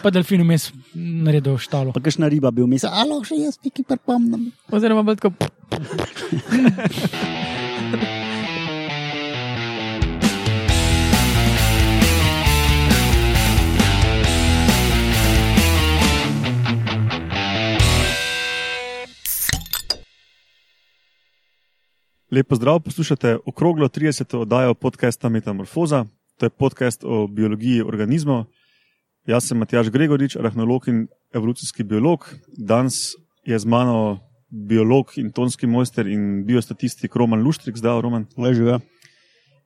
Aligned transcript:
Pa 0.00 0.08
delfin 0.08 0.40
vmes 0.40 0.70
naredil 0.96 1.58
štalo. 1.60 1.92
Pa 1.92 2.00
kakšna 2.00 2.24
riba 2.32 2.48
bi 2.48 2.64
vmes, 2.64 2.86
alo, 2.88 3.20
še 3.20 3.36
jaz 3.36 3.60
nekaj 3.60 3.84
pripomnim. 3.84 4.48
Oziroma, 4.72 5.04
bolj 5.04 5.20
tako. 5.20 5.36
Lepo 22.30 22.56
zdrav, 22.56 22.80
poslušate 22.80 23.36
okroglo 23.44 23.88
30. 23.92 24.36
oddajo 24.38 24.74
podcasta 24.74 25.28
Metamorfoza. 25.28 26.06
To 26.40 26.46
je 26.46 26.50
podcast 26.50 27.04
o 27.04 27.26
biologiji 27.28 27.82
organizmov. 27.82 28.46
Jaz 29.28 29.48
sem 29.48 29.58
Matjaš 29.58 29.90
Gregorič, 29.92 30.36
arahnolog 30.36 30.88
in 30.88 31.04
evolucijski 31.34 31.84
biolog. 31.84 32.24
Danes 32.56 33.12
je 33.44 33.58
z 33.58 33.68
mano 33.68 34.18
biolog 34.50 35.12
in 35.16 35.28
tonski 35.32 35.66
mojster 35.66 36.06
in 36.06 36.44
biostatistik 36.46 37.16
Roman 37.16 37.42
Luštrik, 37.42 37.76
zdrav 37.76 38.00
Roman. 38.00 38.26
Leživa. 38.36 38.80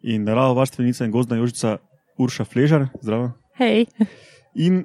In 0.03 0.25
naravo 0.25 0.55
varstvenica 0.59 1.05
in 1.05 1.15
gozdna 1.15 1.37
jožica 1.37 1.79
Urša 2.19 2.45
Fležar, 2.45 2.89
zdrav. 3.03 3.31
Hej, 3.59 3.87
In 4.55 4.85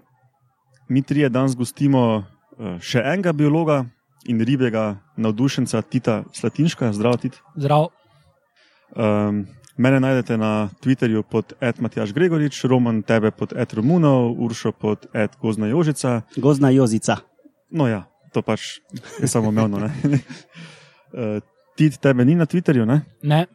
mi 0.87 1.01
trije 1.01 1.29
danes 1.29 1.55
gostimo 1.55 2.23
eh, 2.59 2.77
še 2.81 3.01
enega 3.05 3.33
biologa 3.33 3.83
in 4.25 4.41
ribjega 4.41 4.99
navdušenca 5.17 5.81
Tita 5.81 6.23
Slatinška, 6.33 6.93
zdrav 6.93 7.17
Tit. 7.21 7.41
Zdrav. 7.57 7.89
Um, 8.95 9.45
mene 9.79 9.99
najdete 10.03 10.35
na 10.37 10.69
Twitterju 10.83 11.23
pod 11.23 11.53
Matjaš 11.79 12.11
Gregorič, 12.13 12.63
Roman 12.67 13.01
tebe 13.01 13.31
pod 13.31 13.55
Romunov, 13.55 14.35
Uršo 14.35 14.71
pod 14.71 15.07
Gozna 15.41 15.67
Jožica. 15.67 16.21
Gozdna 16.35 16.69
jozica. 16.69 17.23
No 17.71 17.87
ja, 17.87 18.03
to 18.35 18.41
pač 18.41 18.83
je 19.21 19.27
samo 19.27 19.51
ne. 19.51 19.63
uh, 19.79 21.39
Ti 21.79 21.89
tebe 21.95 22.25
ni 22.25 22.35
na 22.35 22.43
Twitterju, 22.43 22.83
ne? 22.85 23.07
Ne. 23.23 23.47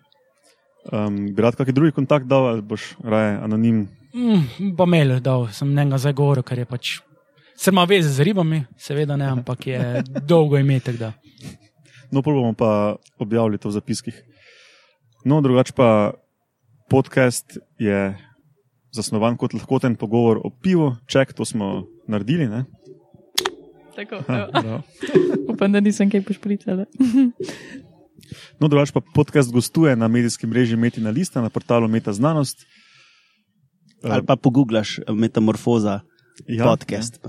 Um, 0.92 1.34
bi 1.34 1.42
rad 1.42 1.56
kakšen 1.56 1.76
drugi 1.76 1.92
kontakt 1.92 2.24
dal 2.24 2.46
ali 2.48 2.62
boš 2.62 2.96
raje 3.04 3.36
anonim? 3.44 3.88
Mm, 4.14 4.72
pa 4.76 4.86
mail 4.88 5.20
dal, 5.20 5.48
sem 5.52 5.68
njega 5.74 5.98
zdaj 5.98 6.16
govoril, 6.16 6.44
ker 6.44 6.58
je 6.58 6.64
pač. 6.64 7.00
Se 7.56 7.70
ima 7.70 7.84
veze 7.84 8.08
z 8.08 8.24
ribami, 8.24 8.64
seveda 8.80 9.16
ne, 9.16 9.28
ampak 9.28 9.66
je 9.66 9.80
dolgo. 10.30 10.56
Da. 10.98 11.12
No, 12.12 12.22
pol 12.22 12.40
bomo 12.40 12.52
pa 12.56 12.96
objavili 13.18 13.58
to 13.58 13.68
v 13.68 13.76
zapiskih. 13.76 14.16
No, 15.24 15.40
drugače 15.40 15.72
pa 15.72 16.12
podcast 16.90 17.58
je 17.78 18.16
zasnovan 18.92 19.36
kot 19.36 19.54
lahkoten 19.54 19.96
pogovor 19.96 20.40
o 20.44 20.50
pivu, 20.62 20.96
ček, 21.06 21.32
to 21.32 21.44
smo 21.44 21.86
naredili. 22.08 22.48
Ne? 22.48 22.64
tako. 23.94 24.22
Ha, 24.26 24.48
bravo. 24.52 24.82
Upam, 25.52 25.72
da 25.72 25.80
nisem 25.80 26.10
kaj 26.10 26.22
pošpricala. 26.22 26.84
No, 28.58 28.68
drugače 28.68 28.92
pa 28.92 29.00
podcast 29.14 29.52
gostuje 29.52 29.96
na 29.96 30.08
medijskem 30.08 30.50
mreži 30.50 30.76
Metina 30.76 31.10
Lista 31.10 31.42
na 31.42 31.50
portalu 31.50 31.88
Meta 31.88 32.12
Znanost. 32.12 32.62
Ali 34.02 34.24
pa 34.26 34.36
pogooglaš 34.36 34.98
eh, 34.98 35.02
metamorfoza 35.12 36.00
Ja, 36.46 36.64
podcast. 36.64 37.20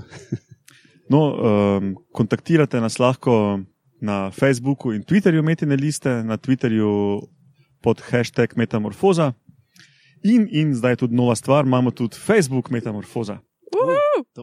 No, 1.10 1.20
um, 1.36 1.96
kontaktirate 2.12 2.80
nas 2.80 2.98
lahko 2.98 3.60
na 4.00 4.30
Facebooku 4.30 4.92
in 4.92 5.02
Twitterju 5.02 5.42
Metine 5.42 5.76
Liste, 5.76 6.22
na 6.24 6.36
Twitterju 6.36 7.20
pod 7.82 8.00
hashtag 8.10 8.56
Metamorfoza. 8.56 9.32
In, 10.24 10.48
in 10.50 10.74
zdaj 10.74 10.96
je 10.96 10.96
tudi 10.96 11.14
nova 11.14 11.34
stvar, 11.34 11.66
imamo 11.66 11.90
tudi 11.90 12.16
Facebook 12.16 12.70
Metamorfoza. 12.70 13.38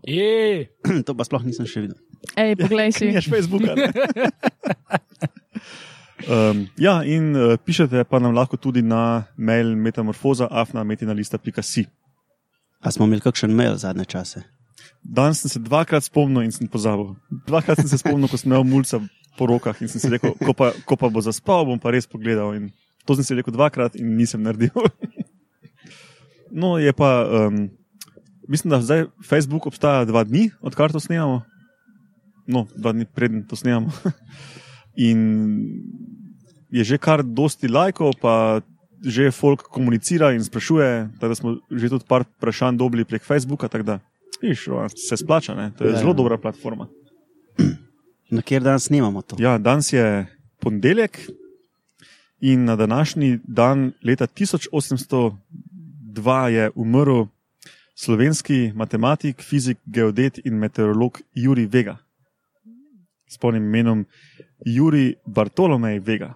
Je, 0.07 0.67
to 1.05 1.15
pa 1.15 1.23
sploh 1.23 1.43
nisem 1.45 1.67
še 1.69 1.87
videl. 1.87 1.97
Ej, 2.39 2.55
poglej 2.59 2.93
si. 2.93 3.09
Nimaš 3.09 3.29
Facebooka. 3.29 3.75
ne? 3.75 3.87
Um, 6.23 6.67
ja, 6.79 7.01
in 7.03 7.35
uh, 7.35 7.57
pišete 7.59 8.05
pa 8.07 8.19
nam 8.19 8.31
lahko 8.31 8.55
tudi 8.55 8.79
na 8.81 9.27
mail 9.35 9.75
metamorfoza 9.75 10.47
afna.metinalista.si. 10.47 11.83
A 12.79 12.91
smo 12.91 13.03
imeli 13.05 13.19
kakšen 13.23 13.51
mail 13.51 13.75
zadnje 13.75 14.05
čase? 14.05 14.43
Danes 15.03 15.41
sem 15.43 15.51
se 15.51 15.59
dvakrat 15.59 16.07
spomnil 16.07 16.45
in 16.47 16.51
sem 16.51 16.67
pozabil. 16.67 17.11
Dvakrat 17.47 17.81
sem 17.81 17.89
se 17.91 17.99
spomnil, 17.99 18.31
ko 18.31 18.39
sem 18.39 18.51
imel 18.51 18.63
mulca 18.63 19.01
po 19.35 19.49
rokah 19.51 19.75
in 19.83 19.91
sem 19.91 19.99
si 19.99 20.11
rekel, 20.11 20.31
ko 20.39 20.55
pa, 20.55 20.71
ko 20.87 20.95
pa 20.95 21.11
bo 21.11 21.19
zaspal, 21.19 21.67
bom 21.67 21.79
pa 21.79 21.91
res 21.91 22.07
pogledal. 22.07 22.55
In 22.55 22.71
to 23.03 23.19
sem 23.19 23.27
si 23.27 23.35
rekel 23.35 23.55
dvakrat 23.55 23.99
in 23.99 24.15
nisem 24.15 24.43
naredil. 24.47 24.71
no, 26.53 26.77
je 26.77 26.93
pa, 26.93 27.25
um, 27.49 27.69
mislim, 28.47 28.69
da 28.71 28.81
zdaj 28.81 29.05
Facebook 29.25 29.65
obstaja 29.67 30.05
dva 30.05 30.23
dni, 30.23 30.51
odkar 30.61 30.91
to 30.93 30.99
snemamo. 30.99 31.41
No, 32.47 32.67
dva 32.75 32.91
dni 32.93 33.05
preden 33.05 33.47
to 33.47 33.55
snemamo. 33.55 33.91
in 35.09 35.19
je 36.69 36.83
že 36.83 36.97
kar 36.97 37.23
dosti 37.23 37.67
lajkov, 37.67 38.17
pa 38.21 38.61
že 39.03 39.31
folk 39.35 39.67
komunicira 39.67 40.31
in 40.31 40.43
sprašuje, 40.43 41.19
tako 41.19 41.27
da 41.27 41.35
smo 41.35 41.49
že 41.71 41.89
tudi 41.89 42.05
par 42.07 42.23
vprašanj 42.23 42.77
dobili 42.77 43.05
prek 43.05 43.23
Facebooka. 43.23 43.67
da, 43.83 43.99
Viš, 44.41 44.67
se 45.07 45.17
splača, 45.17 45.55
ne? 45.55 45.71
to 45.77 45.83
je 45.83 45.91
Ja, 45.91 45.97
zelo 45.97 46.11
ja. 46.11 46.13
dobra 46.13 46.37
platforma. 46.37 46.87
Na 48.35 48.41
kjer 48.41 48.63
dan 48.63 48.79
snimamo 48.79 49.21
to? 49.21 49.35
Ja, 49.39 49.57
danes 49.57 49.93
je 49.93 50.25
ponedeljek 50.59 51.19
in 52.41 52.65
na 52.65 52.75
današnji 52.75 53.39
dan 53.43 53.91
leta 54.03 54.27
1802 56.13 56.47
je 56.47 56.71
umrl 56.75 57.25
slovenski 57.95 58.71
matematik, 58.75 59.41
fizik, 59.41 59.77
geodet 59.85 60.37
in 60.45 60.59
meteorolog 60.59 61.21
Juri 61.33 61.65
Vega. 61.65 61.97
S 63.27 63.37
polnim 63.37 63.63
imenom 63.63 64.05
Juri 64.65 65.15
Bartolomej 65.25 65.99
Vega. 65.99 66.33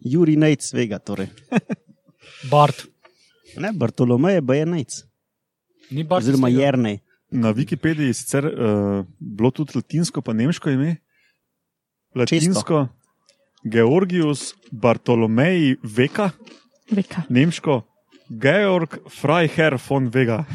Juri 0.00 0.36
Nejc 0.36 0.72
Vega, 0.72 0.98
torej. 0.98 1.28
Bart. 2.50 2.86
Ne, 3.56 3.72
Bartolomej 3.72 4.34
je 4.34 4.66
Nejc. 4.66 5.02
Ni 5.90 6.04
Bart. 6.04 6.22
Oziroma? 6.22 6.48
Jernej. 6.48 7.00
Na 7.30 7.52
Wikipediji 7.52 8.06
je 8.06 8.14
sicer 8.14 8.46
uh, 8.46 9.04
bilo 9.18 9.50
tudi 9.50 9.76
latinsko, 9.76 10.22
pa 10.22 10.32
nemško 10.32 10.70
ime. 10.70 10.96
Latinsko 12.14 12.88
Georgius 13.64 14.54
Bartolomej 14.70 15.76
Vega, 15.82 16.30
Veka. 16.90 17.22
nemško 17.28 17.82
Georg 18.28 18.98
Freiherr 19.08 19.78
von 19.88 20.08
Vega. 20.12 20.44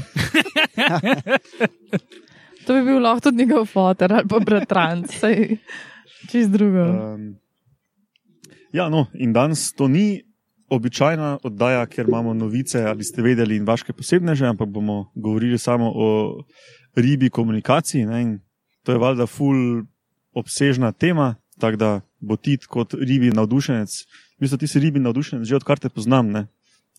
To 2.66 2.74
bi 2.74 2.84
bil 2.88 3.02
lahko 3.04 3.28
tudi 3.28 3.44
njegov 3.44 3.66
fotor 3.68 4.14
ali 4.14 4.28
pa 4.30 4.40
bratranc, 4.40 5.12
saj 5.22 5.58
čist 6.30 6.52
drugo. 6.52 6.84
Um, 6.84 7.36
ja, 8.72 8.90
no, 8.90 9.08
in 9.14 9.34
danes 9.34 9.72
to 9.76 9.88
ni 9.88 10.24
običajna 10.72 11.38
oddaja, 11.44 11.86
ker 11.86 12.08
imamo 12.08 12.34
novice 12.34 12.82
ali 12.88 13.04
ste 13.04 13.22
vedeli 13.22 13.58
in 13.60 13.66
vaše 13.66 13.94
posebneže, 13.94 14.48
ampak 14.48 14.70
bomo 14.70 15.12
govorili 15.16 15.58
samo 15.58 15.92
o 15.96 16.08
ribi 16.96 17.30
komunikaciji. 17.30 18.06
Ne, 18.06 18.40
to 18.84 18.92
je 18.92 18.98
valjda 18.98 19.28
ful 19.28 19.84
obsežna 20.34 20.92
tema, 20.92 21.36
tako 21.60 21.78
da 21.78 22.02
bo 22.20 22.36
ti 22.36 22.58
kot 22.58 22.94
ribi 22.94 23.32
navdušenec. 23.32 23.90
Mislim, 24.40 24.60
ti 24.60 24.68
si 24.68 24.80
ribi 24.80 25.00
navdušenec 25.00 25.48
že 25.48 25.56
odkar 25.56 25.80
te 25.80 25.90
poznam, 25.90 26.32
ne? 26.32 26.48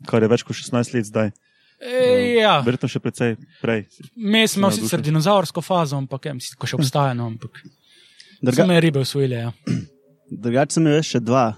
Kar 0.02 0.22
je 0.22 0.28
več 0.28 0.42
kot 0.42 0.56
16 0.56 0.94
let 0.94 1.04
zdaj. 1.04 1.32
E, 1.80 1.96
ja, 2.38 2.60
Verjetno 2.60 2.88
še 2.88 3.00
precej 3.00 3.34
prej. 3.60 3.84
mi 4.16 4.44
smo 4.48 4.70
sicer 4.70 5.02
dinozaursko 5.02 5.60
fazo, 5.60 5.96
ampak 5.96 6.26
ja, 6.26 6.32
mislim, 6.32 6.56
ko 6.56 6.66
še 6.66 6.76
obstaja, 6.76 7.14
no, 7.14 7.26
ampak 7.26 7.58
Druga, 8.40 8.56
so 8.56 8.66
me 8.66 8.80
ribe 8.80 9.00
usvojile. 9.00 9.36
Ja. 9.38 9.52
drugače 10.30 10.72
sem 10.72 10.86
imel 10.86 11.02
še 11.02 11.20
dva 11.20 11.54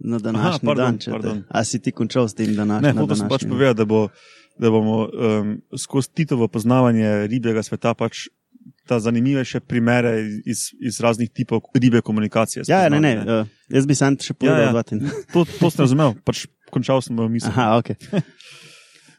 na 0.00 0.18
današnji 0.18 0.50
Aha, 0.50 0.60
pardon, 0.60 0.84
dan. 0.86 0.98
te- 0.98 1.10
pardon. 1.10 1.42
A 1.48 1.64
si 1.64 1.78
ti 1.78 1.92
končal 1.92 2.28
s 2.28 2.34
tem 2.34 2.50
Ne, 2.50 2.56
današnjim? 2.56 2.98
hotel 2.98 3.16
sem 3.16 3.28
pač 3.28 3.44
povedati, 3.44 3.78
da, 3.78 3.84
bo, 3.86 4.08
da 4.56 4.70
bomo 4.70 4.96
um, 5.06 5.52
skozi 5.72 6.12
Titovo 6.12 6.48
poznavanje 6.48 7.26
ribjega 7.26 7.62
sveta 7.62 7.94
pač 7.94 8.26
ta 8.84 8.98
zanimivejše 9.00 9.60
primere 9.60 10.12
iz, 10.44 10.74
iz 10.76 11.00
raznih 11.00 11.30
tipov 11.30 11.62
ribe 11.74 12.02
komunikacije. 12.02 12.64
Ja, 12.68 12.84
ne, 12.84 12.98
spoznali, 12.98 13.14
ne. 13.16 13.40
Uh, 13.40 13.46
jaz 13.70 13.86
bi 13.86 13.94
sam 13.94 14.18
še 14.18 14.34
povedal 14.34 14.60
Ja, 14.66 14.72
ja. 14.74 14.82
To, 15.32 15.44
to 15.46 15.70
sem 15.70 15.80
razumel, 15.80 16.12
pač 16.20 16.44
končal 16.74 16.98
sem 17.00 17.14
v 17.16 17.28
misli. 17.30 17.50
Aha, 17.50 17.78
okay. 17.78 17.96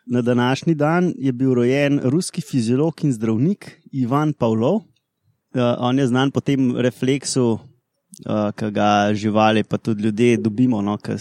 Na 0.05 0.21
današnji 0.21 0.75
dan 0.75 1.13
je 1.17 1.31
bil 1.31 1.53
rojen 1.53 1.99
ruski 2.03 2.41
fiziolog 2.41 2.93
in 3.03 3.13
zdravnik 3.13 3.71
Ivan 3.91 4.33
Pavlov. 4.33 4.75
Uh, 4.75 5.73
on 5.79 5.97
je 5.97 6.07
znan 6.07 6.31
po 6.31 6.41
tem 6.41 6.75
refleksu, 6.77 7.55
uh, 7.55 8.51
ki 8.53 8.69
ga 8.69 8.89
živali, 9.13 9.63
pa 9.63 9.77
tudi 9.77 10.03
ljudje 10.03 10.37
dobimo, 10.37 10.81
no, 10.81 10.97
ki 10.97 11.15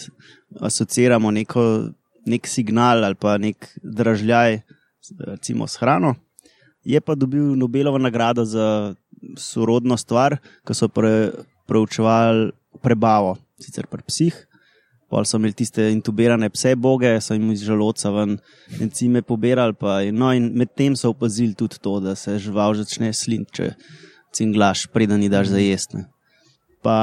asociiramo 0.60 1.30
neko, 1.30 1.88
nek 2.26 2.46
signal 2.46 3.04
ali 3.04 3.14
pa 3.14 3.38
nek 3.38 3.56
dražljaj 3.80 4.58
s- 5.00 5.14
recimo, 5.22 5.66
s 5.66 5.78
hrano. 5.80 6.14
Je 6.84 7.00
pa 7.00 7.14
dobil 7.14 7.54
Nobelovo 7.56 7.98
nagrado 7.98 8.44
za 8.44 8.94
sorodno 9.38 9.96
stvar, 9.96 10.36
ko 10.66 10.74
so 10.74 10.88
pre, 10.88 11.30
preučevali 11.66 12.50
prebavo, 12.82 13.36
sicer 13.56 13.86
pri 13.86 14.02
psih. 14.02 14.34
Pol 15.14 15.22
so 15.30 15.38
imeli 15.38 15.54
tiste 15.54 15.84
intubirane 15.94 16.48
pse 16.50 16.72
boge, 16.74 17.12
so 17.22 17.36
jim 17.36 17.52
iz 17.52 17.60
želodca 17.62 18.10
ven 18.10 18.32
encime 18.82 19.22
pobirali. 19.22 19.76
Pa, 19.78 20.00
no, 20.10 20.32
in 20.34 20.48
medtem 20.58 20.96
so 20.98 21.12
opazili 21.14 21.54
tudi 21.54 21.78
to, 21.78 22.00
da 22.02 22.16
se 22.18 22.34
žival 22.42 22.74
začne 22.80 23.12
slint, 23.14 23.52
če 23.54 23.68
cinglaš, 24.34 24.88
preden 24.90 25.22
ji 25.22 25.30
daš 25.30 25.52
za 25.52 25.62
jesti. 25.62 26.02
Pa 26.82 26.96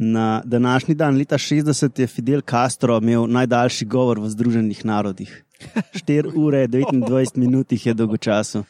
na 0.00 0.40
današnji 0.44 0.94
dan, 0.96 1.18
leta 1.20 1.36
60, 1.38 2.00
je 2.00 2.06
Fidel 2.06 2.40
Castro 2.40 2.96
imel 2.96 3.26
najdaljši 3.28 3.84
govor 3.84 4.22
v 4.24 4.30
Združenih 4.32 4.84
narodih. 4.88 5.34
4 5.94 6.32
ure 6.40 6.64
29 6.68 7.36
minut 7.36 7.72
je 7.72 7.94
dolgočasno. 7.94 8.64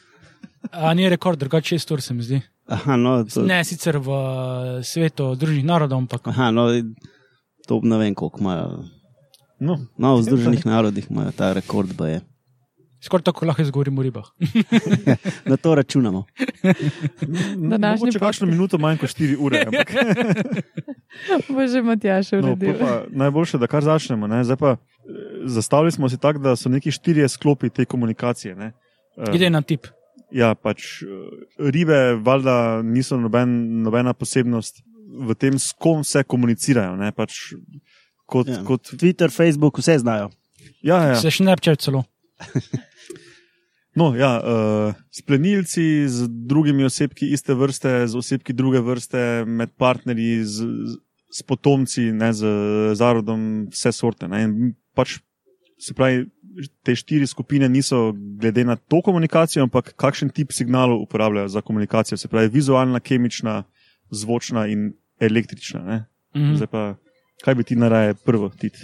A 0.71 0.93
ni 0.93 1.07
rekord, 1.09 1.39
drugače 1.39 1.79
6 1.79 1.93
ur 1.93 2.01
se 2.01 2.13
mi 2.13 2.23
zdi. 2.23 2.41
Aha, 2.67 2.95
no, 2.95 3.23
to, 3.23 3.47
Ne 3.47 3.63
sicer 3.63 3.97
v 4.03 4.19
svetu 4.83 5.31
Združenih 5.39 5.63
narodov, 5.65 6.03
ampak 6.03 6.27
aha, 6.27 6.51
no, 6.51 6.67
to 7.71 7.79
ne 7.83 7.97
vem, 7.97 8.11
koliko 8.11 8.43
imajo. 8.43 8.83
No, 9.61 9.77
No, 9.95 10.17
v 10.17 10.25
Združenih 10.25 10.65
narodih 10.65 11.07
imajo 11.07 11.31
ta 11.31 11.53
rekord, 11.53 11.95
pa 11.95 12.07
je. 12.09 12.19
skoraj 13.01 13.23
tako 13.23 13.45
lahko 13.45 13.61
jaz 13.61 13.71
govorim 13.71 13.97
o 13.97 14.03
ribah. 14.03 14.27
Na 15.49 15.55
to 15.57 15.71
računamo. 15.75 16.25
Mogoče 17.57 18.19
kakšno 18.19 18.47
minuto 18.47 18.77
manj 18.77 18.97
kot 18.97 19.09
4 19.09 19.37
ure. 19.39 19.63
Ampak, 19.65 19.89
Bo 21.53 21.65
že 21.67 21.81
Matjaš 21.81 22.31
no, 22.31 22.53
uredil. 22.53 22.73
pol 22.73 22.79
pa, 22.79 22.91
najboljše, 23.09 23.57
da 23.57 23.67
kar 23.67 23.83
začnemo. 23.83 24.27
Ne? 24.27 24.43
Zdaj 24.43 24.57
pa, 24.57 24.71
eh, 24.71 24.77
zastavili 25.45 25.91
smo 25.91 26.09
si 26.09 26.17
tako, 26.17 26.39
da 26.39 26.55
so 26.55 26.69
neki 26.69 26.91
štirje 26.91 27.29
sklopi 27.29 27.69
te 27.69 27.85
komunikacije. 27.85 28.55
Ne? 28.55 28.73
Eh, 29.17 29.35
Ide 29.35 29.49
na 29.49 29.61
tip. 29.61 29.87
Ja, 30.31 30.53
pač 30.55 31.01
eh, 31.01 31.07
ribe, 31.57 32.15
valjda, 32.15 32.81
niso 32.81 33.17
noben, 33.17 33.81
nobena 33.81 34.13
posebnost 34.13 34.83
v 35.11 35.35
tem, 35.35 35.59
s 35.59 35.73
kom 35.73 36.03
se 36.03 36.23
komunicirajo. 36.23 36.95
Ne? 36.95 37.11
Pač 37.11 37.53
kot, 38.25 38.47
Ja. 38.47 38.63
kot, 38.63 38.93
Twitter, 38.95 39.29
Facebook, 39.29 39.77
vse 39.77 39.99
znajo. 39.99 40.29
ja, 40.81 41.01
ja. 41.07 41.15
Se 41.15 41.31
še 41.31 41.43
ne 41.43 41.55
pče 41.55 41.75
celo. 41.77 42.05
No, 43.91 44.13
ja, 44.15 44.39
uh, 44.39 44.93
splenilci 45.11 46.07
z 46.07 46.23
drugimi 46.47 46.85
osebki 46.87 47.27
iste 47.35 47.51
vrste, 47.53 48.07
z 48.07 48.15
osebki 48.15 48.53
druge 48.55 48.79
vrste, 48.79 49.43
med 49.43 49.73
partnerji, 49.75 50.45
z, 50.47 50.63
z- 50.87 50.99
s 51.31 51.43
potomci, 51.43 52.05
ne, 52.15 52.29
z 52.31 52.47
zarodom, 52.95 53.67
vse 53.67 53.91
sorte. 53.91 54.29
Ne, 54.31 54.45
pač, 54.95 55.17
se 55.75 55.91
pravi, 55.93 56.23
te 56.87 56.95
štiri 56.95 57.27
skupine 57.27 57.67
niso 57.67 58.13
glede 58.15 58.63
na 58.63 58.77
to 58.79 59.01
komunikacijo, 59.03 59.67
ampak 59.67 59.91
kakšen 59.99 60.31
tip 60.31 60.55
signalov 60.55 61.03
uporabljajo 61.03 61.51
za 61.51 61.61
komunikacijo. 61.61 62.15
Se 62.17 62.31
pravi, 62.31 62.47
vizualna, 62.47 62.99
kemična, 63.03 63.65
zvočna 64.07 64.67
in 64.71 64.93
električna. 65.21 65.81
Ne. 65.85 66.05
Mhm. 66.35 66.55
Zdaj 66.55 66.67
pa, 66.67 66.95
kaj 67.43 67.55
bi 67.55 67.63
ti 67.63 67.75
naraje 67.75 68.13
prvo, 68.13 68.49
tit? 68.49 68.77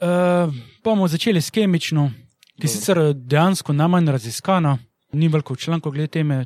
Uh, 0.00 0.54
bomo 0.84 1.08
začeli 1.08 1.40
s 1.40 1.50
kemično, 1.50 2.10
ki 2.60 2.64
je 2.64 2.72
sicer 2.72 2.98
dejansko 3.14 3.72
najmanj 3.72 4.12
raziskana, 4.16 4.78
ni 5.12 5.28
veliko 5.28 5.56
člankov 5.56 5.92
glede 5.92 6.08
teme. 6.18 6.44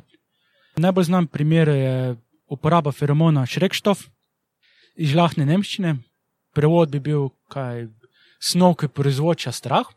Najbolj 0.75 1.03
znan 1.03 1.27
primer 1.27 1.67
je 1.67 2.15
uporaba 2.51 2.91
feromona 2.91 3.45
Šrekštov 3.45 4.01
iz 4.95 5.13
žlahne 5.13 5.45
nemščine. 5.45 5.95
Prevod 6.55 6.91
bi 6.91 6.99
bil 6.99 7.29
kaj 7.51 7.87
snov, 8.39 8.75
ki 8.79 8.91
proizvoča 8.91 9.51
strah. 9.55 9.87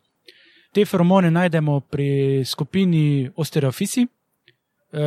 Te 0.75 0.84
feromone 0.84 1.31
najdemo 1.31 1.81
pri 1.81 2.44
skupini 2.44 3.31
Ostereofisi, 3.37 4.05
eh, 4.05 4.18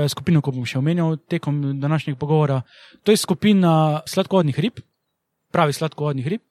skupino, 0.09 0.41
ko 0.41 0.51
bom 0.53 0.65
še 0.65 0.77
omenil 0.77 1.17
tekom 1.29 1.79
današnjega 1.81 2.19
pogovora. 2.19 2.61
To 3.03 3.11
je 3.11 3.17
skupina 3.17 4.01
sladkovodnih 4.05 4.59
rib, 4.59 4.81
pravi 5.51 5.73
sladkovodnih 5.73 6.27
rib, 6.27 6.43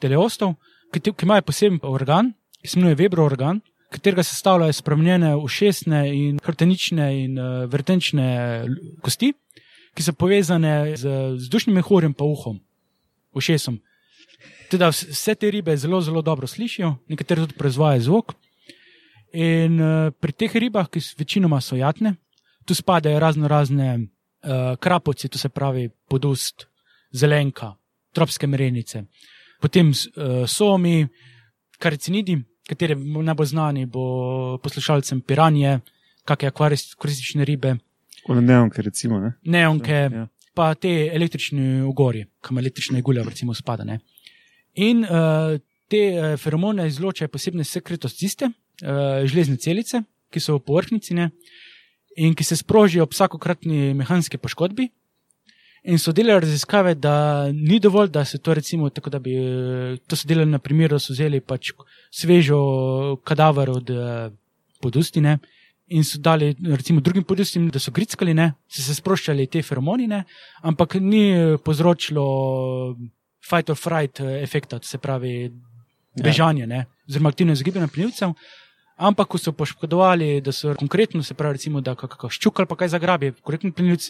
teleostov, 0.00 0.56
ki, 0.92 1.00
te, 1.00 1.12
ki 1.12 1.26
imajo 1.26 1.46
poseben 1.46 1.80
organ, 1.82 2.34
ki 2.60 2.68
se 2.68 2.78
imenuje 2.78 2.98
Weber 3.00 3.22
organ, 3.24 3.62
katerega 3.92 4.22
sestavljajo 4.26 4.76
spremenjene 4.76 5.34
ušesne 5.36 6.02
in 6.14 6.38
hrbtenične 6.44 7.08
in 7.22 7.38
uh, 7.38 7.64
vrtenčne 7.70 8.28
kosti, 9.04 9.32
ki 9.96 10.04
so 10.04 10.12
povezane 10.12 10.96
z 10.98 11.12
vzdušnim 11.38 11.78
mehurjem 11.80 12.14
pa 12.14 12.26
uhom, 12.28 12.58
ušesom. 13.32 13.78
Teda 14.70 14.90
vs- 14.90 15.14
vse 15.14 15.34
te 15.34 15.50
ribe 15.50 15.76
zelo, 15.76 16.00
zelo 16.02 16.22
dobro 16.22 16.46
slišijo, 16.46 16.96
nekatere 17.08 17.46
tudi 17.46 17.56
proizvajajo 17.56 18.04
zvok. 18.10 18.34
In 19.32 19.80
uh, 19.80 20.12
pri 20.20 20.32
teh 20.32 20.52
ribah, 20.54 20.90
ki 20.90 21.00
večinoma 21.18 21.60
so 21.60 21.78
jatne, 21.78 22.16
tu 22.66 22.74
spadajo 22.74 23.18
razno 23.22 23.48
razne 23.48 23.94
uh, 23.98 24.76
krapovci, 24.80 25.28
to 25.28 25.38
se 25.38 25.48
pravi 25.48 25.88
podust, 26.08 26.66
zelenka, 27.12 27.74
tropske 28.12 28.46
mrenice, 28.46 29.04
potem 29.60 29.90
uh, 29.90 30.44
somi, 30.48 31.06
karicinidi, 31.78 32.36
kateri 32.68 32.96
najbolj 32.98 33.46
znani 33.46 33.86
bo 33.86 34.58
poslušalcem 34.62 35.20
piranje, 35.20 35.78
kakšne 36.26 36.48
akvaristične 36.50 37.44
ribe, 37.44 37.76
One 38.28 38.42
neonke, 38.42 38.82
recimo. 38.82 39.20
Ne? 39.20 39.32
neonke, 39.44 39.92
Ja. 40.12 40.26
pa 40.54 40.74
te 40.74 41.10
električne 41.14 41.84
ugorje, 41.84 42.26
kam 42.40 42.58
električna 42.58 42.98
igula 42.98 43.22
recimo 43.22 43.54
spada. 43.54 43.84
Ne? 43.84 44.00
In 44.74 45.04
uh, 45.04 45.60
te 45.88 46.00
uh, 46.18 46.38
feromone 46.40 46.86
izločajo 46.88 47.28
posebne 47.28 47.64
sekretociste, 47.64 48.48
uh, 48.50 49.22
železne 49.24 49.56
celice, 49.56 50.02
ki 50.30 50.40
so 50.40 50.56
v 50.58 50.64
površnici 50.66 51.14
ne? 51.14 51.30
In 52.16 52.34
ki 52.34 52.44
se 52.44 52.56
sprožijo 52.56 53.04
ob 53.04 53.12
vsakokratni 53.12 53.94
mehanski 53.94 54.38
poškodbi. 54.38 54.88
In 55.86 56.00
so 56.02 56.12
delali 56.12 56.40
raziskave, 56.42 56.94
da 56.94 57.46
ni 57.52 57.78
dovolj, 57.80 58.08
da 58.10 58.24
se 58.24 58.38
to 58.38 58.54
recimo 58.54 58.88
tako, 58.90 59.10
da 59.10 59.18
bi 59.18 59.34
eh, 59.36 59.96
to 60.06 60.16
so 60.16 60.26
delali 60.26 60.50
na 60.50 60.58
primer, 60.58 60.90
da 60.90 60.98
so 60.98 61.12
vzeli 61.12 61.40
pač 61.40 61.70
svežo 62.10 62.58
kadaver 63.24 63.70
od 63.70 63.90
eh, 63.90 64.30
podustine 64.82 65.38
in 65.86 66.02
so 66.04 66.18
dali 66.18 66.56
recimo 66.66 67.00
drugim 67.00 67.22
podustim, 67.22 67.68
da 67.70 67.78
so 67.78 67.92
grickali, 67.94 68.34
ne, 68.34 68.52
so 68.66 68.82
se 68.82 68.96
sproščali 68.98 69.46
te 69.46 69.62
feromoni, 69.62 70.08
ne, 70.10 70.24
ampak 70.66 70.98
ni 70.98 71.22
eh, 71.30 71.54
povzročilo 71.62 72.26
fight 73.46 73.70
or 73.70 73.78
fright 73.78 74.20
efekta, 74.20 74.80
to 74.82 74.90
se 74.90 74.98
pravi 74.98 75.52
bežanje, 76.18 76.66
ne, 76.66 76.86
oziroma 77.06 77.30
aktivno 77.30 77.54
izogibanje 77.54 77.92
plenilcev. 77.94 78.34
Ampak, 78.96 79.28
ko 79.28 79.38
so 79.38 79.52
poškodovali, 79.52 80.40
da 80.40 80.52
so 80.52 80.74
konkretno, 80.78 81.22
se 81.22 81.34
pravi, 81.34 81.58
recimo, 81.58 81.80
da 81.84 81.94
kakšno 81.94 82.30
ščuk 82.32 82.62
ali 82.62 82.70
pa 82.70 82.78
kaj 82.80 82.94
zagrabi, 82.94 83.34
konkretni 83.42 83.72
plenilc, 83.76 84.08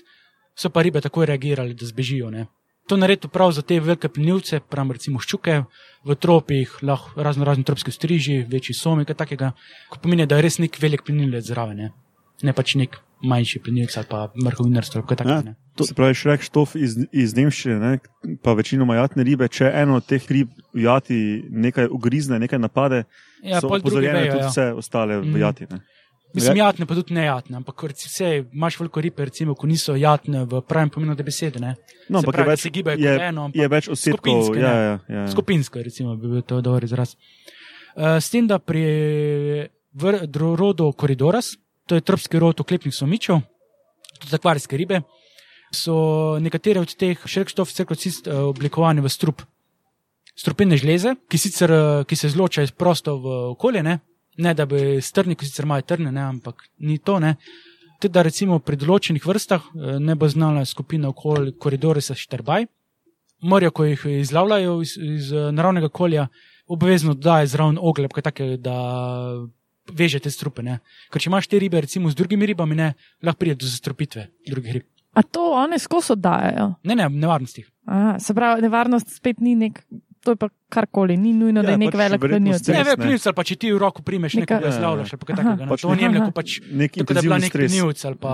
so 0.54 0.70
pa 0.70 0.84
ribe 0.86 1.02
takoj 1.02 1.26
reagirali, 1.26 1.74
da 1.74 1.86
zbežijo. 1.86 2.30
Ne. 2.30 2.46
To 2.86 2.96
narediti 2.96 3.28
prav 3.28 3.50
za 3.50 3.62
te 3.66 3.80
velike 3.82 4.08
plenilce, 4.08 4.60
prav 4.60 4.92
recimo 4.94 5.18
ščuke 5.18 5.64
v 6.06 6.14
tropih, 6.14 6.78
lahko 6.86 7.22
razno 7.22 7.44
razni 7.44 7.66
tropski 7.66 7.90
striži, 7.90 8.44
večji 8.46 8.78
somi, 8.78 9.04
kaj 9.04 9.18
takega, 9.24 9.52
ko 9.90 9.98
pomeni, 10.02 10.26
da 10.26 10.38
je 10.38 10.46
res 10.46 10.60
nek 10.62 10.78
velik 10.78 11.02
plenilec 11.02 11.50
zraven, 11.50 11.82
ne, 11.82 11.90
ne 12.42 12.52
pač 12.52 12.74
nek 12.76 12.98
manjši 13.24 13.60
plenilec 13.64 13.96
ali 13.96 14.06
pa 14.10 14.26
mrhovinarstvo, 14.44 15.02
kaj 15.08 15.16
takega. 15.22 15.54
Ja. 15.54 15.54
To 15.76 15.84
se 15.84 15.94
pravi, 15.96 16.14
šrek 16.16 16.44
štof 16.44 16.74
iz, 16.76 16.96
iz 17.12 17.34
Nemščine, 17.36 17.76
ne, 17.80 18.36
pa 18.44 18.52
večinoma 18.56 18.96
jatne 18.96 19.24
ribe. 19.24 19.48
Če 19.48 19.70
eno 19.74 19.96
od 20.00 20.06
teh 20.08 20.24
rib 20.32 20.52
jati 20.76 21.18
nekaj 21.50 21.88
ugrizne, 21.92 22.38
nekaj 22.40 22.58
napade, 22.60 23.04
Ja, 23.44 23.60
so 23.60 23.68
opozorjene 23.68 24.22
vejo, 24.24 24.32
tudi 24.32 24.44
ja. 24.44 24.48
vse 24.48 24.64
ostale 24.72 25.18
v 25.20 25.38
jati. 25.40 25.66
Ne. 25.70 25.80
Mislim, 26.34 26.56
jatne, 26.56 26.86
pa 26.88 26.96
tudi 26.96 27.14
nejatne, 27.14 27.56
ampak 27.60 27.82
vse 27.92 28.30
imaš 28.52 28.78
veliko 28.80 29.00
ribe, 29.00 29.24
recimo, 29.24 29.54
ko 29.54 29.68
niso 29.68 29.94
jatne 29.96 30.44
v 30.44 30.60
pravem 30.68 30.90
pomenu 30.92 31.16
te 31.16 31.24
besede. 31.24 31.60
Ne? 31.62 31.74
No, 32.08 32.20
ampak 32.20 32.34
pravi, 32.34 32.50
več, 32.50 32.64
se 32.66 32.72
gibajo 32.74 33.00
je, 33.00 33.12
eno, 33.28 33.44
ampak 33.48 33.60
je 33.60 33.68
več 33.68 33.88
osebkov. 33.88 34.16
skupinske, 34.42 34.60
Ja, 34.60 34.72
ne. 34.72 34.80
ja, 34.82 34.96
ja, 35.08 35.20
ja. 35.20 35.26
Skupinsko, 35.32 35.84
recimo, 35.84 36.16
bi 36.16 36.32
bil 36.34 36.42
to 36.42 36.60
dober 36.64 36.84
izraz. 36.84 37.14
Uh, 37.96 38.16
s 38.20 38.28
tem, 38.32 38.48
da 38.48 38.58
pri 38.58 39.68
rodu 40.56 40.90
Koridoras, 40.92 41.54
to 41.86 41.94
je 41.94 42.04
tropski 42.04 42.38
rod 42.38 42.60
oklepnih 42.60 42.94
somičev, 42.94 43.40
tudi 44.20 44.34
akvarijske 44.36 44.76
ribe, 44.76 45.00
so 45.74 46.38
nekatere 46.40 46.80
od 46.80 46.94
teh 46.94 47.20
šerkštov 47.26 47.70
cirklocist 47.72 48.26
uh, 48.26 48.48
oblikovane 48.50 49.02
v 49.02 49.10
strup. 49.12 49.42
Strupene 50.36 50.76
žleze, 50.76 51.14
ki, 51.32 51.38
sicer, 51.40 51.72
eh, 51.72 52.02
ki 52.04 52.16
se 52.16 52.28
izločajo 52.28 52.68
prosto 52.76 53.14
v 53.16 53.36
okolje, 53.54 53.82
ne, 53.82 53.94
ne 54.36 54.52
da 54.54 54.66
bi 54.68 55.00
strni, 55.00 55.32
ki 55.34 55.46
sicer 55.48 55.64
imajo 55.64 55.86
trne, 55.88 56.12
ne, 56.12 56.26
ampak 56.28 56.60
ni 56.84 56.98
to. 56.98 57.16
Ne. 57.18 57.38
Tudi 57.96 58.12
da 58.12 58.20
recimo 58.22 58.58
pri 58.60 58.76
določenih 58.76 59.24
vrstah 59.24 59.64
eh, 59.64 59.96
ne 59.98 60.14
bo 60.14 60.28
znala 60.28 60.66
skupina 60.68 61.08
okoli 61.08 61.54
koridorisa 61.56 62.14
Šterbaj, 62.14 62.68
morajo, 63.48 63.72
ko 63.72 63.88
jih 63.88 64.04
izlavljajo 64.20 64.76
iz, 64.84 64.96
iz 65.00 65.32
eh, 65.32 65.48
naravnega 65.56 65.88
okolja, 65.88 66.28
obvezno 66.68 67.14
dodajo 67.14 67.48
zraven 67.48 67.80
ogleb, 67.80 68.12
kaj 68.12 68.28
takega, 68.28 68.60
da 68.60 68.76
vežete 69.88 70.30
strupe. 70.30 70.62
Ne. 70.62 70.78
Ker 71.08 71.18
če 71.18 71.28
imaš 71.28 71.46
te 71.46 71.58
ribe, 71.58 71.78
recimo 71.78 72.08
z 72.08 72.14
drugimi 72.14 72.46
ribami, 72.46 72.74
ne, 72.74 72.88
lahko 73.20 73.38
pride 73.38 73.54
do 73.56 73.66
zastrupitve 73.66 74.26
drugih 74.44 74.72
rib. 74.74 74.86
A 75.12 75.22
to 75.22 75.52
one 75.52 75.78
skozi 75.78 76.12
oddajajo? 76.12 76.74
Ne, 76.82 76.94
ne, 76.94 77.08
nevarnosti. 77.10 77.64
Aha, 77.86 78.18
se 78.18 78.34
pravi, 78.34 78.62
nevarnost 78.62 79.08
spet 79.10 79.40
ni 79.40 79.54
nek, 79.56 79.78
to 80.20 80.32
je 80.32 80.36
pa 80.36 80.48
karkoli, 80.68 81.16
ni 81.16 81.32
nujno, 81.32 81.62
da 81.62 81.68
Ja, 81.68 81.72
je 81.72 81.78
nek 81.78 81.88
pač 81.88 81.98
velik 81.98 82.20
plenilec. 82.20 82.66
Ne, 82.66 82.74
ne. 82.74 82.84
ve, 82.84 82.96
plenilc 82.96 83.24
ali 83.24 83.34
pa 83.34 83.44
če 83.44 83.56
ti 83.56 83.70
v 83.70 83.78
roko 83.78 84.02
primeš 84.02 84.34
Neka- 84.34 84.40
nekaj, 84.42 84.58
Ja, 84.58 84.60
ja, 84.60 84.68
ja. 84.68 84.76
zlavljaš 84.76 85.08
ali 85.08 85.18
pa 85.18 85.26
kaj 85.26 85.36
takega. 85.36 85.56
ne. 85.56 85.68
Pač 85.68 85.80
To 85.80 85.88
on 85.88 85.98
jemlje 85.98 86.20
pač, 86.32 86.48
Nek 86.62 86.92
tako 86.92 87.06
da 87.08 87.18
je 87.18 87.22
bila 87.22 87.36
intenzivni 87.36 87.40
nek 87.40 87.50
stres. 87.50 87.70
plenilc 87.72 88.04
ali 88.04 88.16
pa 88.18 88.32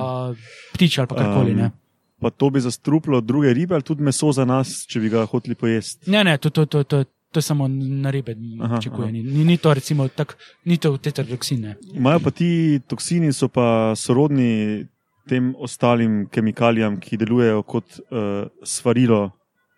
ptič 0.72 0.92
ali 0.96 1.06
pa 1.06 1.14
karkoli. 1.16 1.54
Ne. 1.54 1.64
Um, 1.64 1.78
Pa 2.18 2.30
to 2.30 2.48
bi 2.48 2.60
zastrupilo 2.60 3.18
druge 3.20 3.50
ribe 3.50 3.74
ali 3.74 3.82
tudi 3.82 4.00
meso 4.00 4.30
za 4.30 4.44
nas, 4.44 4.86
če 4.86 5.00
bi 5.00 5.08
ga 5.08 5.24
hoteli 5.24 5.54
pojesti. 5.54 6.06
Ne, 6.06 6.22
ne, 6.22 6.36
to, 6.36 6.50
to, 6.50 6.66
to, 6.66 6.84
to, 6.84 7.02
To 7.32 7.38
je 7.38 7.42
samo 7.42 7.64
na 7.68 8.10
ribe, 8.10 8.36
Aha, 8.60 8.76
čekuje. 8.78 9.02
aha. 9.02 9.10
Ni, 9.10 9.22
ni, 9.24 9.44
ni 9.44 9.56
to, 9.56 9.72
recimo, 9.72 10.04
tak, 10.06 10.36
ni 10.64 10.76
to 10.76 10.92
tetradoksine. 10.94 11.76
Imajo 11.90 12.20
pa 12.20 12.30
ti 12.30 12.48
toksini, 12.82 13.32
so 13.32 13.48
pa 13.48 13.66
sorodni 13.96 14.84
tem 15.24 15.54
ostalim 15.56 16.26
kemikalijam, 16.28 16.98
ki 16.98 17.16
delujejo 17.16 17.62
kot 17.62 17.84
uh, 18.02 18.44
svarilo 18.62 19.30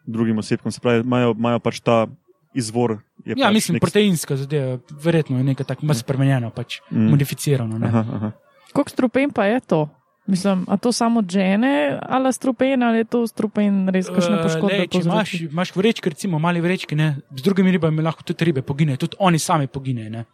drugim 0.04 0.38
osebkom. 0.38 0.68
Se 0.68 0.80
pravi, 0.80 1.00
imajo, 1.00 1.30
imajo 1.32 1.58
pač 1.60 1.78
ta 1.80 2.06
izvor. 2.52 2.98
je 3.22 3.34
Ja, 3.36 3.46
pač 3.46 3.54
mislim, 3.54 3.74
nek- 3.74 3.80
proteinska 3.80 4.36
zadeva, 4.36 4.78
verjetno 4.98 5.38
je 5.38 5.44
nekaj 5.44 5.66
tako 5.66 5.86
malo 5.86 5.94
spremenjeno, 5.96 6.50
pač 6.50 6.80
Mm. 6.90 6.98
mm. 6.98 7.10
modificirano. 7.10 7.78
Ne? 7.78 7.86
Aha, 7.86 8.02
aha. 8.10 8.28
Koliko 8.72 8.90
strupen 8.90 9.30
pa 9.30 9.46
je 9.46 9.60
to? 9.62 9.88
Mislim, 10.26 10.64
a 10.68 10.76
to 10.76 10.92
samo 10.92 11.22
žene 11.28 11.98
ali 12.02 12.32
strupen, 12.32 12.82
ali 12.82 12.98
je 12.98 13.04
to 13.04 13.26
strupen 13.26 13.88
res 13.88 14.08
kakšna 14.08 14.38
Eh, 14.38 14.42
poškodba? 14.42 14.76
lej, 14.78 14.86
če 14.88 14.98
imaš, 15.04 15.32
imaš 15.40 15.74
vrečke, 15.76 16.10
recimo 16.10 16.38
mali 16.38 16.60
vrečki, 16.64 16.96
ne, 16.96 17.16
z 17.36 17.42
drugimi 17.44 17.70
ribami 17.70 18.02
lahko 18.02 18.24
tudi 18.24 18.44
ribe 18.44 18.62
poginejo, 18.62 18.96
tudi 18.96 19.16
oni 19.18 19.38
sami 19.38 19.66
poginejo. 19.66 20.12
Ja. 20.12 20.24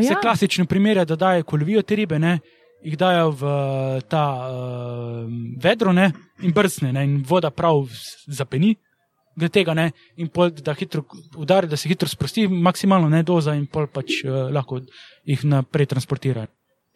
Ja, 0.00 0.20
Klasični 0.22 0.66
primer 0.66 0.96
je, 0.96 1.04
da 1.04 1.16
dajo, 1.16 1.44
ko 1.44 1.56
lovijo 1.56 1.82
te 1.82 1.96
ribe, 1.96 2.18
ne, 2.18 2.38
jih 2.84 2.96
dajo 2.98 3.30
v 3.30 3.42
ta 4.08 4.24
uh, 4.46 5.26
vedro 5.62 5.92
ne, 5.92 6.12
in 6.42 6.52
brzne, 6.52 6.92
ne, 6.92 7.04
in 7.04 7.22
voda 7.26 7.50
prav 7.50 7.88
zapeni. 8.26 8.76
Tega, 9.52 9.74
ne, 9.74 9.92
in 10.18 10.26
pol, 10.34 10.50
da 10.50 10.74
hitro 10.74 11.04
udari, 11.38 11.68
da 11.70 11.76
se 11.76 11.88
hitro 11.88 12.08
sprosti, 12.10 12.48
maksimalno 12.48 13.08
ne 13.08 13.22
doza, 13.22 13.54
in 13.54 13.66
pol 13.70 13.86
pač 13.86 14.24
uh, 14.24 14.48
lahko 14.50 14.80
jih 15.26 15.44
naprej 15.46 15.86
transportira. 15.94 16.46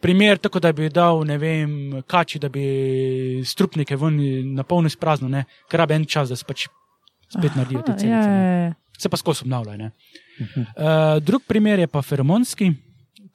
Primer, 0.03 0.37
tako 0.37 0.59
da 0.59 0.73
bi 0.75 0.89
dal, 0.91 1.21
ne 1.23 1.37
vem, 1.39 1.73
kači, 2.07 2.39
da 2.43 2.49
bi 2.51 2.63
strupnike 3.47 3.95
ven 3.95 4.17
na 4.55 4.65
polno 4.67 4.91
izprazno, 4.91 5.29
ne, 5.31 5.45
ker 5.71 5.79
rabi 5.79 5.95
en 5.95 6.05
čas, 6.05 6.27
da 6.33 6.35
se 6.35 6.43
pač 6.43 6.65
spet 7.31 7.55
naredijo 7.55 7.85
te 7.85 7.93
Aha, 7.93 7.99
celice. 8.01 8.17
ja, 8.17 8.25
ne. 8.27 8.41
ja, 8.43 8.63
ja. 8.65 8.73
se 8.99 9.09
pa 9.09 9.17
skozi 9.17 9.45
obnavlja. 9.45 9.77
ne. 9.79 9.91
Uh, 10.43 11.21
drug 11.23 11.45
primer 11.47 11.79
je 11.79 11.87
pa 11.87 12.01
feromonski, 12.03 12.71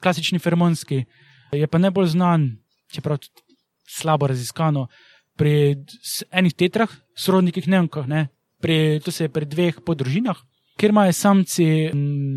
klasični 0.03 0.39
feromonski, 0.39 1.03
je 1.57 1.67
pa 1.67 1.81
najbolj 1.81 2.11
znan, 2.13 2.45
čeprav 2.93 3.17
tudi 3.23 3.57
slabo 3.89 4.27
raziskano, 4.29 4.85
pri 5.39 5.79
enih 6.29 6.53
tetrah, 6.53 6.91
sorodnikih 7.17 7.65
nemkah, 7.71 8.05
ne, 8.07 8.27
pri, 8.61 8.99
to 9.01 9.11
se 9.11 9.25
je 9.25 9.33
pri 9.33 9.47
dveh 9.49 9.79
podružinah, 9.85 10.37
kjer 10.77 10.93
imajo 10.93 11.15
samci 11.15 11.65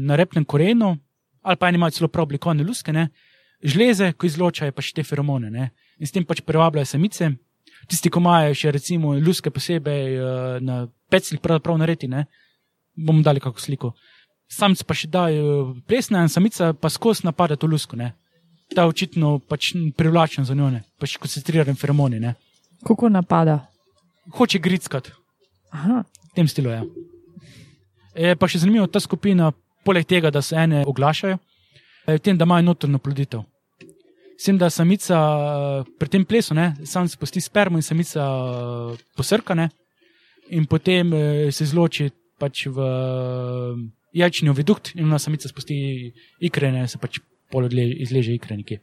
na 0.08 0.16
repnem 0.16 0.46
korenu, 0.48 0.94
ali 1.42 1.60
pa 1.60 1.68
eni 1.68 1.76
imajo 1.76 1.98
celo 1.98 2.08
prav 2.08 2.30
oblikovane 2.30 2.64
luske, 2.64 2.94
ne, 2.94 3.10
žleze, 3.62 4.12
ko 4.12 4.26
izločajo 4.26 4.74
pač 4.74 4.92
te 4.92 5.04
feromone 5.06 5.50
ne, 5.50 5.70
in 5.98 6.08
s 6.08 6.14
tem 6.14 6.26
pač 6.26 6.42
privabljajo 6.46 6.94
samice. 6.94 7.30
Tisti, 7.90 8.10
ki 8.12 8.20
imajo 8.20 8.54
še 8.54 8.70
recimo 8.74 9.14
luske 9.18 9.50
posebej 9.50 10.18
uh, 10.18 10.58
na 10.62 10.84
pecljih, 11.10 11.40
pravzaprav 11.42 11.80
naredi, 11.80 12.06
ne, 12.10 12.26
bomo 12.94 13.24
dali 13.26 13.42
kako 13.42 13.58
sliko. 13.58 13.92
Samci 14.52 14.86
pa 14.86 14.94
še 14.94 15.08
dajo 15.10 15.72
plesne, 15.88 16.20
in 16.22 16.30
samica 16.30 16.70
pa 16.78 16.90
skozi 16.92 17.26
napada 17.26 17.56
to 17.58 17.66
lusko. 17.66 17.98
Ne. 17.98 18.12
Ta 18.72 18.86
očitno 18.86 19.38
pač 19.48 19.72
privlačen 19.98 20.46
za 20.46 20.54
njo, 20.54 20.70
ne. 20.70 20.84
pač 21.00 21.16
koncentriran 21.18 21.78
feromoni. 21.78 22.20
Ne. 22.22 22.36
Kako 22.86 23.10
napada? 23.10 23.64
Hoče 24.36 24.60
grickat, 24.62 25.10
Aha, 25.72 26.04
v 26.04 26.34
tem 26.36 26.48
stilu 26.48 26.70
je. 26.70 26.82
Je 28.12 28.36
pa 28.36 28.44
še 28.44 28.60
zanimivo 28.60 28.84
ta 28.92 29.00
skupina, 29.00 29.50
poleg 29.88 30.04
tega, 30.04 30.28
da 30.28 30.42
se 30.44 30.56
ene 30.56 30.84
oglašajo, 30.86 31.38
je 32.06 32.18
v 32.18 32.20
tem, 32.20 32.36
da 32.36 32.44
imajo 32.44 32.66
notrno 32.68 33.00
ploditev. 33.00 33.46
S 34.42 34.44
tem, 34.44 34.56
da 34.58 34.66
samica 34.74 35.14
eh, 35.14 35.90
pri 36.02 36.08
tem 36.10 36.24
plesu, 36.26 36.50
ne, 36.58 36.72
sam 36.82 37.06
spusti 37.06 37.38
spermo 37.38 37.78
in 37.78 37.84
samica 37.86 38.24
eh, 38.26 39.02
posrka, 39.14 39.54
ne, 39.54 39.68
in 40.50 40.66
potem 40.66 41.14
eh, 41.14 41.50
se 41.54 41.62
izloči 41.62 42.08
pač 42.42 42.64
v 42.66 42.88
jajčni 44.18 44.50
ovidukt 44.50 44.96
in 44.96 45.06
ona 45.06 45.20
samica 45.22 45.46
spusti 45.46 45.78
ikre, 46.42 46.72
ne, 46.74 46.88
se 46.90 46.98
pač 46.98 47.20
pol 47.54 47.70
izleže 47.70 48.34
ikre 48.34 48.58
nekje. 48.58 48.82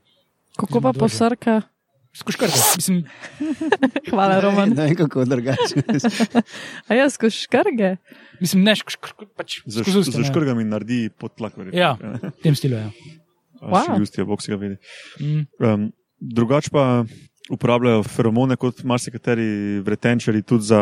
kako 0.55 0.79
pa 0.79 0.95
posrka? 0.95 1.59
Skuškrga, 2.15 2.55
mislim, 2.79 3.03
Hvala, 4.15 4.39
Roman. 4.41 4.71
Ne 4.73 4.87
vem, 4.87 4.95
kako 4.97 5.27
drugače. 5.27 5.83
A 6.89 6.95
jaz 6.95 7.19
skozi 7.19 7.43
škrge? 7.43 7.97
mislim 8.39 8.63
ne 8.63 8.79
skuškrga, 8.79 9.27
pač 9.35 9.59
Z, 9.67 9.83
skozi 9.83 10.05
usta, 10.07 10.15
z 10.15 10.23
ne. 10.23 10.29
škrgami 10.31 10.63
naredi 10.63 11.09
podtlak. 11.11 11.59
verjetno. 11.59 11.79
Ja. 11.79 11.97
V 12.39 12.47
tem 12.47 12.55
stilu 12.55 12.79
je. 12.79 12.87
Wow. 12.87 13.19
Wow. 13.61 14.01
Ustje, 14.01 14.25
bog 14.25 14.41
si 14.41 14.51
ga 14.51 14.57
vidi. 14.57 14.77
Mm. 15.19 15.47
Um, 15.59 15.91
drugač 16.19 16.69
pa 16.69 17.05
uporabljajo 17.49 18.03
feromone 18.03 18.55
kot 18.55 18.83
marsikateri 18.83 19.79
vretenčari 19.85 20.41
tudi 20.41 20.69
za 20.69 20.81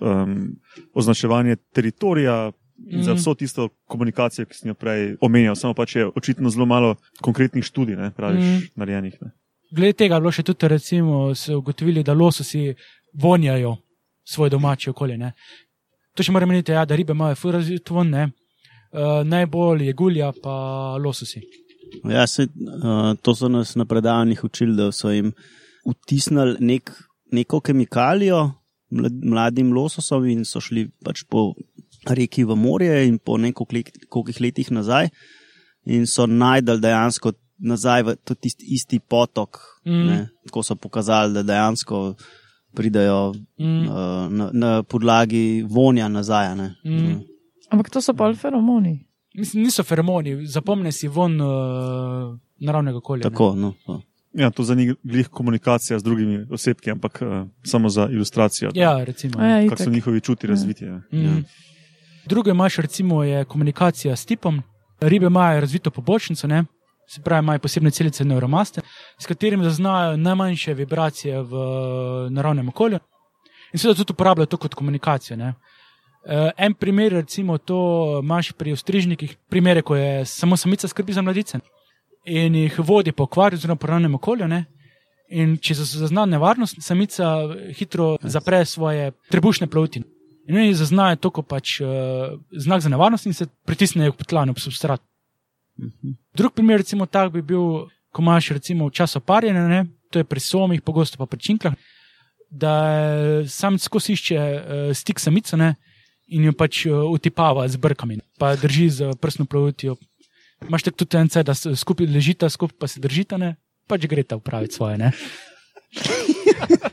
um, 0.00 0.52
označevanje 0.94 1.56
teritorija. 1.72 2.52
In 2.90 3.02
za 3.02 3.12
Mhm. 3.12 3.18
vso 3.18 3.34
tisto 3.34 3.68
komunikacijo, 3.86 4.46
ki 4.46 4.56
sem 4.56 4.68
jo 4.68 4.74
prej 4.74 5.16
omenjal, 5.20 5.54
samo 5.54 5.74
pač 5.74 5.96
je 5.96 6.08
očitno 6.16 6.50
zelo 6.50 6.66
malo 6.66 6.96
konkretnih 7.22 7.64
študij, 7.64 7.96
ne, 7.96 8.10
praviš, 8.10 8.44
mm. 8.44 8.66
narejenih. 8.74 9.14
Ne. 9.22 9.30
Glede 9.70 9.92
tega 9.92 10.18
bilo 10.20 10.32
še 10.32 10.42
tudi, 10.42 10.68
recimo, 10.68 11.34
so 11.34 11.58
ugotovili, 11.58 12.02
da 12.02 12.12
lososi 12.12 12.74
vonjajo 13.14 13.76
svoje 14.24 14.50
domače 14.50 14.90
okolje. 14.90 15.18
Ne. 15.18 15.32
To 16.16 16.22
še 16.22 16.32
moram 16.32 16.50
reči, 16.50 16.72
ja, 16.72 16.84
da 16.84 16.96
ribe 16.98 17.14
imajo 17.14 17.38
fur 17.38 17.54
razvit 17.54 17.90
von, 17.90 18.10
ne. 18.10 18.28
Uh, 18.94 19.22
najbolj 19.26 19.86
je 19.86 19.92
gulja, 19.92 20.32
pa 20.42 20.98
lososi. 20.98 21.40
Ja, 22.10 22.26
se, 22.26 22.46
uh, 22.46 23.14
to 23.22 23.34
so 23.34 23.48
nas 23.48 23.74
na 23.76 23.84
predavanjih 23.84 24.44
učili, 24.44 24.76
da 24.76 24.92
so 24.92 25.10
jim 25.10 25.32
vtisnili 25.86 26.56
nek, 26.60 26.90
neko 27.32 27.60
kemikalijo 27.60 28.52
mlad, 28.90 29.12
mladim 29.24 29.72
lososom 29.72 30.26
in 30.26 30.44
so 30.44 30.60
šli 30.60 30.88
pač 31.04 31.24
po 31.28 31.52
reki 32.08 32.44
v 32.44 32.56
morje 32.56 33.06
in 33.08 33.18
po 33.18 33.36
nekaj 33.38 33.84
letih 34.40 34.70
nazaj 34.70 35.08
in 35.86 36.06
so 36.06 36.26
najdel 36.26 36.80
dejansko 36.80 37.32
nazaj 37.58 38.02
v 38.02 38.16
tisti 38.40 38.66
isti 38.74 38.98
potok. 38.98 39.58
Mm. 39.86 39.92
Mm. 39.92 40.24
Tako 40.48 40.62
so 40.62 40.76
pokazali, 40.76 41.34
da 41.34 41.42
dejansko 41.42 42.14
pridajo 42.74 43.34
Mm. 43.58 43.88
uh, 43.88 44.28
na, 44.30 44.50
na 44.52 44.82
podlagi 44.82 45.64
vonja 45.68 46.08
nazaj. 46.08 46.46
a 46.46 46.54
Ne? 46.54 46.74
Mm. 46.84 47.20
Ampak 47.70 47.90
to 47.90 48.00
so 48.00 48.14
pa 48.14 48.34
feromoni. 48.34 49.06
Mislim, 49.34 49.62
niso 49.62 49.82
feromoni, 49.82 50.46
zapomni 50.46 50.92
si 50.92 51.08
von 51.08 51.40
uh, 51.40 52.38
naravnega 52.60 52.98
okolja. 52.98 53.24
ne. 53.24 53.30
Tako, 53.30 53.54
no, 53.56 53.72
to. 53.86 54.02
Ja, 54.32 54.50
to 54.50 54.62
za 54.62 54.74
njih 54.74 54.94
glih 55.02 55.28
komunikacija 55.28 55.98
z 55.98 56.02
drugimi 56.02 56.46
osebki, 56.50 56.90
ampak 56.90 57.22
uh, 57.22 57.48
samo 57.64 57.88
za 57.88 58.08
ilustracijo. 58.10 58.70
Ja, 58.74 59.04
recimo. 59.04 59.34
A 59.38 59.46
Ja. 59.46 59.60
ja, 59.60 59.68
Kako 59.68 59.82
so 59.82 59.90
njihovi 59.90 60.20
čuti 60.20 60.46
razviti. 60.46 60.84
Ja. 60.84 60.96
Mm. 61.12 61.44
Drugo 62.26 62.50
imaš, 62.50 62.76
recimo, 62.76 63.24
je 63.24 63.44
komunikacija 63.44 64.16
s 64.16 64.26
tipom. 64.26 64.62
Ribe 65.00 65.26
imajo 65.26 65.60
razvito 65.60 65.90
pobočnico, 65.90 66.46
ne? 66.46 66.64
se 67.08 67.20
pravi, 67.22 67.44
imajo 67.44 67.58
posebne 67.58 67.90
celice 67.90 68.24
neuromaste, 68.24 68.80
s 69.18 69.26
katerimi 69.26 69.64
zaznajo 69.64 70.16
najmanjše 70.16 70.74
vibracije 70.74 71.42
v 71.42 71.50
naravnem 72.30 72.68
okolju 72.68 72.98
in 73.72 73.78
seveda 73.78 73.96
tudi 73.98 74.12
uporabljajo 74.12 74.46
to 74.46 74.56
kot 74.56 74.74
komunikacijo. 74.74 75.36
Ne? 75.36 75.54
Eh, 76.26 76.50
En 76.56 76.74
primer, 76.74 77.12
recimo, 77.12 77.58
to 77.58 78.20
imaš 78.22 78.52
pri 78.52 78.72
ostrižnikih, 78.72 79.36
primere, 79.48 79.82
ko 79.82 79.96
je 79.96 80.24
samo 80.24 80.56
samica 80.56 80.88
skrbi 80.88 81.12
za 81.12 81.22
mladice 81.22 81.58
in 82.24 82.54
jih 82.54 82.78
vodi 82.78 83.12
po 83.12 83.22
akvariju, 83.22 83.56
oziroma 83.56 83.76
po 83.76 83.86
naravnem 83.86 84.14
okolju. 84.14 84.48
Ne? 84.48 84.64
In 85.28 85.56
če 85.56 85.74
zazna 85.74 86.24
nevarnost, 86.26 86.80
samica 86.80 87.34
hitro 87.76 88.16
zapre 88.22 88.64
svoje 88.64 89.12
trebušne 89.30 89.66
ploviti. 89.66 90.02
In 90.48 90.56
oni 90.56 90.74
zaznajo 90.74 91.16
to, 91.16 91.30
kot 91.30 91.48
pač 91.48 91.78
uh, 91.80 92.36
znak 92.52 92.80
za 92.80 92.88
nevarnost 92.88 93.26
in 93.26 93.34
se 93.36 93.46
pritisnejo 93.66 94.12
k 94.12 94.24
tlanu, 94.28 94.52
ob 94.52 94.60
substrat. 94.60 95.00
Drug 96.36 96.52
primer, 96.52 96.80
recimo, 96.80 97.06
tak 97.06 97.32
bi 97.32 97.42
bil, 97.42 97.88
ko 98.12 98.22
imaš 98.22 98.50
recimo 98.56 98.90
čas 98.90 99.16
oparjanja, 99.16 99.68
ne? 99.68 99.86
to 100.12 100.20
je 100.20 100.24
pri 100.24 100.40
somih, 100.40 100.82
pogosto 100.82 101.18
pa 101.18 101.26
pri 101.26 101.40
činklah, 101.40 101.74
da 102.50 102.74
sam 103.48 103.78
skozi 103.78 104.12
išče 104.14 104.36
uh, 104.38 104.92
stik 104.96 105.20
samice 105.20 105.56
ne? 105.56 105.74
In 106.34 106.50
jo 106.50 106.52
pač 106.56 106.84
uh, 106.88 107.04
utipava 107.10 107.66
z 107.70 107.80
brkami, 107.80 108.18
pa 108.38 108.54
drži 108.58 108.88
z 108.90 109.14
prsno 109.20 109.46
plovitijo. 109.46 109.96
Imaš 110.64 110.88
tako 110.88 111.04
tudi 111.04 111.18
ence, 111.20 111.42
da 111.42 111.54
se 111.54 111.74
skupaj 111.76 112.08
ležita, 112.08 112.48
skupaj 112.50 112.78
pa 112.80 112.88
se 112.90 113.02
držita, 113.02 113.38
ne? 113.40 113.56
pač 113.88 114.06
gre 114.08 114.24
ta 114.24 114.36
upraviti 114.40 114.74
svoje. 114.74 114.96
Ne? 114.98 115.12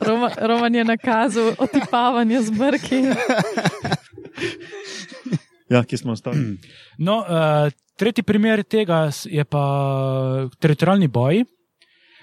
Roma, 0.00 0.28
Roman 0.36 0.74
je 0.74 0.84
nakazal 0.84 1.54
otipavanje 1.58 2.42
z 2.42 2.50
brki. 2.50 3.00
ja, 5.72 5.84
kje 5.84 5.98
smo 5.98 6.12
ostali? 6.12 6.58
No, 7.06 7.24
uh, 7.24 7.72
tretji 7.96 8.22
primer 8.22 8.62
tega 8.62 9.08
je 9.24 9.44
pa 9.44 9.64
teritorijalni 10.60 11.08
boji. 11.08 11.46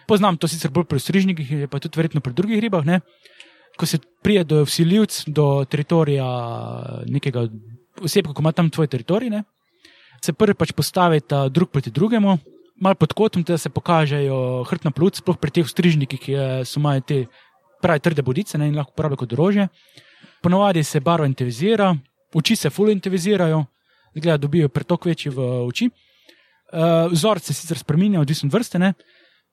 Poznam 0.07 0.37
to 0.37 0.47
sicer 0.47 0.71
bolj 0.73 0.87
pri 0.89 0.99
strižnikih, 1.01 1.51
je 1.65 1.67
pa 1.67 1.81
tudi 1.81 1.97
verjetno 1.99 2.21
pri 2.21 2.33
drugih 2.33 2.61
ribah. 2.61 2.85
Ne? 2.85 3.01
Ko 3.79 3.87
se 3.87 3.97
prije 4.23 4.43
do 4.43 4.63
vsiljivc, 4.67 5.23
do 5.31 5.65
teritorija 5.69 6.27
nekega 7.07 7.45
osebka, 8.03 8.33
ko 8.33 8.43
ima 8.43 8.51
tam 8.51 8.69
tvoj 8.69 8.87
teritorij, 8.87 9.29
ne? 9.29 9.43
se 10.19 10.33
prvi 10.35 10.53
pač 10.53 10.73
postavita 10.75 11.45
drug 11.47 11.69
proti 11.71 11.91
drugemu, 11.95 12.37
malo 12.75 12.95
pod 12.99 13.13
kotom, 13.13 13.43
da 13.47 13.57
se 13.57 13.69
pokažejo 13.69 14.65
hrbtna 14.67 14.91
plut, 14.91 15.15
sploh 15.15 15.37
pri 15.39 15.51
teh 15.51 15.67
strižnikih, 15.67 16.19
ki 16.19 16.31
je- 16.31 16.65
so 16.65 16.79
imajo 16.79 17.01
te 17.01 17.25
pravi 17.81 17.99
trde 17.99 18.21
bodice 18.21 18.57
ne? 18.57 18.67
in 18.67 18.75
lahko 18.75 18.91
uporabljajo 18.91 19.17
kot 19.17 19.33
orožje. 19.33 19.67
Ponovadi 20.41 20.83
se 20.83 20.99
barva 20.99 21.27
intenzivira, 21.27 21.95
oči 22.33 22.55
se 22.55 22.69
fully 22.69 22.91
intenzivirajo, 22.91 23.65
zgleda, 24.15 24.37
dobijo 24.37 24.69
pretok 24.69 25.05
večji 25.05 25.31
v 25.31 25.39
oči. 25.67 25.89
Uh, 26.69 27.11
vzorec 27.11 27.43
se 27.43 27.53
sicer 27.53 27.77
spremenja, 27.77 28.19
odvisno 28.19 28.47
od 28.47 28.53
vrste, 28.53 28.79
ne? 28.79 28.93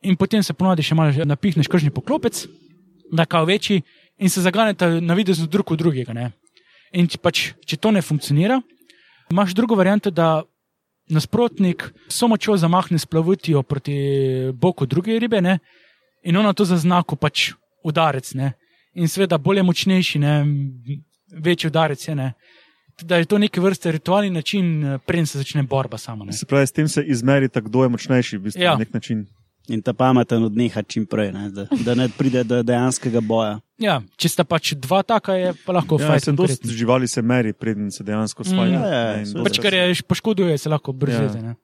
in 0.02 0.16
potem 0.16 0.42
se 0.42 0.52
ponovadi 0.52 0.82
še 0.82 0.94
malo 0.94 1.24
napihneš 1.24 1.68
kržni 1.68 1.90
poklopec, 1.90 2.46
da 3.12 3.24
kao 3.24 3.44
večji 3.44 3.82
in 4.18 4.30
se 4.30 4.40
zaganete 4.40 5.00
na 5.00 5.14
videz 5.14 5.38
drug 5.48 5.70
od 5.72 5.78
drugega. 5.78 6.12
Ne? 6.12 6.32
In 6.92 7.08
če, 7.08 7.18
pač, 7.18 7.52
če 7.66 7.76
to 7.76 7.90
ne 7.90 8.02
funkcionira, 8.02 8.60
imaš 9.30 9.54
drugo 9.54 9.74
varianto, 9.74 10.10
da 10.10 10.42
nasprotnik 11.10 11.84
so 12.08 12.28
močjo 12.28 12.56
zamahne 12.58 12.98
s 12.98 13.06
plavutijo 13.06 13.62
proti 13.62 13.94
boku 14.54 14.86
druge 14.86 15.18
ribe 15.18 15.40
ne? 15.40 15.58
in 16.26 16.36
ona 16.36 16.52
to 16.52 16.64
zazna 16.64 17.02
kot 17.02 17.20
pač 17.20 17.52
udarec. 17.86 18.32
Ne? 18.34 18.52
In 18.94 19.08
seveda, 19.08 19.38
bolj 19.38 19.60
je 19.60 19.66
močnejši, 19.68 20.18
ne? 20.18 20.34
večji 21.32 21.68
udarec 21.70 22.08
je. 22.08 22.14
Ne? 22.14 22.32
Da 23.02 23.20
je 23.20 23.28
to 23.28 23.38
neke 23.38 23.60
vrste 23.60 23.92
ritualni 23.92 24.30
način, 24.30 24.98
preden 25.06 25.26
se 25.26 25.38
začne 25.38 25.62
borba 25.62 25.98
sama. 25.98 26.24
Ne? 26.24 26.32
Se 26.32 26.46
pravi, 26.48 26.66
s 26.66 26.72
tem 26.72 26.88
se 26.88 27.04
izmeri, 27.04 27.48
kdo 27.52 27.82
je 27.84 27.88
močnejši, 27.92 28.38
v 28.38 28.40
bistvu, 28.48 28.62
Ja. 28.62 28.72
na 28.72 28.78
nek 28.86 28.94
način. 28.94 29.26
In 29.68 29.82
ta 29.82 29.92
pameten 29.92 30.44
odneha 30.44 30.82
čim 30.82 31.06
prej, 31.06 31.32
ne, 31.32 31.48
da, 31.50 31.64
da 31.84 31.94
ne 31.94 32.08
pride 32.08 32.44
do 32.44 32.60
dejanskega 32.62 33.20
boja. 33.20 33.56
Ja, 33.78 33.96
če 34.16 34.28
sta 34.28 34.44
pač 34.44 34.74
dva 34.74 35.02
taka, 35.02 35.34
je 35.34 35.54
pa 35.66 35.72
lahko 35.72 35.98
Ja, 36.00 36.06
fajn. 36.08 36.20
se 36.20 36.32
dosti 36.32 36.68
živali 36.70 37.08
se 37.08 37.22
meri, 37.22 37.52
preden 37.52 37.90
se 37.90 38.04
dejansko 38.04 38.44
svaja. 38.44 38.70
Mm. 38.70 38.74
Ja, 38.74 38.88
ja, 38.88 39.16
Ne, 39.16 39.26
seveda. 39.26 39.44
Pač, 39.44 39.58
kar 39.58 39.74
je 39.74 39.94
poškoduje, 40.04 40.58
se 40.58 40.68
lahko 40.68 40.90
Ja. 40.90 40.96
brže. 40.96 41.24
Ja. 41.36 41.54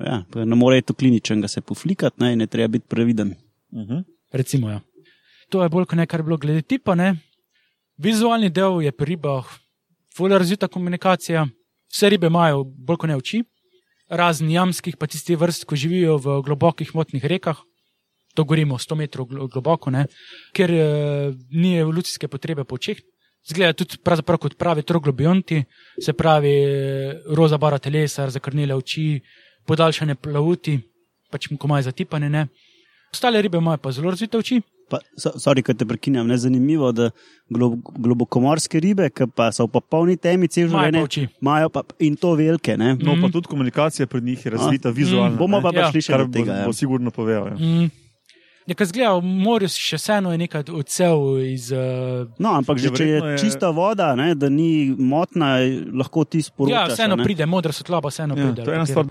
Ja, 0.00 0.22
pa 0.24 0.44
ne 0.44 0.56
more 0.56 0.80
to 0.80 0.94
kliničnega 0.94 1.48
se 1.48 1.60
poflikati, 1.60 2.16
ne, 2.20 2.32
in 2.32 2.40
je 2.40 2.46
treba 2.46 2.68
biti 2.70 2.86
previden. 2.88 3.34
Mhm. 3.74 4.04
Recimo, 4.32 4.70
ja. 4.70 4.80
To 5.50 5.62
je 5.62 5.68
bolj 5.68 5.84
kot 5.84 5.98
nekaj, 5.98 6.06
kar 6.06 6.20
je 6.20 6.24
bilo 6.24 6.36
glede 6.38 6.62
tipa. 6.62 6.94
Ne? 6.94 7.16
Vizualni 7.98 8.48
del 8.48 8.80
je 8.80 8.92
pri 8.92 9.04
ribah, 9.10 9.44
fully 10.10 10.38
razvita 10.38 10.68
komunikacija. 10.68 11.48
Vse 11.90 12.08
ribe 12.08 12.26
imajo 12.26 12.62
bolj 12.64 12.96
kot 12.96 13.08
ne 13.08 13.16
oči, 13.16 13.42
razen 14.10 14.50
jamskih, 14.50 14.96
pa 14.98 15.06
tistih 15.06 15.38
vrst, 15.38 15.64
ki 15.68 15.78
živijo 15.78 16.18
v 16.18 16.40
globokih 16.46 16.90
motnih 16.94 17.24
rekah. 17.24 17.58
To 18.34 18.44
govorimo 18.44 18.78
100 18.78 18.96
metrov 18.98 19.26
glo- 19.26 19.48
globoko, 19.50 19.90
ne? 19.90 20.06
ker 20.54 20.70
eh, 20.70 21.32
ni 21.50 21.78
evolucijske 21.78 22.28
potrebe 22.28 22.64
po 22.64 22.78
očeh. 22.78 22.98
Zgleda 23.46 23.72
tudi 23.72 23.98
pravzaprav 24.04 24.38
kot 24.38 24.54
pravi 24.58 24.82
troglobionti, 24.82 25.64
se 25.98 26.12
pravi 26.12 26.52
eh, 26.52 27.22
roza 27.34 27.58
bara 27.58 27.78
telesa, 27.78 28.28
zakrnile 28.30 28.74
oči, 28.74 29.20
podaljšane 29.66 30.14
plavuti, 30.14 30.78
pač 31.30 31.48
komaj 31.58 31.88
zatipane. 31.88 32.30
Ne? 32.30 32.46
Ostale 33.12 33.42
ribe 33.42 33.58
imajo 33.58 33.78
pa 33.78 33.92
zelo 33.92 34.10
razvite 34.10 34.38
oči. 34.38 34.60
Pa, 34.88 34.98
so, 35.16 35.30
sorry, 35.38 35.62
ko 35.62 35.70
te 35.72 35.86
prekinjam, 35.86 36.26
ne 36.26 36.36
zanimivo, 36.36 36.90
da 36.90 37.10
glo, 37.48 37.68
globokomorske 37.96 38.80
ribe, 38.80 39.06
ki 39.08 39.28
pa 39.30 39.52
so 39.52 39.64
v 39.64 39.70
popolni 39.70 40.16
temi 40.16 40.48
cel 40.48 40.64
Imajo 40.64 40.74
pa 40.74 40.82
življenje, 40.82 41.02
oči. 41.04 41.22
imajo 41.40 41.68
pa 41.70 41.82
in 42.00 42.16
to 42.16 42.34
velike. 42.34 42.76
Ne? 42.76 42.96
No, 42.96 43.12
Mhm. 43.12 43.22
pa 43.22 43.28
tudi 43.28 43.46
komunikacija 43.46 44.06
pri 44.06 44.20
njih 44.22 44.44
je 44.44 44.50
razvita 44.50 44.90
vizualno. 44.90 45.36
Bomo 45.36 45.60
pa 45.60 45.70
Ja. 45.70 45.72
prišli 45.84 46.02
še 46.02 46.12
kar 46.12 46.20
do 46.20 46.26
bo, 46.26 46.32
tega. 46.34 46.52
Ja. 46.54 46.66
bo 46.66 46.72
sigurno 46.72 47.10
povedal. 47.12 47.46
Ja. 47.48 47.54
Mm. 47.56 47.90
Ja, 48.66 48.74
kar 48.74 48.86
zgleda, 48.86 49.14
v 49.14 49.22
morju 49.22 49.68
še 49.68 49.96
vseeno 49.96 50.30
je 50.30 50.38
nekaj 50.38 50.62
odsev 50.70 51.16
iz. 51.44 51.70
Uh, 51.70 52.26
No, 52.36 52.50
ampak 52.52 52.78
že 52.78 52.84
Ja, 52.84 52.92
če 52.92 53.04
je, 53.04 53.18
je 53.24 53.38
čista 53.38 53.70
voda, 53.70 54.14
ne, 54.14 54.34
da 54.34 54.48
ni 54.48 54.70
motna, 54.90 55.58
lahko 55.92 56.24
ti 56.24 56.38
sporočiš. 56.40 56.70
ja, 56.72 56.86
vseeno 56.88 57.16
pride, 57.16 57.46
modra 57.46 57.72
svetlaba, 57.72 58.08
vseeno 58.08 58.34
Ja, 58.34 58.42
pride. 58.44 58.66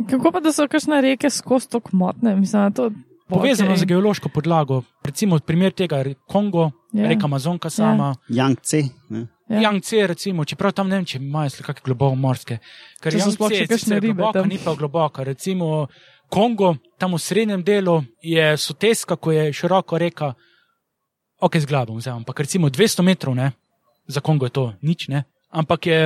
Kako 0.07 0.31
pa 0.31 0.39
da 0.39 0.51
so 0.51 0.63
kakšne 0.65 1.01
reke 1.01 1.27
skozi 1.29 1.67
to 1.67 1.79
kmotne? 1.81 2.35
Mislim, 2.35 2.71
to 2.73 2.91
Povezano 3.29 3.75
z 3.75 3.83
okej. 3.83 3.87
geološko 3.87 4.29
podlago. 4.29 4.83
Recimo 5.03 5.39
primer 5.39 5.71
tega 5.71 5.97
je 5.97 6.15
Kongo, 6.27 6.71
Ja. 6.91 7.03
ja. 7.03 7.09
reka 7.09 7.25
Amazonka 7.25 7.69
sama. 7.69 8.15
Yangtze. 8.29 8.83
Ne. 9.09 9.27
Ja. 9.47 9.55
Ja. 9.55 9.61
Yangtze, 9.61 10.07
recimo, 10.07 10.45
čeprav 10.45 10.71
tam 10.71 10.89
ne 10.89 10.95
vem, 10.95 11.05
če 11.05 11.17
imajo 11.17 11.49
kakšne 11.59 11.85
globoko 11.85 12.15
morske. 12.15 12.59
Ker 12.99 13.13
so 13.13 13.31
sploh 13.31 13.49
še 13.49 13.55
je 13.57 13.67
kakšne 13.67 13.99
ribe 13.99 14.13
globoka, 14.15 14.39
tam. 14.39 14.49
ni 14.49 14.57
pa 14.57 14.73
globoka. 14.73 15.23
Recimo 15.23 15.87
Kongo, 16.29 16.75
tam 16.97 17.13
v 17.13 17.19
srednjem 17.19 17.63
delu 17.63 17.95
je 18.21 18.57
soteska, 18.57 19.15
ko 19.15 19.31
je 19.31 19.49
široko 19.51 19.97
reka, 19.97 20.33
ok, 21.39 21.53
z 21.55 21.65
glavo 21.65 21.93
vzamem, 21.95 22.19
ampak 22.19 22.39
recimo 22.39 22.69
200 22.69 23.01
metrov, 23.03 23.33
ne, 23.33 23.51
za 24.05 24.21
Kongo 24.21 24.45
je 24.45 24.51
to 24.51 24.73
nič, 24.81 25.07
ne, 25.07 25.23
ampak 25.49 25.85
je 25.85 26.01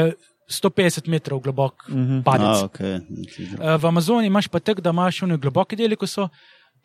150 0.45 1.07
metrov 1.07 1.39
globok 1.39 1.87
Mhm. 1.89 2.23
padec. 2.23 2.55
A, 2.57 2.65
okay. 2.65 2.99
Eh, 2.99 3.77
V 3.77 3.85
Amazoni 3.85 4.27
imaš 4.27 4.47
pa 4.47 4.59
tako, 4.59 4.81
da 4.81 4.89
imaš 4.89 5.23
one 5.23 5.37
globoke 5.37 5.75
dele, 5.75 5.95
ko 5.95 6.07
so 6.07 6.29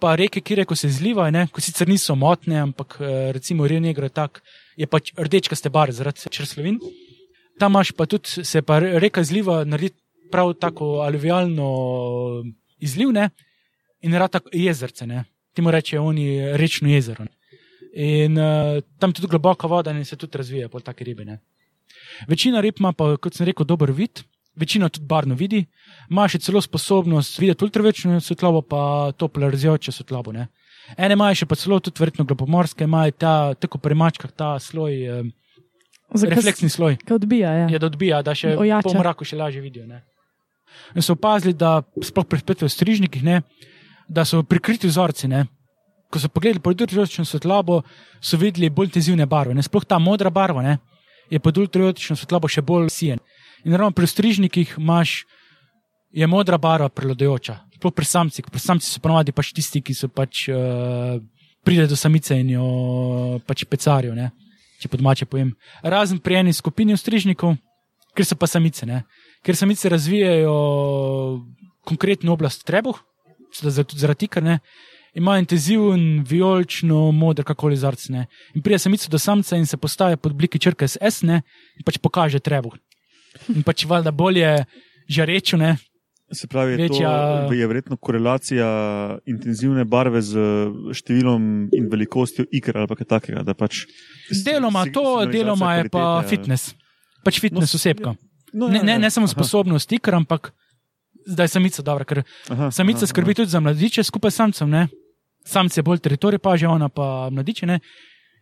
pa 0.01 0.15
reke, 0.17 0.41
kjer 0.41 0.65
ko 0.67 0.77
se 0.79 0.91
zlivajo, 0.93 1.47
ko 1.53 1.63
sicer 1.63 1.89
niso 1.91 2.15
motne, 2.19 2.61
ampak 2.63 2.99
eh, 3.01 3.31
recimo 3.35 3.67
Rio 3.67 3.81
Negro 3.81 4.07
je 4.07 4.15
tak, 4.15 4.43
je 4.79 4.87
pač 4.87 5.13
rdečkaste 5.19 5.71
barve 5.75 5.97
zaradi 5.97 6.31
črslovin. 6.31 6.79
Tam 7.59 7.75
imaš 7.75 7.93
pa 7.93 8.07
tudi, 8.07 8.45
se 8.47 8.63
pa 8.63 8.79
reka 8.79 9.25
zliva, 9.27 9.65
naredi 9.67 9.97
prav 10.31 10.53
tako 10.61 11.01
aluvialno 11.03 11.69
izliv, 12.79 13.11
ne, 13.13 13.31
in 14.05 14.15
rata 14.15 14.41
jezerce, 14.53 15.07
ne. 15.07 15.25
Temu 15.57 15.73
reče 15.75 15.99
oni 15.99 16.57
rečno 16.61 16.91
jezero. 16.93 17.27
In 17.99 18.37
uh, 18.39 18.79
tam 19.01 19.13
tudi 19.17 19.27
globoka 19.27 19.67
voda 19.67 19.91
in 19.91 20.05
se 20.05 20.17
tudi 20.17 20.39
razvija, 20.39 20.69
pol 20.69 20.85
take 20.85 21.05
ribe. 21.05 21.25
Ne. 21.25 21.41
Večina 22.29 22.61
rib 22.61 22.79
ima 22.79 22.93
pa, 22.93 23.17
kot 23.17 23.35
sem 23.35 23.49
rekel, 23.49 23.67
dober 23.67 23.91
vid, 23.91 24.23
večina 24.59 24.89
tudi 24.89 25.07
barno 25.07 25.35
vidi, 25.39 25.65
ima 26.11 26.27
še 26.29 26.41
celo 26.43 26.61
sposobnost 26.61 27.39
videti 27.39 27.65
ultravečno 27.65 28.21
svetlobo, 28.21 28.63
pa 28.63 29.13
to 29.17 29.29
polarizirajoče 29.29 29.93
svetlobo. 29.93 30.35
Ne. 30.35 30.49
Ene 30.97 31.17
imajo 31.19 31.43
še 31.43 31.49
pa 31.49 31.57
celo 31.59 31.81
tudi 31.85 32.01
verjetno 32.01 32.25
globomorske, 32.29 32.87
imajo 32.89 33.15
ta, 33.19 33.35
tako 33.61 33.81
pri 33.83 33.97
mačkah 33.99 34.33
ta 34.33 34.55
sloj, 34.63 35.29
Zakaj 36.15 36.37
refleksni 36.37 36.69
sloj, 36.73 36.97
se 37.09 37.15
odbija? 37.15 37.51
Ja. 37.53 37.67
je, 37.69 37.79
da 37.79 37.87
odbija, 37.87 38.23
da 38.25 38.35
še 38.35 38.55
Ojača. 38.57 38.89
po 38.89 38.97
mraku 38.97 39.27
še 39.29 39.37
lažje 39.37 39.61
vidijo. 39.61 39.85
Ne. 39.87 40.01
In 40.97 41.05
so 41.05 41.13
opazili, 41.13 41.53
da 41.53 41.83
sploh 42.05 42.25
pri 42.29 42.41
spet 42.41 42.65
v 42.65 42.71
strižnikih, 42.73 43.25
ne, 43.25 43.43
da 44.09 44.25
so 44.25 44.41
prikriti 44.43 44.89
vzorci. 44.89 45.29
Ne. 45.29 45.45
Ko 46.09 46.21
so 46.21 46.31
pogledali 46.33 46.65
pod 46.65 46.81
ultravečno 46.81 47.27
svetlobo, 47.29 47.83
so 48.25 48.41
videli 48.41 48.71
bolj 48.73 48.89
intenzivne 48.89 49.27
barve. 49.29 49.53
Ne. 49.57 49.65
Sploh 49.65 49.85
ta 49.85 49.99
modra 50.01 50.33
barva 50.33 50.65
ne, 50.65 50.79
je 51.29 51.41
pod 51.45 51.61
ultravečno 51.61 52.17
svetlobo 52.17 52.49
še 52.49 52.65
bolj 52.65 52.89
sijen. 52.95 53.21
In 53.65 53.75
ravno 53.75 53.91
pri 53.91 54.07
strižnikih 54.07 54.75
imaš, 54.79 55.25
je 56.11 56.27
modra 56.27 56.59
barva 56.59 56.89
prevladujoča. 56.89 57.59
Sploh 57.79 57.95
pri 57.95 58.05
samcih. 58.05 58.45
Pri 58.51 58.61
samcih 58.61 58.91
so 58.91 59.01
ponovadi 59.01 59.33
pač 59.33 59.53
tisti, 59.55 59.83
ki 59.85 59.95
so 59.95 60.09
pač 60.09 60.49
uh, 60.51 61.19
pride 61.69 61.87
do 61.87 61.97
samice 61.97 62.37
in 62.41 62.55
jo 62.57 62.67
pač 63.47 63.65
pecarijo, 63.69 64.15
ne, 64.17 64.31
če 64.81 64.89
po 64.89 65.01
domače 65.01 65.29
povem. 65.29 65.53
Razen 65.83 66.21
pri 66.23 66.41
eni 66.41 66.55
skupini 66.57 66.97
strižnikov, 66.97 67.59
ker 68.17 68.27
so 68.27 68.39
pa 68.41 68.49
samice, 68.51 68.87
ne. 68.89 69.03
ker 69.45 69.57
samice 69.57 69.91
razvijajo 69.93 70.55
konkretno 71.87 72.33
oblast 72.33 72.65
trebuh, 72.67 72.97
tudi 73.53 74.01
zaradi 74.01 74.27
tega, 74.27 74.41
ne. 74.45 74.59
Ima 75.17 75.39
intenziven, 75.41 76.23
vijolično, 76.29 77.11
moder, 77.17 77.45
kako 77.45 77.67
ali 77.67 77.79
zarcne. 77.81 78.27
In 78.55 78.63
pride 78.63 78.79
samica 78.79 79.09
do 79.11 79.19
samca 79.19 79.57
in 79.57 79.67
se 79.67 79.77
postavi 79.77 80.17
pod 80.17 80.33
obliki 80.33 80.61
črke 80.61 80.89
s 80.89 80.99
S, 81.01 81.23
ne, 81.23 81.43
in 81.77 81.85
pač 81.85 81.99
pokaže 81.99 82.41
trebuh. 82.41 82.77
In 83.49 83.63
pač 83.63 83.85
valjda 83.85 84.11
bolje 84.13 84.65
žarečo, 85.09 85.57
ne, 85.57 85.77
Se 86.31 86.45
pravi, 86.47 86.77
Večja- 86.77 87.49
to, 87.49 87.55
je 87.55 87.67
verjetno 87.67 87.97
korelacija 87.97 88.67
intenzivne 89.25 89.85
barve 89.85 90.21
z 90.21 90.37
številom 90.93 91.71
in 91.73 91.89
velikostjo 91.89 92.45
iker 92.53 92.77
ali 92.77 92.87
pa 92.87 92.95
kaj 92.95 93.07
takega. 93.09 93.55
Pač 93.55 93.87
Deloma 94.45 94.85
sig- 94.85 94.93
to, 94.93 95.25
deloma 95.27 95.75
je 95.75 95.85
pa 95.85 96.21
kvalitete, 96.21 96.29
fitness. 96.29 96.75
Pač 97.25 97.41
fitness 97.41 97.73
No, 97.73 97.79
osebka. 97.79 98.11
No, 98.53 98.69
Ne, 98.69 98.77
ja, 98.77 98.83
ne, 98.83 98.93
ja. 98.93 98.99
ne 98.99 99.09
samo 99.09 99.25
Aha, 99.25 99.33
sposobnost 99.33 99.89
ikra, 99.91 100.17
ampak 100.17 100.53
zdaj 101.27 101.49
samica 101.49 101.81
dobra, 101.83 102.05
ker 102.05 102.21
aha, 102.51 102.69
samica 102.71 102.99
aha, 102.99 103.07
skrbi 103.07 103.33
tudi 103.35 103.49
za 103.49 103.61
mladiče 103.61 104.05
skupaj 104.05 104.31
s 104.31 104.37
samcem. 104.37 104.69
Ne? 104.69 104.89
Samci 105.47 105.79
je 105.79 105.83
bolj 105.83 105.99
teritorij 105.99 106.39
paže, 106.39 106.67
ona 106.67 106.89
pa 106.89 107.31
mladiče. 107.31 107.65
Ne? 107.65 107.81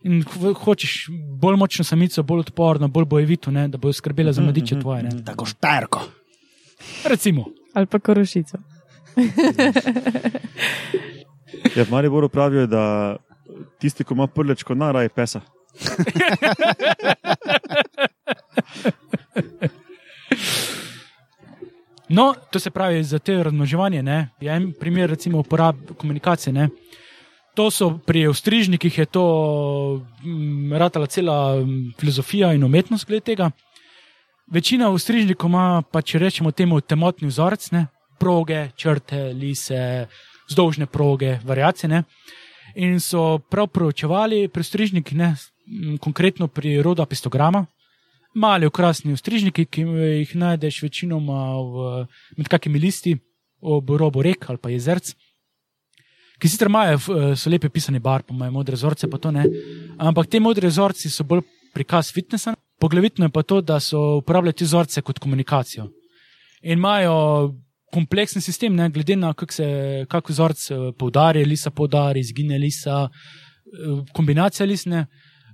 In 0.06 0.20
ho- 0.22 0.54
hočeš 0.54 1.08
bolj 1.34 1.56
močno 1.56 1.84
samico, 1.84 2.22
bolj 2.22 2.40
odporno, 2.40 2.88
bolj 2.88 3.04
bojevito, 3.06 3.50
ne? 3.50 3.66
da 3.68 3.78
bo 3.78 3.90
skrbela 3.92 4.32
za 4.32 4.40
Mhm, 4.40 4.46
mladiče 4.46 4.74
mhm, 4.74 4.82
tvoje. 4.82 5.02
Ne? 5.02 5.08
mhm. 5.10 5.24
Tako 5.24 5.46
šperko. 5.46 6.00
Recimo. 7.04 7.44
Ali 7.74 7.86
pa 7.86 7.98
korošico. 7.98 8.58
Ja, 11.74 11.82
v 11.82 11.90
Mariboru 11.90 12.28
pravijo, 12.28 12.66
da 12.66 13.16
tisti, 13.78 14.04
ki 14.04 14.14
ima 14.14 14.26
prlečko, 14.28 14.74
najraje 14.76 15.08
pesa. 15.08 15.40
No, 22.08 22.34
to 22.50 22.58
se 22.58 22.70
pravi 22.70 23.04
za 23.04 23.18
te 23.18 23.42
razmnoževanje. 23.42 24.02
Ne? 24.02 24.28
Je 24.40 24.52
en 24.52 24.72
primer, 24.72 25.10
recimo, 25.10 25.38
uporabe 25.38 25.78
komunikacije. 25.94 26.52
Ne? 26.52 26.68
To 27.56 27.70
so 27.72 27.96
pri 27.98 28.26
ostrižnikih, 28.28 28.98
je 28.98 29.06
to 29.06 29.24
mm, 30.24 30.72
ratala 30.76 31.06
cela 31.06 31.56
mm, 31.56 31.94
filozofija 31.98 32.52
in 32.52 32.64
umetnost 32.64 33.06
glede 33.08 33.24
tega. 33.24 33.50
Večina 34.52 34.90
ostrižnikov 34.92 35.48
ima, 35.48 35.82
pa 35.92 36.02
če 36.02 36.18
rečemo 36.18 36.52
temu, 36.52 36.80
temotni 36.80 37.28
vzorec, 37.28 37.70
ne? 37.72 37.86
proge, 38.20 38.70
črte, 38.76 39.32
lise, 39.32 40.06
vzdolžne 40.48 40.86
proge, 40.86 41.38
variacije. 41.44 41.88
Ne? 41.88 42.02
In 42.76 43.00
so 43.00 43.38
prav 43.38 43.70
proučevali 43.72 44.48
pri 44.52 44.60
ostrižnikih, 44.60 45.16
ne? 45.16 45.32
mm, 45.66 45.96
konkretno 46.04 46.48
pri 46.48 46.82
rodu 46.84 47.02
apistograma, 47.02 47.64
mali 48.34 48.68
okrasni 48.68 49.16
ostrižniki, 49.16 49.64
ki 49.64 49.86
jih 50.20 50.36
najdeš 50.36 50.82
večinoma 50.82 51.40
v, 51.56 51.88
med 52.36 52.52
kakimi 52.52 52.84
listi 52.84 53.16
ob 53.64 53.96
robu 53.96 54.22
rek 54.22 54.44
ali 54.50 54.60
pa 54.60 54.68
jezerc. 54.70 55.14
Ki 56.38 56.48
sicer 56.48 56.68
imajo, 56.68 56.96
eh, 56.96 57.34
so 57.36 57.50
lepe 57.50 57.70
pisane 57.72 58.00
barve, 58.00 58.34
imajo 58.34 58.52
modre 58.52 58.76
vzorce, 58.76 59.08
pa 59.08 59.18
to 59.18 59.30
ne. 59.32 59.46
Ampak 59.98 60.28
te 60.30 60.40
modre 60.40 60.68
vzorci 60.68 61.10
so 61.10 61.24
bolj 61.24 61.44
prikaz 61.74 62.12
fitnesa. 62.12 62.54
Poglavitno 62.80 63.24
je 63.24 63.32
pa 63.32 63.42
to, 63.42 63.60
da 63.60 63.80
so 63.80 64.18
uporabljali 64.20 64.56
te 64.56 64.64
vzorce 64.64 65.02
kot 65.02 65.18
komunikacijo. 65.18 65.88
In 66.62 66.78
imajo 66.78 67.54
kompleksen 67.92 68.42
sistem, 68.42 68.74
ne, 68.76 68.90
glede 68.92 69.16
na 69.16 69.32
kak 69.32 69.52
se, 69.52 69.68
kak 70.10 70.28
vzorc 70.28 70.70
eh, 70.70 70.90
poudari, 70.98 71.44
lisa 71.44 71.70
poudari, 71.70 72.20
izgine 72.20 72.58
lisa, 72.58 73.06
eh, 73.06 74.02
kombinacija 74.12 74.66
lisne. 74.66 75.06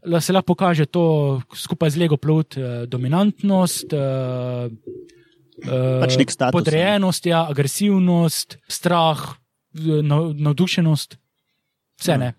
La 0.06 0.18
se 0.20 0.32
lahko 0.34 0.54
pokaže 0.54 0.88
to 0.90 1.40
skupaj 1.54 1.90
z 1.94 2.02
Lego 2.02 2.16
plut, 2.16 2.56
eh, 2.56 2.86
dominantnost, 2.90 3.92
eh, 3.92 4.68
Pač 5.62 6.16
nek 6.18 6.30
status, 6.32 6.56
podrejenost, 6.56 7.26
ja, 7.26 7.44
agresivnost, 7.46 8.56
strah, 8.66 9.20
navdušenost, 9.74 11.18
vse 12.00 12.18
ne. 12.18 12.32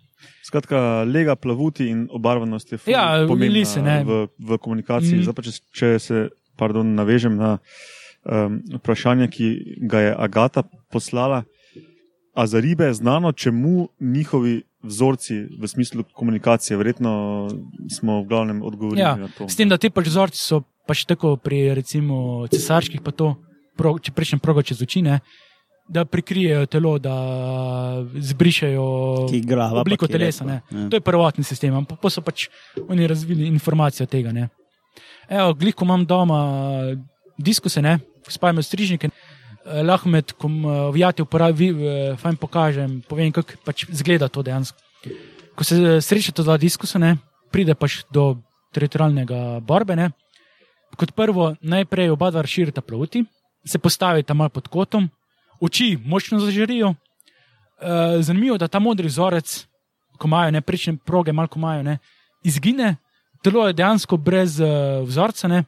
Skratka, 0.43 1.03
lega 1.03 1.35
plavuti 1.35 1.87
in 1.89 2.07
obarvanost 2.11 2.71
je 2.71 2.79
Ja, 2.87 3.25
pomembna 3.27 3.81
ne. 3.83 4.03
v, 4.03 4.27
v 4.39 4.57
komunikaciji. 4.57 5.19
Mm. 5.19 5.23
Zdaj, 5.23 5.35
pa, 5.35 5.41
če, 5.41 5.51
če 5.73 5.89
se 5.99 6.17
pardon, 6.59 6.95
navežem 6.95 7.35
na 7.39 7.57
um, 8.23 8.59
vprašanje, 8.79 9.27
ki 9.31 9.47
ga 9.89 9.99
je 9.99 10.11
Agata 10.15 10.63
poslala. 10.91 11.43
A 12.33 12.47
za 12.47 12.59
ribe 12.59 12.85
je 12.89 12.93
znano, 12.93 13.31
čemu 13.31 13.89
njihovi 13.99 14.63
vzorci 14.83 15.47
v 15.59 15.67
smislu 15.67 16.03
komunikacije? 16.13 16.77
Verjetno 16.77 17.47
smo 17.89 18.21
v 18.23 18.27
glavnem 18.27 18.61
odgovorili 18.63 19.01
Ja, 19.01 19.15
na 19.15 19.29
to. 19.37 19.49
S 19.49 19.55
tem, 19.55 19.69
da 19.69 19.77
ti 19.77 19.89
pač 19.89 20.09
vzorci 20.09 20.41
so 20.41 20.63
pač 20.87 21.05
tako 21.07 21.37
pri 21.37 21.71
recimo 21.77 22.47
cesarskih, 22.51 23.01
pa 23.05 23.13
to, 23.15 23.35
pro, 23.77 23.95
če 23.99 24.11
prečem 24.11 24.41
progo 24.41 24.63
čez 24.65 24.81
oči, 24.81 25.03
ne, 25.05 25.21
da 25.93 26.05
prikrijejo 26.05 26.65
telo, 26.65 26.95
da 26.99 27.13
zbrišajo 28.15 28.85
Ki 29.29 29.41
glava, 29.41 29.81
obliko 29.81 30.07
telesa. 30.07 30.43
repa, 30.43 30.53
Ne. 30.71 30.83
ja. 30.83 30.89
To 30.89 30.97
je 30.97 31.01
prvotni 31.01 31.43
sistem, 31.43 31.75
ampak 31.75 31.99
pa 32.01 32.09
so 32.09 32.21
pač 32.21 32.47
oni 32.87 33.07
razvili 33.07 33.47
informacijo 33.47 34.05
tega. 34.09 34.31
Ne. 34.31 34.49
Evo, 35.29 35.53
gliko 35.53 35.85
imam 35.85 36.05
doma 36.05 36.39
diskuse, 37.37 37.81
ne, 37.81 37.99
spajmo 38.27 38.61
strižnike. 38.61 39.09
eh, 39.65 39.83
Lahko 39.83 40.09
med 40.09 40.33
vijati 40.93 41.21
uporabi, 41.21 41.69
eh, 41.69 42.15
fajn 42.19 42.35
pokažem, 42.35 43.01
povem, 43.07 43.31
kako 43.31 43.53
pač 43.65 43.85
zgleda 43.91 44.27
to 44.27 44.43
dejansko. 44.43 44.77
Ko 45.55 45.63
se 45.63 45.75
eh, 45.77 46.01
srečata 46.01 46.43
dva 46.43 46.57
diskusa, 46.57 46.99
ne, 46.99 47.17
pride 47.51 47.75
pač 47.75 48.01
do 48.11 48.37
teritorijalnega 48.73 49.59
borbe. 49.61 49.95
Ne. 49.95 50.09
Kot 50.97 51.11
prvo, 51.15 51.55
najprej 51.61 52.11
oba 52.11 52.29
dva 52.31 52.43
širita 52.45 52.81
plavuti, 52.81 53.23
se 53.65 53.79
postavita 53.79 54.33
malo 54.33 54.49
pod 54.49 54.67
kotom, 54.67 55.07
oči 55.63 55.97
močno 56.05 56.39
zažarijo. 56.39 56.93
E, 56.93 56.95
zanimivo, 58.21 58.57
da 58.57 58.67
ta 58.67 58.79
modri 58.79 59.07
vzorec, 59.07 59.65
ko 60.17 60.27
imajo 60.27 60.51
ne 60.51 60.61
prečne 60.61 60.97
proge, 60.97 61.31
malo 61.31 61.47
imajo, 61.55 61.83
ne, 61.83 61.97
izgine, 62.43 62.95
telo 63.43 63.67
je 63.67 63.73
dejansko 63.73 64.17
brez 64.17 64.59
uh, 64.59 64.67
vzorca, 65.07 65.47
ne, 65.47 65.63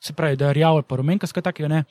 se 0.00 0.12
pravi, 0.12 0.36
da 0.36 0.46
je 0.46 0.54
rjavo 0.54 0.80
ali 0.80 0.88
pa 0.88 0.96
rumenka, 0.96 1.26
skratka 1.26 1.50
takega 1.50 1.68
ne. 1.68 1.84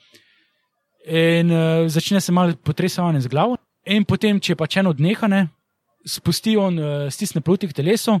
In 1.06 1.50
uh, 1.50 1.88
začne 1.88 2.20
se 2.20 2.32
malo 2.32 2.54
potresavanje 2.64 3.20
z 3.20 3.28
glavo, 3.28 3.56
in 3.86 4.04
potem, 4.04 4.40
če 4.40 4.56
pa 4.56 4.66
če 4.66 4.80
eno 4.82 4.90
odneha, 4.90 5.28
ne, 5.30 5.46
spusti 6.06 6.56
on, 6.56 6.78
uh, 6.78 7.06
stisne 7.10 7.40
pluti 7.40 7.68
k 7.68 7.78
telesu, 7.78 8.18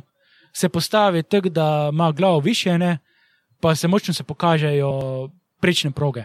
se 0.52 0.68
postavi 0.68 1.22
tako, 1.22 1.48
da 1.48 1.90
ima 1.92 2.12
glavo 2.12 2.40
više, 2.40 2.78
ne, 2.78 2.98
pa 3.60 3.74
se 3.74 3.88
močno 3.88 4.14
se 4.14 4.24
pokažejo 4.24 5.30
prečne 5.60 5.90
proge, 5.90 6.24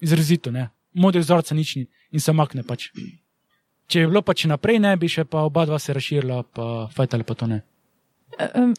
izrazito, 0.00 0.50
ne, 0.50 0.68
modri 0.96 1.20
vzorca 1.20 1.54
nič 1.54 1.76
ni 1.76 1.86
in 2.12 2.20
se 2.20 2.32
makne 2.32 2.64
pač. 2.66 2.90
Če 3.86 4.02
je 4.02 4.10
bilo 4.10 4.22
pa 4.26 4.34
če 4.34 4.50
naprej, 4.50 4.80
ne 4.82 4.96
bi 4.98 5.08
še 5.08 5.24
pa 5.30 5.44
oba 5.46 5.66
dva 5.68 5.78
se 5.78 5.94
razširila, 5.94 6.42
pa 6.56 6.86
fajtali 6.90 7.26
pa 7.26 7.38
to 7.38 7.46
ne. 7.46 7.62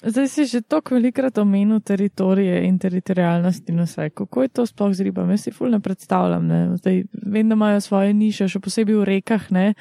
Zdaj 0.04 0.28
si 0.28 0.46
že 0.46 0.62
tako 0.62 1.00
velikrat 1.00 1.38
omenil 1.38 1.80
teritorije 1.80 2.68
in 2.68 2.76
teritorijalnost 2.80 3.70
in 3.70 3.80
vse. 3.82 4.10
Kako 4.10 4.42
je 4.44 4.50
to 4.50 4.66
sploh 4.66 4.94
z 4.94 5.08
ribami? 5.08 5.34
Jaz 5.34 5.48
si 5.48 5.52
ful 5.52 5.72
ne 5.72 5.80
predstavljam. 5.80 6.48
Ne? 6.48 6.60
Zdaj, 6.78 7.04
vem, 7.14 7.50
da 7.50 7.56
imajo 7.56 7.82
svoje 7.82 8.14
niše, 8.14 8.50
še 8.52 8.60
posebej 8.60 9.00
v 9.00 9.08
rekah, 9.08 9.50
ne? 9.52 9.74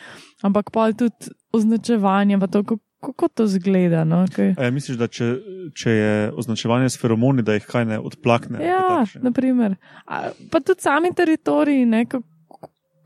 ampak 0.43 0.71
pa 0.71 0.93
tudi 0.93 1.35
označevanje, 1.53 2.39
pa 2.39 2.47
to, 2.47 2.79
kako, 3.07 3.29
to 3.29 3.47
zgleda. 3.51 4.05
No? 4.05 4.25
Kaj... 4.33 4.55
E, 4.59 4.71
misliš, 4.75 4.99
da 5.01 5.09
če, 5.09 5.31
če 5.77 5.95
je 5.95 6.15
označevanje 6.39 6.91
s 6.93 7.01
feromoni, 7.01 7.45
da 7.47 7.57
jih 7.57 7.67
kaj 7.69 7.87
ne 7.89 7.99
odplakne? 7.99 8.61
Ja, 8.65 8.83
kaj 8.83 8.99
takšnega? 9.05 9.25
naprimer. 9.29 9.77
A, 10.07 10.23
pa 10.53 10.61
tudi 10.61 10.85
sami 10.85 11.13
teritoriji, 11.17 11.87
ne? 11.89 12.05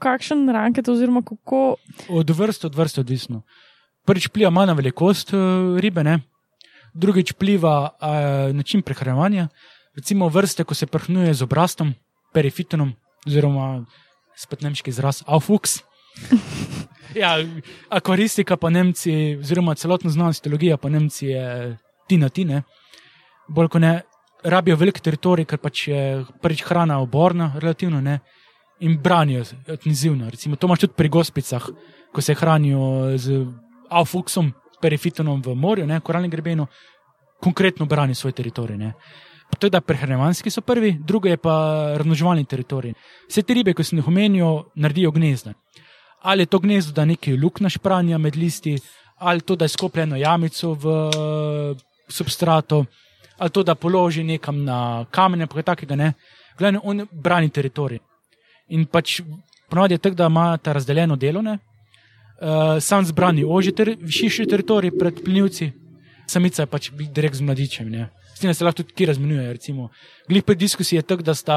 Kakšen 0.00 0.48
ranket 0.48 0.88
oziroma 0.88 1.22
kako. 1.26 1.76
Od 2.08 2.36
vrste 2.36 2.70
od 2.70 2.76
vrste 2.76 3.04
odvisno. 3.04 3.42
Prvič 4.08 4.30
pliva 4.32 4.50
manj 4.50 4.72
na 4.72 4.78
velikost 4.78 5.34
uh, 5.36 5.76
ribe, 5.80 6.04
ne? 6.06 6.20
drugič 6.94 7.32
pliva 7.32 7.90
uh, 7.90 8.56
način 8.56 8.82
prehranevanja. 8.82 9.48
Recimo 9.96 10.28
vrste, 10.28 10.64
ko 10.64 10.74
se 10.74 10.86
prhnuje 10.86 11.34
z 11.34 11.42
obrazom, 11.42 11.94
perifitonom, 12.34 12.92
oziroma 13.26 13.84
spet 14.38 14.62
nemški 14.62 14.90
izraz, 14.90 15.22
aufux. 15.26 15.80
ja, 17.22 17.36
akvaristika 17.88 18.56
pa 18.56 18.70
Nemci, 18.70 19.36
oziroma 19.40 19.74
celotna 19.74 20.10
znanost, 20.10 20.42
teologija 20.42 20.76
pa 20.76 20.88
Nemci 20.88 21.26
je 21.26 21.76
ti 22.08 22.18
na 22.18 22.28
ti, 22.28 22.44
ne. 22.44 22.62
Bolj 23.48 23.68
kot 23.68 23.82
ne, 23.82 24.00
rabijo 24.44 24.76
velik 24.76 25.00
teritorij, 25.00 25.46
ker 25.46 25.58
pač 25.58 25.88
je 25.88 26.02
prvič 26.42 26.64
hrana 26.68 27.00
oborna, 27.00 27.52
relativno 27.58 28.00
ne 28.00 28.20
in 28.80 28.96
branijo 29.02 29.44
intenzivno. 29.68 30.30
Recimo, 30.30 30.56
to 30.56 30.66
imaš 30.66 30.86
tudi 30.86 30.96
pri 30.96 31.08
gospicah, 31.08 31.66
ko 32.12 32.20
se 32.20 32.34
hranijo 32.34 33.16
z 33.16 33.44
aufuksom, 33.90 34.52
perifitonom 34.80 35.42
v 35.44 35.54
morju, 35.54 35.86
ne, 35.86 36.00
koralnem 36.00 36.30
grebenu, 36.30 36.66
konkretno 37.40 37.86
branijo 37.86 38.14
svoj 38.14 38.32
teritorij. 38.32 38.78
Ne. 38.78 38.92
To 39.58 39.66
je, 39.66 39.70
da 39.70 39.80
prehranjevanski 39.80 40.50
so 40.50 40.60
prvi, 40.60 40.96
drugo 41.04 41.28
je 41.28 41.36
pa 41.36 41.54
razmnoževalni 41.98 42.44
teritorij. 42.44 42.94
Vse 43.28 43.42
te 43.42 43.54
ribe, 43.54 43.74
ki 43.74 43.84
sem 43.84 43.98
jih 43.98 44.08
omenil, 44.08 44.62
naredijo 44.74 45.10
gnezda. 45.12 45.52
Ali 46.22 46.42
je 46.42 46.46
to 46.46 46.58
gnezdo, 46.58 46.92
da 46.92 47.04
nekaj 47.04 47.36
luknja 47.36 47.68
špranja 47.68 48.18
med 48.18 48.36
listi, 48.36 48.78
ali 49.16 49.40
to, 49.40 49.56
da 49.56 49.64
je 49.64 49.68
skopljeno 49.68 50.16
jamico 50.16 50.74
v 50.74 50.84
substrato, 52.08 52.84
ali 53.38 53.50
to, 53.50 53.62
da 53.62 53.74
položi 53.74 54.24
nekam 54.24 54.64
na 54.64 55.04
kamenje, 55.10 55.46
pa 55.46 55.54
kaj 55.54 55.62
takega 55.62 55.96
ne. 55.96 56.12
Glavno, 56.58 56.80
on 56.84 57.06
brani 57.12 57.48
teritorij. 57.48 57.98
In 58.68 58.84
pač 58.86 59.20
ponovadi 59.68 59.94
je 59.94 59.98
tako, 59.98 60.16
da 60.16 60.26
ima 60.26 60.56
ta 60.56 60.72
razdeljeno 60.72 61.16
delo, 61.16 61.42
ne. 61.42 61.58
Uh, 62.40 62.78
sam 62.80 63.04
zbrani 63.04 63.44
oži 63.44 63.72
ter 63.76 63.96
širši 64.08 64.46
teritorij 64.48 64.94
pred 64.98 65.24
plenilci, 65.24 65.72
samica 66.28 66.62
je 66.62 66.66
pač 66.66 66.90
direkt 67.12 67.36
z 67.36 67.44
mladičem. 67.44 67.90
Ne. 67.90 68.08
S 68.34 68.40
tem 68.40 68.54
se 68.54 68.64
lahko 68.64 68.82
tudi 68.82 68.94
ki 68.96 69.06
razmenjujejo. 69.10 69.52
Recimo. 69.52 69.88
Glih 70.28 70.44
pri 70.44 70.56
diskusiji 70.56 70.98
je 70.98 71.02
tako, 71.02 71.22
da 71.22 71.34
sta 71.34 71.56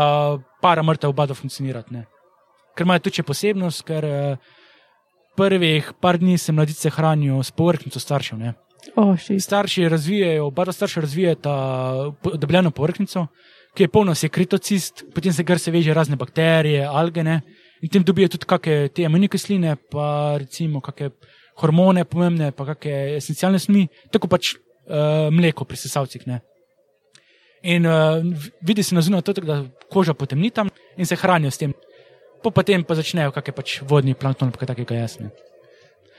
para 0.62 0.84
mrtev 0.84 1.10
oba 1.10 1.26
dva 1.26 1.36
funkcionirati. 1.36 2.04
Ker 2.74 2.88
imajo 2.88 3.06
tudi 3.06 3.24
posebnost, 3.24 3.84
ker 3.86 4.06
uh, 4.06 4.54
prvih 5.38 5.92
par 6.02 6.18
dni 6.18 6.38
se 6.38 6.52
mladice 6.52 6.90
hranijo 6.90 7.44
s 7.44 7.52
povrhnico 7.52 8.00
staršev. 8.00 8.40
Ne. 8.40 8.54
Oh, 8.96 9.18
šit. 9.18 9.42
Starši 9.44 9.90
razvijajo, 9.90 10.48
oba 10.48 10.72
starša 10.72 11.02
razvijata 11.02 11.54
debljeno 12.36 12.72
povrhnico, 12.72 13.28
ki 13.74 13.84
je 13.84 13.88
polna 13.88 14.16
sekretocist, 14.16 15.04
potem 15.16 15.34
se 15.34 15.44
gr 15.44 15.60
se 15.60 15.72
veže 15.72 15.94
razne 15.94 16.16
bakterije, 16.16 16.86
algene 16.86 17.42
in 17.82 17.90
tem 17.90 18.04
dobijo 18.04 18.28
tudi 18.28 18.46
kakšne 18.46 18.90
te 18.96 19.06
aminokisline, 19.06 19.76
pa 19.92 20.38
recimo 20.40 20.82
kakšne 20.82 21.10
hormone 21.60 22.06
pomembne, 22.06 22.52
pa 22.52 22.66
kakšne 22.66 23.18
esencialne 23.18 23.60
snovi, 23.60 23.88
tako 24.12 24.28
pač 24.28 24.56
uh, 24.56 25.30
mleko 25.32 25.66
pri 25.66 25.80
sesavcih. 25.80 26.28
Ne. 26.28 26.42
In 27.64 27.88
uh, 27.88 28.20
vidi 28.62 28.84
se 28.84 28.96
na 28.96 29.02
zunaj 29.02 29.22
da 29.42 29.64
koža 29.92 30.14
potemni 30.14 30.52
tam 30.52 30.70
in 30.98 31.06
se 31.06 31.16
hranijo 31.16 31.52
s 31.52 31.58
tem. 31.58 31.74
Po 32.44 32.52
potem 32.52 32.84
pa 32.84 32.94
začnejo 32.96 33.32
kakšne 33.32 33.56
pač 33.56 33.80
vodni 33.88 34.14
plankton, 34.14 34.52
pa 34.52 34.60
kaj 34.60 34.76
takega 34.76 34.96
jasne. 35.00 35.32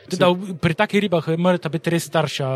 Tudi 0.08 0.20
da 0.20 0.28
v- 0.32 0.56
pri 0.56 0.74
takih 0.74 1.00
ribah 1.00 1.24
morata 1.38 1.68
biti 1.68 1.90
res 1.90 2.04
starša 2.08 2.48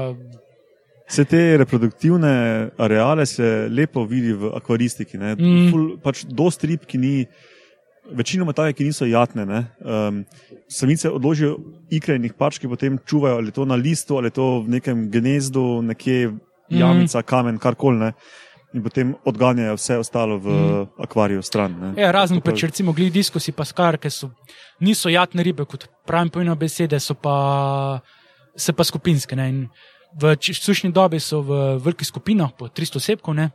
Vse 1.09 1.25
te 1.25 1.57
reproduktivne 1.57 2.33
areale 2.77 3.25
se 3.27 3.69
lepo 3.73 4.05
vidi 4.05 4.33
v 4.33 4.51
akvaristiki. 4.53 5.17
ne. 5.19 5.35
Mm. 5.35 5.71
Ful, 5.71 5.97
pač 6.05 6.25
dost 6.29 6.61
rib, 6.65 6.85
ki 6.85 6.99
ni, 6.99 7.27
večinoma 8.13 8.53
take, 8.53 8.77
ki 8.77 8.85
niso 8.85 9.09
jatne. 9.09 9.47
ne. 9.47 9.61
Um, 9.81 10.25
samice 10.69 11.09
odložijo 11.09 11.57
ikre 11.91 12.17
in 12.17 12.25
jih 12.29 12.35
pački 12.37 12.69
potem 12.69 12.99
čuvajo, 13.07 13.37
ali 13.41 13.51
to 13.53 13.65
na 13.65 13.75
listu, 13.75 14.19
ali 14.19 14.31
to 14.31 14.61
v 14.61 14.69
nekem 14.69 15.09
gnezdu, 15.11 15.81
nekje 15.83 16.37
jamica, 16.69 17.23
kamen, 17.23 17.57
karkoli. 17.59 18.13
Ne. 18.73 18.79
In 18.79 18.85
potem 18.85 19.15
odganjajo 19.25 19.75
vse 19.79 19.99
ostalo 19.99 20.39
v 20.39 20.49
mm. 20.53 20.87
akvariju 21.05 21.43
stran. 21.43 21.77
Ne. 21.81 21.93
Ja, 22.03 22.11
razen 22.13 22.41
To 22.41 22.45
pa- 22.45 22.53
pač 22.53 22.63
recimo 22.69 22.93
glede 22.93 23.11
diskusi, 23.11 23.53
pa 23.53 23.65
skar, 23.65 23.99
ki 23.99 24.11
so, 24.11 24.31
niso 24.81 25.09
jatne 25.09 25.43
ribe, 25.43 25.65
kot 25.65 25.89
pravim 26.07 26.31
pojno 26.31 26.57
besede, 26.57 27.01
so 27.01 27.15
pa, 27.15 28.01
so 28.57 28.73
pa 28.73 28.85
skupinske. 28.85 29.37
Ne? 29.37 29.49
In 29.49 29.69
v 30.21 30.37
sušni 30.37 30.93
dobi 30.93 31.21
so 31.21 31.41
v 31.41 31.79
velikih 31.81 32.09
skupinah, 32.09 32.53
po 32.53 32.69
300 32.69 33.01
osebkov, 33.01 33.35
ne? 33.35 33.51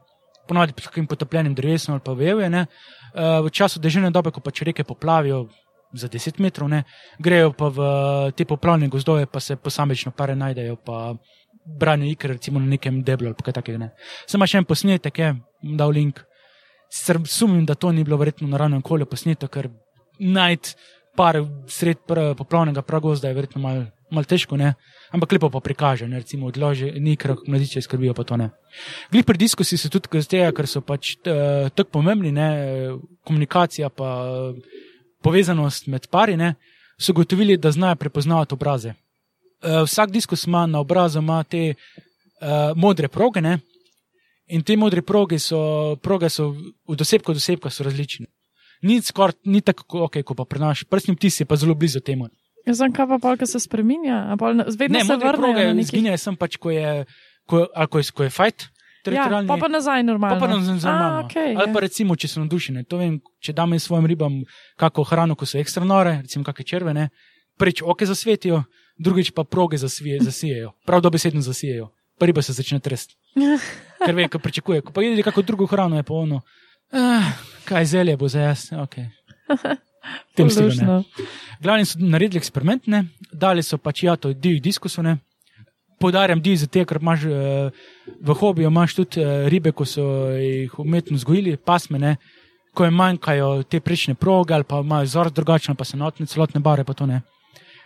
ponovadi 0.47 0.73
pod 0.73 0.89
kakim 0.91 1.07
potopljenim 1.07 1.55
drevesom 1.55 1.93
ali 1.93 2.01
pa 2.03 2.13
veje. 2.13 2.35
Uh, 2.43 3.45
v 3.45 3.49
času 3.49 3.79
deževne 3.79 4.11
dobe, 4.11 4.31
ko 4.31 4.41
pač 4.41 4.61
reke 4.61 4.83
poplavijo 4.83 5.47
za 5.93 6.09
10 6.09 6.41
metrov, 6.41 6.69
ne, 6.69 6.83
grejo 7.19 7.53
pa 7.53 7.69
v 7.69 7.79
te 8.33 8.45
poplavne 8.45 8.89
gozdove, 8.89 9.25
pa 9.25 9.39
se 9.39 9.55
posamično 9.55 10.11
pare 10.11 10.35
najdejo, 10.35 10.75
pa 10.75 11.13
branje 11.65 12.11
ikre, 12.11 12.33
recimo 12.33 12.59
na 12.59 12.65
nekem 12.75 13.01
deblu 13.03 13.31
ali 13.31 13.45
kaj 13.45 13.57
takega. 13.59 13.89
Pa 14.31 14.47
še 14.49 14.61
en 14.61 14.67
posnetek, 14.69 15.19
je 15.19 15.33
dal 15.79 15.93
link. 15.95 16.23
Sicer 16.93 17.17
sumim, 17.25 17.65
da 17.65 17.75
to 17.75 17.91
ni 17.91 18.03
bilo 18.03 18.19
verjetno 18.21 18.47
na 18.47 18.57
naravnem 18.57 18.83
okolju 18.83 19.07
posneto, 19.09 19.47
ker 19.49 19.71
najti 20.19 20.75
par 21.17 21.39
sred 21.69 22.03
poplavnega 22.37 22.81
pragozda 22.85 23.29
je 23.29 23.37
verjetno 23.37 23.61
malo 23.61 23.87
mal 24.13 24.27
težko, 24.29 24.57
ne? 24.57 24.73
ampak 25.13 25.33
lepo 25.35 25.49
pa 25.49 25.61
prikaže, 25.63 26.07
ne? 26.09 26.21
recimo 26.21 26.47
odloži, 26.51 26.91
nekaj 27.01 27.43
mladiče 27.49 27.81
skrbijo, 27.81 28.13
pa 28.13 28.25
to 28.27 28.37
ne. 28.37 28.49
Glih 29.11 29.25
pri 29.25 29.41
diskusi 29.41 29.77
so 29.77 29.89
tudi 29.93 30.21
z 30.21 30.29
tega, 30.29 30.51
ker 30.55 30.69
so 30.69 30.83
pač 30.85 31.15
uh, 31.25 31.69
tako 31.73 31.99
pomembni, 31.99 32.31
ne? 32.35 32.47
komunikacija 33.25 33.89
pa 33.89 34.11
uh, 34.23 34.77
povezanost 35.25 35.89
med 35.89 36.07
pari, 36.13 36.37
ne? 36.37 36.55
so 36.99 37.13
gotovili, 37.13 37.57
da 37.57 37.71
znajo 37.73 37.97
prepoznavati 37.99 38.53
obraze. 38.53 38.93
Uh, 39.63 39.83
vsak 39.87 40.11
diskus 40.11 40.43
ima 40.47 40.65
na 40.67 40.79
obrazu 40.79 41.19
ima 41.19 41.43
te 41.43 41.73
uh, 41.73 42.75
modre 42.75 43.07
proge, 43.07 43.41
ne? 43.41 43.59
in 44.47 44.61
te 44.61 44.75
modre 44.77 45.01
proge 45.01 45.39
so, 45.39 45.95
proge 46.03 46.29
so 46.29 46.53
od 46.85 47.01
osebka 47.01 47.31
do 47.33 47.39
osebka 47.39 47.69
so 47.69 47.83
različne. 47.83 48.25
Ni 48.83 49.01
skoraj, 49.01 49.33
ni 49.45 49.61
tako, 49.61 50.03
okay, 50.03 50.23
kot 50.23 50.37
pa 50.37 50.45
prenaš, 50.45 50.83
prstni 50.83 51.15
vtis 51.15 51.39
je 51.39 51.45
pa 51.45 51.55
zelo 51.55 51.75
blizu 51.75 52.01
temu. 52.03 52.27
Jaz 52.67 52.77
sem 52.77 52.91
kaj 52.91 53.07
pa 53.07 53.17
pol, 53.23 53.37
ki 53.39 53.47
se 53.47 53.59
spremenja, 53.59 54.17
a 54.31 54.37
pol 54.37 54.53
na- 54.59 54.67
vedno 54.67 54.99
Ne, 54.99 55.05
se 55.05 55.15
vrne. 55.15 55.81
izginejo 55.81 56.17
sem 56.17 56.35
pač, 56.35 56.57
ko 56.57 56.71
je, 56.71 57.05
ko, 57.47 57.67
ali 57.75 57.87
ko 57.87 57.99
je, 57.99 58.11
ko 58.11 58.23
je 58.23 58.29
fight, 58.29 58.67
Ja, 59.03 59.43
pa 59.47 59.57
pa 59.59 59.67
nazaj 59.67 60.03
normalno. 60.03 60.39
Pa 60.39 60.47
pa 60.47 60.47
nam 60.47 60.63
zanimivo. 60.63 61.19
A, 61.19 61.23
okay, 61.27 61.51
Ali 61.59 61.67
ja. 61.69 61.73
pa 61.73 61.79
recimo, 61.79 62.15
če 62.15 62.27
so 62.27 62.39
navdušene. 62.39 62.85
To 62.87 62.97
vem, 62.97 63.17
če 63.43 63.51
dam 63.53 63.75
svojim 63.79 64.05
ribam 64.07 64.37
kako 64.79 65.03
hrano, 65.03 65.35
ko 65.35 65.45
so 65.45 65.59
ekstra 65.59 65.83
nore, 65.83 66.21
recimo 66.23 66.45
kakšne 66.47 66.65
črvene, 66.65 67.09
prvič 67.59 67.81
oke 67.83 68.07
zasvetijo, 68.07 68.63
drugič 68.97 69.31
pa 69.31 69.43
proge 69.43 69.77
zasijejo. 69.77 70.71
Prav 70.85 71.01
dobesedno 71.01 71.41
zasijejo. 71.41 71.89
Pa 72.19 72.25
riba 72.25 72.41
se 72.41 72.53
začne 72.53 72.79
tresti. 72.79 73.15
Ker 74.05 74.15
ve, 74.15 74.27
ko 74.27 74.39
pričakuje. 74.39 74.81
Ko 74.81 74.93
pa 74.93 75.01
jedli 75.01 75.23
kako 75.23 75.41
drugo 75.41 75.65
hrano, 75.65 75.97
je 75.97 76.03
pa 76.03 76.13
ono. 76.13 76.41
Ah, 76.91 77.33
kaj 77.65 77.85
zelje 77.85 78.17
bo 78.17 78.27
za 78.27 78.41
jaz? 78.41 78.69
Okay. 78.71 79.09
Tem 80.35 80.49
stilu, 80.49 80.67
ne. 80.67 80.73
Luštno. 80.73 81.03
Glavni 81.61 81.85
so 81.85 81.99
naredili 81.99 82.37
eksperiment, 82.37 82.87
ne? 82.87 83.05
dali 83.31 83.63
so 83.63 83.77
pač 83.77 84.03
ja, 84.03 84.15
to 84.15 84.33
divji 84.33 84.59
diskus. 84.59 84.97
ne. 84.97 85.17
Poudarjam 85.99 86.41
divji 86.41 86.65
zato, 86.65 86.85
ker 86.85 86.99
imaš 87.01 87.25
eh, 87.25 87.71
v 88.21 88.33
hobiju 88.33 88.67
imaš 88.67 88.95
tudi 88.95 89.21
eh, 89.21 89.49
ribe, 89.49 89.71
ko 89.71 89.85
so 89.85 90.03
jih 90.35 90.79
umetno 90.79 91.17
vzgojili, 91.17 91.57
pasme, 91.57 91.99
ne? 91.99 92.17
ko 92.73 92.87
jim 92.87 92.95
manjkajo 92.97 93.63
te 93.69 93.79
prečne 93.79 94.15
proge 94.15 94.53
ali 94.53 94.63
pa 94.63 94.79
imajo 94.81 95.05
vzor 95.05 95.29
drugačen, 95.31 95.75
pa 95.75 95.85
se 95.85 95.97
notne 95.97 96.25
celotne 96.25 96.59
bare, 96.59 96.83
pa 96.83 96.93
to 96.93 97.05
ne. 97.05 97.21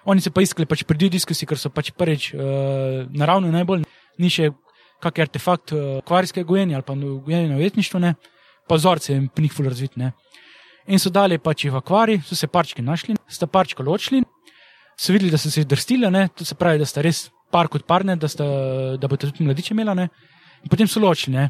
Oni 0.07 0.23
so 0.23 0.31
pa 0.31 0.41
iskali 0.41 0.67
pač 0.69 0.85
pri 0.87 0.97
divji 0.97 1.17
diskusi, 1.17 1.45
ker 1.45 1.59
so 1.59 1.69
pač 1.73 1.91
prvič 1.91 2.31
eh, 2.31 2.39
naravno 3.11 3.51
najbolj, 3.51 3.83
ni 4.23 4.31
še 4.31 4.53
kak 5.03 5.19
artefakt 5.19 5.73
eh, 5.75 5.99
kvarijskega 6.07 6.47
gojenja 6.47 6.79
ali 6.79 6.87
pa 6.87 6.95
gojenja 6.95 7.51
na 7.51 7.59
ujetništvu, 7.59 7.99
ne? 7.99 8.15
pa 8.67 8.75
vzorce 8.75 9.13
jim 9.13 9.27
pri 9.27 9.45
njih 9.45 9.53
ful 9.55 9.67
razvitne. 9.67 10.11
In 10.87 10.99
so 10.99 11.11
dali 11.11 11.37
pač 11.39 11.65
v 11.67 11.75
akvarij, 11.75 12.21
so 12.23 12.35
se 12.35 12.47
parčki 12.47 12.83
našli, 12.83 13.15
sta 13.27 13.47
parčka 13.47 13.83
ločili, 13.83 14.23
so 14.99 15.11
videli, 15.11 15.31
da 15.31 15.39
so 15.39 15.51
se 15.51 15.63
drstile, 15.63 16.11
ne? 16.11 16.27
to 16.35 16.47
se 16.47 16.55
pravi, 16.55 16.79
da 16.79 16.87
sta 16.87 17.03
res 17.03 17.27
par 17.51 17.67
kot 17.71 17.83
parne, 17.87 18.15
da, 18.19 18.27
sta, 18.31 18.47
da 18.99 19.07
bodo 19.07 19.27
tudi 19.27 19.43
mladiče 19.43 19.73
imela. 19.75 19.95
Ne? 19.95 20.07
In 20.63 20.71
potem 20.71 20.87
so 20.87 21.03
ločili 21.03 21.35
ne? 21.35 21.49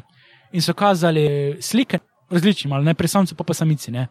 in 0.52 0.62
so 0.64 0.74
kazali 0.74 1.58
slike, 1.62 2.00
različne, 2.30 2.70
ali 2.74 2.90
najprej 2.90 3.14
samci, 3.14 3.38
pa 3.38 3.46
pa 3.46 3.54
samici. 3.54 3.94
Ne? 3.94 4.08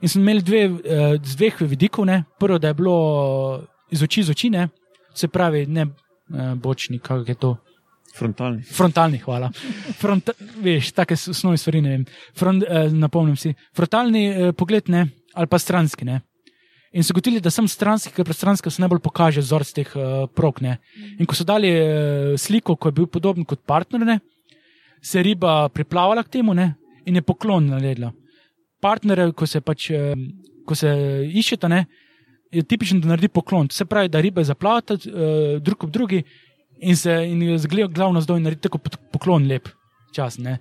In 0.00 0.08
so 0.08 0.18
imeli 0.18 0.42
dve, 0.42 0.62
eh, 0.64 1.16
z 1.22 1.36
dveh 1.36 1.60
vidikov, 1.60 2.06
ne? 2.06 2.24
prvo, 2.38 2.58
da 2.58 2.68
je 2.68 2.74
bilo 2.74 3.62
iz 3.90 4.02
oči 4.02 4.22
z 4.22 4.30
oči, 4.30 4.50
ne? 4.50 4.68
se 5.14 5.28
pravi, 5.28 5.66
ne 5.66 5.82
eh, 5.82 6.54
bočni, 6.54 6.98
kako 6.98 7.24
je 7.28 7.34
to. 7.34 7.56
Frontalni. 8.16 8.62
Frontalni, 8.62 9.18
hvala. 9.22 9.50
Front, 10.00 10.30
veš, 10.62 10.90
take 10.92 11.14
osnovne 11.14 11.58
stvari, 11.58 11.82
ne 11.84 11.90
vem. 11.90 12.06
Front, 12.36 12.64
eh, 12.66 12.88
napomnim 12.90 13.36
si. 13.36 13.52
Frontalni 13.76 14.26
eh, 14.26 14.52
pogled, 14.52 14.88
ne, 14.90 15.06
ali 15.34 15.46
pa 15.46 15.58
stranski, 15.58 16.04
ne. 16.04 16.20
In 16.90 17.06
so 17.06 17.14
gotili, 17.14 17.38
da 17.40 17.52
sem 17.54 17.68
stranski, 17.70 18.10
ker 18.16 18.26
prostranska 18.26 18.70
se 18.70 18.82
najbolj 18.82 18.98
pokaže 19.04 19.44
vzorc 19.44 19.68
teh 19.76 19.90
uh, 19.94 20.24
prog. 20.34 20.58
Ne. 20.58 20.80
In 21.22 21.28
ko 21.28 21.36
so 21.38 21.44
dali 21.46 21.68
uh, 21.70 22.32
sliko, 22.34 22.74
ko 22.74 22.90
je 22.90 22.96
bil 22.96 23.06
podoben 23.06 23.46
kot 23.46 23.62
partner, 23.62 24.02
ne, 24.02 24.16
se 24.98 25.20
je 25.20 25.28
riba 25.28 25.68
priplavala 25.70 26.24
k 26.26 26.40
temu 26.40 26.54
ne, 26.58 26.72
in 27.06 27.14
je 27.14 27.22
poklon 27.22 27.70
naredila. 27.70 28.10
Partnere, 28.80 29.30
ko 29.32 29.46
se 29.46 29.60
pač, 29.60 29.90
uh, 29.94 30.14
ko 30.66 30.76
se 30.78 30.90
iščeta, 31.28 31.68
ne, 31.68 31.84
je 32.50 32.62
tipično, 32.66 33.00
da 33.00 33.12
naredi 33.12 33.28
poklon. 33.28 33.68
To 33.68 33.76
se 33.76 33.84
pravi, 33.84 34.08
da 34.08 34.20
ribe 34.20 34.44
zaplavata 34.44 34.94
uh, 34.94 35.58
drug 35.62 35.84
ob 35.84 35.90
drugi 35.90 36.22
in 36.80 36.96
se 36.96 37.12
in 37.28 37.58
zgleda 37.58 37.92
glavno 37.92 38.20
zdaj 38.20 38.40
in 38.40 38.48
naredi 38.48 38.68
tako 38.68 38.80
poklon 39.12 39.46
lep 39.48 39.68
čas. 40.14 40.38
Ne. 40.38 40.58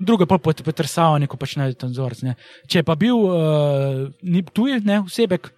Drugo 0.00 0.26
pa 0.26 0.38
pot- 0.38 0.62
potrsavanje, 0.62 1.26
ko 1.26 1.36
pač 1.36 1.56
najde 1.58 1.78
tam 1.78 1.90
vzorec. 1.90 2.22
Ne. 2.22 2.34
Če 2.70 2.80
je 2.80 2.86
pa 2.86 2.94
bil 2.94 3.18
uh, 3.18 4.06
ni 4.22 4.42
tuj, 4.42 4.78
ne, 4.86 5.02
osebek, 5.06 5.52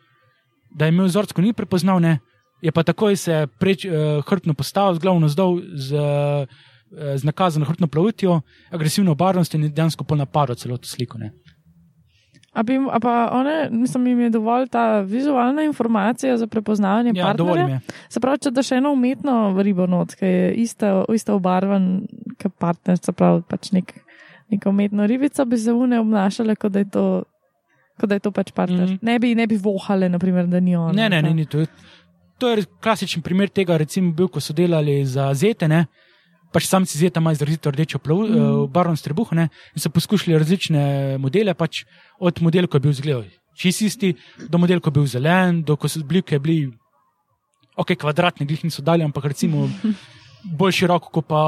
da 0.76 0.86
je 0.86 0.94
imel 0.94 1.10
vzorec, 1.10 1.32
ko 1.36 1.44
ni 1.44 1.52
prepoznal, 1.56 2.00
ne, 2.00 2.18
je 2.64 2.72
pa 2.72 2.84
takoj 2.84 3.16
se 3.16 3.46
preč, 3.60 3.86
uh, 3.88 4.20
hrbtno 4.26 4.54
postavil, 4.56 4.96
z 4.96 5.04
glavno 5.04 5.28
zdol, 5.28 5.60
z, 5.74 5.96
uh, 5.96 7.14
z 7.16 7.24
nakazano 7.24 7.68
hrbtno 7.68 7.88
plavutjo, 7.88 8.40
agresivno 8.70 9.14
barvnostjo 9.14 9.60
in 9.60 9.68
je 9.68 9.74
dejansko 9.76 10.04
pol 10.04 10.20
napadlo 10.20 10.56
celotno 10.56 10.88
sliko. 10.88 11.20
Ne. 11.20 11.32
A, 12.52 12.62
bi, 12.62 12.74
a 12.90 12.98
pa 13.00 13.30
one, 13.32 13.68
mislim, 13.70 14.06
jim 14.06 14.20
je 14.20 14.30
dovolj 14.30 14.66
ta 14.68 15.00
vizualna 15.00 15.62
informacija 15.62 16.36
za 16.36 16.46
prepoznavanje 16.46 17.12
Ja, 17.14 17.24
partnerja. 17.24 17.80
Se 18.08 18.20
pravi, 18.20 18.38
če 18.38 18.50
daš 18.50 18.72
eno 18.72 18.92
umetno 18.92 19.54
ribo 19.62 19.86
not, 19.86 20.14
ki 20.18 20.26
je 20.26 20.48
ista, 20.64 21.04
ista 21.14 21.34
obarvan 21.34 22.08
kot 22.42 22.56
partner, 22.58 22.98
se 22.98 23.12
pravi, 23.12 23.44
pač 23.46 23.70
nek, 23.72 23.94
neka 24.50 24.70
umetna 24.70 25.06
ribica, 25.06 25.44
bi 25.44 25.58
se 25.58 25.72
une 25.72 26.00
obnašale, 26.00 26.56
kot 26.58 26.74
da 26.74 26.82
je 26.82 26.90
to, 26.90 27.06
kot 28.00 28.10
da 28.10 28.18
je 28.18 28.26
to 28.26 28.34
pač 28.34 28.50
partner. 28.52 28.88
Mm. 28.88 28.92
-hmm. 28.92 28.98
Ne 29.02 29.18
bi, 29.18 29.34
ne 29.34 29.46
bi 29.46 29.56
vohale, 29.56 30.08
naprimer, 30.08 30.46
da 30.46 30.60
ni 30.60 30.76
on. 30.76 30.94
Ne, 30.94 31.08
ne, 31.08 31.22
ne, 31.22 31.34
ni 31.34 31.46
to. 31.46 31.64
To 32.38 32.50
je 32.50 32.64
klasičen 32.82 33.22
primer 33.22 33.48
tega, 33.48 33.76
recimo, 33.76 34.12
bil, 34.12 34.28
ko 34.28 34.40
so 34.40 34.52
delali 34.52 35.04
za 35.04 35.34
zete. 35.34 35.68
Ne? 35.68 35.86
Pač 36.52 36.66
samci 36.66 36.98
zeta 36.98 37.20
imajo 37.20 37.38
izrazito 37.38 37.70
rdečo 37.70 37.98
plav, 37.98 38.24
mm. 38.26 38.38
uh, 38.38 38.70
barvno 38.70 38.96
strebuh 38.96 39.32
ne? 39.32 39.48
in 39.74 39.82
so 39.82 39.90
poskušali 39.90 40.38
različne 40.38 41.18
modele, 41.18 41.54
pač 41.54 41.84
od 42.18 42.42
modela, 42.42 42.66
ko 42.66 42.76
je 42.76 42.86
bil 42.88 42.92
zgled 42.92 43.40
čist 43.60 43.82
isti, 43.84 44.14
do 44.48 44.58
modela, 44.58 44.80
ko 44.80 44.88
je 44.88 44.96
bil 44.96 45.08
zelen, 45.10 45.62
do 45.66 45.76
ko 45.76 45.88
so 45.90 46.00
bili, 46.06 46.22
ki 46.24 46.38
je 46.38 46.42
bili, 46.44 46.58
ok, 47.76 47.94
kvadratni, 48.00 48.48
glih 48.48 48.64
niso 48.64 48.84
dali, 48.86 49.04
ampak 49.04 49.30
recimo 49.34 49.66
bolj 50.60 50.78
široko, 50.80 51.12
kot 51.12 51.28
pa 51.28 51.40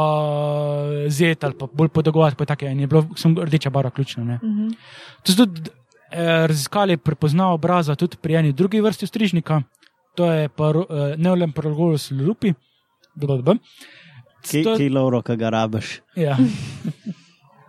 zet 1.08 1.44
ali 1.48 1.56
pa 1.58 1.68
bolj 1.72 1.92
podolgovat, 1.94 2.36
pa 2.36 2.48
tako 2.48 2.68
je, 2.68 2.72
in 2.76 2.84
je 2.84 2.90
bilo, 2.90 3.06
sem 3.16 3.36
rdeča 3.38 3.72
barva 3.72 3.90
ključna. 3.90 4.24
Ne? 4.24 4.40
Mm 4.42 4.56
-hmm. 4.56 4.74
To 5.22 5.32
so 5.32 5.46
tudi 5.46 5.70
eh, 6.10 6.46
raziskali 6.46 6.96
prepoznavo 6.96 7.54
obraza 7.54 7.96
tudi 7.96 8.16
pri 8.16 8.34
eni 8.34 8.52
drugi 8.52 8.80
vrsti 8.80 9.06
strižnika, 9.06 9.62
to 10.16 10.32
je 10.32 10.48
pa 10.48 10.70
eh, 10.70 11.16
Neolem 11.16 11.52
Paragolus 11.52 12.10
lupi. 12.10 12.54
blablabla. 13.14 13.54
Kaj, 14.42 14.62
To- 14.66 14.76
kaj 14.76 14.88
Lauro, 14.90 15.22
kaj 15.22 15.36
ga 15.36 15.50
rabiš? 15.50 16.00
Ja. 16.16 16.36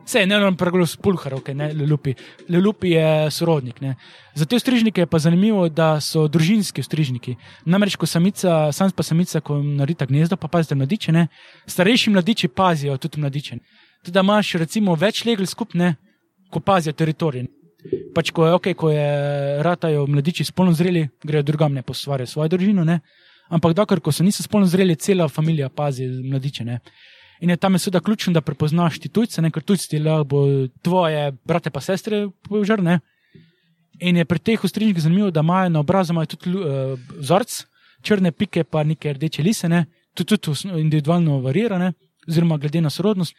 Vse 0.03 0.19
je 0.19 0.27
Neolem 0.27 0.55
Paragolus 0.59 0.97
pulhar, 0.99 1.33
okay, 1.37 1.55
ne 1.55 1.69
lupi. 1.87 2.11
Lupi 2.49 2.89
je 2.91 3.31
sorodnik. 3.31 3.79
Ne. 3.81 3.95
Za 4.35 4.45
te 4.45 4.59
strižnike 4.59 5.01
je 5.01 5.07
pa 5.07 5.19
zanimivo, 5.19 5.69
da 5.69 6.01
so 6.03 6.25
družinski 6.27 6.83
strižniki. 6.83 7.37
Namreč, 7.65 7.95
ko 7.95 8.05
samica, 8.05 8.71
sam 8.75 8.91
pa 8.91 9.03
samica, 9.03 9.39
ko 9.39 9.61
narita 9.63 10.05
gnezdo, 10.05 10.35
pa 10.35 10.47
pazite 10.51 10.75
mladiče, 10.75 11.15
ne, 11.15 11.27
starejši 11.71 12.11
mladiči 12.11 12.47
pazijo 12.51 12.97
tudi 12.97 13.21
mladiče. 13.23 13.57
Tudi 14.03 14.11
da 14.11 14.25
imaš 14.25 14.53
recimo 14.59 14.95
več 14.99 15.23
legel 15.25 15.47
skupne, 15.47 15.95
ko 16.51 16.59
pazijo 16.59 16.93
teritorij. 16.93 17.47
Pač 18.15 18.31
ko 18.31 18.45
je, 18.47 18.53
okay, 18.59 18.75
ko 18.75 18.91
je 18.91 19.07
ratajo 19.63 20.03
mladiči 20.07 20.43
spolno 20.43 20.75
zreli, 20.75 21.07
grejo 21.23 21.43
drugam, 21.47 21.73
ne 21.73 21.81
postvarijo 21.81 22.27
svojo 22.27 22.51
družino, 22.57 22.83
ne. 22.83 22.99
Ampak 23.49 23.73
dokler, 23.73 24.01
so 24.11 24.23
niso 24.23 24.43
spolno 24.43 24.67
zreli, 24.67 24.95
cela 24.95 25.27
familija 25.29 25.69
pazi 25.69 26.07
mladiče. 26.07 26.65
Ne. 26.65 26.79
In 27.41 27.49
je 27.49 27.57
tam 27.57 27.73
je 27.73 27.79
seveda 27.79 27.99
ključno, 27.99 28.33
da 28.33 28.41
prepoznaš 28.41 28.99
ti 28.99 29.09
tujce, 29.09 29.41
ne, 29.41 29.51
ker 29.51 29.63
tujci 29.63 29.89
ti 29.89 29.99
lahko 29.99 30.67
tvoje 30.81 31.31
brate 31.45 31.69
pa 31.69 31.81
sestre 31.81 32.27
požrne. 32.47 32.99
In 33.99 34.17
je 34.17 34.25
pri 34.25 34.39
teh 34.39 34.63
ostrižnikih 34.63 35.03
zanimivo, 35.03 35.31
da 35.31 35.39
imajo 35.39 35.69
na 35.69 35.79
obrazu 35.79 36.13
imajo 36.13 36.25
tudi 36.25 36.55
uh, 36.55 36.99
vzorc, 37.19 37.65
črne 38.01 38.31
pike, 38.31 38.63
pa 38.63 38.83
neke 38.83 39.13
rdeče 39.13 39.43
lisene, 39.43 39.85
tudi, 40.13 40.37
tudi 40.37 40.69
individualno 40.79 41.39
varirane, 41.41 41.93
oziroma 42.27 42.57
glede 42.57 42.81
na 42.81 42.89
sorodnost. 42.89 43.35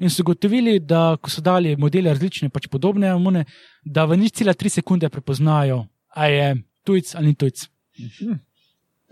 In 0.00 0.10
so 0.10 0.22
gotovili, 0.26 0.80
da 0.80 1.16
ko 1.22 1.30
so 1.30 1.40
dali 1.40 1.76
modele 1.76 2.10
različne, 2.10 2.50
pač 2.50 2.66
podobne 2.70 3.12
amune, 3.14 3.44
da 3.84 4.04
v 4.04 4.18
nič 4.18 4.40
cela 4.40 4.54
tri 4.54 4.70
sekunde 4.70 5.08
prepoznajo, 5.08 5.84
a 6.10 6.26
je 6.26 6.48
tujc 6.84 7.14
ali 7.14 7.32
ni 7.32 7.34
tujc. 7.38 7.68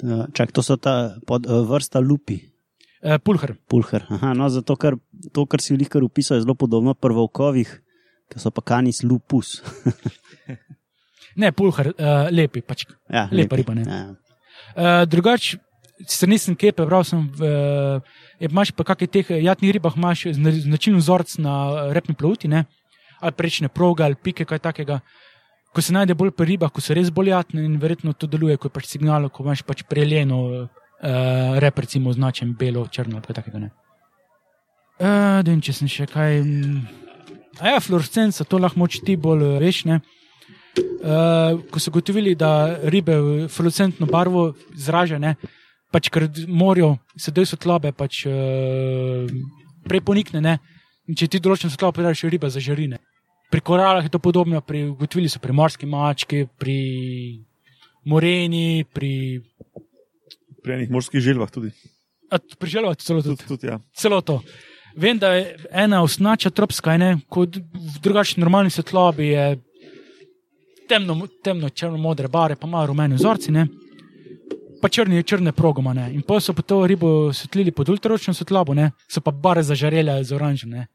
Uh, 0.01 0.25
čak, 0.33 0.51
to 0.57 0.65
so 0.65 0.79
ta 0.81 1.15
pod, 1.29 1.45
uh, 1.47 1.63
vrsta 1.69 2.01
lupi. 2.01 2.41
Uh, 3.03 3.19
pulher. 3.21 3.53
Pulher. 3.69 4.07
Aha, 4.09 4.33
no, 4.35 4.49
zato, 4.49 4.75
ker 4.79 4.97
to, 5.35 5.45
kar 5.47 5.61
si 5.61 5.75
veliko 5.75 6.01
opisal, 6.03 6.39
je 6.39 6.47
zelo 6.47 6.55
podobno 6.55 6.95
prvovkovih, 6.95 7.71
ki 8.33 8.41
so 8.41 8.51
pa 8.55 8.63
kanis 8.65 9.03
lupus. 9.05 9.59
Ne, 11.33 11.49
pulher, 11.57 11.95
uh, 11.97 12.29
lepi 12.29 12.61
pač. 12.61 12.85
ja, 13.09 13.25
Lepa 13.33 13.57
riba, 13.57 13.73
ne. 13.73 13.85
Ja. 13.89 14.01
Uh, 14.77 15.05
drugač, 15.09 15.55
sicer 16.05 16.29
nisem 16.29 16.53
kepe, 16.59 16.85
prav 16.85 17.07
sem. 17.09 17.23
V, 17.33 17.49
uh, 17.49 18.21
imaš 18.37 18.75
pa 18.77 18.85
kakšne 18.85 19.09
teh 19.09 19.31
jatnih 19.41 19.73
ribah, 19.79 19.97
imaš 19.97 20.27
zna- 20.37 20.53
značilen 20.67 21.01
vzorec 21.01 21.39
na 21.41 21.55
repni 21.97 22.13
plovti, 22.13 22.53
ne? 22.53 22.67
ali 23.23 23.33
prečne 23.39 23.69
proge 23.71 24.03
ali 24.05 24.19
pike, 24.19 24.45
kaj 24.45 24.59
takega. 24.59 24.99
Ko 25.73 25.81
se 25.81 25.93
najde 25.93 26.15
bolj 26.15 26.35
pri 26.37 26.53
ribah, 26.53 26.71
ko 26.73 26.85
so 26.85 26.93
res 26.93 27.09
bolj 27.11 27.33
jatne 27.33 27.65
in 27.65 27.79
verjetno 27.81 28.13
to 28.13 28.29
deluje 28.29 28.59
kot 28.61 28.75
pač 28.75 28.91
signal, 28.91 29.31
ko 29.33 29.45
imaš 29.47 29.63
pač 29.65 29.85
preljeno 29.89 30.41
uh, 30.45 31.61
rep, 31.65 31.79
recimo 31.81 32.11
označen 32.13 32.53
belo, 32.59 32.85
črno 32.93 33.17
ali 33.17 33.25
kaj 33.25 33.39
takega. 33.41 33.63
Ne? 33.63 33.71
Uh, 35.01 35.41
Dem, 35.47 35.63
če 35.65 35.73
sem 35.73 35.89
še 35.89 36.07
kaj. 36.11 36.43
mm, 36.45 37.01
A 37.65 37.73
ja, 37.73 37.81
fluorescenca, 37.81 38.45
to 38.45 38.61
lahko 38.61 38.81
moč 38.81 39.01
ti 39.05 39.17
bolj 39.17 39.45
eh, 39.45 39.57
veš. 39.61 39.85
Ne? 39.89 40.01
Uh, 41.03 41.59
ko 41.73 41.81
so 41.81 41.93
gotovili, 41.93 42.35
da 42.39 42.79
ribe 42.89 43.17
fluorescentno 43.53 44.07
barvo 44.09 44.53
izražene, 44.73 45.35
pač 45.93 46.09
ker 46.13 46.29
morajo 46.49 46.95
sedaj 47.21 47.51
svetlobe, 47.51 47.93
pač 47.97 48.23
uh, 48.29 49.29
prej 49.89 50.05
ponikne. 50.05 50.45
Ne? 50.45 50.55
In 51.09 51.19
če 51.19 51.29
ti 51.33 51.43
določen 51.43 51.73
svetlobo 51.73 52.01
podaš, 52.01 52.25
riba 52.29 52.53
zažarine. 52.53 53.01
Pri 53.53 53.61
koralah 53.61 54.05
je 54.05 54.09
to 54.09 54.19
podobno, 54.19 54.61
pri, 54.65 54.87
ugotovili 54.95 55.29
so 55.29 55.39
pri 55.39 55.53
morski 55.53 55.87
mački, 55.87 56.47
pri 56.59 56.77
moreni, 58.09 58.85
pri, 58.89 59.43
Pri 60.63 60.73
enih 60.79 60.91
morskih 60.91 61.21
želvah 61.21 61.51
tudi. 61.51 61.73
a, 62.31 62.39
pri 62.39 62.71
želvah 62.71 62.97
celo 62.97 63.23
tudi. 63.23 63.37
Tudi, 63.37 63.49
tudi 63.49 63.67
ja. 63.67 63.81
celo 63.93 64.21
to. 64.21 64.41
Vem, 64.97 65.19
da 65.19 65.35
je 65.35 65.57
ena 65.71 66.03
osnača 66.03 66.51
tropska, 66.51 66.97
ne, 66.97 67.19
kot 67.29 67.57
v 67.57 68.01
drugačni 68.03 68.41
normalni 68.41 68.71
svetlobi 68.71 69.29
je 69.29 69.47
temno, 70.89 71.27
temno 71.45 71.69
črno 71.69 71.97
modre 71.97 72.29
bare, 72.29 72.57
pa 72.57 72.67
malo 72.67 72.87
rumene 72.87 73.17
vzorci, 73.17 73.53
ne. 73.53 73.67
pa 74.83 74.89
črni, 74.89 75.23
črne 75.23 75.53
progomane. 75.53 76.09
In 76.13 76.23
pa 76.27 76.41
so 76.41 76.53
pa 76.53 76.63
to 76.63 76.87
ribo 76.87 77.33
svetlili 77.33 77.71
pod 77.71 77.89
ultraročno 77.89 78.35
svetlobo, 78.35 78.75
ne, 78.75 78.91
so 79.09 79.21
pa 79.21 79.31
bare 79.31 79.63
zažarele 79.63 80.25
z 80.25 80.35
oranžem. 80.35 80.71
Ne. 80.71 80.87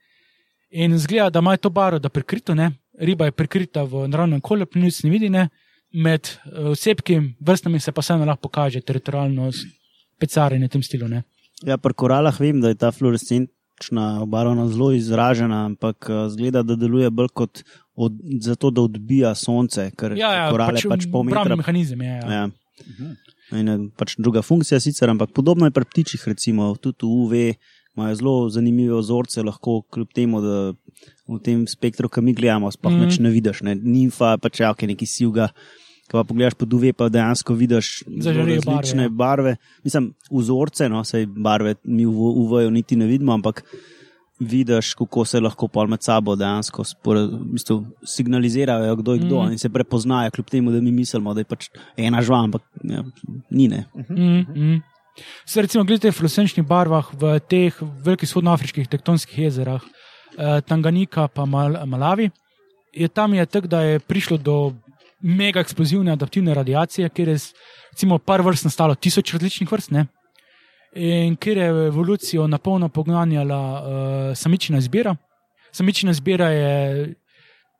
In 0.69 0.97
zgleda, 0.99 1.29
da 1.29 1.39
ima 1.39 1.57
to 1.57 1.69
baro, 1.69 1.99
da 1.99 2.05
je 2.05 2.09
prikrito, 2.09 2.55
ne. 2.55 2.71
riba 2.99 3.25
je 3.25 3.31
prikrita 3.31 3.83
v 3.83 4.07
naravnem 4.07 4.39
okolju, 4.41 4.65
plenic 4.65 5.03
ne 5.03 5.09
vidi, 5.09 5.29
ne. 5.29 5.49
med 5.93 6.27
eh, 6.27 6.59
osebki 6.73 7.19
vrstami 7.39 7.79
se 7.79 7.91
pa 7.91 8.01
vseeno 8.01 8.25
lahko 8.25 8.41
pokaže 8.49 8.81
teritorijalno 8.81 9.51
pecarjenje 10.19 10.67
v 10.67 10.69
tem 10.69 10.83
stilu. 10.83 11.07
Ne. 11.07 11.23
Ja, 11.63 11.77
pri 11.77 11.93
koralah 11.93 12.35
vem, 12.39 12.59
da 12.61 12.69
je 12.69 12.75
ta 12.75 12.91
fluorescenčna 12.91 14.21
obarvana 14.21 14.67
zelo 14.67 14.91
izražena, 14.91 15.65
ampak 15.65 16.09
eh, 16.09 16.29
zgleda, 16.29 16.63
da 16.63 16.75
deluje 16.75 17.09
bolj 17.09 17.31
kot 17.33 17.63
od, 17.95 18.13
zato, 18.41 18.69
da 18.71 18.81
odbija 18.81 19.35
sonce, 19.35 19.91
ker 19.97 20.17
Ja, 20.17 20.33
ja, 20.33 20.49
korale 20.51 20.77
pač, 20.77 20.85
pač 20.89 21.07
pol 21.11 21.23
metra. 21.23 21.41
obrambni 21.41 21.63
mehanizem 21.63 22.01
je. 22.01 22.19
Ja. 22.19 22.41
Ja. 22.41 22.49
In, 23.57 23.69
eh, 23.69 23.87
pač 23.97 24.17
druga 24.19 24.41
funkcija 24.43 24.79
sicer, 24.83 25.09
ampak 25.09 25.31
podobno 25.33 25.65
je 25.65 25.71
pri 25.71 25.85
ptičih, 25.85 26.27
recimo 26.27 26.75
tudi 26.75 27.05
v 27.05 27.07
UV. 27.07 27.33
Imajo 27.97 28.15
zelo 28.19 28.35
zanimive 28.53 28.99
vzorce, 28.99 29.41
lahko 29.43 29.81
kljub 29.93 30.13
temu, 30.13 30.41
da 30.43 30.57
v 31.27 31.39
tem 31.43 31.65
spektru, 31.67 32.09
ki 32.09 32.21
mi 32.21 32.35
gledamo, 32.37 32.69
sploh 32.71 32.93
mm. 32.93 33.03
neč 33.03 33.19
ne 33.23 33.33
vidiš. 33.33 33.63
Ne. 33.65 33.75
Nimfa, 33.75 34.35
pač 34.41 34.61
ja, 34.61 34.71
okay, 34.73 34.89
neki 34.91 35.09
sivga. 35.09 35.49
Ko 36.07 36.21
pa 36.21 36.23
pogledaš 36.23 36.55
pod 36.55 36.71
UV, 36.71 36.93
pa 36.95 37.09
dejansko 37.11 37.57
vidiš 37.57 37.87
Zažarejo 38.07 38.61
barve, 38.61 38.77
različne 38.77 39.09
ja. 39.09 39.11
barve. 39.11 39.55
Mislim, 39.83 40.13
vzorce, 40.31 40.87
no, 40.93 41.01
sej 41.03 41.25
barve 41.27 41.75
mi 41.83 42.05
v 42.07 42.31
UV-ju 42.45 42.71
niti 42.71 42.95
ne 42.95 43.09
vidimo, 43.09 43.33
ampak 43.35 43.65
vidiš, 44.39 44.93
kako 44.93 45.25
se 45.25 45.41
lahko 45.41 45.67
pol 45.67 45.89
med 45.91 46.05
sabo 46.05 46.35
dejansko 46.37 46.85
spore, 46.85 47.25
v 47.27 47.39
bistvu, 47.57 47.79
signalizirajo, 48.05 48.95
kdo 49.01 49.17
je 49.17 49.23
kdo 49.25 49.41
mm. 49.41 49.51
in 49.51 49.59
se 49.59 49.69
prepoznajo, 49.73 50.31
kljub 50.31 50.53
temu, 50.53 50.71
da 50.71 50.81
mi 50.81 50.91
mislimo, 50.91 51.33
da 51.33 51.43
je 51.43 51.49
pač 51.49 51.69
ena 51.97 52.21
žva, 52.21 52.43
ampak 52.45 52.63
ja, 52.83 53.03
ni 53.49 53.67
ne. 53.67 53.83
Mm, 54.09 54.45
mm. 54.55 54.77
Se 55.45 55.61
recimo, 55.61 55.83
gledite 55.83 56.11
v 56.11 56.17
fluorescenčnih 56.17 56.65
barvah 56.65 57.09
v 57.13 57.39
teh 57.39 57.73
velikih 58.05 58.29
vzhodnoafriških 58.29 58.87
tektonskih 58.87 59.39
jezerah, 59.47 59.81
eh, 59.81 60.61
Tanganika 60.61 61.27
pa 61.27 61.45
Mal 61.45 61.85
Malavi, 61.85 62.29
je 62.93 63.07
tam 63.07 63.33
je 63.33 63.45
tako, 63.45 63.67
da 63.67 63.81
je 63.81 63.99
prišlo 63.99 64.37
do 64.37 64.73
mega 65.21 65.59
eksplozivne 65.59 66.11
adaptivne 66.11 66.53
radiacije, 66.53 67.09
kjer 67.09 67.27
je 67.27 67.37
recimo 67.91 68.19
par 68.19 68.41
vrst 68.41 68.65
nastalo, 68.65 68.95
tisoč 68.95 69.33
različnih 69.33 69.71
vrst, 69.71 69.91
ne? 69.91 70.05
in 70.97 71.35
kjer 71.35 71.57
je 71.57 71.67
evolucijo 71.87 72.47
na 72.47 72.57
polno 72.57 72.89
pognanjala 72.89 73.59
uh, 73.59 74.37
samična 74.37 74.77
izbira. 74.77 75.15
Samična 75.71 76.11
izbira 76.11 76.47
je 76.49 77.13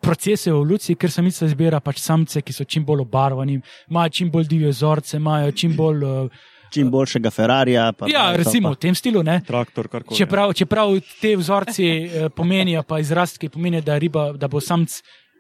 proces 0.02 0.48
evolucije, 0.48 0.96
ker 0.96 1.12
samica 1.12 1.46
izbira 1.46 1.80
pač 1.80 2.00
samce, 2.00 2.42
ki 2.42 2.54
so 2.54 2.64
čim 2.64 2.86
bolj 2.86 3.02
obarvani, 3.02 3.62
imajo 3.90 4.10
čim 4.10 4.30
bolj 4.32 4.46
divje 4.48 4.70
vzorce, 4.70 5.18
imajo 5.18 5.52
čim 5.52 5.76
bolj. 5.76 6.04
Uh, 6.04 6.30
Čim 6.74 6.92
boljšega 6.92 7.32
Ferrarija. 7.32 7.92
Pa 7.98 8.10
ja, 8.12 8.30
recimo 8.36 8.70
pa. 8.70 8.76
v 8.76 8.82
tem 8.88 8.96
stilu. 8.96 9.24
Ne? 9.24 9.40
Traktor, 9.48 9.88
kar 9.88 10.04
koli. 10.04 10.18
Čeprav, 10.18 10.54
čeprav 10.54 10.94
te 11.22 11.36
vzorci 11.40 11.88
eh, 11.88 12.30
pomenijo, 12.30 12.84
pa 12.84 13.00
izrastki 13.00 13.50
pomenijo, 13.50 13.86
da, 13.88 13.98
riba, 13.98 14.32
da 14.38 14.50
bo 14.52 14.62
samc 14.64 15.00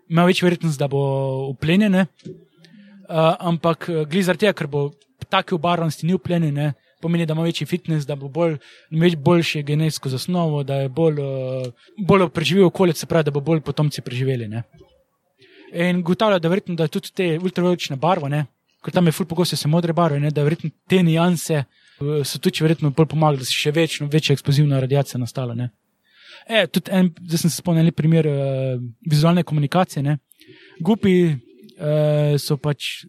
imel 0.10 0.32
več 0.32 0.42
verjetnost, 0.44 0.80
da 0.80 0.88
bo 0.92 1.04
uplenjen. 1.52 1.92
ne. 1.92 2.08
Uh, 3.08 3.38
ampak 3.40 3.86
glede 3.88 4.26
zaradi 4.28 4.44
tega, 4.44 4.56
ker 4.60 4.68
bo 4.68 4.90
take 5.32 5.56
obarvanosti 5.56 6.04
ni 6.04 6.16
uplenjen, 6.18 6.52
ne, 6.54 6.74
pomeni, 7.02 7.26
da 7.26 7.38
ima 7.38 7.46
večji 7.46 7.68
fitness, 7.68 8.08
da 8.08 8.18
bo 8.20 8.28
bolj, 8.28 8.58
več 8.92 9.16
boljše 9.16 9.62
genetsko 9.64 10.12
zasnovo, 10.12 10.60
da 10.68 10.82
je 10.82 10.90
bolj, 10.92 11.22
uh, 11.24 11.94
bolj 12.04 12.28
preživel 12.36 12.68
okolje, 12.68 12.98
se 13.00 13.08
pravi, 13.08 13.30
da 13.30 13.32
bo 13.32 13.40
bolj 13.40 13.64
potomci 13.64 14.04
preživeli. 14.04 14.50
Ne. 14.52 14.66
In 15.72 16.04
ugotavlja, 16.04 16.42
da 16.44 16.52
verjetno, 16.52 16.76
da 16.76 16.90
tudi 16.92 17.14
te 17.16 17.30
ultravioletne 17.40 17.96
barve, 18.02 18.32
ne, 18.34 18.44
ker 18.84 18.94
tam 18.94 19.10
je 19.10 19.16
ful 19.16 19.26
pogosto 19.26 19.58
se 19.58 19.68
modre 19.68 19.94
barve, 19.94 20.20
ne, 20.20 20.32
da 20.32 20.46
verjetno 20.46 20.70
te 20.90 21.02
nijanse 21.04 21.56
eh, 21.64 22.24
so 22.24 22.40
tudi 22.40 22.64
verjetno 22.64 22.92
bolj 22.96 23.10
pomagali, 23.14 23.42
da 23.42 23.48
se 23.48 23.56
še 23.58 23.74
več, 23.76 24.00
večja 24.02 24.36
eksplozivna 24.38 24.80
radiacija 24.84 25.20
nastala. 25.22 25.56
Ne. 25.58 25.72
E, 26.48 26.66
tudi 26.72 26.94
en, 26.96 27.10
zdaj 27.28 27.44
sem 27.44 27.52
se 27.52 27.62
spomnil 27.62 27.92
primer 27.92 28.28
uh, 28.30 28.80
vizualne 29.10 29.44
komunikacije. 29.44 30.04
Ne. 30.06 30.18
Gupi 30.80 31.16
uh, 31.28 32.38
so 32.40 32.56
pač 32.62 33.08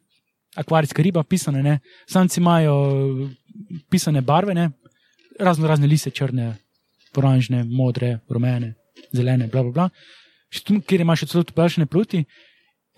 akvarijska 0.59 1.05
riba, 1.05 1.23
pisane, 1.23 1.63
ne. 1.63 1.79
samci 2.11 2.41
imajo 2.41 2.75
pisane 3.91 4.25
barve, 4.27 4.57
ne. 4.59 4.71
razno 5.39 5.69
razne 5.69 5.87
lise, 5.87 6.11
črne, 6.11 6.57
oranžne, 7.17 7.63
modre, 7.65 8.19
rumene, 8.31 8.75
zelene, 9.15 9.47
bla 9.53 9.63
bla 9.63 9.73
bla. 9.73 9.89
Še 10.51 10.65
tu, 10.65 10.81
kjer 10.81 11.05
imaš 11.05 11.27
celo 11.29 11.45
podaljšane 11.47 11.87
pluti. 11.87 12.25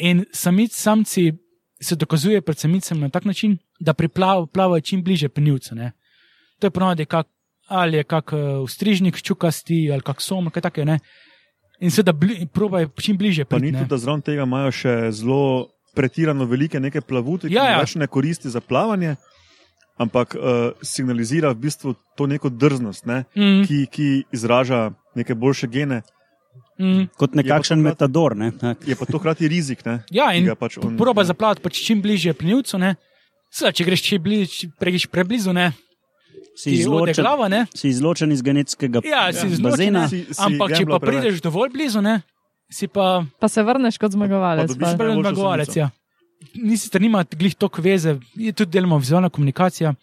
In 0.01 0.25
samic, 0.33 0.73
samci 0.73 1.27
se 1.83 1.97
dokazuje 1.97 2.41
pred 2.41 2.59
samicem 2.59 3.01
na 3.01 3.09
tak 3.09 3.25
način, 3.25 3.59
da 3.81 3.93
priplavajo 3.95 4.47
plavajo 4.47 4.81
čim 4.81 5.03
bliže 5.05 5.29
penjivcu. 5.29 5.75
ne. 5.75 5.93
To 6.59 6.67
je 6.67 6.71
ponovadi 6.71 7.05
kak, 7.05 7.27
ali 7.69 7.97
je 7.97 8.05
kak 8.05 8.33
uh, 8.33 8.69
strižnik 8.69 9.23
čukasti 9.23 9.89
ali 9.93 10.01
kak 10.03 10.21
som, 10.21 10.51
kaj 10.51 10.63
takega. 10.63 10.85
ne. 10.85 10.99
In 11.81 11.91
seveda 11.91 12.13
bli, 12.13 12.47
probajo 12.53 12.89
čim 13.01 13.17
bliže 13.17 13.45
Pa 13.45 13.59
ni 13.59 13.73
tudi, 13.73 13.89
da 13.89 13.97
zraven 13.97 14.21
tega 14.21 14.43
imajo 14.43 14.71
še 14.73 14.95
zelo 15.11 15.69
pretirano 15.97 16.45
velike 16.45 16.81
neke 16.81 17.01
plavuti, 17.01 17.49
ki 17.49 17.55
Ja, 17.55 17.65
ja, 17.71 17.79
več 17.81 17.95
ne 17.95 18.07
koristi 18.07 18.51
za 18.51 18.61
plavanje, 18.61 19.17
ampak 19.97 20.35
uh, 20.37 20.77
signalizira 20.83 21.51
v 21.51 21.57
bistvu 21.65 21.95
to 22.17 22.27
neko 22.27 22.49
drznost, 22.51 23.07
ne, 23.07 23.25
Mm, 23.37 23.65
ki, 23.67 23.87
ki 23.91 24.09
izraža 24.33 24.91
neke 25.17 25.35
boljše 25.35 25.67
gene. 25.67 26.03
Mm. 26.81 27.05
Kot 27.15 27.35
nekakšen 27.35 27.77
to 27.77 27.85
metador. 27.85 28.35
Ne? 28.35 28.53
Je 28.87 28.97
pa 28.97 29.05
to 29.05 29.19
hkrati 29.19 29.45
rizik. 29.47 29.85
Ne, 29.85 30.01
Ja, 30.11 30.33
in 30.33 30.49
pač 30.57 30.79
on- 30.79 30.97
proba 30.97 31.25
zaplavati 31.25 31.61
pač 31.61 31.79
čim 31.79 32.01
bliže 32.01 32.33
penjivcu. 32.33 32.79
ne. 32.79 32.97
Seveda, 33.51 33.73
če 33.73 33.85
greš 33.85 34.03
čim 34.03 34.23
bliže, 34.23 34.69
pregiš 34.79 35.07
preblizu, 35.07 35.53
ne, 35.53 35.73
Si 36.55 36.71
izločen, 36.73 37.19
glava, 37.19 37.49
ne. 37.49 37.67
si 37.75 37.89
izločen 37.89 38.31
iz 38.31 38.43
genetskega 38.43 39.01
Ja, 39.03 39.27
Ja, 39.27 39.31
izločen, 39.31 39.63
bazena. 39.63 40.09
Si- 40.09 40.25
si 40.25 40.39
ampak 40.39 40.71
če 40.73 40.87
pa 40.87 40.99
prideš 40.99 41.41
dovolj 41.41 41.71
blizu, 41.71 42.01
ne, 42.01 42.23
si 42.71 42.87
pa 42.87 43.25
Pa 43.41 43.49
se 43.49 43.63
vrneš 43.63 43.99
kot 43.99 44.13
zmagovalec. 44.13 44.71
Pa 44.71 44.95
pa. 44.95 45.13
zmagovalec. 45.13 45.75
Ja. 45.75 45.91
Nisi 46.55 46.89
ter 46.91 47.01
nima 47.01 47.25
glih 47.27 47.55
tok 47.55 47.79
veze, 47.79 48.19
je 48.35 48.53
tudi 48.53 48.71
deloma 48.71 48.97
vizualna 48.97 49.29
komunikacija. 49.29 49.95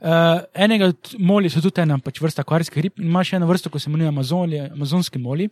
Uh, 0.00 0.40
enega 0.54 0.86
od 0.86 1.14
moli 1.18 1.48
so 1.48 1.60
tudi 1.60 1.80
ena 1.80 1.98
pač 1.98 2.20
vrsta 2.20 2.42
akvarijskih 2.42 2.82
rib 2.82 2.92
in 2.98 3.06
imaš 3.06 3.32
eno 3.32 3.46
vrsto, 3.46 3.70
ko 3.70 3.78
se 3.78 3.90
imenuje 3.90 4.08
Amazonije, 4.08 4.70
amazonski 4.70 5.18
moli. 5.18 5.48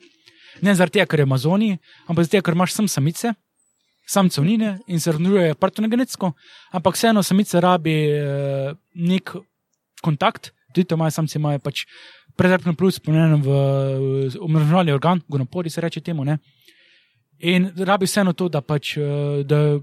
Ne 0.61 0.75
zaradi 0.75 0.99
tega, 0.99 1.07
ker 1.09 1.23
je 1.23 1.25
v 1.25 1.31
Amazoniji, 1.31 1.79
ampak 2.07 2.27
zaradi 2.27 2.37
tega, 2.37 2.47
ker 2.49 2.59
imaš 2.59 2.75
sem 2.77 2.89
samice, 2.89 3.35
samcev 4.09 4.45
nine 4.45 4.79
in 4.87 5.01
se 5.01 5.13
razmnožujejo 5.13 5.55
partogenetsko, 5.55 6.33
ampak 6.77 6.99
vseeno 6.99 7.23
samice 7.23 7.61
rabi 7.61 7.95
uh, 8.13 8.75
nek 8.95 9.33
kontakt, 10.03 10.51
tudi 10.75 10.89
to 10.89 10.99
imajo 10.99 11.11
samci, 11.11 11.39
imajo 11.39 11.59
pač 11.63 11.85
prezrpno 12.37 12.75
plus, 12.75 12.99
pomenjeno 12.99 13.39
v 13.45 13.49
omrežnjalni 14.41 14.93
organ, 14.93 15.21
gonopodi 15.29 15.71
se 15.71 15.81
reče 15.81 16.01
temu. 16.01 16.25
Ne? 16.25 16.39
In 17.39 17.71
rabi 17.77 18.07
vseeno 18.07 18.33
to, 18.33 18.49
da 18.49 18.61
pač 18.61 18.97
eh, 18.97 19.43
da 19.45 19.79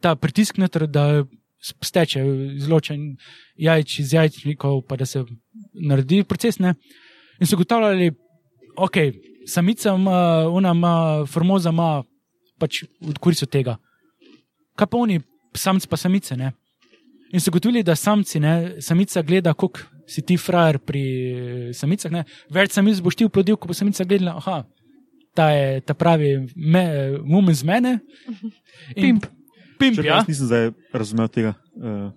ta 0.00 0.14
pritisk 0.16 0.56
noter, 0.58 0.86
da 0.88 1.24
steče, 1.60 2.22
izločen 2.56 3.16
jajč 3.60 3.98
iz 4.00 4.14
jajčnikov, 4.16 4.80
pa 4.88 4.96
da 4.96 5.06
se 5.06 5.24
naredi 5.74 6.22
proces. 6.24 6.58
Ne? 6.58 6.74
In 7.40 7.46
so 7.46 7.58
ugotavljali, 7.58 8.14
ok, 8.76 8.96
samica 9.50 9.94
ima, 9.98 10.18
ona 10.48 10.72
ima, 10.76 10.94
formoza 11.26 11.72
ima 11.74 12.02
pač 12.60 12.84
od 13.02 13.18
korist 13.18 13.42
od 13.46 13.50
tega. 13.50 13.76
Kaj 14.78 14.86
pa 14.86 14.98
oni, 15.00 15.20
samci 15.56 15.88
pa 15.90 15.98
samice, 15.98 16.36
ne? 16.38 16.52
In 17.34 17.42
so 17.42 17.52
gotovili, 17.54 17.82
da 17.86 17.94
samci, 17.96 18.40
ne, 18.42 18.82
samica 18.82 19.22
gleda, 19.22 19.54
koliko 19.54 19.82
si 20.10 20.22
ti 20.26 20.36
frajer 20.38 20.80
pri 20.82 21.02
samicah, 21.74 22.10
ne? 22.10 22.24
več 22.50 22.74
samic 22.74 22.98
boš 23.02 23.14
ti 23.20 23.26
uplodil, 23.28 23.54
ko 23.56 23.70
bo 23.70 23.76
samica 23.76 24.02
gledala, 24.04 24.34
aha, 24.40 24.64
ta 25.38 25.50
je 25.54 25.80
ta 25.86 25.94
pravi 25.94 26.32
me, 26.56 26.82
mumen 27.22 27.54
z 27.54 27.66
mene. 27.68 27.92
In- 28.96 29.20
Pimp. 29.20 29.28
Pimp, 29.78 30.00
Če 30.00 30.08
ja. 30.08 30.18
jaz 30.18 30.26
nisem 30.28 30.48
zdaj 30.50 30.66
razumel 30.92 31.30
tega. 31.32 31.54
Uh, 31.78 32.10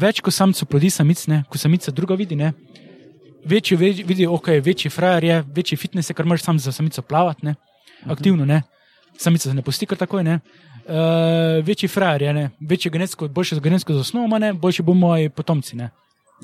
Več 0.00 0.22
kot 0.24 0.34
samc 0.34 0.62
plodi 0.70 0.88
samic, 0.94 1.26
ne, 1.30 1.42
ko 1.50 1.58
samica 1.60 1.92
druga 1.94 2.16
vidi, 2.18 2.38
ne. 2.38 2.52
Večji 3.44 3.76
več, 3.76 4.02
vidi, 4.06 4.26
ok, 4.26 4.48
večji 4.64 4.90
frajer 4.90 5.24
je, 5.24 5.40
večji 5.56 5.76
fitness 5.78 6.10
je, 6.10 6.14
ker 6.16 6.26
moraš 6.26 6.46
sam 6.46 6.58
za 6.58 6.72
samico 6.72 7.02
plavati, 7.02 7.46
ne. 7.46 7.54
Aktivno, 8.06 8.44
ne. 8.44 8.62
Samica 9.18 9.48
se 9.48 9.54
ne 9.54 9.62
pusti 9.62 9.86
kar 9.86 9.98
takoj, 9.98 10.24
ne. 10.24 10.38
Uh, 10.84 11.60
večji 11.64 11.88
frajer 11.88 12.22
je, 12.22 12.32
ne. 12.32 12.46
Večji 12.60 12.90
genetsko, 12.90 13.28
boljše 13.28 13.60
genetsko 13.60 13.94
zasnovo 13.94 14.26
ima, 14.26 14.38
ne, 14.38 14.52
boljši 14.52 14.82
bomo 14.82 15.08
moji 15.08 15.28
potomci, 15.28 15.76
ne. 15.76 15.90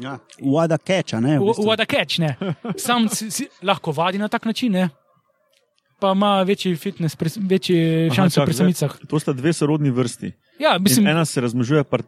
Ja. 0.00 0.18
Wada 0.40 0.78
catch, 0.78 1.14
a 1.14 1.20
ne? 1.20 1.38
v 1.38 1.50
bistvu. 1.50 1.64
Voda 1.66 1.84
keč, 1.84 2.18
ne. 2.18 2.36
Sam 2.78 3.08
si, 3.08 3.30
si 3.30 3.48
lahko 3.62 3.92
vadi 3.92 4.18
na 4.18 4.28
tak 4.28 4.44
način, 4.44 4.72
ne. 4.72 4.88
Pa 6.00 6.12
ima 6.12 6.42
večji 6.42 6.76
fitness, 6.76 7.16
pri, 7.16 7.30
večji 7.38 7.76
šanse 8.10 8.44
pri 8.44 8.54
samicah. 8.54 8.96
To 9.04 9.18
sta 9.18 9.32
dve 9.32 9.52
sorodni 9.52 9.90
vrsti. 9.90 10.32
Ja, 10.58 10.70
Mislim, 10.70 10.82
mislim, 10.82 11.06
ena 11.08 11.24
se 11.24 11.40
razmnožuje 11.40 11.84
par, 11.84 12.02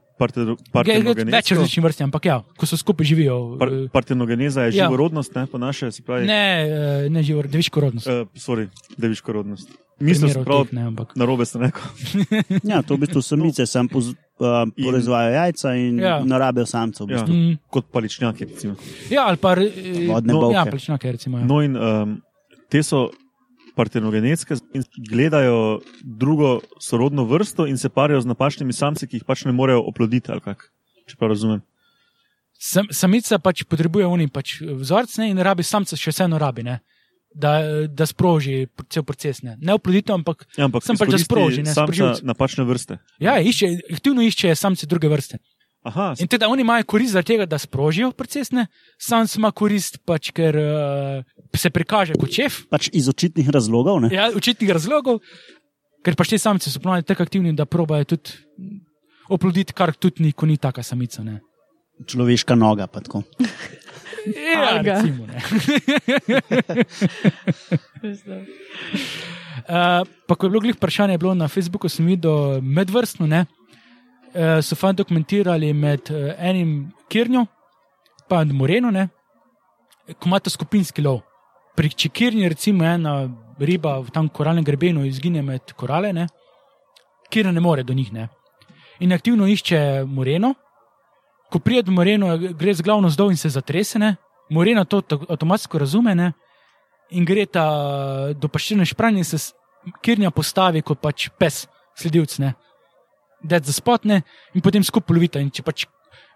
ge- 0.85 1.03
ge- 1.15 1.25
več 1.27 1.53
različnih 1.53 1.85
vrst, 1.85 2.01
ampak 2.01 2.25
ja, 2.25 2.43
ko 2.57 2.67
so 2.67 2.77
skupaj 2.77 3.05
živijo. 3.05 3.57
Par, 3.59 3.69
eh, 3.69 3.89
partenogeneza 3.89 4.63
je 4.63 4.75
Ja. 4.75 4.85
živorodnost, 4.85 5.35
ne, 5.35 5.47
po 5.47 5.59
naše, 5.59 5.91
se 5.91 6.03
pravi. 6.03 6.27
Ne, 6.27 6.69
eh, 7.05 7.09
ne 7.09 7.23
živo, 7.23 7.43
deviško 7.43 7.81
rodnost. 7.81 8.07
Uh, 8.07 8.13
sorry, 8.37 8.69
deviško 8.97 9.33
rodnost. 9.33 9.69
Mislim, 10.01 10.29
Primerov 10.29 10.45
prav, 10.45 10.65
teh 10.65 10.73
ne, 10.73 10.83
ampak. 10.83 11.17
na 11.17 11.25
robe 11.25 11.45
ste 11.45 11.59
rekel. 11.59 11.83
Ja, 12.65 12.83
to 12.83 12.95
v 12.95 12.99
bistvu 12.99 13.23
samice 13.23 13.67
sam 13.67 13.89
poz, 13.89 14.09
uh, 14.09 14.15
In- 14.77 14.85
proizvajajo 14.85 15.33
jajca 15.35 15.75
in 15.75 15.99
Ja. 15.99 16.09
ja. 16.09 16.25
narabijo 16.25 16.67
samcev. 16.67 17.07
V 17.07 17.11
Ja. 17.11 17.17
bistvu. 17.17 17.35
Mm, 17.35 17.59
Kot 17.71 17.85
paličnjaki. 17.93 18.45
Recimo. 18.45 18.75
ja, 19.11 19.27
ali 19.27 19.37
pa 19.37 19.55
Vodne 20.09 20.33
no, 20.33 20.41
bolhe. 20.41 20.55
ja, 20.55 20.65
plečnake, 20.67 21.13
recimo. 21.13 21.39
Ja. 21.39 21.45
No, 21.45 21.61
in 21.61 21.77
um, 21.77 22.21
te 22.69 22.83
so 22.83 23.11
partenogenetske 23.77 24.57
in 24.77 24.85
gledajo 25.11 25.81
drugo 26.03 26.61
sorodno 26.81 27.25
vrsto 27.25 27.67
in 27.67 27.79
se 27.79 27.89
parijo 27.89 28.21
z 28.21 28.31
napačnimi 28.31 28.73
samci, 28.73 29.07
ki 29.07 29.21
jih 29.21 29.27
pač 29.27 29.45
ne 29.45 29.53
morejo 29.53 29.83
oploditi. 29.89 30.33
Če 31.09 31.19
prav 31.19 31.33
razumem. 31.35 31.63
Sam, 32.63 32.87
samica 32.95 33.41
pač 33.43 33.65
potrebuje 33.67 34.07
oni 34.07 34.29
pač 34.31 34.61
vzorc 34.63 35.17
ne, 35.19 35.33
in 35.33 35.41
rabi 35.43 35.65
samca 35.67 35.99
še 35.99 36.13
vseeno 36.15 36.39
rabi, 36.39 36.63
ne, 36.63 36.77
da, 37.35 37.57
da 37.91 38.07
sproži 38.07 38.69
cel 38.87 39.03
proces. 39.03 39.41
Ne, 39.43 39.57
ne 39.59 39.75
oploditev, 39.75 40.15
ampak 40.15 40.47
Ja, 40.55 40.69
ampak 40.69 40.87
Sem 40.87 41.01
pač, 41.01 41.11
da 41.11 41.19
sproži, 41.19 41.65
ne, 41.67 41.75
samca 41.75 42.13
napačne 42.23 42.67
vrste. 42.69 43.01
ja, 43.19 43.41
išče, 43.43 43.73
aktivno 43.97 44.23
išče 44.23 44.55
samce 44.55 44.87
druge 44.87 45.11
vrste. 45.11 45.43
Aha, 45.83 46.13
In 46.23 46.29
teda 46.31 46.47
oni 46.47 46.63
imajo 46.63 46.85
korist 46.87 47.13
zaradi 47.13 47.33
tega, 47.33 47.47
da 47.47 47.59
sprožijo 47.59 48.13
proces, 48.15 48.53
ne, 48.55 48.69
sam 49.03 49.27
ima 49.37 49.51
korist 49.51 49.99
pač, 50.07 50.31
ker 50.31 50.55
uh, 50.55 51.25
se 51.59 51.71
prikaže 51.75 52.15
kot 52.21 52.31
šef. 52.31 52.61
Pač 52.71 52.87
iz 52.95 53.09
očitnih 53.11 53.51
razlogov. 53.51 53.99
Ne? 54.05 54.13
Ja, 54.15 54.29
očitnih 54.31 54.71
razlogov, 54.71 55.19
ker 56.07 56.15
pač 56.19 56.31
te 56.31 56.39
samice 56.39 56.71
so 56.71 56.79
ponovadi 56.83 57.09
tako 57.11 57.27
aktivni, 57.27 57.55
da 57.59 57.67
probajo 57.67 58.13
tudi 58.15 58.39
oploditi, 59.33 59.75
kar 59.75 59.91
tudi 59.99 60.29
ni, 60.29 60.31
ko 60.31 60.47
ni 60.47 60.55
taka 60.61 60.87
samica. 60.87 61.25
Ne. 61.27 61.41
Človeška 62.07 62.55
noga. 62.55 62.87
pa 62.87 63.03
tako. 63.03 63.25
Ja, 64.23 64.79
recimo, 64.79 65.27
ne. 65.27 65.43
Uh, 69.63 70.07
pa 70.27 70.35
ko 70.35 70.47
je 70.47 70.51
bilo 70.51 70.63
glih 70.63 70.77
vprašanje, 70.77 71.15
je 71.15 71.19
bilo 71.19 71.35
na 71.35 71.49
Facebooku, 71.49 71.89
sem 71.91 72.07
videl 72.07 72.63
medvrstno, 72.63 73.27
ne, 73.27 73.45
uh, 74.35 74.61
so 74.61 74.77
fajn 74.77 74.97
dokumentirali 74.97 75.73
med 75.73 76.11
uh, 76.11 76.33
enim 76.39 76.93
kirnjo, 77.09 77.47
pa 78.29 78.45
moreno, 78.45 78.91
ne, 78.91 79.09
ko 80.19 80.29
imate 80.29 80.51
skupinski 80.51 81.03
lov. 81.03 81.21
Pri 81.77 81.89
čekirni, 81.89 82.49
recimo, 82.49 82.85
ena 82.85 83.29
riba 83.59 83.99
v 84.01 84.11
tam 84.13 84.29
koralnem 84.29 84.65
grebenu 84.65 85.05
izgine 85.07 85.43
med 85.43 85.73
korale, 85.77 86.13
ne, 86.13 86.27
kjer 87.31 87.53
ne 87.53 87.61
more 87.61 87.83
do 87.83 87.95
njih. 87.95 88.13
Ne. 88.13 88.29
In 89.01 89.13
aktivno 89.13 89.47
išče 89.49 90.05
moreno, 90.07 90.55
ko 91.53 91.59
pride 91.59 91.83
do 91.89 91.93
moreno, 91.93 92.37
gre 92.39 92.75
z 92.75 92.85
glavno 92.85 93.11
zdol 93.11 93.33
in 93.33 93.37
se 93.37 93.49
zatrese, 93.49 93.99
ne. 93.99 94.17
morena 94.51 94.85
to 94.85 95.01
avtomatsko 95.29 95.79
razume 95.79 96.15
ne. 96.15 96.33
in 97.11 97.25
gre 97.25 97.47
ta 97.47 98.33
do 98.33 98.49
paščirne 98.49 98.85
špranje 98.89 99.19
in 99.19 99.25
se 99.25 99.39
kirnja 100.03 100.31
postavi 100.31 100.83
kot 100.83 101.01
pač 101.01 101.29
pes, 101.39 101.67
sledilc, 101.97 102.39
ne. 102.39 102.55
Dead 103.43 103.65
za 103.65 103.73
spotne 103.73 104.23
in 104.55 104.63
potem 104.63 104.85
skupaj 104.85 105.17
lovita. 105.17 105.41
In 105.41 105.51
če 105.51 105.63
pač 105.67 105.87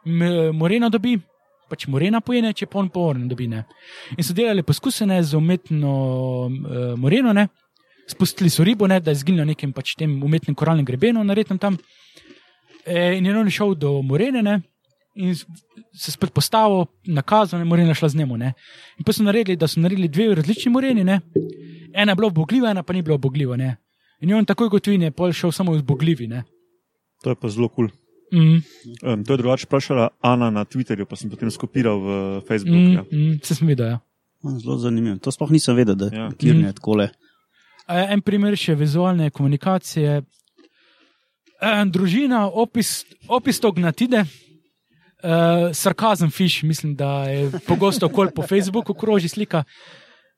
m- 0.04 0.52
morena 0.56 0.88
dobi, 0.90 1.16
pač 1.70 1.86
morena 1.90 2.20
pojene, 2.20 2.52
če 2.54 2.66
pa 2.66 2.80
on 2.80 2.88
pa 2.90 3.00
orne 3.00 3.28
dobi. 3.30 3.46
Ne. 3.50 3.64
In 4.16 4.24
so 4.26 4.34
delali 4.34 4.62
poskuse 4.66 5.06
ne, 5.06 5.22
z 5.22 5.38
umetno 5.38 5.92
uh, 6.46 6.94
moreno, 6.98 7.32
ne. 7.32 7.48
spustili 8.06 8.50
so 8.50 8.64
ribo, 8.64 8.86
ne, 8.86 9.00
da 9.00 9.10
je 9.10 9.18
zginila 9.18 9.44
nekem 9.44 9.72
pač 9.74 9.96
tem 9.98 10.12
umetnem 10.22 10.54
koralnem 10.54 10.86
grebenu, 10.86 11.24
narednem 11.26 11.58
tam. 11.58 11.74
E, 12.86 13.16
in 13.18 13.26
je 13.26 13.34
on 13.34 13.50
šel 13.50 13.74
do 13.74 13.96
morene 14.02 14.42
ne, 14.46 14.60
in 15.18 15.34
se 15.34 16.12
spet 16.12 16.30
postavil, 16.30 16.86
nakazal, 17.06 17.60
in 17.60 17.66
morena 17.66 17.94
šla 17.98 18.12
z. 18.14 18.26
Ne. 18.38 18.52
In 18.98 19.04
pa 19.04 19.12
so 19.12 19.26
naredili, 19.26 19.56
da 19.58 19.66
so 19.66 19.82
naredili 19.82 20.08
dve 20.08 20.34
različni 20.38 20.70
moreni, 20.70 21.04
ne. 21.04 21.20
ena 21.94 22.12
je 22.12 22.16
bila 22.16 22.28
obogljiva, 22.28 22.70
ena 22.70 22.82
pa 22.82 22.92
ni 22.92 23.02
bila 23.02 23.16
obogljiva. 23.18 23.56
Ne. 23.56 23.76
In 24.20 24.30
je 24.30 24.36
on 24.36 24.46
takoj 24.46 24.70
kot 24.70 24.86
vin 24.86 25.02
je 25.02 25.10
pol 25.10 25.32
šel 25.32 25.52
samo 25.52 25.74
v 25.74 25.82
obogljivi. 25.82 26.28
Ne. 26.30 26.44
To 27.26 27.30
je 27.30 27.36
pa 27.36 27.48
zelo 27.48 27.66
kul. 27.68 27.88
Cool. 27.88 28.02
Mm, 28.32 28.62
Um, 29.02 29.22
to 29.22 29.32
je 29.32 29.38
drugače 29.38 29.66
vprašala 29.66 30.08
Ana 30.20 30.50
na 30.50 30.64
Twitterju, 30.64 31.04
pa 31.04 31.14
sem 31.14 31.26
potem 31.26 31.46
skopiral 31.48 31.98
v 31.98 32.06
Facebook. 32.40 32.74
mm, 32.76 32.92
Ja. 32.92 33.02
mm, 33.04 33.38
se 33.40 33.54
sem 33.54 33.66
videl. 33.66 33.86
Ja. 33.88 33.98
Zelo 34.56 34.78
zanimivo. 34.78 35.16
To 35.16 35.30
sploh 35.30 35.50
nisem 35.50 35.74
vedel, 35.74 35.94
da 35.96 36.06
Ja. 36.06 36.18
ja. 36.20 36.30
kirne 36.32 36.62
Mhm. 36.64 36.72
tako 36.72 36.94
le. 36.96 37.10
E, 37.88 38.06
En 38.08 38.20
primer 38.20 38.54
še 38.56 38.74
vizualne 38.74 39.30
komunikacije. 39.30 40.22
E, 41.56 41.70
družina, 41.86 42.46
opis, 42.48 43.04
opis 43.28 43.60
tognatide, 43.60 44.16
e, 44.18 44.26
sarkazem 45.72 46.30
fiš, 46.30 46.62
mislim, 46.62 46.94
da 46.94 47.24
je 47.24 47.50
pogosto 47.60 48.06
okoli 48.06 48.30
po 48.30 48.42
Facebooku 48.42 48.94
kroži 48.94 49.28
slika. 49.28 49.64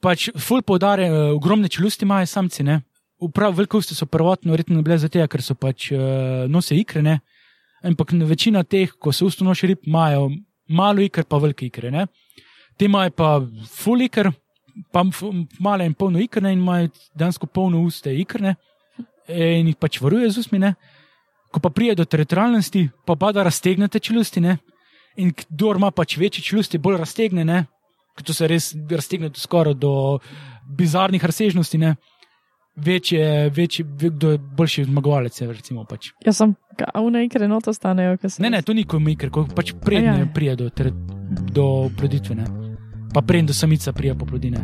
Pač 0.00 0.28
ful 0.38 0.62
poudare, 0.62 1.08
ogromne 1.32 1.68
čelusti 1.68 2.04
imajo 2.04 2.26
samci, 2.26 2.62
ne. 2.62 2.80
Prav 3.34 3.56
velikosti 3.58 3.94
so 3.94 4.06
prvotno 4.06 4.52
verjetno 4.52 4.82
bile 4.82 4.98
zato, 4.98 5.24
ker 5.26 5.42
so 5.42 5.56
pač 5.58 5.90
e, 5.92 5.98
nose 6.48 6.76
ikrene, 6.78 7.18
ampak 7.82 8.12
večina 8.26 8.62
teh, 8.62 8.92
ko 8.94 9.12
se 9.12 9.24
usto 9.24 9.44
noši 9.44 9.72
rib, 9.72 9.86
imajo 9.86 10.28
malo 10.68 11.02
ikr, 11.02 11.24
pa 11.24 11.40
velike 11.42 11.66
ikre, 11.66 11.90
ne. 11.90 12.06
Te 12.78 12.86
imajo 12.86 13.10
pa 13.10 13.30
ful 13.74 14.04
ikr, 14.06 14.30
pa 14.92 15.02
male 15.58 15.86
in 15.86 15.94
polno 15.94 16.20
ikrne 16.22 16.52
in 16.52 16.62
imajo 16.62 16.88
dejansko 17.14 17.46
polno 17.46 17.80
uste 17.82 18.14
ikrne 18.14 18.54
in 19.28 19.68
jih 19.68 19.76
pač 19.76 20.00
varuje 20.00 20.30
z 20.30 20.44
usmi. 20.44 20.58
Ne? 20.62 20.74
Ko 21.52 21.60
pa 21.60 21.70
pride 21.72 21.98
do 21.98 22.04
teritorijalnosti, 22.04 22.88
pa 23.06 23.14
bada 23.14 23.42
raztegnete 23.42 24.00
čelusti. 24.00 24.40
Ne? 24.40 24.58
In 25.16 25.32
kdo 25.34 25.74
ima 25.76 25.90
pač 25.90 26.16
večje 26.16 26.44
čelusti, 26.44 26.78
bolj 26.78 27.00
raztegne, 27.02 27.44
ne? 27.44 27.64
ker 28.16 28.26
to 28.26 28.34
se 28.34 28.48
res 28.50 28.72
raztegne 28.90 29.30
skoraj 29.36 29.76
do 29.78 30.18
bizarnih 30.78 31.24
razsežnosti. 31.24 31.78
Ne? 31.78 31.94
Večje, 32.78 33.50
večji, 33.50 33.84
ve- 33.88 34.10
kdo 34.10 34.30
je 34.30 34.38
boljši 34.38 34.84
zmagovalec. 34.84 35.40
Recimo, 35.42 35.84
pač. 35.84 36.12
Jaz 36.24 36.36
sem, 36.36 36.54
a 36.94 37.00
v 37.00 37.10
nekaj 37.10 37.44
enoto 37.44 37.72
stanejo. 37.72 38.16
Ne, 38.38 38.50
ne, 38.50 38.62
to 38.62 38.72
ni 38.72 38.84
kot 38.84 39.02
mikro, 39.02 39.30
ko 39.30 39.46
pač 39.46 39.72
prednje 39.74 40.08
Ajaj. 40.10 40.32
pride 40.34 40.56
do, 40.56 40.70
ter, 40.70 40.92
do 41.52 41.90
ploditve, 41.90 42.34
ne. 42.34 42.44
pa 43.14 43.22
prednje 43.22 43.46
do 43.46 43.54
samica 43.54 43.92
prije 43.92 44.14
po 44.14 44.26
plodine. 44.26 44.58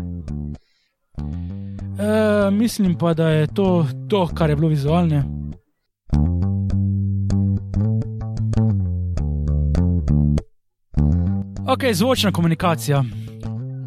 E, 1.99 2.51
mislim 2.51 2.95
pa, 2.95 3.15
da 3.15 3.29
je 3.31 3.47
to, 3.47 3.87
to, 4.09 4.27
kar 4.27 4.51
je 4.51 4.57
bilo 4.57 4.69
vizualne. 4.69 5.25
Ok, 11.67 11.85
zvočna 11.93 12.33
komunikacija. 12.33 13.05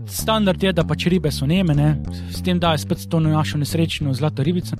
Standard 0.08 0.64
je, 0.64 0.72
da 0.74 0.84
pač 0.88 1.05
ribe 1.12 1.32
so 1.32 1.45
neme, 1.47 1.76
ne? 1.76 1.89
s 2.32 2.41
tem 2.43 2.60
da 2.60 2.72
je 2.74 2.84
spet 2.86 3.05
to 3.12 3.20
našo 3.20 3.58
nesrečno 3.58 4.14
zlato 4.14 4.43
ribico, 4.43 4.76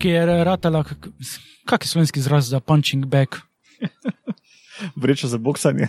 ki 0.00 0.08
je 0.08 0.44
ratala, 0.44 0.84
kak, 0.84 1.08
kak 1.68 1.84
je 1.84 1.88
slovenski 1.88 2.20
izraz 2.20 2.48
za 2.48 2.60
punching 2.60 3.06
back. 3.06 3.36
Vreča 5.02 5.28
za 5.28 5.38
boksanje. 5.38 5.88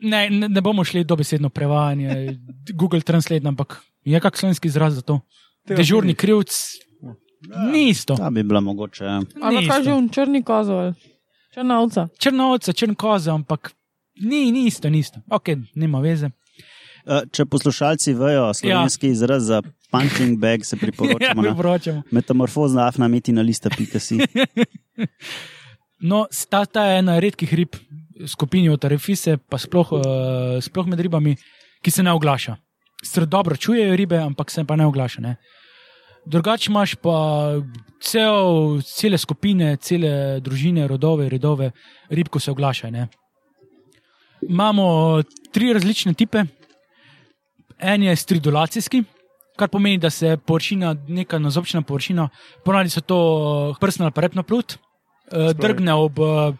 Ne, 0.00 0.30
ne, 0.30 0.48
ne 0.48 0.60
bomo 0.60 0.84
šli 0.84 1.04
dobesedno 1.04 1.48
prevajanje, 1.48 2.38
Google 2.74 3.00
Translate, 3.00 3.48
ampak 3.48 3.80
je 4.04 4.20
kak 4.20 4.36
slovenski 4.36 4.68
izraz 4.68 4.94
za 4.94 5.02
to. 5.02 5.20
Dežurni 5.68 6.12
ni. 6.12 6.14
krivc. 6.14 6.52
Ni 7.72 7.88
isto. 7.88 8.16
Ta 8.16 8.30
bi 8.30 8.42
bila 8.42 8.60
mogoče. 8.60 9.04
ja. 9.04 9.20
Ali 9.42 9.56
Ni 9.56 9.68
kaže 9.68 9.90
isto. 9.90 10.00
v 10.00 10.10
črni 10.12 10.42
kozol. 10.42 10.92
Črnovca. 11.54 12.08
Črnovca, 12.18 12.72
črnkoza, 12.72 13.34
ampak 13.34 13.72
ni, 14.20 14.52
ni 14.52 14.66
isto, 14.66 14.90
ni 14.90 14.98
isto. 14.98 15.20
Ok, 15.30 15.48
nima 15.74 16.00
veze. 16.00 16.30
Uh, 17.06 17.22
če 17.32 17.44
poslušalci 17.44 18.14
vejo 18.14 18.54
slovenski 18.54 19.06
ja. 19.06 19.12
izraz 19.12 19.46
za 19.48 19.62
punching 19.90 20.38
bag, 20.38 20.64
se 20.64 20.76
Ja, 20.76 20.80
priporočamo 20.80 21.42
na 21.42 21.48
priporočamo. 21.48 22.02
metamorfozna 22.10 22.86
afna 22.88 23.08
metina 23.08 23.42
lista 23.42 23.70
pika 23.70 23.98
si. 23.98 24.20
No, 26.00 26.26
sta 26.32 26.64
ta 26.64 26.84
je 26.84 26.98
ena 26.98 27.18
redkih 27.20 27.54
rib 27.54 27.76
skupini 28.26 28.70
od 28.72 28.84
Arefise, 28.84 29.36
pa 29.36 29.58
sploh, 29.58 29.92
uh, 29.92 30.00
sploh 30.64 30.86
med 30.88 31.00
ribami, 31.00 31.36
ki 31.84 31.90
se 31.90 32.02
ne 32.02 32.12
oglaša. 32.12 32.56
Sicer 33.04 33.26
dobro 33.26 33.56
čujejo 33.56 33.96
ribe, 33.96 34.16
ampak 34.16 34.50
se 34.50 34.64
pa 34.64 34.76
ne 34.76 34.86
oglaša. 34.86 35.20
Ne? 35.20 35.36
Drugače 36.26 36.70
imaš 36.70 36.94
pa 36.94 37.16
cel, 38.00 38.80
cele 38.84 39.18
skupine, 39.18 39.76
cele 39.76 40.40
družine, 40.40 40.88
rodove, 40.88 41.28
redove 41.28 41.70
rib, 42.08 42.28
ko 42.28 42.40
se 42.40 42.50
oglašajo. 42.50 43.06
Imamo 44.48 45.22
tri 45.52 45.72
različne 45.72 46.14
type. 46.14 46.46
En 47.80 48.02
je 48.02 48.16
stridulacijski, 48.16 49.02
kar 49.56 49.68
pomeni, 49.68 49.98
da 49.98 50.10
se 50.10 50.36
površina, 50.36 50.96
neka 51.08 51.38
nazobčna 51.38 51.82
površina, 51.82 52.28
ponavadi 52.64 52.90
so 52.90 53.00
to 53.00 53.18
prsna 53.80 54.04
ali 54.06 54.12
repna 54.16 54.42
plut, 54.42 54.76
eh, 55.32 55.52
drgne 55.54 55.94
ob. 55.94 56.18
eh, 56.18 56.52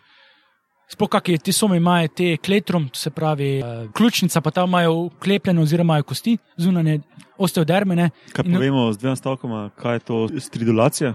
Sploh 0.91 1.09
kakšne 1.09 1.39
te 1.39 1.53
somi 1.53 1.77
imajo 1.77 2.09
te 2.09 2.37
kletrum, 2.37 2.89
se 2.93 3.11
pravi 3.11 3.59
eh, 3.59 3.63
ključnica, 3.95 4.41
pa 4.41 4.51
tam 4.51 4.69
imajo 4.69 4.93
uklepljene 4.95 5.63
oziroma 5.63 5.85
imajo 5.85 6.03
kosti 6.03 6.39
zunanje, 6.57 7.01
osteodermene. 7.39 8.11
Kaj 8.33 8.45
In- 8.45 8.55
povemo 8.55 8.93
z 8.93 8.99
dvema 8.99 9.17
stavkoma, 9.17 9.71
kaj 9.77 9.95
je 9.95 9.99
to 10.01 10.29
stridulacija? 10.41 11.15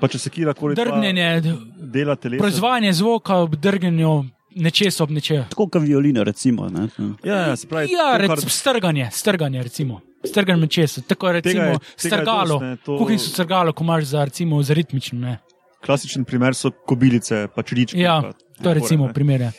Pa 0.00 0.08
če 0.08 0.18
se 0.18 0.30
kjerkoli 0.30 0.74
Drgnjenje, 0.74 1.42
dela 1.78 2.14
telesa. 2.16 2.42
proizvajanje 2.42 2.92
zvoka 2.92 3.34
ob 3.36 3.54
drgnjenju 3.56 4.24
nečesa 4.56 5.04
ob 5.04 5.10
nečem. 5.10 5.44
Tako 5.48 5.68
kot 5.68 5.82
violina, 5.82 6.22
recimo. 6.22 6.68
Ne? 6.68 6.88
Ja, 7.22 7.36
ja, 7.46 7.56
se 7.56 7.68
pravi, 7.68 7.92
Ja, 7.92 8.16
to, 8.16 8.26
kar- 8.26 8.40
rec, 8.40 8.50
strganje, 8.50 9.08
strganje, 9.12 9.62
recimo. 9.62 10.00
Strganje 10.24 10.60
nečesa. 10.60 11.00
Tako 11.02 11.26
Tega 11.26 11.32
recimo 11.32 11.62
je- 11.62 11.78
tega 11.78 11.84
je 11.98 12.08
strgalo, 12.08 12.54
dosti, 12.54 12.64
ne, 12.64 12.76
to- 12.78 12.98
kuhinjsko 12.98 13.30
strgalo, 13.30 13.72
ko 13.72 13.84
imaš 13.84 14.04
za, 14.06 14.24
recimo, 14.24 14.62
za 14.62 14.74
ritmično. 14.74 15.18
Ne. 15.20 15.38
klasičen 15.78 16.24
primer 16.24 16.50
so 16.50 16.70
kobilice, 16.70 17.46
pač 17.54 17.70
ričke. 17.72 17.98
Ja, 17.98 18.18
pa 18.22 18.32
to 18.62 18.68
je 18.70 18.74
recimo 18.74 19.06
primer. 19.14 19.52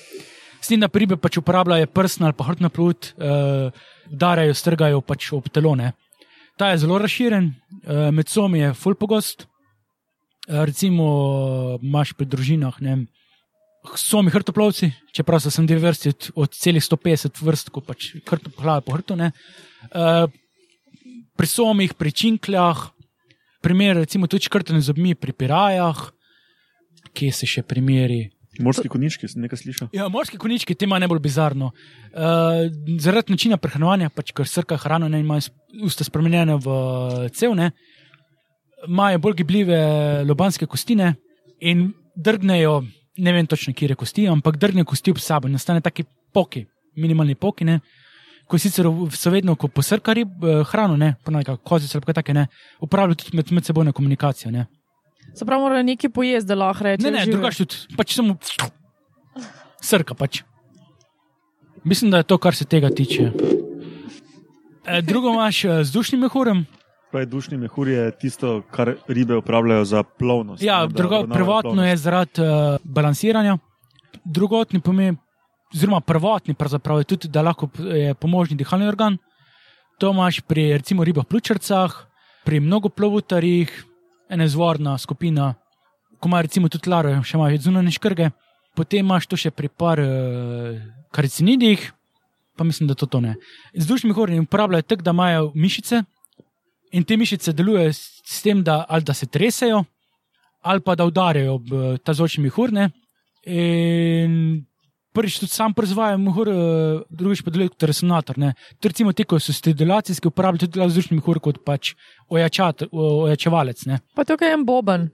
S 0.60 0.68
tem, 0.68 0.80
da 0.80 0.90
ribe 0.94 1.16
pač 1.16 1.38
uporabljajo 1.38 1.88
prsna 1.88 2.26
ali 2.26 2.36
pa 2.36 2.44
hrbtna 2.44 2.70
plut, 2.70 3.14
uh, 3.16 3.72
darajo, 4.12 4.52
strgajo 4.54 5.00
pač 5.02 5.32
ob 5.32 5.48
telo. 5.48 5.76
Ne. 5.76 5.94
Ta 6.58 6.74
je 6.74 6.78
zelo 6.84 6.98
razširjen, 7.00 7.46
uh, 7.86 8.12
med 8.12 8.28
somi 8.28 8.60
je 8.60 8.74
full 8.74 8.96
pogost. 8.96 9.46
Uh, 10.50 10.66
recimo 10.66 11.06
imaš 11.82 12.12
pri 12.14 12.26
družinah, 12.26 12.76
ne 12.82 12.90
vem, 12.90 13.08
somi 13.96 14.32
hrtoplovci, 14.34 14.92
čeprav 15.16 15.42
so 15.44 15.52
sem 15.54 15.68
dve 15.68 15.80
vrsti 15.86 16.12
od, 16.14 16.30
od 16.44 16.58
celih 16.58 16.84
150 16.84 17.42
vrst, 17.44 17.72
ko 17.72 17.82
pač 17.86 18.12
hrto 18.28 18.52
pohlava 18.52 18.84
po 18.84 18.98
hrtu. 18.98 19.16
ne. 19.16 19.32
Uh, 19.92 20.28
pri 21.38 21.48
somih, 21.48 21.94
pri 21.94 22.12
činkljah, 22.12 22.88
primer 23.62 24.02
recimo 24.02 24.28
tudi 24.28 24.50
škrtene 24.50 24.82
zobmi 24.82 25.14
pri 25.16 25.34
pirajah, 25.38 26.10
kje 27.14 27.32
se 27.34 27.50
še 27.50 27.64
primeri. 27.64 28.28
Morski 28.64 28.90
konički, 28.90 29.30
nekaj 29.38 29.60
slišal. 29.62 29.90
Ja, 29.94 30.08
morski 30.10 30.40
konički, 30.42 30.74
te 30.74 30.88
imajo 30.88 31.04
najbolj 31.06 31.22
bizarno. 31.22 31.70
Uh, 32.10 32.66
zaradi 32.98 33.36
načina 33.36 33.60
prehranevanja, 33.62 34.10
pač, 34.10 34.34
ker 34.34 34.50
srka 34.50 34.80
hrano 34.82 35.10
ne 35.14 35.22
imajo 35.22 35.52
usta 35.86 36.08
spremenjene 36.08 36.58
v 36.66 36.78
cevne, 37.38 37.70
imajo 38.88 39.22
bolj 39.22 39.38
gibljive 39.44 39.78
lobanske 40.26 40.66
kostine 40.66 41.14
in 41.62 41.92
drgnejo, 42.18 42.82
ne 43.18 43.34
vem 43.34 43.48
točno, 43.48 43.74
kje 43.74 43.90
je 43.90 43.96
kosti, 43.96 44.28
ampak 44.30 44.58
drgnejo 44.58 44.86
kosti 44.86 45.12
ob 45.12 45.20
sabo 45.20 45.48
in 45.48 45.56
nastane 45.58 45.82
taki 45.82 46.04
poki, 46.34 46.66
minimalni 46.96 47.36
poki. 47.36 47.66
Ne? 47.66 47.80
Ko 48.48 48.58
sicer 48.58 48.88
so 49.12 49.32
vedno, 49.34 49.56
ko 49.56 49.68
posrka 49.68 50.14
rib, 50.14 50.44
eh, 50.44 50.64
hrano, 50.72 50.98
ne, 50.98 51.16
ponavadi 51.26 51.58
kozice 51.64 51.98
ali 51.98 52.06
kaj 52.06 52.14
take, 52.22 52.34
ne, 52.34 52.48
uporabljajo 52.82 53.16
tudi 53.24 53.38
med, 53.38 53.52
med 53.52 53.66
sebojno 53.66 53.92
komunikacijo. 53.94 54.52
Ne, 54.52 54.66
Se 55.36 55.46
pravi, 55.46 55.62
morajo 55.62 55.84
nekaj 55.84 56.10
pojesti, 56.10 56.48
da 56.48 56.56
lahko 56.56 56.84
reče. 56.84 57.12
ne, 57.12 57.12
ne 57.20 57.26
drugače 57.26 57.66
tudi, 57.66 57.98
pač 57.98 58.16
samo 58.16 58.38
srka 59.84 60.16
pač. 60.16 60.42
Mislim, 61.84 62.12
da 62.12 62.18
je 62.18 62.24
to, 62.24 62.38
kar 62.38 62.56
se 62.56 62.66
tega 62.66 62.90
tiče. 62.90 63.32
E, 64.88 65.02
drugo 65.02 65.34
imaš 65.34 65.66
eh, 65.66 65.84
z 65.84 65.92
dušnim 65.92 66.22
mehurjem. 66.22 66.66
Pravi, 67.12 67.26
dušni 67.26 67.58
mehur 67.58 67.88
je 67.88 68.12
tisto, 68.20 68.62
kar 68.72 68.96
ribe 69.08 69.36
uporabljajo 69.36 69.86
za 69.86 70.04
plovnost. 70.04 70.64
Ja, 70.64 70.82
da 70.88 70.94
drugo, 70.94 71.24
prvotno 71.34 71.62
plovnost. 71.62 71.88
je 71.88 71.98
zaradi 71.98 72.42
uh, 72.42 72.48
balansiranja, 72.84 73.58
drugotni 74.26 74.80
pomeni, 74.80 75.18
oziroma 75.74 76.02
prvotni 76.02 76.56
je 76.98 77.04
tudi, 77.04 77.28
da 77.28 77.42
lahko 77.42 77.68
p- 77.68 77.84
je 77.84 78.14
pomožni 78.14 78.58
dihalni 78.58 78.88
organ. 78.88 79.18
To 80.00 80.12
imaš 80.12 80.42
pri 80.42 80.74
recimo 80.74 81.04
ribah 81.04 81.26
pljučarcah, 81.26 81.92
pri 82.46 82.60
mnogoplovutarjih, 82.60 83.86
ena 84.30 84.44
izvorna 84.44 84.98
skupina, 84.98 85.54
ko 86.20 86.28
ima 86.28 86.42
recimo 86.42 86.70
tudi 86.70 86.90
laro, 86.90 87.24
še 87.24 87.38
imaš 87.38 87.60
zunanje 87.60 87.92
škrge, 87.92 88.30
potem 88.76 89.06
imaš 89.06 89.28
to 89.28 89.38
še 89.38 89.52
pri 89.52 89.70
par 89.70 90.00
uh, 90.00 90.76
karicinidih, 91.12 91.94
pa 92.58 92.64
mislim, 92.64 92.88
da 92.88 92.94
to, 92.96 93.06
to 93.06 93.22
ne. 93.22 93.36
Z 93.76 93.88
dušnimi 93.88 94.14
hornimi 94.14 94.44
uporabljajo 94.44 94.82
tako, 94.82 95.02
da 95.02 95.12
imajo 95.12 95.52
mišice 95.56 96.04
in 96.92 97.04
te 97.04 97.18
mišice 97.18 97.54
delujejo 97.54 97.94
s, 97.94 98.42
tem, 98.44 98.64
da, 98.64 98.86
ali 98.90 99.04
da 99.04 99.14
se 99.14 99.28
tresejo, 99.28 99.84
ali 100.62 100.82
pa 100.82 100.96
da 100.96 101.06
udarjajo 101.06 101.54
ob 101.56 101.74
eh, 101.74 101.98
ta 102.04 102.14
zvočni 102.14 102.44
mehur. 102.44 102.72
prvič 105.14 105.40
tudi 105.40 105.52
sam 105.52 105.74
proizvaja 105.74 106.18
mehur, 106.18 106.50
eh, 106.50 107.04
drugič 107.10 107.44
pa 107.44 107.52
deluje 107.52 107.74
kot 107.74 107.88
resonator. 107.90 108.38
recimo 108.92 109.14
te, 109.14 109.24
ko 109.24 109.40
so 109.40 109.54
stridulacijski, 109.54 110.28
uporabljajo 110.28 110.68
tudi 110.68 110.90
vzdušni 110.92 111.20
mehur 111.22 111.40
kot 111.40 111.64
pač 111.66 111.94
ojačat, 112.30 112.88
ojačevalec. 112.92 113.86
Ne. 113.86 114.02
Pa 114.16 114.28
tukaj 114.28 114.54
je 114.54 114.60
en 114.60 114.66
boben. 114.66 115.10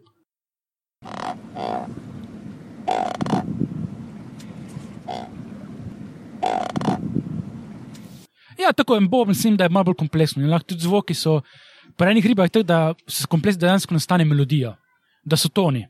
Ja, 8.63 8.71
tako 8.73 8.95
je 8.95 9.07
bob, 9.07 9.27
mislim, 9.27 9.57
da 9.57 9.63
je 9.63 9.69
malo 9.69 9.83
bolj 9.83 9.99
kompleksno. 9.99 10.43
In 10.43 10.51
lahko 10.51 10.71
tudi 10.71 10.85
zvoki 10.85 11.15
so, 11.17 11.41
pri 11.99 12.13
enih 12.13 12.25
ribah, 12.25 12.49
tako 12.49 12.67
da 12.67 12.79
so 13.07 13.27
kompleksni, 13.27 13.59
da 13.61 13.67
dejansko 13.67 13.95
nastane 13.97 14.25
melodija, 14.25 14.75
da 15.23 15.37
so 15.37 15.49
toni. 15.49 15.83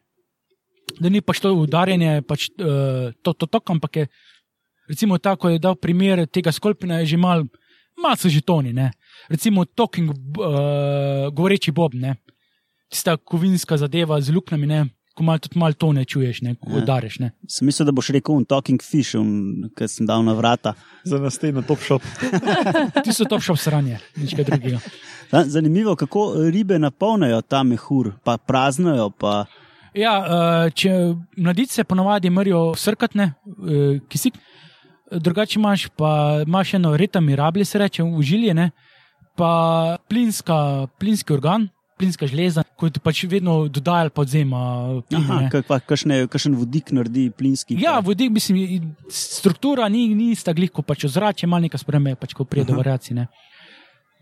Da 0.99 1.09
ni 1.09 1.21
pač 1.21 1.39
to 1.43 1.53
udarjanje, 1.55 2.21
pač 2.27 2.49
uh, 2.57 3.11
to, 3.21 3.33
to, 3.33 3.47
to, 3.47 3.61
ampak 3.73 4.01
je, 4.01 4.07
recimo, 4.89 5.17
tako 5.17 5.53
je 5.53 5.61
dal 5.61 5.77
primer 5.79 6.25
tega 6.27 6.51
skolpina, 6.51 6.99
je 7.03 7.13
že 7.13 7.17
mal, 7.17 7.45
malo 7.99 8.17
so 8.19 8.29
že 8.29 8.41
toni. 8.41 8.73
Ne? 8.73 8.91
Recimo, 9.29 9.65
talking, 9.65 10.09
uh, 10.09 11.29
govoreči 11.29 11.71
bob, 11.71 11.93
ne. 11.93 12.17
Tista 12.89 13.17
kovinska 13.17 13.77
zadeva 13.77 14.19
z 14.21 14.33
luknjami. 14.33 14.83
Ko 15.13 15.23
malo 15.23 15.37
tudi 15.39 15.59
malo 15.59 15.73
tone 15.77 16.05
čuješ, 16.05 16.41
ne, 16.41 16.55
ko 16.55 16.69
Ja. 16.71 16.77
udariš. 16.83 17.19
Ne. 17.19 17.31
Sem 17.47 17.65
mislil, 17.69 17.85
da 17.85 17.91
boš 17.93 18.09
rekel 18.09 18.35
un 18.35 18.45
talking 18.45 18.81
fish, 18.81 19.11
ki 19.77 19.87
sem 19.87 20.07
dal 20.09 20.23
na 20.25 20.33
vrata. 20.33 20.73
Za 21.05 21.19
nas 21.21 21.37
te 21.37 21.51
na 21.51 21.61
top 21.61 21.79
shop. 21.85 22.01
Ti 23.03 23.13
so 23.13 23.25
to 23.29 23.37
šel 23.39 23.55
sranje, 23.55 23.99
nič 24.17 24.33
kaj 24.33 24.45
drugega. 24.49 24.79
Ja, 25.33 25.43
Zanimivo, 25.45 25.95
kako 25.95 26.33
ribe 26.49 26.79
napolnijo 26.79 27.41
ta 27.41 27.63
mehur, 27.63 28.11
pa 28.23 28.37
praznijo. 28.37 29.09
Pa... 29.09 29.45
Ja, 29.93 30.15
eh, 30.25 30.71
če 30.73 30.89
mladice 31.37 31.83
ponovadi 31.83 32.29
mrijo 32.33 32.73
srkatne, 32.77 33.33
eh, 33.45 33.99
kisik, 34.09 34.33
drugače 35.11 35.59
imaš 35.59 35.87
pa 35.97 36.41
imaš 36.47 36.73
eno 36.73 36.97
reta 36.97 37.21
mirabli, 37.21 37.65
se 37.65 37.77
reče, 37.77 38.03
užiljene, 38.03 38.71
pa 39.37 39.97
plinska, 40.09 40.87
plinski 40.99 41.33
organ, 41.33 41.69
plinska 41.97 42.27
žleza, 42.27 42.62
kot 42.83 42.99
pač 43.03 43.23
vedno 43.31 43.55
dodajali 43.71 44.11
podzema. 44.13 44.59
Aha, 45.15 45.39
kakšen 45.87 46.57
vodik 46.59 46.91
naredi 46.95 47.29
plinski. 47.31 47.77
Ja, 47.79 47.97
vodik, 48.03 48.31
mislim, 48.35 48.91
struktura 49.11 49.87
ni, 49.91 50.09
ni 50.17 50.31
ista 50.35 50.53
glih, 50.55 50.71
ko 50.73 50.83
pač 50.85 51.07
ozračje, 51.07 51.47
malo 51.47 51.67
nekaj 51.67 51.83
spreme, 51.83 52.15
pač 52.19 52.35
ko 52.35 52.47
pride 52.47 52.71
do 52.71 52.79
variacij. 52.79 53.15
ne. 53.15 53.27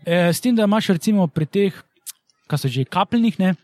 E, 0.04 0.32
s 0.32 0.42
tem, 0.42 0.54
da 0.54 0.66
imaš 0.68 0.92
recimo 0.94 1.26
pri 1.26 1.46
teh, 1.46 1.82
kar 2.50 2.60
so 2.60 2.70
že 2.70 2.84
kapljenih, 2.84 3.38
ne, 3.42 3.54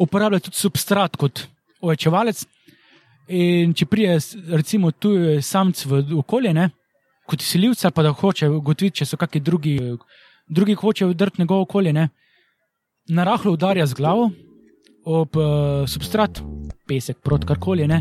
uporablja 0.00 0.42
tudi 0.44 0.60
substrat 0.60 1.16
kot 1.20 1.46
ojačevalec. 1.84 2.44
In 3.32 3.72
če 3.72 3.86
prije, 3.88 4.18
recimo, 4.52 4.90
tu 4.92 5.14
je 5.16 5.38
samc 5.42 5.86
v 5.88 6.02
okolje, 6.20 6.52
ne, 6.56 6.68
kot 7.28 7.40
silivca, 7.40 7.92
pa 7.94 8.04
da 8.04 8.12
hoče 8.12 8.50
ugotoviti, 8.52 9.00
če 9.00 9.08
so 9.08 9.20
kakšni 9.20 9.40
drugi, 9.40 9.78
drugi 10.48 10.76
hoče 10.76 11.08
vdrti 11.08 11.40
njegovo 11.40 11.64
okolje, 11.64 11.94
ne, 11.96 12.10
narahlo 13.08 13.52
udarja 13.52 13.86
z 13.86 13.94
glavo 13.94 14.30
ob 15.04 15.36
uh, 15.36 15.84
substrat, 15.86 16.40
pesek, 16.88 17.18
prot 17.20 17.44
karkoli, 17.44 17.84
ne, 17.88 18.00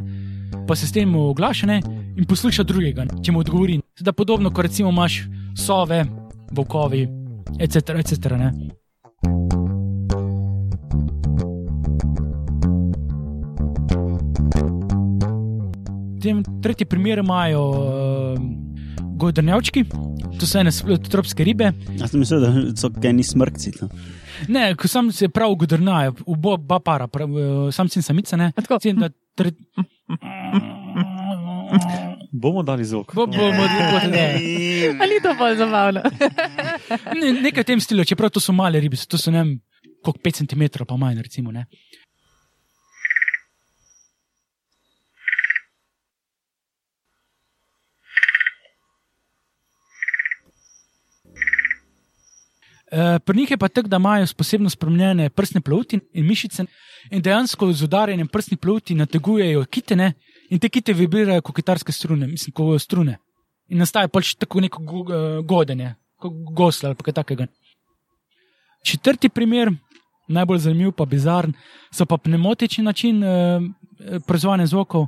pa 0.67 0.75
se 0.75 0.87
s 0.87 0.95
tem 0.95 1.15
oglaša 1.15 1.67
ne, 1.67 1.81
in 2.15 2.27
posluša 2.27 2.63
drugega, 2.63 3.05
če 3.23 3.33
mu 3.35 3.43
odgovori. 3.43 3.81
Da 3.99 4.13
podobno, 4.15 4.51
kot 4.51 4.69
recimo 4.69 4.89
imaš 4.89 5.25
sove, 5.59 6.05
volkovi, 6.51 7.03
etc. 7.59 7.99
etc. 7.99 8.39
ne. 8.39 8.53
tem 16.23 16.39
tretji 16.63 16.85
primer 16.87 17.19
imajo 17.19 17.61
uh, 17.69 18.37
godrnjavčki, 19.19 19.83
to 20.39 20.47
so 20.49 20.59
ene 20.59 20.71
tropske 21.09 21.45
ribe. 21.47 21.71
Jaz 21.99 22.13
sem 22.13 22.21
mislil, 22.23 22.43
da 22.43 22.51
so 22.79 22.89
geni 23.01 23.23
smrkci. 23.23 23.73
no. 23.81 23.89
Ne, 24.47 24.75
ko 24.75 24.87
sam 24.87 25.11
se 25.11 25.29
prav 25.29 25.55
godrnajo, 25.55 26.15
oba 26.25 26.55
oba 26.57 26.79
para, 26.79 27.07
prav, 27.07 27.29
eh, 27.29 27.71
samci 27.71 27.99
in 27.99 28.03
samica. 28.03 28.37
Ne, 28.37 28.51
tako? 28.55 28.79
Tem, 28.83 28.97
da 28.99 29.09
tre... 29.37 29.51
Bomo 32.31 32.63
dali 32.63 32.85
zvok. 32.85 33.13
bo, 33.15 33.27
bo, 33.27 33.37
bo, 33.37 33.67
bo, 33.67 33.99
ne. 34.09 34.25
Ali 35.03 35.19
to 35.23 35.35
bolj 35.39 35.57
zabavno? 35.57 36.01
Ne, 37.13 37.31
nekaj 37.45 37.63
v 37.63 37.67
tem 37.67 37.81
stilu, 37.81 38.05
čeprav 38.05 38.33
to 38.33 38.41
so 38.41 38.55
male 38.57 38.81
ribice, 38.81 39.07
to 39.09 39.17
so 39.21 39.31
ne 39.31 39.43
vem, 39.43 39.53
koliko 40.03 40.19
5 40.25 40.41
cm 40.41 40.85
pa 40.87 40.97
manj, 40.97 41.21
recimo. 41.21 41.53
Ne. 41.53 41.67
Pri 53.25 53.37
njih 53.37 53.51
je 53.51 53.57
pa 53.57 53.67
tako, 53.67 53.87
da 53.89 53.97
imajo 53.97 54.27
posebno 54.37 54.69
spremenjene 54.69 55.29
prsne 55.29 55.61
plovti 55.61 55.97
in 56.13 56.27
mišice, 56.27 56.65
in 57.11 57.21
dejansko 57.21 57.71
z 57.73 57.83
udarjanjem 57.83 58.27
prsnih 58.27 58.59
plovti 58.59 58.95
nategujejo 58.95 59.65
kitene, 59.65 60.13
in 60.49 60.59
te 60.59 60.69
kite 60.69 60.93
vibrirajo 60.93 61.41
kot 61.41 61.55
kitarske 61.55 61.91
strune, 61.91 62.27
mislim, 62.27 62.53
kot 62.53 62.81
strune. 62.81 63.17
In 63.71 63.79
nastaja 63.81 64.07
pač 64.11 64.35
tako 64.37 64.61
neko 64.61 64.83
eh, 64.83 65.41
godenje, 65.47 65.95
kot 66.21 66.33
gosla 66.55 66.91
ali 66.91 67.05
kaj 67.07 67.15
takega. 67.21 67.47
Četrti 68.85 69.29
primer, 69.29 69.71
najbolj 70.27 70.59
zanimiv, 70.67 70.91
pa 70.97 71.05
bizaren, 71.05 71.53
so 71.93 72.05
pa 72.05 72.17
pneumotični 72.17 72.83
način 72.83 73.23
eh, 73.23 73.29
eh, 73.29 74.19
proizvajanja 74.27 74.67
zvokov. 74.75 75.07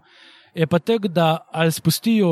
Je 0.55 0.67
pa 0.67 0.79
tako, 0.79 1.07
da 1.07 1.47
ali 1.51 1.71
spustijo, 1.71 2.27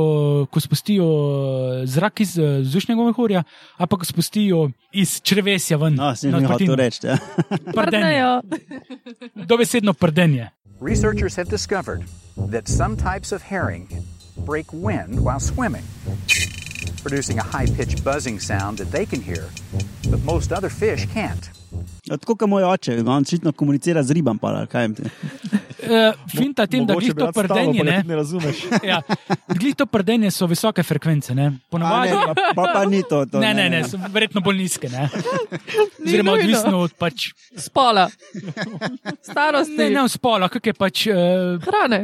ko 0.51 0.59
spustijo 0.59 1.05
eh, 1.05 1.85
zrak 1.87 2.19
iz 2.19 2.37
eh, 2.37 2.59
vzdušnega 2.61 3.03
mehurja, 3.03 3.43
ali 3.77 3.87
pa 3.87 3.97
ko 3.97 4.05
spustijo 4.05 4.69
iz 4.91 5.21
črvesja 5.21 5.77
ven. 5.77 5.95
No, 5.95 6.15
sem 6.15 6.33
jim 6.33 6.47
hotel 6.47 6.75
reči. 6.75 7.07
Ja. 7.07 7.17
Prdenje. 7.75 7.75
Prdnejo. 7.75 8.41
Dobesedno 9.49 9.93
prdenje. 9.93 10.49
Researchers 10.81 11.35
have 11.35 11.49
discovered 11.49 12.03
that 12.51 12.67
some 12.67 12.95
types 12.97 13.31
of 13.31 13.41
herring 13.41 13.87
break 14.45 14.65
wind 14.71 15.19
while 15.19 15.39
swimming, 15.39 15.83
producing 17.03 17.39
a 17.39 17.43
high 17.43 17.67
pitched 17.77 18.03
buzzing 18.03 18.39
sound 18.39 18.77
that 18.77 18.91
they 18.91 19.05
can 19.05 19.21
hear, 19.21 19.49
but 20.09 20.23
most 20.23 20.51
other 20.51 20.69
fish 20.69 21.05
can't. 21.13 21.62
Ja, 22.05 22.17
Tako 22.17 22.35
kot 22.35 22.49
moj 22.49 22.63
oče, 22.63 22.99
on 22.99 23.21
očitno 23.21 23.51
komunicira 23.51 24.03
z 24.03 24.11
ribam. 24.11 24.37
Pa. 24.37 24.65
Uh, 25.83 26.15
finta 26.31 26.67
tem, 26.67 26.85
da 26.85 26.95
glih 26.95 27.13
to 27.15 27.27
prdenje, 27.35 27.83
ne, 27.83 28.03
ne 28.07 28.15
razumeš. 28.15 28.63
ja, 28.91 29.01
glih 29.47 29.75
to 29.75 29.85
prdenje 29.85 30.31
so 30.31 30.47
visoke 30.47 30.83
frekvence. 30.83 31.35
Ne. 31.35 31.45
A 31.45 31.51
Ponavadi, 31.69 32.11
ne, 32.11 32.35
pa, 32.35 32.51
pa, 32.55 32.67
pa 32.73 32.85
ni 32.85 33.03
to. 33.09 33.25
to 33.25 33.39
ne, 33.39 33.53
ne, 33.53 33.69
ne, 33.69 33.83
so 33.87 33.99
verjetno 34.11 34.41
bolj 34.41 34.61
nizke. 34.63 34.89
Ne. 34.89 35.09
Oziroma, 36.05 36.37
odvisno 36.37 36.85
od 36.85 36.95
pač, 36.99 37.31
Spola, 37.57 38.07
starosti, 39.21 39.77
ne, 39.77 39.89
ne 39.89 40.03
od 40.03 40.11
spola, 40.11 40.49
kak 40.51 40.71
je 40.71 40.73
pač 40.77 41.07
uh, 41.11 41.59
hrane. 41.67 42.03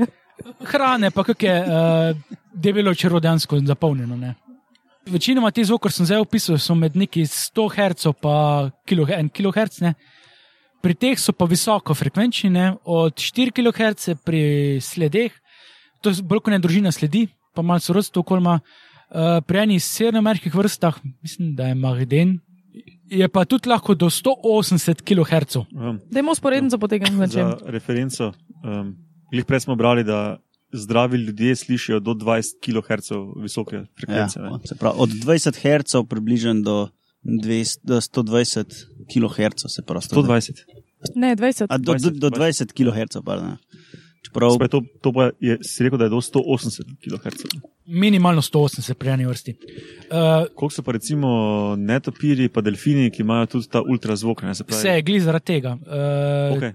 hrane, 0.71 1.11
pa 1.11 1.23
kak 1.23 1.43
je 1.43 1.55
uh, 1.63 2.37
debelo 2.53 2.95
črvo 2.95 3.19
dejansko 3.19 3.59
zapolnjeno. 3.67 4.17
Ne. 4.17 4.35
Večinoma 5.07 5.51
te 5.51 5.63
zvoke, 5.63 5.87
ki 5.87 5.95
sem 5.95 6.07
zdaj 6.09 6.23
opisal, 6.25 6.57
so 6.59 6.75
med 6.75 6.95
neki 6.99 7.23
100 7.23 7.67
Hz 7.75 8.09
in 8.11 9.29
1 9.29 9.29
kHz. 9.31 9.81
Ne. 9.85 9.93
Pri 10.83 10.95
teh 10.95 11.19
so 11.19 11.33
pa 11.35 11.45
visoko 11.45 11.95
frekvenčni, 11.95 12.49
ne, 12.49 12.73
od 12.83 13.15
4 13.15 13.51
kHz 13.55 14.19
pri 14.25 14.79
sledeh, 14.81 15.31
to 16.01 16.11
je 16.11 16.23
bolj 16.23 16.43
kot 16.43 16.53
ne 16.53 16.59
družina 16.59 16.91
sledi, 16.91 17.27
pa 17.55 17.61
malo 17.61 17.83
sorodstvo 17.83 18.23
okolma. 18.23 18.59
Uh, 19.09 19.39
pri 19.41 19.63
eni 19.63 19.79
severnoameriških 19.81 20.53
vrstah, 20.53 20.99
mislim, 21.23 21.55
da 21.57 21.71
je 21.71 21.75
Magden, 21.75 22.35
je 23.09 23.27
pa 23.27 23.45
tudi 23.45 23.69
lahko 23.69 23.95
do 23.95 24.05
180 24.05 25.01
kHz. 25.01 25.63
Um, 25.73 25.97
Dajmo 26.11 26.35
sporednico 26.35 26.77
potegniti 26.77 27.15
z 27.15 27.19
nečem. 27.19 27.49
za 27.49 27.71
referenco, 27.73 28.31
um, 28.63 28.93
prej 29.47 29.65
smo 29.65 29.75
brali, 29.75 30.03
da 30.03 30.37
zdravi 30.73 31.17
ljudje 31.17 31.55
slišijo 31.55 31.99
do 31.99 32.11
20 32.11 32.43
kHz 32.61 33.11
visoke 33.41 33.75
Ja, 33.75 33.85
frekvence. 33.97 34.39
ne. 34.39 34.49
se 34.65 34.75
pravi, 34.75 34.95
od 34.97 35.09
20 35.09 35.55
Hz 35.57 36.09
približno 36.09 36.53
do, 36.61 36.89
200, 37.23 37.79
do 37.83 37.95
120 37.97 38.63
kHz 39.07 39.63
se 39.67 39.81
prosto. 39.81 40.15
120. 40.15 40.51
Ne, 41.15 41.35
20. 41.35 41.65
A, 41.69 41.77
do, 41.77 41.93
do, 41.93 41.99
20, 41.99 42.11
do 42.11 42.29
20 42.29 42.73
kHz. 42.73 43.17
Pardon. 43.25 43.57
Čeprav, 44.21 44.51
Spaj 44.51 44.67
to, 44.67 44.81
to 45.01 45.13
pa 45.13 45.29
je, 45.39 45.57
si 45.63 45.83
rekel, 45.83 45.97
da 45.97 46.05
je 46.05 46.09
do 46.09 46.15
180 46.17 46.83
kHz. 46.99 47.43
Minimalno 47.87 48.41
180 48.41 48.93
pri 48.93 49.09
eni 49.09 49.25
vrsti. 49.25 49.51
Uh, 49.51 50.45
Koliko 50.55 50.69
so 50.69 50.83
pa 50.83 50.91
recimo 50.91 51.29
netopiri, 51.77 52.49
pa 52.49 52.61
delfini, 52.61 53.09
ki 53.11 53.21
imajo 53.21 53.45
tudi 53.45 53.67
ta 53.67 53.81
ultrazvok? 53.81 54.43
Ne, 54.43 54.55
se 54.55 54.63
pravi, 54.63 54.79
Vse 54.79 54.89
je 54.89 55.01
glih 55.01 55.23
zaradi 55.23 55.45
tega. 55.45 55.77
Uh, 55.81 56.57
Okay. 56.57 56.73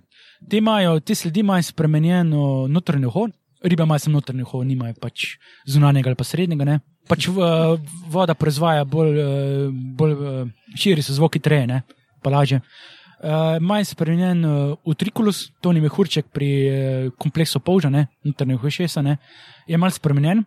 te, 0.50 0.56
imajo, 0.56 1.00
te 1.00 1.14
sledi 1.14 1.40
imajo 1.40 1.62
spremenjeno 1.62 2.66
notranje 2.68 3.06
uho, 3.06 3.28
ribe 3.64 3.82
imajo 3.82 3.98
samo 3.98 4.18
notranje 4.18 4.42
uho, 4.42 4.62
nimajo 4.64 4.94
pač 5.00 5.36
zunanjega 5.66 6.10
ali 6.10 6.18
pa 6.18 6.24
srednjega. 6.24 6.64
Ne? 6.64 6.80
Pač 7.08 7.28
uh, 7.28 7.76
voda 8.12 8.34
proizvaja 8.34 8.84
bolj, 8.84 9.18
uh, 9.20 9.70
bolj 9.98 10.12
uh, 10.14 10.50
širi 10.76 11.02
se 11.02 11.16
zvoki 11.16 11.40
trene, 11.40 11.82
pa 12.22 12.32
lažje. 12.32 12.60
Uh, 13.24 13.56
Maj 13.60 13.86
spremenjen 13.88 14.44
uh, 14.44 14.76
utrikulus, 14.84 15.46
to 15.64 15.72
ni 15.72 15.80
mehurček 15.80 16.28
pri 16.32 16.50
uh, 16.68 17.12
kompleksu 17.20 17.60
polža, 17.64 17.88
ne, 17.92 18.06
notranje 18.24 18.58
ušesa, 18.60 19.02
ne, 19.04 19.16
je 19.66 19.78
mal 19.80 19.92
spremenjen, 19.94 20.42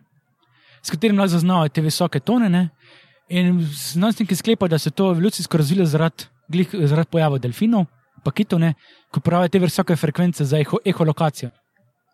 s 0.82 0.94
katerim 0.94 1.18
lahko 1.18 1.34
zaznavajo 1.34 1.72
te 1.74 1.82
visoke 1.82 2.20
tone. 2.20 2.50
Ne, 2.52 2.68
in 3.28 3.58
znanstveniki 3.60 4.36
sklepajo, 4.36 4.68
da 4.68 4.78
se 4.78 4.90
to 4.90 5.10
evolucijsko 5.10 5.58
razvilo 5.58 5.86
zaradi, 5.86 6.28
glih, 6.48 6.68
zaradi 6.72 7.10
pojava 7.12 7.38
delfinov, 7.38 7.88
pa 8.24 8.30
kitov, 8.30 8.62
ne, 8.62 8.74
ko 9.10 9.20
pravijo 9.20 9.48
te 9.52 9.58
visoke 9.58 9.96
frekvence 9.96 10.44
za 10.44 10.60
eho, 10.60 10.78
eholokacijo. 10.84 11.50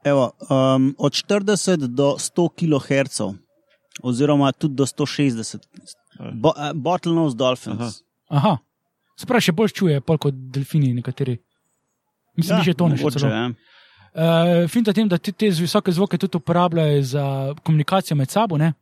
Evo, 0.05 0.33
um, 0.51 0.95
od 0.99 1.13
40 1.13 1.87
do 1.87 2.17
100 2.19 2.49
kHz, 2.59 3.21
oziroma 4.03 4.53
tudi 4.53 4.75
do 4.75 4.87
160. 4.87 5.59
Bo, 6.35 6.49
uh, 6.49 6.73
bottlenose 6.75 7.37
dolphins. 7.37 7.81
Aha. 7.81 7.91
Aha, 8.29 8.59
se 9.19 9.27
pravi, 9.27 9.49
še 9.49 9.53
bolj 9.53 9.75
čuje, 9.77 10.01
pol 10.01 10.19
kot 10.19 10.35
delfini 10.35 10.93
nekateri. 10.95 11.39
Mislim, 12.37 12.59
da 12.59 12.67
že 12.67 12.75
tone 12.75 12.99
še 12.99 13.05
mogoče, 13.05 13.23
celo. 13.23 13.33
ja. 13.33 13.47
Uh, 14.15 14.69
Finta 14.71 14.93
tem, 14.95 15.09
da 15.11 15.19
te, 15.19 15.33
te 15.35 15.51
visoke 15.51 15.93
zvoke 15.93 16.19
tudi 16.19 16.39
uporabljajo 16.39 17.03
za 17.03 17.25
komunikacijo 17.67 18.17
med 18.17 18.31
sabo, 18.31 18.59
ne, 18.59 18.73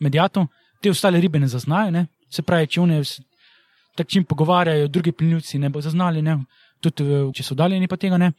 medijatom, 0.00 0.48
te 0.82 0.92
ostale 0.92 1.20
ribe 1.20 1.40
ne 1.40 1.48
zaznajo. 1.48 1.92
Ne. 1.94 2.06
Se 2.28 2.44
pravi, 2.44 2.68
če 2.68 2.82
one 2.82 3.00
tako 3.94 4.10
čim 4.10 4.24
pogovarjajo, 4.28 4.88
drugi 4.92 5.12
plenilci 5.12 5.58
ne 5.58 5.70
bo 5.70 5.80
zaznali, 5.80 6.22
ne. 6.22 6.38
tudi 6.84 7.04
eh, 7.06 7.28
če 7.34 7.46
so 7.46 7.56
daljni 7.58 7.88
pa 7.88 7.98
tega 8.00 8.18
ne. 8.20 8.32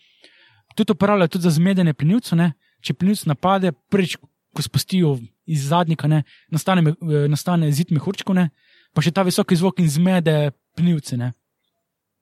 Tudi 0.75 0.91
uporabljajo 0.91 1.27
tudi 1.27 1.43
za 1.43 1.55
zmedenje 1.55 1.93
plenilcev, 1.93 2.37
ne. 2.37 2.53
če 2.85 2.93
plenilc 2.93 3.23
napade, 3.25 3.71
prvič, 3.89 4.17
ko 4.55 4.63
spustijo 4.63 5.15
iz 5.49 5.67
zadnjika, 5.69 6.07
ne, 6.07 6.21
nastane, 6.53 6.83
eh, 6.91 7.25
nastane 7.31 7.71
zid 7.73 7.91
mehurčkov, 7.95 8.35
ne, 8.37 8.49
pa 8.93 9.03
še 9.03 9.13
ta 9.15 9.25
visoki 9.25 9.57
zvok 9.57 9.81
in 9.83 9.89
zmede 9.91 10.35
plenilce. 10.77 11.17
Ne. 11.19 11.31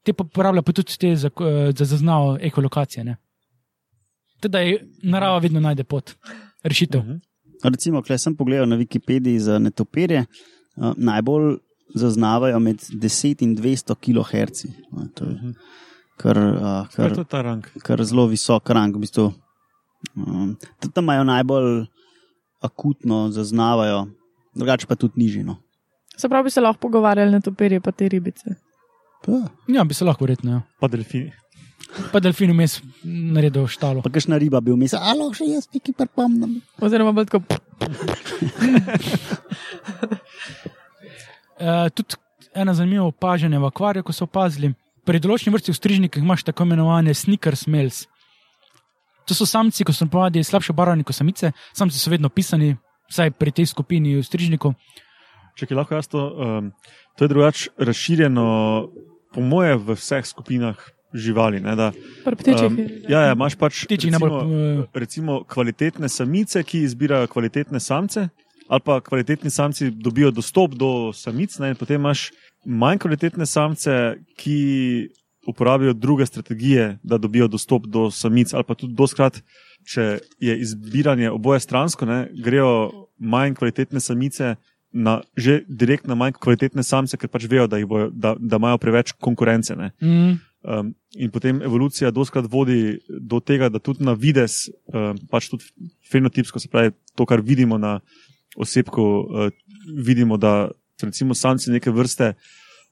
Te 0.03 0.15
pa 0.15 0.25
uporabljajo 0.27 0.65
pa 0.65 0.75
tudi 0.79 0.97
te 0.99 1.13
za, 1.15 1.29
eh, 1.29 1.73
za 1.75 1.85
zaznavo 1.85 2.37
ekolokacije. 2.41 3.03
Ne. 3.03 3.17
Teda 4.43 4.59
je 4.59 4.79
narava 5.03 5.39
vedno 5.39 5.59
najde 5.63 5.83
pot, 5.83 6.15
rešitev. 6.63 7.03
Mhm. 7.03 7.21
Recimo, 7.63 8.01
kaj 8.03 8.17
sem 8.19 8.35
pogledal 8.35 8.67
na 8.67 8.75
Wikipediji 8.75 9.39
za 9.39 9.59
netopirje, 9.59 10.25
uh, 10.75 10.91
najbolj 10.97 11.61
zaznavajo 11.95 12.59
med 12.59 12.75
10 12.75 13.41
in 13.41 13.55
200 13.55 13.95
kHz. 13.95 14.65
Uh, 14.91 15.07
to 15.15 15.25
je 15.25 15.31
uh, 15.31 15.39
Kaj 15.39 15.51
je 15.53 15.55
kar, 16.17 16.37
to 17.15 17.23
ta 17.23 17.41
rang? 17.41 17.63
kar 17.83 18.03
zelo 18.03 18.27
visok 18.27 18.69
rang. 18.69 18.95
V 18.95 18.99
bistvu. 18.99 19.33
um, 20.15 20.55
tam 20.93 21.03
imajo 21.03 21.23
najbolj 21.23 21.85
akutno 22.63 23.29
zaznavajo, 23.31 24.07
drugače 24.55 24.87
pa 24.87 24.95
tudi 24.95 25.13
nižino. 25.19 25.57
Se 26.17 26.29
pravi, 26.29 26.43
bi 26.43 26.51
se 26.51 26.61
lahko 26.61 26.79
pogovarjali 26.79 27.31
na 27.31 27.39
topirje 27.41 27.81
pa 27.81 27.91
te 27.91 28.09
ribice. 28.09 28.55
Pa, 29.25 29.31
Ja, 29.67 29.83
bi 29.83 29.93
se 29.93 30.05
lahko 30.05 30.25
verjetno. 30.25 30.51
Ja. 30.51 30.61
Pa 30.79 30.87
delfini. 30.87 31.31
Pa 32.11 32.19
delfin 32.19 32.51
vmes 32.51 32.81
naredil 33.03 33.67
štalo. 33.67 34.01
pa 34.01 34.09
kakšna 34.09 34.37
riba 34.37 34.61
bi 34.61 34.71
vmes, 34.71 34.93
ali 34.93 35.27
še 35.35 35.45
jaz 35.45 35.67
nekaj 35.73 35.93
pripomnim. 35.93 36.61
Oziroma, 36.81 37.11
bolj 37.11 37.27
tako. 37.29 37.43
Uh, 41.59 41.89
tudi 41.95 42.15
ena 42.53 42.73
zanimiva 42.73 43.05
opažanja 43.05 43.59
v 43.59 43.65
akvariju, 43.65 44.03
ko 44.03 44.13
so 44.13 44.25
opazili. 44.25 44.73
Pri 45.03 45.19
določenih 45.19 45.53
vrstah 45.57 45.75
strižnikov 45.75 46.23
imaš 46.23 46.45
tako 46.47 46.63
imenovane 46.63 47.13
sneakers 47.13 47.65
males. 47.67 48.05
To 49.27 49.35
so 49.35 49.47
samci, 49.47 49.83
ko 49.83 49.91
so 49.95 50.07
ponavadi 50.07 50.43
slabše 50.43 50.75
barvani 50.75 51.03
kot 51.03 51.15
samice, 51.15 51.51
samci 51.75 51.99
so 51.99 52.11
vedno 52.11 52.29
pisani, 52.29 52.73
vsaj 53.11 53.31
pri 53.39 53.51
tej 53.51 53.67
skupini 53.71 54.17
strižnikov. 54.23 54.75
Če 55.59 55.67
ki 55.69 55.77
lahko 55.77 55.95
jaz 55.95 56.07
to, 56.11 56.19
um, 56.19 56.71
to 57.15 57.25
je 57.25 57.31
drugače 57.31 57.69
razširjeno, 57.77 58.45
po 59.33 59.41
moje, 59.41 59.75
v 59.77 59.95
vseh 59.97 60.25
skupinah 60.25 60.79
živali. 61.13 61.59
Ne, 61.61 61.75
da, 61.75 61.91
ptičih 62.25 62.67
um, 62.67 62.77
je- 62.77 63.01
ja, 63.09 63.19
ja, 63.29 63.33
imaš 63.33 63.55
pač 63.55 63.83
Ptiči 63.85 64.09
recimo, 64.09 64.27
najbolj, 64.27 64.83
eh, 64.83 64.87
recimo 64.93 65.43
kvalitetne 65.43 66.09
samice, 66.09 66.63
ki 66.63 66.83
izbirajo 66.87 67.27
kvalitetne 67.27 67.79
samce, 67.79 68.29
ali 68.69 68.81
pa 68.85 69.01
kvalitetni 69.01 69.49
samci 69.49 69.91
dobijo 69.91 70.31
dostop 70.31 70.75
do 70.75 71.13
samic, 71.13 71.57
ne, 71.59 71.73
in 71.73 71.75
potem 71.79 72.01
imaš 72.01 72.29
manj 72.65 73.01
kvalitetne 73.03 73.45
samce, 73.45 74.15
ki 74.37 75.09
uporabijo 75.47 75.93
druge 75.93 76.25
strategije, 76.25 76.97
da 77.03 77.17
dobijo 77.17 77.47
dostop 77.47 77.87
do 77.87 78.11
samic, 78.11 78.53
ali 78.53 78.63
pa 78.63 78.75
tudi 78.75 78.93
doskrat, 78.93 79.41
če 79.85 80.19
je 80.39 80.59
izbiranje 80.59 81.31
oboje 81.31 81.59
stransko, 81.59 82.05
ne, 82.05 82.27
grejo 82.43 83.07
manj 83.19 83.55
kvalitetne 83.59 83.99
samice. 83.99 84.55
Na, 84.93 85.23
že 85.33 85.63
direkt 85.65 86.05
na 86.05 86.13
manj 86.13 86.35
kvalitetne 86.37 86.83
samce, 86.85 87.17
ker 87.17 87.25
pač 87.25 87.47
vejo, 87.49 87.63
da, 87.65 87.79
bojo, 87.81 88.11
da, 88.13 88.35
da 88.37 88.59
imajo 88.61 88.77
preveč 88.77 89.15
konkurence. 89.17 89.73
Ne. 89.73 89.87
Mm, 89.97 90.35
Um, 90.63 90.93
in 91.19 91.27
potem 91.27 91.57
evolucija 91.61 92.07
doskrat 92.11 92.45
vodi 92.47 93.01
do 93.19 93.41
tega, 93.43 93.67
da 93.67 93.81
tudi 93.83 94.05
na 94.07 94.13
vides, 94.15 94.69
um, 94.87 95.17
pač 95.27 95.49
tudi 95.51 95.67
fenotipsko, 96.07 96.59
se 96.59 96.69
pravi, 96.71 96.93
to, 97.19 97.25
kar 97.27 97.43
vidimo 97.43 97.75
na 97.75 97.97
osebku, 98.57 99.01
uh, 99.01 99.49
vidimo, 100.05 100.37
da 100.37 100.69
recimo 101.03 101.33
samci 101.33 101.71
neke 101.71 101.91
vrste 101.91 102.33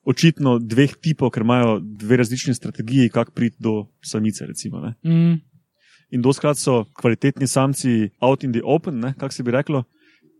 očitno 0.05 0.57
dveh 0.59 0.95
tipov, 1.01 1.30
ker 1.30 1.45
imajo 1.45 1.80
dve 1.80 2.18
različni 2.18 2.53
strategiji, 2.53 3.09
kako 3.09 3.32
priti 3.32 3.57
do 3.59 3.86
samice. 4.01 4.45
Recimo, 4.45 4.80
ne. 4.80 4.93
mm, 5.05 5.39
in 6.12 6.22
doskrat 6.22 6.57
so 6.57 6.86
kvalitetni 6.93 7.47
samci 7.47 8.09
out 8.22 8.43
in 8.43 8.53
the 8.53 8.62
open, 8.64 8.99
ne, 8.99 9.14
kako 9.18 9.34
se 9.34 9.43
bi 9.43 9.51
reklo. 9.51 9.84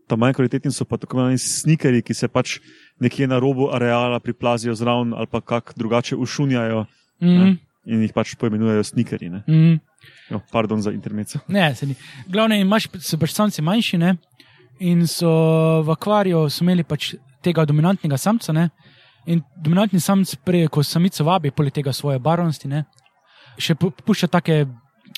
Ta 0.08 0.16
manj 0.16 0.34
kvalitetni 0.34 0.72
so 0.72 0.84
pa 0.84 0.96
tako 0.98 1.16
imenovani 1.16 1.38
snikeri, 1.38 2.02
ki 2.02 2.14
se 2.14 2.28
pač 2.28 2.58
nekje 3.00 3.26
na 3.26 3.38
robu 3.38 3.70
areala 3.72 4.20
priplazijo 4.20 4.74
zraven 4.74 5.14
ali 5.14 5.26
pa 5.30 5.40
kako 5.40 5.72
drugače 5.76 6.16
ušunjajo 6.16 6.84
mm, 7.22 7.54
in 7.86 8.02
jih 8.02 8.12
pač 8.12 8.34
poimenujejo 8.34 8.84
snikeri. 8.84 9.30
Ne? 9.30 9.42
mm. 9.48 9.78
No, 10.30 10.40
pardon 10.52 10.82
za 10.82 10.90
intermezzo. 10.90 11.38
Ne, 11.48 11.74
se 11.74 11.86
ni. 11.86 11.94
Glavno 12.26 12.54
imaš, 12.54 12.88
so 13.00 13.18
pač 13.18 13.32
samci 13.32 13.62
manjši, 13.62 13.98
ne? 13.98 14.16
In 14.82 15.06
so 15.06 15.30
v 15.86 15.94
akvariju 15.94 16.48
so 16.50 16.64
imeli 16.64 16.84
pač 16.84 17.14
tega 17.42 17.64
dominantnega 17.68 18.18
samca. 18.18 18.52
Ne? 18.52 18.68
In 19.30 19.42
dominantni 19.56 20.00
samc, 20.02 20.34
prej, 20.44 20.66
ko 20.72 20.82
samico 20.82 21.24
vabi, 21.24 21.52
poleg 21.54 21.74
tega 21.74 21.94
svoje 21.94 22.18
barvnosti, 22.22 22.68
ne? 22.68 22.84
še 23.58 23.76
pu- 23.78 23.92
pušča 23.92 24.30
take 24.32 24.64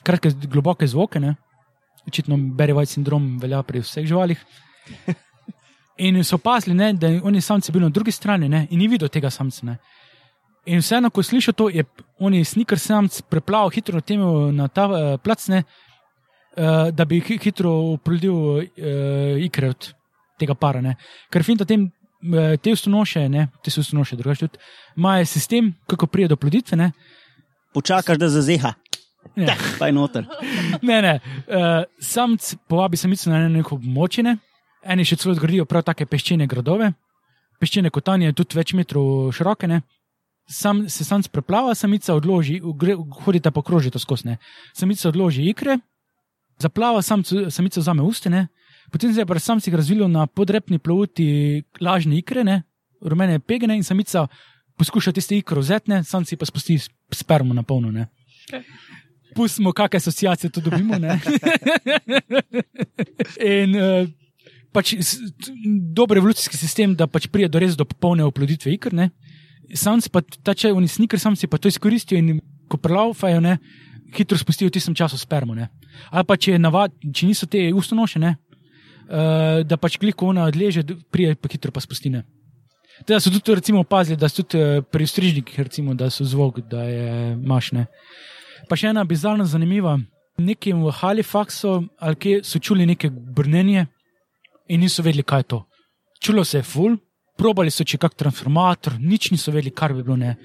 kratke, 0.05 0.33
globoke 0.51 0.87
zvoke. 0.87 1.21
Ne? 1.21 1.37
Očitno 2.09 2.37
Berry 2.37 2.87
sindrom 2.87 3.39
velja 3.41 3.63
pri 3.63 3.81
vseh 3.81 4.07
živalih. 4.07 4.41
In 5.97 6.25
so 6.25 6.37
opazili, 6.37 6.75
ne, 6.75 6.93
da 6.93 7.09
oni 7.23 7.41
samci 7.41 7.73
bili 7.73 7.85
na 7.85 7.91
drugi 7.91 8.11
strani 8.11 8.49
ne, 8.49 8.67
in 8.71 8.79
ni 8.79 8.89
videl 8.89 9.09
tega 9.09 9.31
samca. 9.31 9.67
Ne. 9.67 9.77
In 10.67 10.81
vseeno, 10.83 11.11
ko 11.11 11.23
slišiš 11.23 11.55
to, 11.55 11.69
je 11.71 11.85
oni 12.19 12.45
sniker 12.45 12.79
samc 12.79 13.21
preplaval 13.31 13.71
hitro 13.71 14.01
temu 14.01 14.51
na 14.53 14.67
ta 14.69 14.89
uh, 14.89 14.97
plac, 15.23 15.47
ne, 15.49 15.63
da 16.95 17.05
bi 17.05 17.21
hi- 17.21 17.39
hitro 17.43 17.71
uplodil 17.95 18.35
uh, 18.35 18.65
ikre 19.43 19.69
od 19.75 19.89
tega 20.39 20.55
para. 20.55 20.81
Ne. 20.81 20.97
Ker 21.31 21.43
fin, 21.43 21.57
da 21.59 21.65
tem, 21.65 21.89
uh, 21.89 22.55
te 22.63 22.73
ustonoše, 22.73 23.29
ne, 23.29 23.49
te 23.63 23.71
so 23.71 23.81
ustonoše, 23.83 24.17
drugače 24.17 24.49
tudi, 24.49 24.59
imajo 24.97 25.27
sistem, 25.27 25.73
kako 25.91 26.07
prije 26.07 26.29
do 26.29 26.37
ploditve. 26.37 26.77
Ne. 26.77 26.93
Počakaš, 27.75 28.19
da 28.19 28.29
zazeha. 28.29 28.75
Ja, 29.37 29.55
pa 29.79 29.87
je 29.87 29.93
noter. 29.97 30.27
Ne, 30.83 31.01
ne. 31.03 31.15
Uh, 31.49 31.85
samc 32.01 32.55
povabi 32.69 32.97
samico 32.97 33.31
na 33.31 33.49
neko 33.49 33.79
območje, 33.81 34.23
ne. 34.23 34.37
eni 34.85 35.05
še 35.05 35.17
celo 35.17 35.33
zgradijo 35.35 35.65
prav 35.65 35.83
take 35.83 36.05
peščene 36.07 36.45
gradove, 36.47 36.91
peščene 37.61 37.89
kotanje, 37.91 38.35
tudi 38.37 38.59
več 38.59 38.75
metrov 38.77 39.33
široke. 39.33 39.67
Ne. 39.71 39.81
Sam 40.45 40.83
se 40.93 41.07
samc 41.09 41.31
preplava, 41.33 41.73
samica 41.75 42.13
odloži, 42.15 42.59
gre, 42.77 42.99
hodite 43.25 43.49
pa 43.51 43.63
krožite 43.65 43.99
skozi. 43.99 44.37
Samica 44.77 45.09
odloži 45.09 45.47
ikre, 45.49 45.79
zaplava, 46.61 47.03
samc, 47.03 47.27
samica 47.51 47.81
vzame 47.81 48.03
ustene, 48.03 48.49
potem 48.93 49.15
se 49.15 49.21
je 49.21 49.27
pa 49.27 49.39
samci 49.39 49.71
razvilo 49.71 50.09
na 50.09 50.27
podrepni 50.27 50.79
plavuti 50.79 51.63
lažne 51.81 52.19
ikre, 52.19 52.45
ne, 52.45 52.63
rumene 53.03 53.41
pegene 53.41 53.77
in 53.77 53.85
samica 53.85 54.27
poskuša 54.79 55.13
tiste 55.13 55.39
ikre 55.39 55.61
vzeti, 55.61 55.91
ne, 55.91 56.05
samci 56.05 56.37
pa 56.37 56.47
spusti 56.47 56.79
spermo 57.13 57.55
na 57.55 57.63
polno. 57.63 57.93
Ne. 57.93 58.09
Pustimo, 59.35 59.73
kakšne 59.73 59.97
asociacije 59.97 60.51
tu 60.51 60.61
dobimo. 60.63 60.95
in 63.59 63.75
uh, 63.75 64.07
pač 64.75 64.95
dober 65.95 66.19
evolucijski 66.19 66.59
sistem, 66.59 66.95
da 66.99 67.07
pač 67.11 67.29
pride 67.31 67.51
do 67.51 67.63
res 67.63 67.79
do 67.79 67.87
popolne 67.89 68.27
oploditve 68.27 68.75
ikr. 68.75 68.95
Ne. 68.95 69.11
Samci 69.75 70.11
pa 70.13 70.23
ta 70.23 70.55
če 70.55 70.75
oni 70.75 70.91
snikr, 70.91 71.19
samci 71.19 71.49
pa 71.51 71.59
to 71.59 71.71
izkoristijo 71.71 72.21
in 72.21 72.41
ko 72.71 72.79
prelaufajo, 72.81 73.43
ne, 73.45 73.59
hitro 74.17 74.39
spustijo 74.39 74.69
v 74.69 74.77
tistem 74.77 74.95
času 74.95 75.19
spermo. 75.19 75.55
Ne. 75.55 75.69
Ali 76.11 76.29
pa 76.29 76.37
če, 76.37 76.59
navad, 76.59 76.93
če 77.01 77.27
niso 77.27 77.47
te 77.51 77.67
ustonošene, 77.75 78.35
uh, 78.35 79.63
da 79.65 79.79
pač 79.81 79.99
kliko 79.99 80.33
ona 80.33 80.49
odleže, 80.51 80.85
prije 81.11 81.37
pa 81.37 81.51
hitro 81.53 81.73
pa 81.75 81.81
spustine. 81.81 82.25
Da 83.09 83.21
so 83.21 83.31
tudi 83.31 83.55
recimo, 83.55 83.81
opazili, 83.81 84.17
da 84.17 84.29
so 84.29 84.43
tudi 84.43 84.59
eh, 84.63 84.83
pri 84.83 85.07
strižnikih, 85.07 85.61
recimo, 85.61 85.95
da 85.95 86.11
so 86.11 86.25
zvok, 86.25 86.61
da 86.71 86.85
je 86.87 87.37
mašne. 87.37 87.87
Pa 88.71 88.79
še 88.79 88.93
ena 88.93 89.05
bizarna, 89.05 89.45
zanimiva. 89.45 89.97
Nekim 90.39 90.83
v 90.83 90.93
Halifaxu 90.95 91.73
ali 91.99 92.19
kje 92.19 92.43
so 92.47 92.59
čuli 92.59 92.87
neke 92.87 93.11
brnenje 93.11 93.87
in 94.69 94.81
niso 94.81 95.03
vedeli, 95.03 95.23
kaj 95.23 95.43
je 95.43 95.49
to. 95.51 95.61
Čulo 96.23 96.45
se 96.45 96.59
je 96.59 96.67
ful, 96.67 96.97
probali 97.39 97.71
so 97.71 97.85
če 97.85 97.99
kak 97.99 98.15
transformator, 98.19 98.97
nič 98.99 99.31
niso 99.35 99.53
vedeli, 99.53 99.75
kar 99.75 99.95
bi 99.95 100.03
bilo 100.03 100.17
ne. 100.17 100.37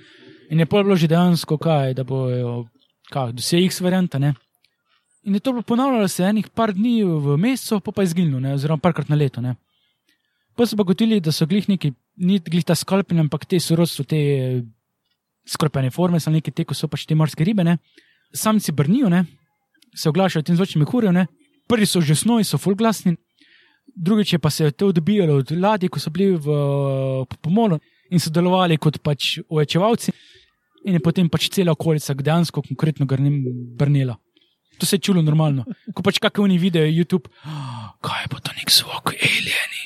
In 0.50 0.60
je 0.60 0.66
pol 0.66 0.84
bilo 0.84 0.98
že 0.98 1.08
dejansko 1.10 1.58
kaj, 1.58 1.94
da 1.94 2.04
bojo, 2.04 2.66
kaj, 3.14 3.34
dosej 3.38 3.66
X 3.70 3.82
varianta, 3.82 4.20
ne. 4.20 4.34
In 5.24 5.36
je 5.36 5.40
to 5.44 5.52
bilo 5.52 5.64
ponavljalo 5.68 6.08
se 6.08 6.24
enih 6.24 6.50
par 6.56 6.74
dni 6.74 7.04
v 7.04 7.38
mesecu, 7.38 7.82
pa 7.84 7.92
pa 7.92 8.02
je 8.02 8.12
izginilo, 8.12 8.40
ne, 8.40 8.54
oziroma 8.54 8.82
parkrat 8.82 9.10
na 9.10 9.18
leto, 9.20 9.42
ne. 9.42 9.56
Pa 10.56 10.66
so 10.66 10.78
pa 10.78 10.84
gotili, 10.84 11.20
da 11.20 11.32
so 11.32 11.48
glih 11.48 11.68
neki, 11.70 11.94
ni 12.18 12.40
glih 12.40 12.66
ta 12.66 12.76
skalpin, 12.76 13.20
ampak 13.20 13.46
te 13.46 13.60
sorodstvo, 13.60 14.06
te 14.06 14.20
skorpene 15.48 15.92
forme, 15.92 16.20
so 16.20 16.32
neki 16.32 16.52
te, 16.52 16.66
ko 16.66 16.78
so 16.78 16.88
pač 16.88 17.06
te 17.08 17.16
morske 17.16 17.44
ribe, 17.48 17.64
ne. 17.64 17.78
Samci 18.36 18.72
brnijo, 18.72 19.10
ne, 19.10 19.26
se 19.96 20.10
oglašajo 20.10 20.46
tem 20.46 20.56
zvočnim 20.60 20.86
mehurjem, 20.86 21.16
ne. 21.16 21.28
Prvi 21.70 21.86
so 21.86 22.02
že 22.02 22.16
snovi, 22.16 22.44
so 22.44 22.58
full 22.58 22.76
glasni, 22.76 23.16
drugič 23.96 24.34
je 24.34 24.40
pa 24.40 24.50
se 24.50 24.72
to 24.72 24.88
odbijalo 24.88 25.36
od 25.36 25.52
ladij, 25.52 25.90
ko 25.90 26.00
so 26.00 26.10
bili 26.10 26.36
v 26.36 26.46
po 27.30 27.36
pomolu 27.42 27.80
in 28.10 28.20
so 28.20 28.30
delovali 28.30 28.78
kot 28.78 29.00
pač 29.04 29.40
oječevalci, 29.50 30.12
in 30.86 30.94
je 30.94 31.00
potem 31.04 31.30
pač 31.30 31.50
cela 31.50 31.72
okolica 31.72 32.14
dejansko 32.14 32.62
konkretno 32.62 33.06
brnela. 33.06 34.18
To 34.80 34.86
se 34.86 34.96
je 34.96 35.00
čulo 35.00 35.22
normalno. 35.22 35.66
Ko 35.94 36.04
pač 36.04 36.20
kakšne 36.20 36.44
oni 36.44 36.58
videjo, 36.58 36.88
YouTube, 36.88 37.28
"Ah, 37.44 37.96
kaj 38.02 38.24
je 38.24 38.28
pa 38.32 38.40
to 38.40 38.52
nek 38.56 38.72
zvok, 38.72 39.14
alieni. 39.20 39.84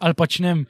Ali 0.00 0.14
pač 0.14 0.40
ne 0.40 0.48
vem, 0.48 0.66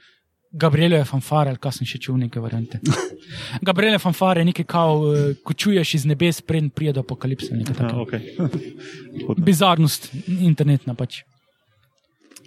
Gabrielove 0.53 1.05
fanfare, 1.05 1.49
ali 1.49 1.59
kaj 1.59 1.79
sem 1.79 1.89
še 1.89 1.99
čul 1.99 2.19
neke 2.21 2.41
variante. 2.41 2.77
Fanfare 4.05 4.43
je 4.43 4.45
nekaj, 4.51 4.67
kao, 4.69 5.15
eh, 5.15 5.35
ko 5.41 5.55
čuješ 5.57 5.95
iz 5.95 6.05
nebes, 6.05 6.43
preden 6.45 6.69
pride 6.69 6.93
do 6.93 7.01
apokalipse. 7.01 7.49
takega. 7.65 7.95
okay. 7.97 8.37
Bizarnost 9.49 10.11
internetna 10.29 10.95
pač. 10.95 11.23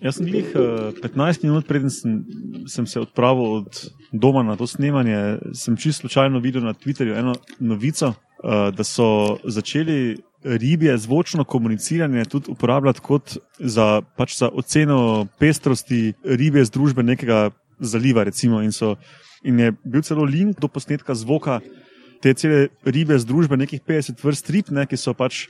Jaz 0.03 0.17
sem 0.19 0.27
jih 0.27 0.51
uh, 0.59 0.91
15 0.99 1.45
minut, 1.45 1.67
preden 1.67 1.89
sem, 1.89 2.19
sem 2.67 2.87
se 2.87 2.99
odpravil 2.99 3.61
od 3.61 3.79
doma 4.11 4.43
na 4.43 4.57
to 4.59 4.67
snemanje, 4.67 5.39
sem 5.53 5.77
čisto 5.77 6.05
slučajno 6.05 6.39
videl 6.43 6.65
na 6.65 6.73
Twitterju 6.73 7.15
eno 7.15 7.35
novico, 7.59 8.11
uh, 8.11 8.69
da 8.75 8.83
so 8.83 9.37
začeli 9.43 10.17
ribje 10.45 10.97
zvočno 10.97 11.43
komuniciranje 11.43 12.25
tudi 12.25 12.51
uporabljati 12.51 12.99
kot 13.01 13.37
za, 13.59 14.01
pač 14.17 14.37
za 14.37 14.49
oceno 14.53 15.27
pestrosti 15.39 16.13
ribje 16.23 16.65
združbe 16.65 17.03
nekega 17.03 17.49
zaliva. 17.79 18.23
Recimo, 18.23 18.61
in, 18.61 18.71
so, 18.71 18.95
in 19.43 19.59
je 19.59 19.71
bil 19.83 20.01
celo 20.01 20.23
link 20.23 20.59
do 20.59 20.67
posnetka 20.67 21.15
zvoka 21.15 21.59
te 22.21 22.33
cele 22.33 22.67
ribje 22.85 23.19
združbe, 23.19 23.57
nekih 23.57 23.81
50 23.81 24.21
vrst 24.23 24.49
rib, 24.49 24.69
ne, 24.69 24.85
ki 24.85 24.97
so 24.97 25.13
pač 25.13 25.47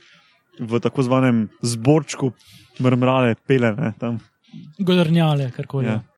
v 0.60 0.80
tako 0.80 1.04
zvanem 1.04 1.46
zborčku 1.62 2.32
mrmrale, 2.80 3.36
pele. 3.46 3.74
Ne, 3.76 3.92
tam. 4.00 4.18
Godrnjale, 4.78 5.50
karkoli. 5.50 5.86
Ja. 5.86 5.92
Ja. 5.92 6.16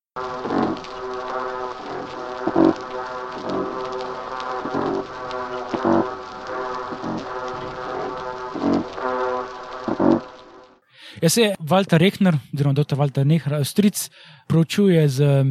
Jaz 11.23 11.33
se 11.35 11.55
Walter 11.59 11.99
Rehner, 11.99 12.39
oziroma 12.55 12.75
dr. 12.75 12.97
Walter 12.97 13.27
Rehner, 13.27 13.65
stric, 13.65 14.11
proučuje 14.47 15.09
z, 15.09 15.45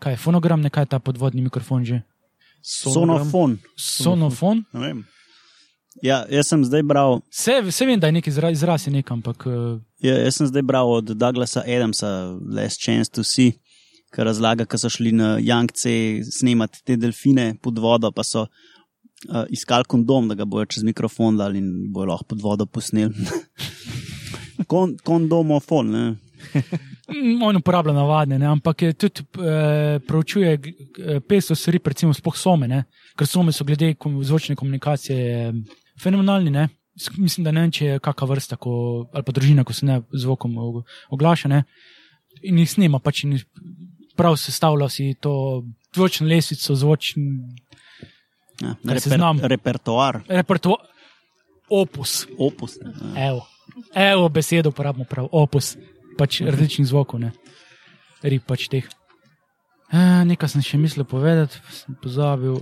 kaj 0.00 0.16
fonogram, 0.16 0.60
ne 0.60 0.70
kaj 0.70 0.88
je 0.88 0.92
ta 0.96 0.98
podvodni 0.98 1.42
mikrofon 1.42 1.84
že. 1.84 2.02
Sonofon. 2.62 3.58
Sonofon. 3.76 4.64
Vem. 4.72 5.04
Ja, 6.02 6.24
jaz 6.30 6.48
sem 6.48 6.64
zdaj 6.64 6.82
bral, 6.86 7.20
Vse, 7.30 7.60
vse 7.66 7.86
vem, 7.86 8.00
da 8.00 8.06
je 8.06 8.16
neki 8.18 8.30
izraz, 8.30 8.52
izraz 8.52 8.86
je 8.86 8.92
nekam, 8.92 9.18
ampak 9.18 9.46
uh, 9.46 9.78
ja, 10.02 10.14
jaz 10.24 10.38
sem 10.38 10.48
zdaj 10.50 10.62
bral 10.62 10.90
od 10.90 11.14
Douglasa 11.16 11.64
Adamsa, 11.66 12.38
Last 12.54 12.84
Chance 12.84 13.12
to 13.14 13.24
See, 13.24 13.58
ki 14.14 14.24
razlaga, 14.24 14.66
ko 14.66 14.78
so 14.80 14.90
šli 14.92 15.12
na 15.12 15.36
Yangtze 15.42 16.24
snemati 16.24 16.84
te 16.84 16.96
delfine 16.96 17.52
pod 17.62 17.78
vodo, 17.78 18.12
pa 18.14 18.24
so 18.24 18.46
uh, 18.46 19.44
iskali 19.50 19.84
kondom, 19.88 20.30
da 20.30 20.38
ga 20.38 20.46
bojo 20.48 20.68
čez 20.72 20.86
mikrofon 20.86 21.36
dali 21.36 21.60
in 21.60 21.92
bojo 21.92 22.12
lahko 22.12 22.32
pod 22.32 22.42
vodo 22.42 22.66
posneli. 22.66 23.28
Kon, 24.70 24.96
kondomofon, 25.04 25.92
ne. 25.92 26.06
On 27.46 27.56
uporablja 27.56 27.92
navadne, 27.94 28.38
ne? 28.38 28.46
ampak 28.46 28.82
je 28.82 28.92
tudi 28.92 29.22
e, 29.22 29.98
proučuje 30.06 30.52
eh, 30.52 31.20
pesto 31.20 31.54
stvari, 31.54 31.80
recimo 31.84 32.12
spoh 32.14 32.36
some, 32.36 32.68
ne? 32.68 32.84
ker 33.16 33.26
some 33.26 33.52
so 33.52 33.64
glede 33.64 33.94
kom, 33.94 34.18
zvočne 34.24 34.56
komunikacije 34.56 35.48
eh, 35.48 35.52
fenomenalni. 36.02 36.50
Ne? 36.50 36.68
Mislim, 37.16 37.44
da 37.44 37.52
ne 37.52 37.60
vem, 37.60 37.70
če 37.72 37.84
je 37.86 37.98
kakšna 38.02 38.26
vrsta 38.26 38.56
ko, 38.56 38.72
ali 39.12 39.22
pa 39.24 39.32
družina, 39.32 39.64
ko 39.64 39.72
se 39.72 39.86
ne 39.86 40.00
zvokom 40.12 40.56
og- 40.58 40.82
oglaša 41.10 41.48
ne? 41.48 41.64
in 42.42 42.58
jih 42.58 42.70
snima, 42.70 42.98
pač 43.02 43.24
in 43.24 43.32
jih 43.32 43.44
prav 44.16 44.36
sestavlja 44.38 44.88
si 44.88 45.14
to 45.20 45.62
zvočno 45.94 46.26
lesvico, 46.28 46.74
zvočni 46.74 47.24
Ja, 48.60 48.74
znam? 48.98 49.38
repertoar, 49.42 50.20
repertoar, 50.28 50.78
opus. 51.70 52.26
opus. 52.38 52.76
Ja. 53.14 53.28
Evo, 53.28 53.46
evo 53.94 54.28
besedo 54.28 54.68
uporabimo 54.70 55.04
prav, 55.04 55.28
opus, 55.32 55.76
pač 56.18 56.40
različnih 56.40 56.86
zvokov, 56.86 57.20
ne, 57.20 57.32
rib 58.22 58.42
pač 58.46 58.68
teh. 58.68 58.84
E, 59.92 59.98
nekaj 60.26 60.48
sem 60.48 60.62
še 60.62 60.78
mislil 60.78 61.06
povedati, 61.06 61.58
sem 61.70 61.94
pozabil. 62.02 62.58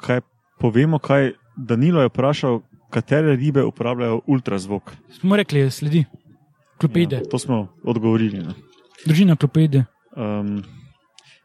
Kaj 0.00 0.20
povemo, 0.58 0.98
kaj 0.98 1.32
Danilo 1.56 2.00
je 2.00 2.08
vprašal, 2.08 2.60
katere 2.90 3.36
ribe 3.36 3.62
uporabljajo 3.64 4.20
ultrazvok. 4.26 4.92
Smo 5.20 5.36
rekli, 5.36 5.70
sledi, 5.70 6.04
klopide, 6.78 7.16
Ja, 7.16 7.28
to 7.30 7.38
smo 7.38 7.68
odgovorili. 7.84 8.38
Ne. 8.38 8.54
družina 9.06 9.36
klopide. 9.36 9.84
Um, 10.16 10.62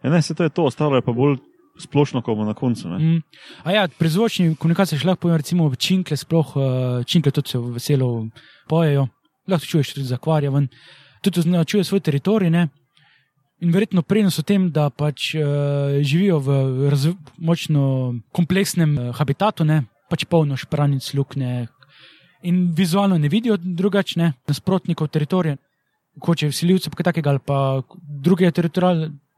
ja, 0.04 0.10
ne, 0.10 0.22
se 0.22 0.36
to 0.36 0.43
je 0.43 0.50
to, 0.50 0.66
ostalo 0.66 0.96
je 0.96 1.02
pa 1.02 1.12
bolj 1.12 1.38
splošno, 1.80 2.22
ko 2.22 2.36
bomo 2.36 2.46
na 2.46 2.54
koncu. 2.54 2.89
Ne. 2.89 2.98
Mm. 3.00 3.22
A 3.64 3.72
ja, 3.72 3.88
pri 3.88 4.10
zvočni 4.10 4.56
komunikaciji 4.56 5.00
lahko 5.04 5.28
povem, 5.28 5.38
recimo 5.38 5.70
činkle, 5.76 6.18
sploh 6.18 6.56
uh, 6.56 6.64
činkle 7.06 7.32
tudi 7.32 7.50
se 7.50 7.60
veselo 7.60 8.28
pojejo, 8.70 9.08
lahko 9.48 9.66
čuješ 9.66 9.93
tudi 9.93 10.08
zakvarja 10.08 10.52
ven, 10.52 10.70
tudi 11.22 11.39
označuje 11.39 11.84
svoj 11.84 12.00
teritorij, 12.00 12.50
ne. 12.50 12.68
In 13.64 13.72
verjetno 13.72 14.02
prednost 14.04 14.39
v 14.39 14.43
tem, 14.43 14.70
da 14.72 14.89
pač 14.89 15.34
uh, 15.36 16.00
živijo 16.04 16.39
v 16.43 17.14
močno 17.38 18.16
kompleksnem 18.36 18.98
uh, 18.98 19.12
habitatu, 19.16 19.64
ne, 19.64 19.84
pač 20.10 20.26
polno 20.30 20.58
špranic, 20.58 21.08
lukne 21.14 21.68
in 22.45 22.74
vizualno 22.78 23.18
ne 23.18 23.30
vidijo 23.30 23.58
drugačne 23.58 24.34
nasprotnikov 24.47 25.08
teritorija, 25.08 25.58
hoče 26.26 26.49
vsiljivce 26.51 26.89
pa 26.89 26.99
kaj 26.99 27.08
takega 27.10 27.30
ali 27.30 27.39
pa 27.45 27.82
druge, 28.24 28.51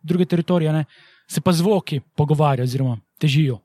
druge 0.04 0.26
teritorije, 0.26 0.74
ne, 0.74 0.86
se 1.28 1.42
pa 1.42 1.54
zvoki 1.54 2.02
pogovarjajo 2.16 2.68
oziroma 2.68 2.98
težijo. 3.20 3.60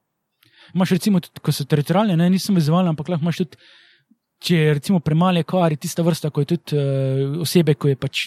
Imaš 0.74 0.90
recimo, 0.90 1.20
tudi, 1.20 1.40
ko 1.42 1.53
so 1.53 1.64
teritorijalne, 1.64 2.16
ne, 2.16 2.30
nisem 2.30 2.55
vizualna, 2.55 2.94
ampak 2.94 3.09
lahko 3.09 3.26
imaš 3.26 3.42
tudi, 3.42 3.59
če 4.42 4.57
je 4.57 4.74
recimo 4.78 5.00
premale 5.00 5.42
kvari, 5.42 5.76
tista 5.76 6.03
vrsta, 6.03 6.30
ko 6.30 6.42
je 6.42 6.50
tudi 6.55 6.78
uh, 6.78 7.40
osebe, 7.42 7.74
ko 7.74 7.90
je 7.90 7.98
pač 7.98 8.26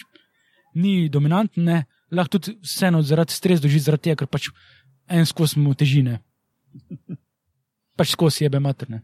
ni 0.76 1.08
dominantne, 1.12 1.84
lahko 2.12 2.38
tudi 2.38 2.56
vseeno 2.64 3.02
zaradi 3.02 3.34
stres 3.34 3.60
doži, 3.64 3.80
zaradi 3.82 4.10
tega, 4.10 4.22
ker 4.22 4.30
pač 4.30 4.50
en 5.08 5.26
skozi 5.26 5.60
mu 5.60 5.74
težine. 5.74 6.20
Pač 7.96 8.12
skozi 8.12 8.44
jebe 8.44 8.60
materne. 8.60 9.00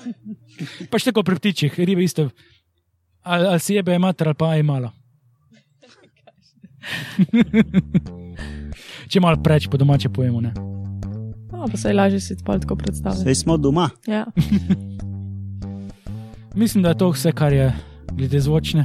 pač 0.92 1.08
tako 1.08 1.24
pri 1.26 1.40
ptičih, 1.40 1.78
ribe 1.82 2.04
isto. 2.06 2.28
Ali, 3.22 3.46
ali 3.46 3.60
si 3.62 3.74
jebe 3.74 3.98
mater 3.98 4.30
ali 4.30 4.38
pa 4.38 4.54
je 4.54 4.62
mala. 4.62 4.92
Če 9.10 9.20
malo 9.22 9.38
preč 9.42 9.68
po 9.70 9.76
domače 9.78 10.08
pojemo, 10.08 10.40
ne. 10.42 10.52
No, 11.52 11.66
pa 11.70 11.76
se 11.76 11.88
je 11.90 11.94
lažje 11.94 12.20
si 12.20 12.36
tako 12.42 12.76
predstavljati. 12.76 13.24
Sej 13.24 13.34
smo 13.34 13.56
doma. 13.56 13.90
Ja. 14.06 14.26
Mislim, 16.54 16.82
da 16.82 16.88
je 16.88 16.98
to 16.98 17.10
vse, 17.10 17.32
kar 17.32 17.52
je 17.52 17.72
glede 18.12 18.40
zvočne. 18.40 18.84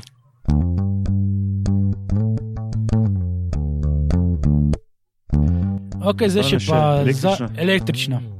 Ok, 6.07 6.21
zdaj 6.31 6.43
še 6.43 6.59
pa 6.69 7.01
električna. 7.01 7.35
za 7.35 7.49
električna. 7.57 8.36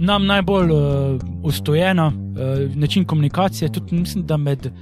Nam 0.00 0.26
najbolj 0.26 0.70
uh, 0.72 0.80
ustojena 1.44 2.06
uh, 2.06 2.76
način 2.76 3.04
komunikacije, 3.04 3.72
tudi 3.72 3.94
mislim, 3.94 4.26
da 4.26 4.36
med 4.36 4.72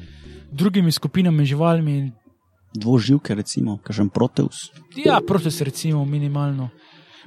drugimi 0.50 0.92
skupinami 0.92 1.44
živalmi, 1.44 2.12
Dvoživke, 2.74 3.34
recimo, 3.34 3.78
kažem 3.82 4.08
proteus. 4.08 4.70
ja, 5.04 5.20
proti 5.26 5.50
se 5.50 5.64
recimo 5.64 6.04
minimalno. 6.04 6.68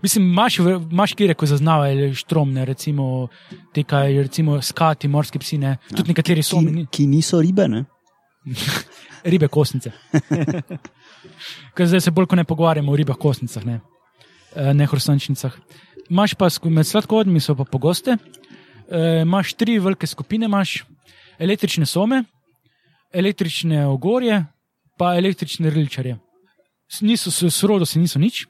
Mislim, 0.02 0.26
imaš, 0.26 0.58
imaš 0.92 1.14
kire, 1.14 1.34
ko 1.34 1.46
zaznavajo 1.46 2.14
štromne, 2.14 2.66
recimo, 2.66 3.28
te 3.74 3.84
kaj, 3.84 4.22
recimo 4.22 4.62
skati, 4.62 5.08
morski 5.08 5.40
psi, 5.40 5.58
ne. 5.58 5.78
Tudi 5.90 6.08
nekateri 6.10 6.44
so 6.44 6.60
Ki, 6.60 6.86
ki 6.92 7.08
niso 7.08 7.42
ribe, 7.42 7.68
ne? 7.68 7.86
ribe 9.34 9.48
kostnice. 9.48 9.92
Ker 11.76 11.88
zdaj 11.88 12.02
se 12.02 12.12
bolj 12.12 12.26
kot 12.26 12.38
ne 12.38 12.44
pogovarjamo 12.44 12.92
o 12.92 12.96
ribah 12.96 13.18
kostnicah, 13.18 13.66
ne, 13.66 13.82
Eh, 14.56 14.74
ne 14.74 14.86
hrustančnicah. 14.86 15.54
Imaš 16.12 16.34
pa 16.36 16.50
med 16.68 16.88
sladkovodnimi 16.88 17.40
so 17.40 17.56
pa 17.56 17.64
pogoste. 17.64 18.18
E, 18.92 19.22
imaš 19.22 19.54
tri 19.54 19.80
velike 19.80 20.08
skupine, 20.08 20.46
imaš 20.46 20.84
električne 21.40 21.86
some, 21.86 22.24
električne 23.14 23.86
ogorje, 23.88 24.44
pa 25.00 25.16
električne 25.16 25.70
rilčarje. 25.70 26.18
Niso 27.02 27.32
s 27.32 27.48
srodo, 27.56 27.86
se 27.86 28.00
niso 28.00 28.20
nič. 28.20 28.46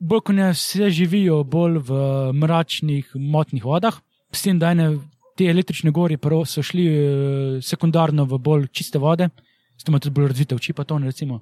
Bolj 0.00 0.24
kot 0.26 0.34
ne 0.34 0.50
vse 0.50 0.90
živijo 0.90 1.44
bolj 1.44 1.78
v 1.86 2.00
mračnih, 2.34 3.14
motnih 3.14 3.64
vodah, 3.64 3.94
s 4.34 4.42
tem, 4.42 4.58
da 4.58 4.74
ene 4.74 4.96
te 5.38 5.46
električne 5.46 5.92
prvo 6.20 6.44
so 6.44 6.62
šli 6.62 6.86
eh, 6.86 7.62
sekundarno 7.62 8.24
v 8.24 8.38
bolj 8.38 8.66
čiste 8.72 8.98
vode, 8.98 9.30
s 9.78 9.84
tem 9.84 9.94
ima 9.94 10.00
tudi 10.00 10.14
bolj 10.14 10.28
razvite 10.28 10.54
oči, 10.54 10.72
pa 10.72 10.84
to 10.84 10.98
ne 10.98 11.06
recimo. 11.06 11.40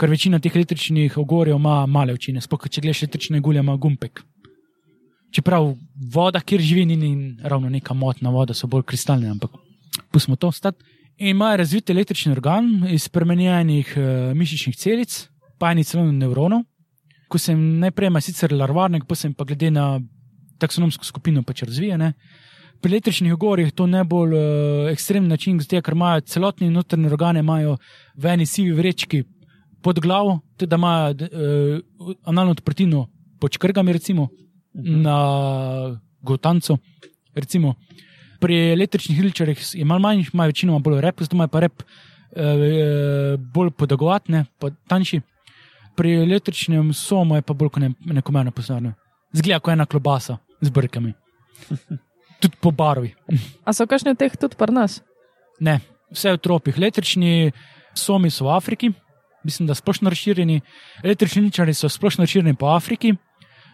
Ker 0.00 0.08
večina 0.08 0.40
teh 0.40 0.56
električnih 0.56 1.18
ogorjev 1.18 1.56
ima 1.56 1.86
male 1.86 2.12
oči, 2.16 2.32
sploh 2.40 2.68
če 2.68 2.80
gledaš 2.80 3.02
električne 3.02 3.40
gulje, 3.40 3.60
ima 3.60 3.76
gumpek. 3.76 4.24
Čeprav 5.30 5.74
voda, 6.12 6.40
kjer 6.40 6.60
živi, 6.60 6.84
ni, 6.86 6.96
ni 6.96 7.36
ravno 7.42 7.70
neka 7.70 7.94
motna 7.94 8.30
voda, 8.30 8.54
so 8.54 8.66
bolj 8.66 8.82
kristalne, 8.82 9.30
ampak 9.30 9.50
pustimo 10.10 10.36
to 10.36 10.50
stati. 10.52 10.84
In 11.20 11.28
imajo 11.28 11.56
razvit 11.56 11.90
električni 11.90 12.32
organ 12.32 12.86
iz 12.90 13.04
spremenjenih 13.04 13.94
uh, 13.96 14.04
mišičnih 14.36 14.76
celic, 14.76 15.28
pa 15.58 15.70
eni 15.74 15.84
celo 15.84 16.06
nevronov. 16.12 16.64
Ko 17.28 17.38
sem 17.38 17.58
najprej 17.82 18.08
ima 18.08 18.22
sicer 18.24 18.52
larvarnek, 18.56 19.04
pa 19.06 19.14
sem 19.14 19.34
pa 19.34 19.44
glede 19.44 19.70
na 19.70 20.00
taksonomsko 20.58 21.04
skupino 21.04 21.42
pač 21.46 21.62
razvijene. 21.68 22.12
Pri 22.80 22.94
električnih 22.94 23.34
ogorjih 23.36 23.74
to 23.76 23.86
najbolj 23.86 24.34
uh, 24.34 24.90
ekstremen 24.90 25.28
način, 25.28 25.60
zato 25.60 25.82
ker 25.84 25.94
imajo 25.94 26.24
celotni 26.26 26.70
notrni 26.70 27.06
organe 27.12 27.44
imajo 27.44 27.76
v 28.16 28.32
eni 28.32 28.46
sivi 28.46 28.72
vrečki 28.72 29.22
pod 29.82 30.00
glavo, 30.00 30.40
da 30.58 30.76
imajo 30.76 31.12
uh, 31.12 32.14
analno 32.24 32.56
odprtino 32.56 33.06
pod 33.40 33.52
črgami, 33.52 33.92
recimo 33.92 34.28
na 34.74 35.18
gotancu. 36.22 36.78
Recimo. 37.34 37.74
Pri 38.40 38.56
električnih 38.72 39.18
hilčarjih 39.18 39.64
je 39.74 39.84
malo 39.84 40.00
manj, 40.00 40.24
imajo 40.32 40.48
večinoma 40.48 40.78
bolj 40.78 41.00
rep, 41.00 41.20
zato 41.20 41.36
imajo 41.36 41.48
pa 41.48 41.60
rep 41.60 41.82
eh, 41.82 43.36
bolj 43.36 43.70
podagovatne, 43.70 44.44
pa 44.58 44.70
tanjši. 44.88 45.20
Pri 45.96 46.14
električnem 46.22 46.94
somu 46.94 47.36
je 47.36 47.42
pa 47.42 47.54
bolj 47.54 47.74
kot 47.74 47.82
ne, 47.82 47.92
nekomerno 48.00 48.50
posebno. 48.50 48.94
Zgleda 49.36 49.60
kot 49.60 49.72
ena 49.72 49.86
klobasa 49.86 50.38
z 50.60 50.70
brkami. 50.70 51.12
Tudi 52.40 52.56
po 52.60 52.70
barvi. 52.72 53.12
A 53.64 53.72
so 53.76 53.84
kakšne 53.84 54.14
teh 54.16 54.32
tudi 54.32 54.56
pri 54.56 54.72
nas? 54.72 55.02
Ne, 55.60 55.76
vse 56.08 56.32
v 56.32 56.40
tropih. 56.40 56.78
Električni 56.80 57.52
somi 57.92 58.30
so 58.32 58.46
v 58.46 58.54
Afriki, 58.56 58.88
mislim, 59.44 59.68
da 59.68 59.76
splošno 59.76 60.08
razširjeni, 60.08 60.60
električni 61.04 61.42
ničari 61.42 61.74
so 61.74 61.88
splošno 61.88 62.24
razširjeni 62.24 62.56
po 62.56 62.72
Afriki, 62.72 63.12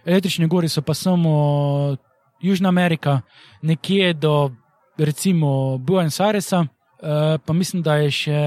električni 0.06 0.46
gori 0.46 0.68
so 0.68 0.82
pa 0.82 0.94
samo 0.94 1.96
Južna 2.40 2.68
Amerika, 2.68 3.20
nekje 3.62 4.12
do 4.14 4.50
recimo 4.98 5.78
Buenos 5.78 6.20
Airesa, 6.20 6.66
eh, 6.66 7.38
pa 7.46 7.52
mislim, 7.52 7.82
da 7.82 7.96
je 7.96 8.10
še 8.10 8.40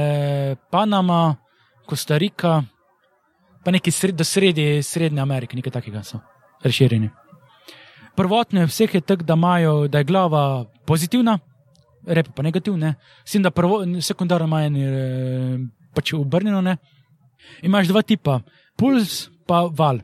Panama, 0.72 1.36
Kostarika, 1.86 2.64
pa 3.66 3.72
neki 3.72 3.91
sred, 3.91 4.16
do 4.16 4.24
sredi 4.24 4.84
Srednje 4.84 5.22
Amerike, 5.22 5.55
nekaj 5.55 5.72
takega 5.72 6.03
so 6.03 6.20
razširjeni. 6.64 7.10
Prvotne 8.16 8.66
vseh 8.66 8.93
je 8.93 9.01
tako, 9.01 9.24
da, 9.24 9.34
imajo, 9.34 9.88
da 9.88 9.97
je 9.97 10.03
glava 10.03 10.66
pozitivna, 10.86 11.39
rep 12.05 12.30
pa 12.36 12.43
negativne, 12.43 12.95
s 13.26 13.32
tem, 13.32 13.43
da 13.43 13.51
prvo, 13.51 13.82
sekundarno 14.01 14.47
ima 14.47 14.64
en 14.66 14.76
eh, 14.76 15.57
pač 15.95 16.14
obrnjeno. 16.14 16.62
Ne. 16.62 16.78
Imaš 17.64 17.88
dva 17.88 18.01
tipa, 18.01 18.41
puls 18.78 19.30
pa 19.47 19.66
val. 19.72 20.03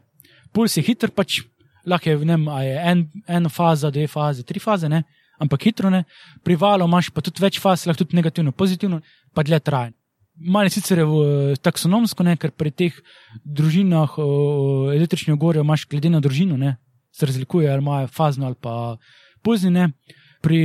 Puls 0.55 0.77
je 0.77 0.83
hiter, 0.87 1.11
pač 1.11 1.41
lahko 1.85 2.09
je, 2.09 2.17
ne 2.25 2.37
vem, 2.37 2.47
je 2.63 2.79
en, 2.91 3.03
ena 3.27 3.51
faza, 3.51 3.91
dve 3.93 4.07
faze, 4.07 4.45
tri 4.47 4.61
faze, 4.63 4.89
ne. 4.89 5.03
ampak 5.39 5.67
hitro 5.67 5.89
ne. 5.91 6.05
Pri 6.47 6.55
valu 6.55 6.87
imaš 6.87 7.09
pa 7.11 7.21
tudi 7.23 7.43
več 7.43 7.59
faz, 7.59 7.83
lahko 7.85 8.05
tudi 8.05 8.15
negativno, 8.15 8.53
pozitivno, 8.55 9.01
pa 9.35 9.43
dlje 9.43 9.59
traje. 9.67 9.91
Malo 10.35 10.67
je 10.67 10.75
sicer 10.75 11.01
v, 11.07 11.55
taksonomsko, 11.63 12.23
ne, 12.27 12.35
ker 12.39 12.51
pri 12.51 12.71
teh 12.71 12.95
družinah 13.43 14.17
električnih 14.95 15.35
ogorjev 15.35 15.63
imaš 15.63 15.85
glede 15.91 16.11
na 16.11 16.19
družino, 16.23 16.57
ne, 16.59 16.75
se 17.15 17.27
razlikuje, 17.27 17.69
ali 17.71 17.83
imajo 17.83 18.09
fazno 18.11 18.47
ali 18.47 18.59
pa 18.59 18.95
pulznine. 19.43 19.91
Pri 20.43 20.59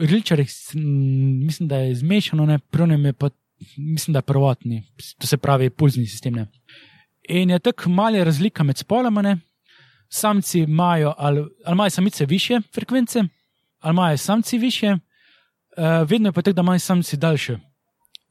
rilčarjih 0.00 0.50
mislim, 0.74 1.68
da 1.68 1.84
je 1.84 2.00
zmešano, 2.02 2.46
ne, 2.46 2.58
pri 2.58 2.86
onem 2.88 3.10
je 3.10 3.12
pa 3.12 3.30
mislim, 3.76 4.12
da 4.12 4.18
je 4.18 4.28
prvotni, 4.30 4.82
to 5.18 5.26
se 5.26 5.36
pravi 5.36 5.70
pulzni 5.70 6.06
sistem. 6.06 6.34
Ne. 6.34 6.46
In 7.28 7.50
je 7.50 7.58
tako 7.58 7.90
mala 7.90 8.24
razlika 8.24 8.62
med 8.62 8.78
spoloma. 8.78 9.36
Samci 10.08 10.60
imajo, 10.60 11.14
ali, 11.18 11.40
ali 11.64 11.74
imajo 11.74 11.90
samice 11.90 12.26
više 12.26 12.60
frekvence, 12.74 13.24
ali 13.80 13.92
imajo 13.92 14.16
samci 14.16 14.58
više, 14.58 14.96
uh, 15.76 16.08
vedno 16.10 16.28
je 16.28 16.32
pa 16.32 16.42
tako, 16.42 16.54
da 16.54 16.62
imajo 16.62 16.78
samci 16.78 17.16
daljše, 17.16 17.58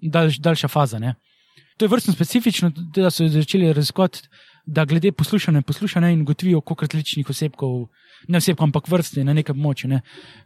daljš, 0.02 0.38
daljša 0.38 0.68
faza. 0.68 1.00
Ne. 1.00 1.16
To 1.78 1.86
je 1.86 1.90
vrstno 1.90 2.14
specifično, 2.14 2.72
da 2.96 3.10
so 3.10 3.28
začeli 3.28 3.74
raziskovati, 3.74 4.22
da 4.66 4.86
glede 4.86 5.12
poslušanja 5.12 5.62
poslušanja 5.62 6.10
in 6.10 6.26
gotovijo, 6.26 6.62
koliko 6.62 6.86
različnih 6.86 7.30
osebkov, 7.30 7.88
ne 8.28 8.38
osebkov, 8.38 8.64
ampak 8.64 8.88
vrste 8.88 9.24
na 9.24 9.34
nekem 9.34 9.58
moči. 9.58 9.88
Ne. 9.88 10.02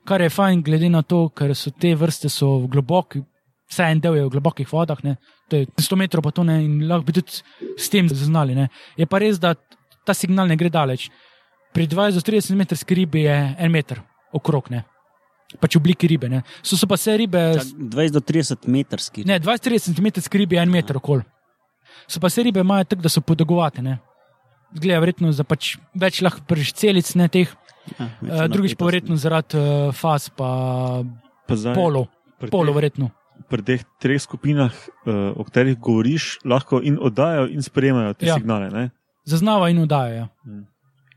Kar 0.06 0.22
je 0.22 0.30
fajn, 0.30 0.62
glede 0.64 0.90
na 0.90 1.02
to, 1.02 1.30
ker 1.30 1.56
so 1.56 1.72
te 1.72 1.96
vrste 1.96 2.30
so 2.30 2.58
v 2.64 2.68
globoki, 2.68 3.24
vsaj 3.72 3.92
en 3.92 4.00
del 4.00 4.16
je 4.16 4.26
v 4.26 4.30
globokih 4.30 4.70
vodah, 4.72 5.04
ne. 5.04 5.16
To 5.54 5.62
je 5.62 5.68
100 5.86 6.00
metrov, 6.02 6.26
pa 6.26 6.32
to 6.34 6.44
ne 6.48 6.58
in 6.66 6.80
lahko 6.90 7.06
bi 7.06 7.14
tudi 7.20 7.44
s 7.78 7.90
tem 7.94 8.10
zaznali. 8.10 8.58
Ne. 8.58 8.70
Je 8.98 9.06
pa 9.06 9.22
res, 9.22 9.38
da 9.38 9.54
ta 10.04 10.16
signal 10.18 10.50
ne 10.50 10.58
gre 10.58 10.72
daleč. 10.74 11.12
Pri 11.74 11.86
20 11.90 12.18
do 12.18 12.26
30 12.26 12.58
metrski 12.58 12.98
ribi 12.98 13.28
je 13.28 13.38
en 13.58 13.72
meter 13.72 14.02
okrog, 14.34 14.70
ne. 14.74 14.84
pač 15.62 15.76
v 15.78 15.82
obliki 15.84 16.10
ribe. 16.10 16.30
Ne. 16.30 16.42
So, 16.66 16.74
so 16.74 16.90
pa 16.90 16.98
vse 16.98 17.14
ribe. 17.22 17.42
Čak, 17.60 17.78
20 17.94 18.16
do 18.18 18.22
30 18.26 18.66
metrski. 18.66 19.26
Ne, 19.30 19.38
20-30 19.38 19.94
cm 19.94 20.26
skribi 20.26 20.58
je 20.58 20.64
en 20.66 20.72
meter 20.74 20.98
okoli. 20.98 21.22
So 22.10 22.18
pa 22.20 22.30
se 22.34 22.42
ribe 22.42 22.64
imajo 22.66 22.90
tako, 22.90 23.06
da 23.06 23.10
so 23.14 23.22
podagovate. 23.22 23.84
Ne? 23.86 24.00
Gleda, 24.74 24.98
verjetno 25.04 25.30
za 25.30 25.46
pač 25.46 25.76
več 25.94 26.24
lahko 26.26 26.42
prvič 26.50 26.74
celic, 26.74 27.06
ne 27.22 27.30
teh, 27.30 27.54
Ja, 28.00 28.06
uh, 28.08 28.46
drugič 28.48 28.78
pa 28.80 28.88
verjetno 28.88 29.18
zaradi 29.20 29.60
uh, 29.60 29.92
faz, 29.92 30.30
pa 30.32 31.04
Pa 31.44 31.56
polov, 31.76 32.08
polov 32.48 32.72
teh- 32.72 32.78
verjetno. 32.80 33.10
Pri 33.54 33.62
teh 33.62 33.82
treh 34.02 34.18
skupinah, 34.18 34.74
uh, 35.06 35.38
o 35.38 35.46
katerih 35.46 35.78
govoriš, 35.78 36.40
lahko 36.42 36.80
in 36.82 36.98
oddajajo 36.98 37.52
in 37.54 37.62
sprejemajo 37.62 38.16
te 38.18 38.26
Ja. 38.26 38.34
ja. 38.34 38.38
signale. 38.42 38.72
Ne? 38.74 38.90
Zaznavajo 39.30 39.70
in 39.70 39.84
oddajajo. 39.84 40.28
Mm. 40.46 40.64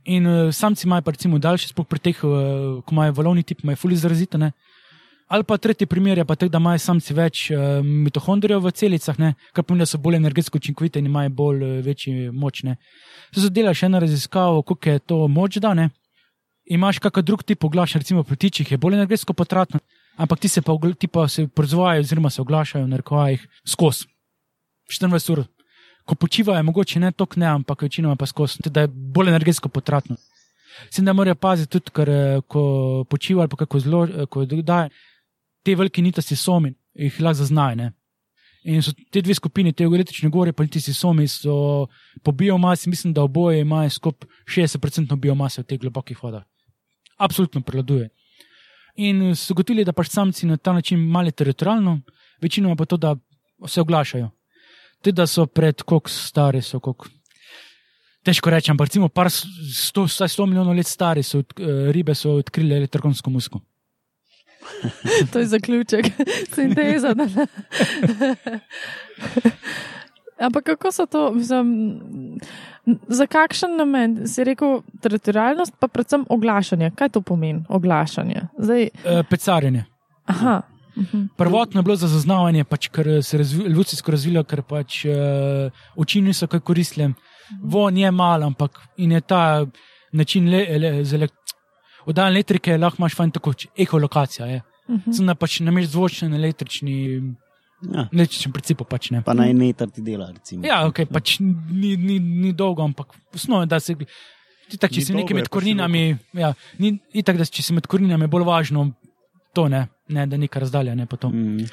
In 0.04 0.26
uh, 0.26 0.52
samci 0.52 0.86
imajo 0.86 1.02
recimo 1.16 1.38
daljše, 1.38 1.72
sploh 1.72 1.86
pri 1.88 1.98
teh, 1.98 2.24
uh, 2.24 2.82
ko 2.84 2.92
imajo 2.92 3.16
valovni 3.16 3.42
tip, 3.42 3.64
imajo 3.64 3.80
fuli 3.80 3.96
izrazito. 3.96 4.38
Ne? 4.38 4.52
Ali 5.26 5.42
pa 5.48 5.56
tretji 5.58 5.86
primer 5.86 6.18
je 6.18 6.24
pa 6.24 6.36
tak, 6.36 6.52
da 6.52 6.60
imajo 6.60 6.78
samci 6.78 7.14
več 7.14 7.48
uh, 7.50 7.80
mitohondrijev 7.82 8.60
v 8.62 8.70
celicah, 8.70 9.18
ne? 9.18 9.34
kar 9.56 9.64
pomeni, 9.64 9.82
da 9.82 9.90
so 9.90 9.98
bolj 9.98 10.20
energetsko 10.20 10.60
učinkovite 10.60 11.00
in 11.00 11.08
imajo 11.08 11.32
bolj 11.40 11.64
uh, 11.64 11.80
večji 11.82 12.30
močne. 12.30 12.76
Se 13.34 13.50
dela 13.50 13.72
še 13.74 13.88
ena 13.88 13.98
raziskava, 14.04 14.60
koliko 14.62 14.92
je 14.92 15.02
to 15.02 15.24
moč 15.26 15.58
da. 15.58 15.72
Ne? 15.74 15.88
Imaš 16.68 17.00
kakšen 17.00 17.26
drug 17.26 17.42
tip 17.42 17.64
oglašanja, 17.64 18.04
recimo 18.04 18.22
pri 18.22 18.36
tičih, 18.44 18.70
je 18.70 18.78
bolj 18.78 19.00
energetsko 19.00 19.34
potratno, 19.34 19.80
ampak 20.16 20.40
ti 20.40 20.48
se 20.48 20.62
pa, 20.62 20.72
ti 20.98 21.08
pa 21.08 21.28
se 21.28 21.46
proizvajajo, 21.48 22.00
oziroma 22.00 22.30
se 22.30 22.40
oglašajo 22.40 22.86
na 22.86 22.96
rekvajih 22.96 23.46
skozi 23.64 24.06
24 24.88 25.32
ur. 25.32 25.44
Ko 26.06 26.14
počivajo, 26.14 26.62
mogoče 26.62 27.00
ne 27.00 27.10
tok 27.12 27.36
ne, 27.36 27.46
ampak 27.46 27.82
večinoma 27.82 28.16
pa 28.16 28.26
skozi, 28.26 28.70
da 28.70 28.80
je 28.80 28.88
bolj 28.88 29.28
energetsko 29.28 29.68
potratno. 29.68 30.16
Sem 30.90 31.04
da 31.04 31.12
morajo 31.12 31.34
paziti 31.34 31.72
tudi, 31.72 31.90
ker 31.90 32.08
eh, 32.08 32.40
ko 32.48 33.04
počivajo 33.10 33.42
ali 33.42 33.50
pa 33.50 33.56
kako 33.56 33.80
zelo, 33.80 34.04
eh, 34.06 34.26
ko 34.26 34.44
daje 34.44 34.90
te 35.64 35.74
velike 35.74 36.02
nitasti 36.02 36.36
somi, 36.36 36.74
jih 36.94 37.20
lahko 37.20 37.42
zaznajo. 37.42 37.90
In 38.66 38.82
so 38.82 38.92
te 39.10 39.22
dve 39.22 39.34
skupini, 39.34 39.72
te 39.72 39.84
električne 39.84 40.30
gore, 40.30 40.52
pa 40.52 40.66
tisti 40.66 40.94
somi, 40.94 41.26
so 41.30 41.86
po 42.22 42.32
biomasi, 42.32 42.90
mislim, 42.90 43.12
da 43.14 43.22
oboje 43.22 43.60
imajo 43.60 43.90
skupaj 43.90 44.28
60% 44.46 45.16
biomase 45.22 45.62
v 45.62 45.66
teh 45.66 45.80
globokih 45.80 46.22
vodah. 46.22 46.42
Absolutno 47.18 47.62
prevladuje. 47.62 48.10
In 48.96 49.36
so 49.36 49.54
gotovili, 49.54 49.84
da 49.84 49.92
pač 49.92 50.10
samci 50.10 50.46
na 50.46 50.56
ta 50.56 50.72
način 50.72 50.98
malo 50.98 51.30
teritorijalno, 51.30 52.00
večinoma 52.42 52.76
pa 52.76 52.84
to, 52.84 52.96
da 52.96 53.16
se 53.66 53.80
oglašajo. 53.80 54.30
Tudi 55.02 55.16
da 55.16 55.26
so 55.26 55.46
pred 55.46 55.82
koliko 55.82 56.10
stari, 56.10 56.62
so 56.62 56.80
koliko. 56.80 57.08
Težko 58.24 58.50
rečem, 58.50 58.72
ampak 58.72 58.88
recimo 58.88 59.08
par 59.08 59.30
sto, 59.30 60.06
vsaj 60.08 60.28
100 60.28 60.46
milijonov 60.46 60.74
let 60.74 60.86
stari 60.86 61.22
so 61.22 61.38
eh, 61.38 61.44
ribe 61.92 62.14
so 62.14 62.30
odkrili 62.40 62.76
elektronsko 62.76 63.30
musko. 63.30 63.60
To 65.32 65.38
je 65.38 65.46
zaključek, 65.46 66.06
sinteza. 66.54 67.14
Ampak 70.38 70.64
kako 70.64 70.92
so 70.92 71.06
to, 71.06 71.32
mislim, 71.32 72.38
za 73.08 73.26
kakšen 73.26 73.76
namen? 73.76 74.26
Si 74.28 74.44
rekel 74.44 74.80
teritorijalnost, 75.00 75.72
pa 75.80 75.88
predvsem 75.88 76.26
oglašanje. 76.28 76.90
Kaj 76.90 77.08
to 77.08 77.20
pomeni, 77.20 77.64
oglašanje? 77.68 78.42
Zdaj, 78.58 78.82
E, 79.04 79.22
pecarjenje. 79.30 79.84
aha. 80.26 80.62
mhm. 80.96 81.24
Prvotno 81.36 81.78
je 81.78 81.84
bilo 81.84 81.96
za 81.96 82.08
zaznavanje, 82.08 82.64
pač, 82.64 82.88
ker 82.88 83.22
se 83.22 83.36
je 83.36 83.40
razvi- 83.40 83.66
evolucijsko 83.66 84.10
razvilo, 84.10 84.44
ker 84.44 84.62
pač 84.62 85.04
uh, 85.04 85.12
oči 85.96 86.20
niso 86.20 86.46
kaj 86.46 86.60
koristile. 86.60 87.12
Von 87.62 87.96
je 87.96 88.10
mal, 88.10 88.42
ampak 88.42 88.70
in 88.96 89.12
je 89.12 89.20
ta 89.20 89.66
način 90.12 90.50
le, 90.50 90.78
le, 90.78 91.04
z 91.04 91.14
elek 91.14 91.32
oddajanja 92.06 92.32
elektrike 92.32 92.78
lahko 92.78 92.96
imaš 92.98 93.14
fajn 93.14 93.30
tako, 93.30 93.52
eholokacija. 93.76 94.46
Je. 94.46 94.62
Mhm. 94.90 95.12
Sem 95.12 95.24
na 95.26 95.34
pač 95.34 95.60
nameš 95.60 95.86
zvočni 95.88 96.28
in 96.28 96.34
električni, 96.34 96.96
Ja, 97.84 98.06
električni 98.08 98.52
principu 98.52 98.86
pač 98.88 99.10
ne. 99.12 99.20
pa 99.22 99.34
na 99.36 99.46
en 99.50 99.58
meter 99.60 99.90
ti 99.92 100.02
dela. 100.02 100.30
Recimo. 100.32 100.64
Ja, 100.64 100.80
ok, 100.88 101.04
pač 101.12 101.36
ni, 101.40 101.96
ni, 101.96 102.18
ni 102.18 102.52
dolgo, 102.56 102.84
ampak 102.84 103.12
osnovno 103.34 103.66
je, 103.66 103.70
da 103.74 103.80
se. 103.80 103.96
Ti 104.66 104.80
tak, 104.80 104.90
če 104.90 105.02
Ni 105.02 105.04
si 105.04 105.12
dolgo, 105.12 105.22
nekaj 105.22 105.36
med 105.36 105.50
koreninami, 105.52 106.00
ja, 106.40 106.54
ni 106.82 106.96
itak, 107.14 107.36
da 107.38 107.44
če 107.46 107.62
si 107.62 107.76
med 107.76 107.86
koreninami, 107.86 108.26
je 108.26 108.32
bolj 108.32 108.46
važno 108.48 108.88
to, 109.54 109.68
ne, 109.72 109.84
ne 110.08 110.26
da 110.26 110.40
neka 110.40 110.62
razdalja, 110.64 110.96
ne. 110.98 111.06
Mm. 111.06 111.68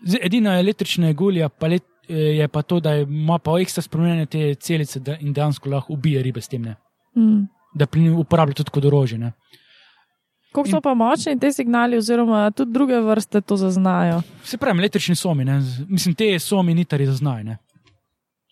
Zdaj, 0.00 0.22
Edina 0.30 0.56
električna 0.62 1.12
gulja 1.12 1.50
pa 1.50 1.68
let, 1.74 1.84
je 2.08 2.46
pa 2.48 2.62
to, 2.62 2.78
da 2.80 2.94
ima 3.02 3.36
pa 3.42 3.58
ekstra 3.60 3.82
spremenjene 3.84 4.30
te 4.30 4.54
celice 4.54 5.02
da, 5.04 5.18
in 5.20 5.34
dejansko 5.36 5.68
lahko 5.68 5.92
ubije 5.98 6.22
ribe 6.24 6.40
s 6.40 6.48
tem, 6.48 6.70
ne. 6.70 6.78
Mm. 7.18 7.48
da 7.74 7.86
uporablja 8.16 8.54
tudi 8.62 8.72
kot 8.72 8.86
orožje. 8.88 9.32
Koliko 10.58 10.70
so 10.70 10.80
pa 10.80 10.94
močni 10.94 11.38
ti 11.38 11.52
signali, 11.52 11.96
oziroma 11.96 12.50
tudi 12.50 12.72
druge 12.72 12.98
vrste 13.00 13.40
to 13.40 13.56
zaznajo? 13.56 14.22
Se 14.42 14.58
pravi, 14.58 14.78
električni 14.78 15.14
somi, 15.14 15.44
ne. 15.44 15.58
mislim, 15.88 16.14
te 16.14 16.38
somi 16.38 16.74
nitari 16.74 17.06
zaznajo. 17.06 17.44
Ne. 17.44 17.58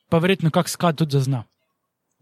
Pa 0.08 0.18
verjetno 0.18 0.50
kak 0.50 0.68
skat 0.68 0.96
tudi 0.96 1.12
zazna. 1.12 1.44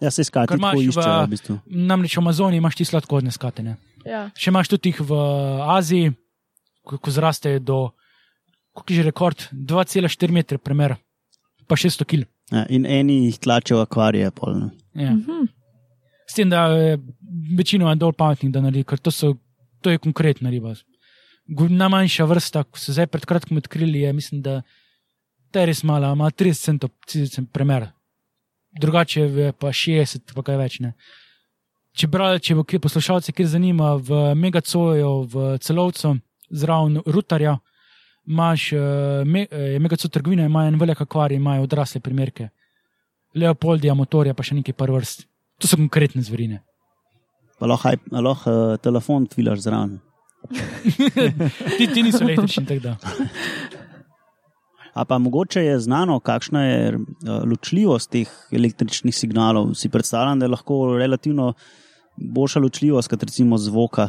Ja, 0.01 0.11
se 0.11 0.25
skati 0.25 0.55
imaš 0.55 0.75
v- 0.75 0.83
iščejo. 0.83 1.19
V 1.21 1.29
bistvu. 1.29 1.59
Namreč 1.67 2.17
v 2.17 2.21
Amazoniji 2.21 2.59
imaš 2.59 2.75
ti 2.75 2.85
sladkorne 2.85 3.31
skate. 3.31 3.63
Ne. 3.63 3.77
Ja. 4.05 4.31
Še 4.35 4.51
imaš 4.51 4.69
tudi 4.69 4.91
jih 4.91 5.01
v 5.01 5.19
Aziji, 5.69 6.13
ko, 6.83 6.99
ko 6.99 7.11
zraste 7.11 7.59
do, 7.61 7.91
koliko 8.73 8.93
je 8.93 8.97
že 8.97 9.03
rekord, 9.03 9.45
2,4 9.53 10.31
metre 10.31 10.59
premer, 10.59 10.97
pa 11.67 11.77
600 11.77 12.05
kg. 12.05 12.27
Ja, 12.53 12.67
in 12.69 12.85
eni 12.85 13.27
jih 13.27 13.39
tlačijo 13.39 13.79
v 13.79 13.87
akvarije. 13.87 14.31
Pol, 14.31 14.55
ne. 14.55 14.71
Ja. 14.95 15.13
Mhm. 15.13 15.47
S 16.27 16.35
tem, 16.35 16.49
da 16.51 16.67
je 16.67 16.99
večino 17.53 17.89
je 17.89 17.97
dovolj 17.97 18.17
pametnih, 18.17 18.53
da 18.53 18.61
naredi, 18.61 18.85
ker 18.85 18.99
to, 18.99 19.11
so, 19.11 19.35
to 19.85 19.93
je 19.93 20.01
konkretna 20.01 20.51
riba. 20.51 20.73
Najmanjša 21.53 22.25
vrsta, 22.25 22.65
ko 22.65 22.81
so 22.81 22.95
zdaj 22.97 23.11
pred 23.13 23.27
kratkim 23.29 23.61
odkrili, 23.61 24.01
je, 24.01 24.13
mislim, 24.17 24.41
da 24.43 24.63
je 25.53 25.67
res 25.69 25.83
mala, 25.85 26.15
ima 26.17 26.31
30 26.31 26.65
centov 26.71 26.91
cent 27.05 27.53
premer. 27.53 27.91
Drugače 28.81 29.21
je 29.21 29.53
pa 29.53 29.71
60, 29.71 30.33
pa 30.35 30.43
kaj 30.43 30.59
več. 30.59 30.81
Ne. 30.81 30.95
Če, 31.95 32.09
brali, 32.11 32.41
če 32.43 32.57
bo 32.59 32.65
kje 32.67 32.81
poslušalce, 32.83 33.37
kjer 33.37 33.53
zanima, 33.53 33.93
v 34.01 34.33
Megacoju, 34.41 35.13
v 35.31 35.45
celovcu, 35.63 36.17
zraven 36.51 36.99
Rutarja, 37.07 37.59
imaš 38.27 38.73
uh, 38.73 38.81
me, 39.29 39.45
eh, 39.51 39.77
Megaco 39.79 40.09
trgovine, 40.09 40.49
imajo 40.49 40.73
en 40.73 40.81
velik 40.81 41.05
akvarij, 41.05 41.39
imajo 41.39 41.69
odrasle 41.69 42.01
primerke. 42.01 42.49
Leopoldija, 43.37 43.95
motorja, 43.95 44.35
pa 44.35 44.43
še 44.47 44.57
nekaj 44.59 44.75
par 44.79 44.91
vrst. 44.91 45.29
To 45.61 45.71
so 45.71 45.79
konkretne 45.79 46.25
zverine. 46.25 46.65
Pa 47.59 47.67
lahko, 47.71 47.95
uh, 48.51 48.77
telefon 48.83 49.27
tvilaš 49.31 49.65
zraven. 49.67 49.99
Ti, 51.79 51.87
ti 51.95 52.03
niso 52.03 52.21
električni, 52.25 52.67
tako 52.67 52.81
da. 52.81 52.97
A 54.95 55.05
pa 55.05 55.19
mogoče 55.19 55.63
je 55.65 55.79
znano, 55.81 56.21
kakšna 56.21 56.65
je 56.65 56.97
uh, 56.97 57.01
ločljivost 57.51 58.11
teh 58.11 58.29
električnih 58.53 59.17
signalov. 59.17 59.73
Si 59.75 59.89
predstavljam, 59.89 60.39
da 60.39 60.47
je 60.47 60.53
lahko 60.53 60.97
relativno 60.99 61.53
boljša 62.17 62.61
ločljivost, 62.61 63.11
kot 63.11 63.23
recimo 63.23 63.59
zvoka. 63.59 64.09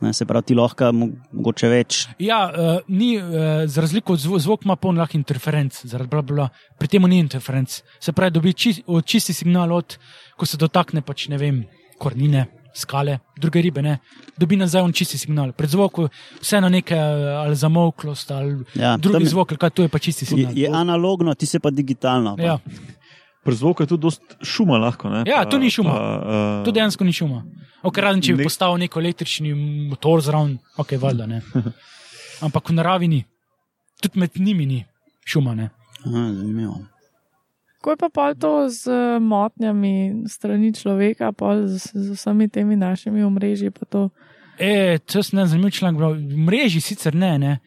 Ne, 0.00 0.12
se 0.12 0.26
pravi, 0.26 0.46
ti 0.46 0.54
lahko 0.54 0.90
mo- 0.94 1.10
mogoče 1.32 1.68
več. 1.68 2.04
Ja, 2.22 2.40
uh, 2.48 2.80
ni, 2.88 3.16
uh, 3.18 3.66
za 3.66 3.82
razliko 3.82 4.12
od 4.14 4.22
zvok, 4.22 4.40
zvok 4.40 4.64
ima 4.64 4.76
poln 4.76 4.98
lahko 4.98 5.18
interferenc, 5.18 5.80
zaradi 5.84 6.10
bla, 6.10 6.22
bla, 6.22 6.48
pri 6.78 6.88
tem 6.88 7.06
ni 7.10 7.18
interferenc. 7.18 7.80
Se 8.00 8.12
pravi, 8.12 8.34
dobi 8.34 8.54
či, 8.54 8.76
od 8.86 9.06
čisti 9.06 9.34
signal, 9.34 9.74
od 9.74 9.98
ko 10.38 10.46
se 10.46 10.58
dotakne 10.58 11.02
pač 11.02 11.28
ne 11.28 11.38
vem, 11.38 11.64
kornine, 11.98 12.46
skale, 12.74 13.18
druge 13.36 13.60
ribe, 13.60 13.82
ne, 13.82 13.98
dobi 14.36 14.56
nazaj 14.56 14.82
on 14.82 14.92
čisti 14.92 15.18
signal. 15.18 15.52
Pred 15.52 15.70
zvokom 15.70 16.08
vseeno 16.40 16.68
nekaj 16.68 16.98
eh, 16.98 17.36
ali 17.36 17.56
zamolklost 17.56 18.30
ali 18.30 18.64
Ja, 18.74 18.96
drugi 18.96 19.24
je- 19.24 19.30
zvok, 19.30 19.52
kaj 19.54 19.70
to 19.70 19.82
je 19.82 19.88
pa 19.88 19.98
čisti 19.98 20.22
Je, 20.22 20.26
signal. 20.26 20.52
je 20.54 20.68
analogno, 20.70 21.34
ti 21.34 21.46
se 21.46 21.58
pa 21.58 21.70
digitalno. 21.70 22.36
Pa. 22.36 22.42
Ja, 22.44 22.58
Prezvok 23.44 23.80
je 23.80 23.86
tudi 23.86 24.02
dost 24.02 24.20
šuma 24.42 24.76
lahko. 24.76 25.08
Ne? 25.08 25.22
Ja, 25.26 25.44
to 25.44 25.58
ni 25.58 25.70
šuma. 25.70 25.90
Pa, 25.90 26.00
uh, 26.58 26.64
To 26.64 26.70
dejansko 26.70 27.04
ni 27.04 27.12
šuma. 27.12 27.44
Ok, 27.82 27.96
razen 27.96 28.20
če 28.20 28.32
bi 28.32 28.38
Ne- 28.38 28.44
postavil 28.44 28.76
nek 28.78 28.92
električni 28.92 29.54
motor 29.88 30.20
zraven, 30.20 30.58
ok, 30.76 30.90
valjda 30.92 31.26
ne. 31.26 31.38
Ampak 32.40 32.68
v 32.68 32.74
naravi 32.74 33.08
ni. 33.08 33.20
Tudi 34.02 34.18
med 34.18 34.30
njimi 34.36 34.66
ni 34.66 34.84
šuma. 35.24 35.54
Ne. 35.54 35.70
Aha, 36.04 36.26
zanimivo. 36.30 36.76
Ko 37.82 37.94
je 37.94 37.96
pa 37.96 38.08
pol 38.10 38.34
to 38.34 38.66
z 38.68 38.90
eh, 38.90 39.18
motnjami 39.22 40.26
strani 40.26 40.72
človeka, 40.74 41.30
pol 41.32 41.66
z, 41.66 41.90
z 41.94 42.16
vsemi 42.16 42.48
temi 42.48 42.76
našimi 42.76 43.22
omrežji, 43.22 43.70
pa 43.70 43.86
to. 43.86 44.10
E, 44.58 44.98
to 44.98 45.18
je 45.18 45.22
zanimiv 45.46 45.70
članek. 45.70 45.98
bral. 45.98 46.12
V 46.12 46.36
mreži 46.36 46.80
sicer 46.80 47.14
ne, 47.14 47.38
ne, 47.38 47.58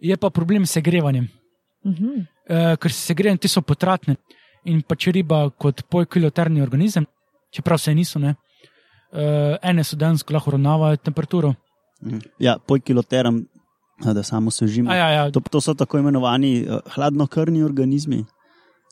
je 0.00 0.16
pa 0.16 0.30
problem 0.30 0.66
s 0.66 0.76
segrevanjem. 0.76 1.28
Mhm. 1.86 2.20
E, 2.48 2.76
ker 2.76 2.92
se 2.92 3.00
segrevajo, 3.00 3.40
ti 3.40 3.48
so 3.48 3.62
potratne. 3.62 4.16
In 4.64 4.82
pa 4.82 4.96
če 4.96 5.12
riba 5.12 5.50
kot 5.50 5.82
pojkiloterni 5.88 6.62
organizem, 6.62 7.06
čeprav 7.52 7.78
se 7.78 7.94
niso, 7.94 8.18
ne, 8.18 8.34
e, 9.12 9.56
ene 9.62 9.84
so 9.84 9.96
dejansko 9.96 10.32
lahko 10.32 10.50
ravnavajo 10.50 10.96
temperaturo. 10.96 11.54
Mhm. 12.04 12.20
Ja, 12.38 12.58
poj 12.58 12.80
kiloteram, 12.80 13.44
da 14.02 14.22
samo 14.22 14.50
sežimo. 14.50 14.90
A 14.90 14.96
ja, 14.96 15.08
ja, 15.10 15.30
To, 15.30 15.40
to 15.40 15.60
so 15.60 15.74
tako 15.74 15.98
imenovani 15.98 16.66
uh, 16.68 16.78
hladnokrvni 16.94 17.62
organizmi. 17.62 18.24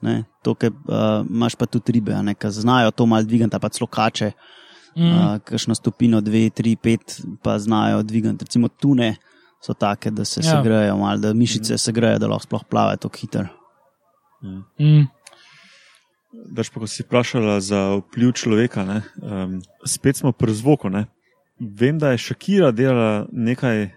Ne, 0.03 0.25
to, 0.43 0.55
ki 0.59 0.67
uh, 0.67 1.23
imaš 1.31 1.55
pa 1.55 1.67
tudi 1.71 1.93
ribe, 1.95 2.15
a 2.15 2.23
ne, 2.27 2.35
ki 2.35 2.51
znajo 2.51 2.91
to 2.91 3.07
malo 3.07 3.23
dvigati, 3.23 3.59
pa 3.61 3.69
celo 3.71 3.87
kače, 3.87 4.33
mm, 4.97 5.11
uh, 5.11 5.37
kakšno 5.47 5.75
stopino, 5.79 6.21
dve, 6.21 6.49
tri, 6.51 6.75
pet, 6.77 7.21
pa 7.43 7.59
znajo 7.59 8.03
dvigati. 8.03 8.45
Recimo 8.45 8.69
tune 8.69 9.15
so 9.63 9.75
take, 9.75 10.11
da 10.11 10.25
se 10.25 10.41
Ja. 10.43 10.51
ja. 10.51 10.57
segrejejo, 10.57 10.97
malo, 10.99 11.19
da 11.19 11.33
mišice 11.33 11.79
segrejejo, 11.79 12.19
da 12.19 12.27
lahko 12.27 12.49
sploh 12.49 12.65
plavajo 12.71 12.97
tako 12.97 13.19
hitro. 13.23 13.47
mm, 14.43 15.07
Daš 16.33 16.71
pa, 16.71 16.81
ko 16.81 16.87
si 16.87 17.03
vprašala 17.03 17.61
za 17.61 17.95
vpliv 18.01 18.33
človeka, 18.33 18.85
ne, 18.85 19.03
um, 19.23 19.61
spet 19.87 20.17
smo 20.17 20.33
pri 20.33 20.55
zvoku. 20.55 20.91
Ne. 20.91 21.07
Vem, 21.61 21.99
da 21.99 22.11
je 22.11 22.19
Šakira 22.19 22.71
delala 22.73 23.27
nekaj, 23.33 23.91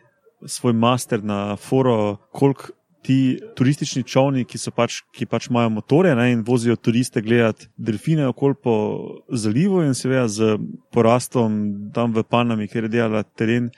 svoj 0.46 0.74
master 0.74 1.24
na 1.24 1.56
foro, 1.56 2.18
koliko 2.32 2.76
ti 3.06 3.38
turistični 3.56 4.02
čovni, 4.04 4.46
ki, 4.50 4.58
pač, 4.74 5.04
ki 5.14 5.28
pač 5.30 5.50
imajo 5.52 5.70
motore 5.78 6.16
ne, 6.18 6.32
in 6.34 6.42
vozijo 6.46 6.76
turiste 6.76 7.22
gledati 7.22 7.68
delfine 7.78 8.26
okoli 8.32 8.58
po 8.64 8.76
zalivu, 9.30 9.84
in 9.86 9.94
seveda 9.94 10.26
z 10.32 10.56
porastom 10.94 11.92
tam 11.94 12.16
v 12.16 12.24
Panami, 12.26 12.68
kjer 12.72 12.88
je 12.88 12.96
delala 12.98 13.22
teren, 13.38 13.70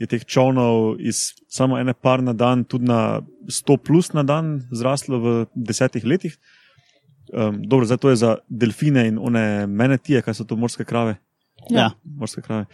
je 0.00 0.08
teh 0.08 0.24
čovnov 0.24 0.96
iz 0.96 1.26
samo 1.52 1.76
ene 1.76 1.92
par 1.92 2.24
na 2.24 2.32
dan, 2.32 2.64
tudi 2.64 2.88
na 2.88 3.20
100 3.52 3.76
plus 3.84 4.12
na 4.16 4.24
dan, 4.24 4.62
zraslo 4.72 5.20
v 5.20 5.34
desetih 5.52 6.06
letih. 6.06 6.38
Um, 7.30 7.60
dobro, 7.60 7.84
zdaj 7.84 8.00
to 8.00 8.10
je 8.10 8.22
za 8.24 8.36
delfine 8.48 9.04
in 9.10 9.20
one 9.20 9.66
menetije, 9.68 10.24
kaj 10.24 10.40
so 10.40 10.48
to 10.48 10.56
morske 10.56 10.88
krave. 10.88 11.20
Ja. 11.70 11.90
Morske 12.04 12.42
krave. 12.42 12.64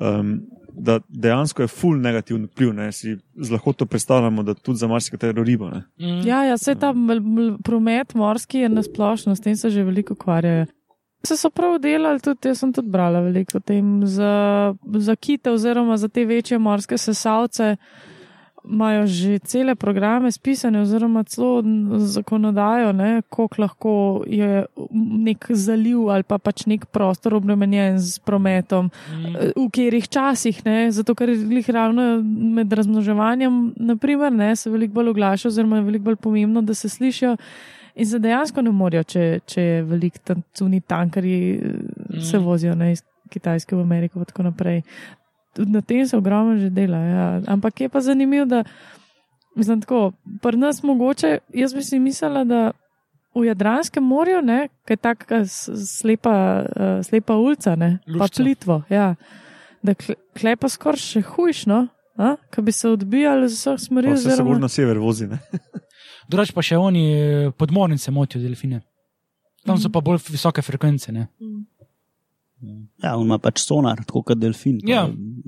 Um, 0.00 0.40
da 0.74 1.00
dejansko 1.08 1.62
je 1.62 1.68
full 1.68 2.00
negativen 2.00 2.44
vpliv. 2.44 2.72
Ne? 2.74 2.92
Si 2.92 3.16
z 3.34 3.50
lahkoto 3.50 3.86
predstavljamo, 3.86 4.42
da 4.42 4.54
tudi 4.54 4.78
za 4.78 4.88
marsikatero 4.88 5.44
ribo. 5.44 5.70
Ne? 5.70 5.82
mm. 6.00 6.26
Ja, 6.26 6.44
ja, 6.44 6.54
vse 6.54 6.74
ta 6.74 6.94
promet 7.64 8.14
morski 8.14 8.58
je 8.58 8.68
nasplošno, 8.68 9.36
s 9.36 9.40
tem 9.40 9.56
se 9.56 9.70
že 9.70 9.84
veliko 9.84 10.14
ukvarjajo. 10.14 10.66
Se 11.24 11.36
so 11.36 11.50
prav 11.50 11.78
delali, 11.78 12.20
tudi 12.20 12.48
jaz 12.48 12.58
sem 12.58 12.72
tudi 12.72 12.88
brala 12.90 13.20
veliko 13.20 13.58
o 13.58 13.60
tem 13.60 14.06
za, 14.06 14.74
za 14.98 15.16
kite 15.16 15.50
oziroma 15.50 15.96
za 15.96 16.08
te 16.08 16.24
večje 16.24 16.58
morske 16.58 16.98
sesalce. 16.98 17.76
Imajo 18.64 19.06
že 19.06 19.38
cele 19.38 19.74
programe 19.74 20.30
spisane, 20.32 20.80
oziroma 20.80 21.24
celo 21.24 21.62
zakonodajo, 21.98 22.92
ne, 22.92 23.22
koliko 23.28 23.62
lahko 23.62 23.92
je 24.26 24.64
nek 25.24 25.46
zaliv 25.50 26.08
ali 26.10 26.22
pa 26.22 26.38
pač 26.38 26.66
nek 26.66 26.86
prostor 26.86 27.34
obremenjen 27.34 27.98
z 27.98 28.18
prometom, 28.18 28.90
Mm. 29.10 29.34
v 29.56 29.68
katerih 29.70 30.08
časih, 30.08 30.64
ne, 30.64 30.90
zato 30.90 31.14
ker 31.14 31.28
jih 31.28 31.70
ravno 31.70 32.22
med 32.54 32.72
razmnoževanjem, 32.72 33.74
naprimer, 33.76 34.32
ne, 34.32 34.56
se 34.56 34.70
veliko 34.70 34.94
bolj 34.94 35.08
oglašajo, 35.10 35.48
oziroma 35.50 35.76
je 35.76 35.82
veliko 35.82 36.04
bolj 36.04 36.16
pomembno, 36.16 36.62
da 36.62 36.74
se 36.74 36.88
slišijo. 36.88 37.36
In 37.94 38.06
se 38.06 38.18
dejansko 38.18 38.62
ne 38.62 38.70
morajo, 38.70 39.02
če, 39.04 39.40
če 39.46 39.62
je 39.62 39.82
velik 39.82 40.18
tancuni 40.24 40.80
tankarji, 40.80 41.60
mm. 41.60 42.20
se 42.20 42.38
Mm. 42.38 42.42
vozijo 42.44 42.74
ne, 42.74 42.92
iz 42.92 43.02
Kitajske 43.32 43.76
v 43.76 43.80
Ameriko 43.80 44.18
in 44.18 44.24
tako 44.24 44.42
naprej. 44.42 44.82
Tudi 45.52 45.70
na 45.70 45.80
tem 45.82 46.06
se 46.06 46.16
ogromno 46.16 46.56
že 46.56 46.70
dela. 46.70 46.98
Ja. 46.98 47.42
Ampak 47.46 47.80
je 47.80 47.88
pa 47.88 48.00
zanimivo, 48.00 48.46
da, 48.46 48.64
mislim, 49.56 49.80
tako, 49.80 50.12
pri 50.40 50.56
nas 50.56 50.82
mogoče, 50.82 51.38
jaz 51.52 51.74
bi 51.74 51.82
si 51.82 51.98
mislila, 51.98 52.44
da 52.44 52.70
v 53.34 53.44
Jadranskem 53.44 54.04
morju, 54.04 54.42
ne, 54.42 54.68
tako 54.96 55.34
s- 55.36 55.68
slepa, 55.90 56.34
uh, 56.60 57.02
slepa 57.02 57.34
ulica, 57.34 57.76
ne, 57.76 57.98
pa 58.06 58.12
Luščica. 58.14 58.42
plitvo, 58.42 58.82
ja, 58.90 59.14
da 59.82 59.94
kle, 59.94 60.14
kle 60.32 60.56
pa 60.56 60.68
skoraj 60.68 60.98
še 60.98 61.22
hujšno, 61.24 61.88
ki 62.50 62.62
bi 62.62 62.72
se 62.72 62.88
odbijali 62.88 63.48
z 63.48 63.54
vseh 63.54 63.78
smeri. 63.80 64.08
Pa 64.08 64.16
se 64.16 64.28
oziroma- 64.28 64.58
na 64.58 64.68
sever 64.68 64.98
vozi. 64.98 65.26
Ne? 65.26 65.38
Drugač 66.28 66.52
pa 66.52 66.62
še 66.62 66.76
oni 66.76 67.04
eh, 67.12 67.50
podmornice 67.52 68.10
motijo 68.10 68.40
delfine. 68.40 68.82
Tam 69.64 69.76
so 69.76 69.88
pa 69.88 70.00
bolj 70.00 70.20
visoke 70.28 70.60
frekvence. 70.60 71.10
Ne? 71.10 71.28
Ja, 72.98 73.16
on 73.16 73.24
ima 73.24 73.38
pač 73.38 73.60
sonar, 73.60 73.98
tako 73.98 74.22
kot 74.22 74.38
delfin. 74.38 74.78
pa- 74.78 74.88
Ja, 74.88 75.02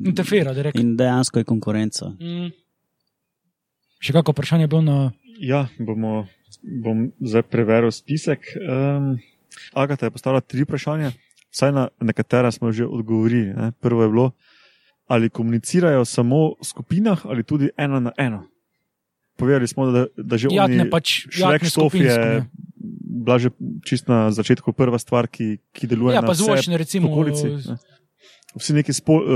Interfera, 0.05 0.53
direkt. 0.53 0.77
In 0.77 0.97
dejansko 0.97 1.39
je 1.39 1.45
konkurenca. 1.45 2.09
Mm. 2.13 2.51
Še 3.99 4.13
kako 4.13 4.33
vprašanje 4.33 4.63
je 4.63 4.69
bilo 4.69 4.83
na. 4.83 4.97
Ja, 5.41 5.69
bomo, 5.79 6.27
bom 6.63 6.99
zdaj 7.21 7.43
preveril 7.45 7.91
spisek. 7.91 8.41
Um, 8.59 9.19
Agata 9.73 10.07
je 10.07 10.11
postavila 10.11 10.41
tri 10.41 10.63
vprašanja, 10.63 11.13
vsaj 11.49 11.71
na 11.73 11.89
nekatera 12.01 12.51
smo 12.51 12.71
že 12.71 12.85
odgovorili. 12.85 13.53
Ne? 13.53 13.73
Prvo 13.75 14.03
je 14.03 14.09
bilo, 14.09 14.27
ali 15.07 15.31
komunicirajo 15.31 16.05
samo 16.05 16.53
v 16.53 16.65
skupinah 16.65 17.23
ali 17.25 17.43
tudi 17.43 17.71
eno 17.77 18.01
na 18.01 18.11
eno. 18.17 18.45
Povedali 19.37 19.67
smo, 19.67 19.87
da, 19.87 20.07
da 20.17 20.37
že 20.37 20.47
Jatne 20.49 20.81
oni, 20.81 20.91
pač, 20.91 21.27
Šrek 21.29 21.63
jatne 21.63 22.47
Bila 23.25 23.39
že 23.39 23.51
čist 23.85 24.09
na 24.09 24.29
začetku 24.31 24.73
prva 24.77 24.99
stvar, 24.99 25.29
ki, 25.29 25.59
ki 25.73 25.87
deluje 25.91 26.15
Ja, 26.15 26.21
na 26.21 26.29
pa 26.29 26.35
vse 26.37 26.45
zvočne, 26.45 26.77
recimo. 26.77 27.09
okolici. 27.13 27.49
ne. 27.69 27.77
Vsi 28.55 28.73
neki 28.77 28.93
spol, 28.95 29.19
uh, 29.19 29.33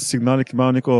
signali, 0.00 0.44
ki 0.44 0.54
imajo 0.56 0.72
neko, 0.72 0.96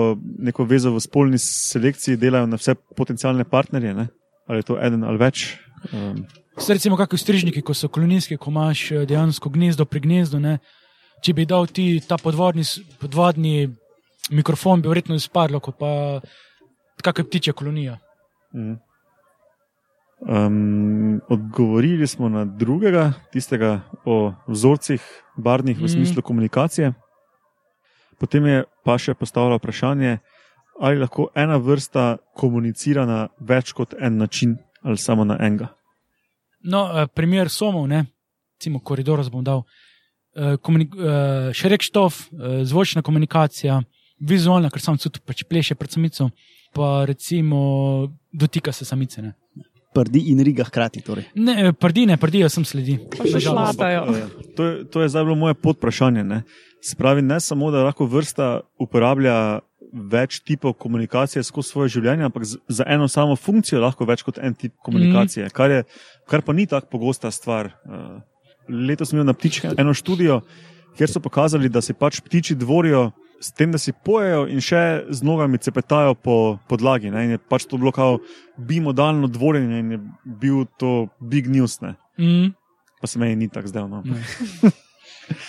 neko 0.50 0.64
vezo 0.68 0.92
v 0.92 1.00
spolni 1.00 1.38
selekciji, 1.40 2.18
delajo 2.20 2.46
na 2.46 2.58
vse 2.60 2.74
potencijalne 2.96 3.44
partnerje, 3.48 3.94
ne? 3.94 4.08
ali 4.48 4.58
je 4.60 4.66
to 4.68 4.76
eden 4.80 5.04
ali 5.04 5.18
več. 5.20 5.56
Um, 5.92 6.26
Zdaj, 6.58 6.74
recimo, 6.76 6.96
kakšni 6.98 7.18
strižniki, 7.18 7.62
ko 7.62 7.72
so 7.74 7.88
kolonijski, 7.88 8.36
ko 8.36 8.50
imaš 8.50 8.90
eh, 8.90 9.04
dejansko 9.06 9.48
gnezdo 9.54 9.84
pri 9.86 10.00
gnezdu. 10.02 10.40
Ne? 10.42 10.58
Če 11.22 11.32
bi 11.32 11.44
dal 11.46 11.68
ti 11.70 12.00
ta 12.02 12.16
podvodni, 12.18 12.64
podvodni 12.98 13.68
mikrofon, 14.34 14.82
bi 14.82 14.90
verjetno 14.90 15.14
izpadlo, 15.14 15.60
kot 15.62 15.78
pa 15.78 15.92
kakšne 17.04 17.24
ptiče 17.28 17.52
kolonija. 17.54 17.98
mm. 18.54 18.76
Um, 20.20 21.20
odgovorili 21.28 22.06
smo 22.06 22.28
na 22.28 22.44
drugega, 22.44 23.12
tistega 23.32 23.80
o 24.04 24.32
vzorcih 24.48 25.02
barvnih 25.36 25.78
v 25.78 25.82
Mhm. 25.82 25.88
smislu 25.88 26.22
komunikacije. 26.22 26.92
Potem 28.18 28.46
je 28.46 28.64
pa 28.84 28.98
še 28.98 29.14
postavila 29.14 29.56
vprašanje, 29.56 30.18
ali 30.80 30.98
lahko 30.98 31.28
ena 31.34 31.56
vrsta 31.56 32.16
komunicira 32.34 33.06
na 33.06 33.28
več 33.40 33.72
kot 33.72 33.94
en 34.00 34.16
način 34.16 34.56
ali 34.82 34.96
samo 34.96 35.24
na 35.24 35.36
enega. 35.40 35.68
No, 36.62 36.90
eh, 37.02 37.06
primer 37.06 37.48
somov, 37.48 37.86
ne, 37.88 38.06
recimo 38.56 38.80
koridor 38.80 39.30
bom 39.30 39.44
dal. 39.44 39.62
Eh, 40.36 40.56
komuni- 40.56 40.90
eh, 40.98 41.52
Šrek 41.52 41.82
štof, 41.82 42.20
eh, 42.32 42.64
zvočna 42.64 43.02
komunikacija, 43.02 43.82
vizualna, 44.20 44.70
ker 44.70 44.80
sam 44.80 44.96
tudi 44.98 45.20
pač 45.26 45.44
pleše 45.44 45.74
pred 45.74 45.90
samico, 45.90 46.30
pa 46.74 47.04
recimo 47.04 48.08
dotika 48.32 48.72
se 48.72 48.84
samice. 48.84 49.22
Ne, 49.22 49.32
Prdi 49.98 50.24
in 50.30 50.38
riga 50.46 50.64
hkrati. 50.64 51.02
Torej. 51.02 51.26
ne 51.34 51.54
eh, 51.68 51.72
prdine, 51.74 52.16
prdijo 52.16 52.48
sem 52.52 52.64
sledi. 52.64 52.98
Pa 53.10 53.26
še 53.26 53.38
Nažalost. 53.40 53.74
šlatajo. 53.74 54.02
Eh, 54.14 54.54
To 54.56 54.64
je, 54.64 54.74
to 54.90 55.02
je 55.02 55.08
zdaj 55.10 55.24
bilo 55.26 55.36
moje 55.38 55.54
podprašanje. 55.58 56.22
Ne? 56.24 56.42
Spravi 56.82 57.22
ne 57.22 57.40
samo, 57.42 57.70
da 57.74 57.82
lahko 57.86 58.06
vrsta 58.06 58.60
uporablja 58.78 59.60
več 59.92 60.40
tipov 60.44 60.74
komunikacije 60.78 61.42
skozi 61.42 61.70
svoje 61.72 61.88
življenje, 61.96 62.26
ampak 62.28 62.44
za 62.44 62.84
eno 62.86 63.06
samo 63.08 63.36
funkcijo 63.40 63.80
lahko 63.80 64.04
več 64.04 64.22
kot 64.26 64.38
en 64.38 64.54
tip 64.54 64.74
komunikacije, 64.84 65.46
mm. 65.48 65.54
kar, 65.56 65.70
je, 65.72 65.84
kar 66.28 66.42
pa 66.44 66.52
ni 66.52 66.66
tako 66.68 66.90
pogosta 66.92 67.30
stvar. 67.32 67.70
Eh, 67.86 68.18
Letos 68.68 69.08
smo 69.08 69.16
imeli 69.18 69.30
na 69.30 69.36
ptičke 69.38 69.70
eno 69.80 69.94
študijo, 69.96 70.42
kjer 70.98 71.08
so 71.08 71.22
pokazali, 71.24 71.70
da 71.72 71.80
se 71.80 71.94
pač 71.96 72.20
ptiči 72.20 72.54
dvorijo 72.58 73.06
s 73.40 73.52
tem, 73.52 73.72
da 73.72 73.78
si 73.78 73.92
pojejo 74.04 74.46
in 74.48 74.60
še 74.60 75.04
z 75.10 75.22
nogami 75.22 75.58
cepetajo 75.58 76.14
po 76.14 76.58
podlagi. 76.68 77.10
Ne? 77.10 77.24
In 77.24 77.30
je 77.30 77.38
pač 77.38 77.66
to 77.66 77.78
bilo 77.78 77.92
kao 77.92 78.18
bimodalno 78.58 79.26
dvorjenje 79.28 79.78
in 79.78 79.90
je 79.92 79.98
bil 80.24 80.64
to 80.78 81.08
big 81.20 81.46
news. 81.48 81.80
Ne? 81.80 81.94
Mm, 82.18 82.54
Pa 83.00 83.06
se 83.06 83.18
meni 83.18 83.36
ni 83.36 83.48
tako 83.48 83.68
zdelo. 83.68 83.88
No. 83.88 84.02
ne. 84.02 84.22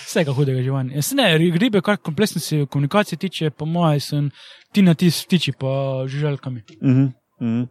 Vsega 0.06 0.34
hudega 0.36 0.62
življenja. 0.62 0.96
Jaz 1.00 1.14
ne, 1.16 1.26
ribe, 1.38 1.82
kar 1.82 1.98
kompleksnosti 1.98 2.66
komunikacije 2.70 3.18
tiče, 3.20 3.50
po 3.50 3.66
mojem, 3.66 4.00
sem 4.00 4.30
ti 4.76 4.82
na 4.82 4.94
ti 4.94 5.10
s 5.10 5.24
ptiči, 5.26 5.54
pa 5.58 6.04
žuželkami. 6.08 6.62
Uh 6.82 6.90
-huh, 6.90 7.06
uh 7.40 7.48
-huh. 7.48 7.68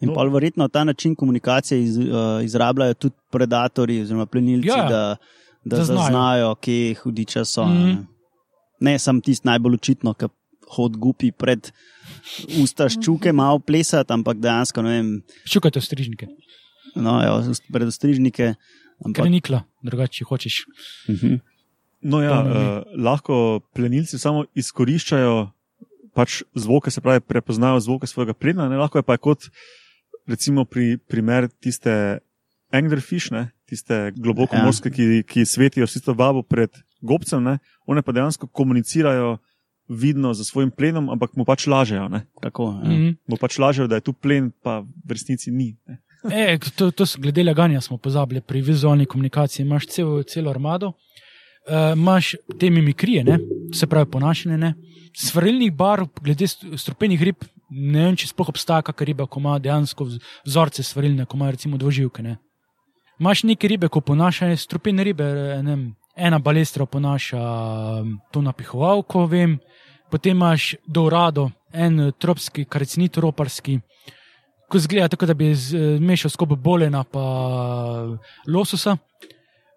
In 0.00 0.08
No. 0.08 0.14
no. 0.24 0.30
verjetno 0.30 0.68
ta 0.68 0.84
način 0.84 1.14
komunikacije 1.14 1.82
iz, 1.82 1.98
uh, 1.98 2.04
izrabljajo 2.44 2.94
tudi 2.94 3.14
predatorji 3.30 4.02
oziroma 4.02 4.26
plenilci, 4.26 4.68
Ja, 4.68 4.76
da, 4.76 5.16
da 5.64 5.76
da 5.76 5.84
znajo. 5.84 5.98
zaznajo, 6.00 6.54
kje 6.54 6.94
hudiča 6.94 7.44
so. 7.44 7.64
Mm. 7.66 7.84
Ne, 7.84 7.96
ne 8.80 8.98
samo 8.98 9.20
tisti 9.24 9.48
najbolj 9.48 9.78
očitno, 9.78 10.14
ki 10.14 10.30
hod 10.76 10.98
gupi 11.00 11.30
pred 11.32 11.70
usta 12.60 12.88
ščuke, 12.92 13.32
malo 13.32 13.60
plesati, 13.64 14.12
ampak 14.12 14.40
dejansko, 14.42 14.84
ne 14.84 14.96
vem, 14.96 15.12
Šukajte 15.48 15.80
strižnike, 15.80 16.28
no, 16.96 17.18
jo, 17.24 17.38
pred 17.72 17.88
ostrižnike. 17.88 18.54
ker 18.54 19.06
Ampak, 19.06 19.24
je 19.24 19.30
nikla, 19.30 19.62
drugače 19.86 20.20
če 20.20 20.24
hočeš. 20.24 20.64
uh 21.08 21.14
-huh. 21.14 21.38
No, 22.00 22.22
ja, 22.22 22.42
uh, 22.42 22.82
lahko 22.94 23.60
plenilci 23.74 24.18
samo 24.18 24.44
izkoriščajo 24.54 25.50
pač 26.14 26.42
zvoke, 26.54 26.90
se 26.90 27.00
pravi, 27.00 27.20
prepoznajo 27.20 27.80
zvoke 27.80 28.06
svojega 28.06 28.34
plena. 28.34 28.68
Ne? 28.68 28.78
Lahko 28.78 28.98
je 28.98 29.02
pa 29.02 29.16
kot 29.16 29.50
recimo 30.26 30.64
pri, 30.64 30.98
primer 30.98 31.48
tiste 31.48 32.18
anglerfish, 32.70 33.30
ne? 33.30 33.50
tiste 33.68 34.12
globoko 34.16 34.56
Ja. 34.56 34.64
morske, 34.64 34.90
ki, 34.90 35.22
ki 35.28 35.44
svetijo 35.44 35.86
s 35.86 35.98
tisto 35.98 36.14
vabo 36.14 36.42
pred 36.42 36.70
gobcem, 37.00 37.42
ne? 37.42 37.58
one 37.86 38.02
pa 38.02 38.12
dejansko 38.12 38.46
komunicirajo 38.46 39.38
vidno 39.88 40.34
za 40.34 40.44
svojim 40.44 40.70
plenom, 40.70 41.08
ampak 41.10 41.36
mu 41.36 41.44
pač 41.44 41.66
lažejo. 41.66 42.08
Ne? 42.08 42.26
Tako, 42.42 42.80
ja. 42.84 42.90
Mhm. 42.90 43.08
Mu 43.26 43.36
pač 43.40 43.58
lažejo, 43.58 43.86
da 43.88 43.96
je 43.96 44.00
tu 44.00 44.12
plen, 44.12 44.50
pa 44.62 44.80
v 44.80 45.10
resnici 45.16 45.50
ni. 45.50 45.76
Ne? 45.86 45.98
E, 46.32 46.58
to, 46.76 46.90
to 46.90 47.06
so 47.06 47.20
glede 47.22 47.44
laganja 47.44 47.80
smo 47.80 47.96
pozabili 47.96 48.40
pri 48.40 48.60
vizualni 48.60 49.06
komunikaciji. 49.06 49.64
Imaš 49.64 49.86
cel, 49.86 50.22
celo 50.28 50.50
armado, 50.50 50.88
uh, 50.88 51.94
imaš 51.96 52.34
te 52.58 52.70
mimikrije, 52.70 53.24
ne? 53.24 53.38
se 53.74 53.86
pravi 53.86 54.10
ponašanje. 54.10 54.58
Ne? 54.58 54.74
Svarilnih 55.16 55.72
barv, 55.72 56.08
glede 56.20 56.44
st- 56.46 56.76
strupenih 56.76 57.22
rib, 57.22 57.46
ne 57.70 58.04
vem, 58.04 58.16
če 58.16 58.28
sploh 58.28 58.48
obstaja 58.50 58.82
kakšna 58.82 59.06
riba, 59.06 59.26
ko 59.26 59.40
ima 59.40 59.56
dejansko 59.62 60.04
vz- 60.04 60.20
vzorce 60.46 60.82
svarilne, 60.82 61.24
ko 61.24 61.36
ima 61.36 61.50
recimo 61.50 61.78
dvoživke. 61.78 62.22
Ne? 62.22 62.36
Imaš 63.20 63.42
neke 63.48 63.68
ribe, 63.68 63.88
ko 63.88 64.00
ponašajo 64.00 64.56
strupene 64.56 65.04
ribe, 65.04 65.24
eh, 65.24 65.62
ne 65.62 65.70
vem, 65.70 65.86
ena 66.18 66.38
balestra 66.38 66.86
ponaša 66.86 67.40
to 68.32 68.42
napihovalko, 68.42 69.26
vem, 69.26 69.58
potem 70.10 70.36
imaš 70.36 70.74
dorado, 70.86 71.50
en 71.72 72.00
eh, 72.00 72.12
tropski, 72.18 72.64
karcinit 72.64 73.16
roparski 73.16 73.78
ko 74.68 74.78
zgleda 74.78 75.08
tako, 75.08 75.26
da 75.26 75.34
bi 75.34 75.54
zmešal 75.54 76.30
skupaj 76.30 76.56
bolena 76.56 77.04
pa 77.04 77.24
lososa. 78.46 78.96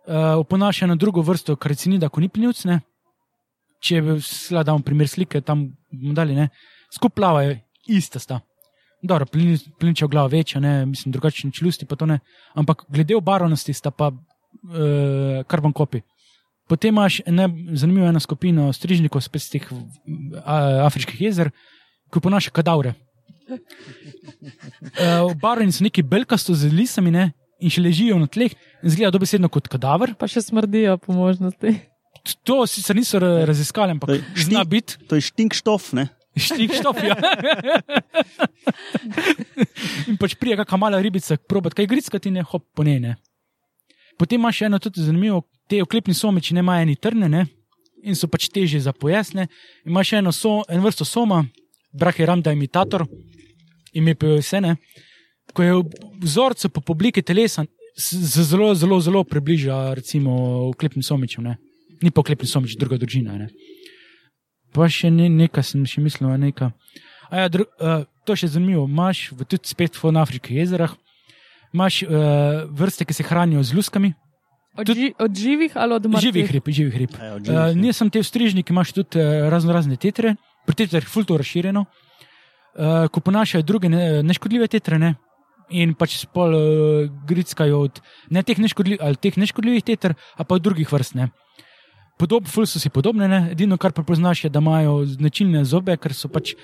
Uh, 0.02 0.40
oponaša 0.42 0.88
na 0.88 0.96
drugo 0.96 1.22
vrsto 1.22 1.56
karcinida, 1.56 2.10
ko 2.10 2.22
ni 2.22 2.28
plinjucne. 2.30 2.80
Če 3.82 4.00
bi 4.02 4.16
slala 4.26 4.64
damo 4.66 4.82
primer 4.84 5.08
slike, 5.08 5.44
tam 5.46 5.68
bomo 5.92 6.16
dali, 6.18 6.34
ne, 6.36 6.48
skupaj 6.94 7.16
plavajo, 7.16 7.54
ista 7.88 8.20
sta. 8.20 8.40
Dobro, 9.02 9.28
plinča 9.80 10.06
v 10.06 10.10
glavo 10.10 10.34
večja, 10.34 10.60
ne, 10.62 10.86
mislim, 10.90 11.14
drugačne 11.14 11.52
čelusti, 11.54 11.86
pa 11.86 11.96
to 11.96 12.10
ne. 12.10 12.20
Ampak 12.58 12.84
glede 12.90 13.16
obarvanosti 13.16 13.74
sta 13.78 13.94
pa 13.94 14.10
uh, 14.10 15.46
karbon 15.48 15.74
kopi. 15.74 16.02
Potem 16.72 16.95
imaš 16.95 17.19
ne, 17.27 17.49
zanimivo 17.76 18.07
eno 18.07 18.19
skupino 18.23 18.69
strižnikov, 18.72 19.19
spet 19.26 19.43
z 19.43 19.57
teh 19.57 19.65
afriških 20.88 21.19
jezer, 21.27 21.52
ki 22.11 22.23
ponaša 22.23 22.56
kadavre. 22.56 22.95
Uh, 24.81 25.27
Obarvani 25.27 25.73
so 25.76 25.84
neki 25.84 26.03
belkasto 26.07 26.53
z 26.56 26.69
lisami 26.72 27.11
ne? 27.11 27.23
in 27.61 27.72
še 27.73 27.81
ležijo 27.84 28.15
na 28.19 28.30
tleh 28.31 28.53
in 28.81 28.93
zgleda 28.93 29.11
dobesedno 29.14 29.49
kot 29.52 29.68
kadaver. 29.72 30.14
Pa 30.18 30.30
še 30.30 30.41
smrdijo 30.45 30.95
po 31.03 31.14
možnosti. 31.14 31.73
To 32.48 32.61
sicer 32.69 32.98
niso 32.98 33.19
ra- 33.22 33.43
raziskali, 33.49 33.95
ampak 33.98 34.15
je 34.15 34.45
zna 34.45 34.64
biti 34.65 34.98
To 35.10 35.19
je 35.19 35.26
štinkštof, 35.27 35.91
ne? 35.98 36.07
štik 36.38 36.73
štopja. 36.80 37.18
in 40.10 40.15
pač 40.15 40.38
prije 40.39 40.56
kakšna 40.61 40.80
mala 40.80 41.02
ribica, 41.03 41.35
probat 41.38 41.76
kaj 41.76 41.89
grickati, 41.91 42.31
ne 42.31 42.45
hop 42.48 42.64
po 42.76 42.85
njej. 42.88 43.02
Ne? 43.03 43.18
Potem 44.15 44.39
imaš 44.39 44.61
še 44.61 44.69
eno 44.69 44.80
tudi 44.80 45.03
zanimivo, 45.03 45.43
te 45.72 45.80
oklepni 45.80 46.14
somiči 46.14 46.53
ne 46.53 46.60
imajo 46.60 46.84
eni 46.84 46.95
trne 46.99 47.30
ne? 47.31 47.45
in 48.03 48.18
so 48.18 48.27
pač 48.27 48.48
težje 48.49 48.81
za 48.81 48.91
pojasne. 48.98 49.45
Imaš 49.85 50.10
še 50.10 50.19
eno 50.19 50.31
so, 50.34 50.53
en 50.73 50.81
vrsto 50.81 51.06
soma, 51.06 51.43
brahiramda 51.93 52.52
imitator, 52.56 53.06
ime 53.93 54.15
pa 54.18 54.31
je 54.31 54.39
vse 54.41 54.61
ne. 54.65 54.72
Ko 55.53 55.61
je 55.61 55.76
v 55.77 55.84
vzorcu 56.23 56.72
po 56.73 56.81
obliki 56.95 57.22
telesa, 57.22 57.68
zelo, 57.95 58.72
zelo, 58.73 58.98
zelo 59.06 59.22
približa 59.23 59.93
recimo 59.99 60.34
oklepnim 60.72 61.06
somičem. 61.06 61.45
Ne? 61.45 61.60
Ni 62.02 62.10
pa 62.10 62.23
oklepni 62.23 62.49
somič, 62.49 62.73
druga 62.81 62.98
družina. 62.98 63.38
Ne? 63.38 63.52
Pa 64.73 64.89
še 64.89 65.14
ne, 65.14 65.30
nekaj 65.30 65.69
sem 65.69 65.85
še 65.85 66.02
mislil, 66.02 66.34
nekaj. 66.41 66.73
A 67.30 67.45
ja, 67.45 67.53
dru, 67.53 67.68
uh, 67.77 68.02
to 68.26 68.34
je 68.34 68.43
še 68.43 68.56
zanimivo. 68.57 68.88
Imaš 68.89 69.27
v, 69.30 69.45
tudi 69.45 69.69
spet 69.69 69.93
v 69.93 70.15
Afriki 70.18 70.57
jezerah, 70.57 70.98
imaš 71.69 72.02
uh, 72.07 72.65
vrste, 72.65 73.06
ki 73.06 73.14
se 73.14 73.27
hranijo 73.30 73.61
z 73.61 73.77
luskami, 73.77 74.15
Od, 74.77 74.88
Tudi- 74.88 74.99
ži, 74.99 75.14
od 75.19 75.35
živih 75.35 75.72
ali 75.76 75.93
od 75.93 76.06
mrtvih? 76.06 76.22
živih 76.22 76.52
rib, 76.52 76.69
živih 76.69 76.95
rib. 76.98 77.10
Ja, 77.19 77.34
od 77.34 77.41
Uh, 77.41 77.45
živih, 77.45 77.60
ja. 77.60 77.73
nisem 77.73 78.10
te 78.10 78.23
strižniki, 78.23 78.72
imaš 78.72 78.93
tudi 78.93 79.19
uh, 79.19 79.49
razno 79.52 79.73
razne 79.73 79.95
tetre, 79.95 80.35
pri 80.65 80.76
tetrah 80.76 81.03
je 81.03 81.10
fulto 81.11 81.38
razširjeno, 81.38 81.85
uh, 81.85 83.07
ko 83.11 83.19
ponašajo 83.19 83.64
druge 83.68 83.89
ne, 83.89 84.23
neškodljive 84.23 84.68
tetre. 84.68 84.99
Ne? 84.99 85.15
In 85.72 85.93
pač 85.95 86.18
spol 86.23 86.56
uh, 86.56 87.11
grickajo 87.27 87.80
od 87.80 88.02
ne 88.30 88.43
teh, 88.43 88.60
neškodljiv, 88.60 88.99
ali 89.02 89.15
teh 89.15 89.38
neškodljivih 89.38 89.84
teter, 89.84 90.15
a 90.35 90.43
pa 90.43 90.56
od 90.56 90.64
drugih 90.64 90.91
vrst. 90.91 91.15
Ne? 91.15 91.30
Podob, 92.19 92.48
ful 92.48 92.68
so 92.69 92.80
si 92.80 92.89
podobne, 92.93 93.27
ne? 93.27 93.41
edino 93.52 93.77
kar 93.81 93.91
prepoznaš 93.91 94.45
je, 94.45 94.49
da 94.53 94.61
imajo 94.61 95.02
značilne 95.10 95.65
zobe, 95.65 95.98
ker 95.98 96.14
so 96.14 96.30
pač 96.30 96.56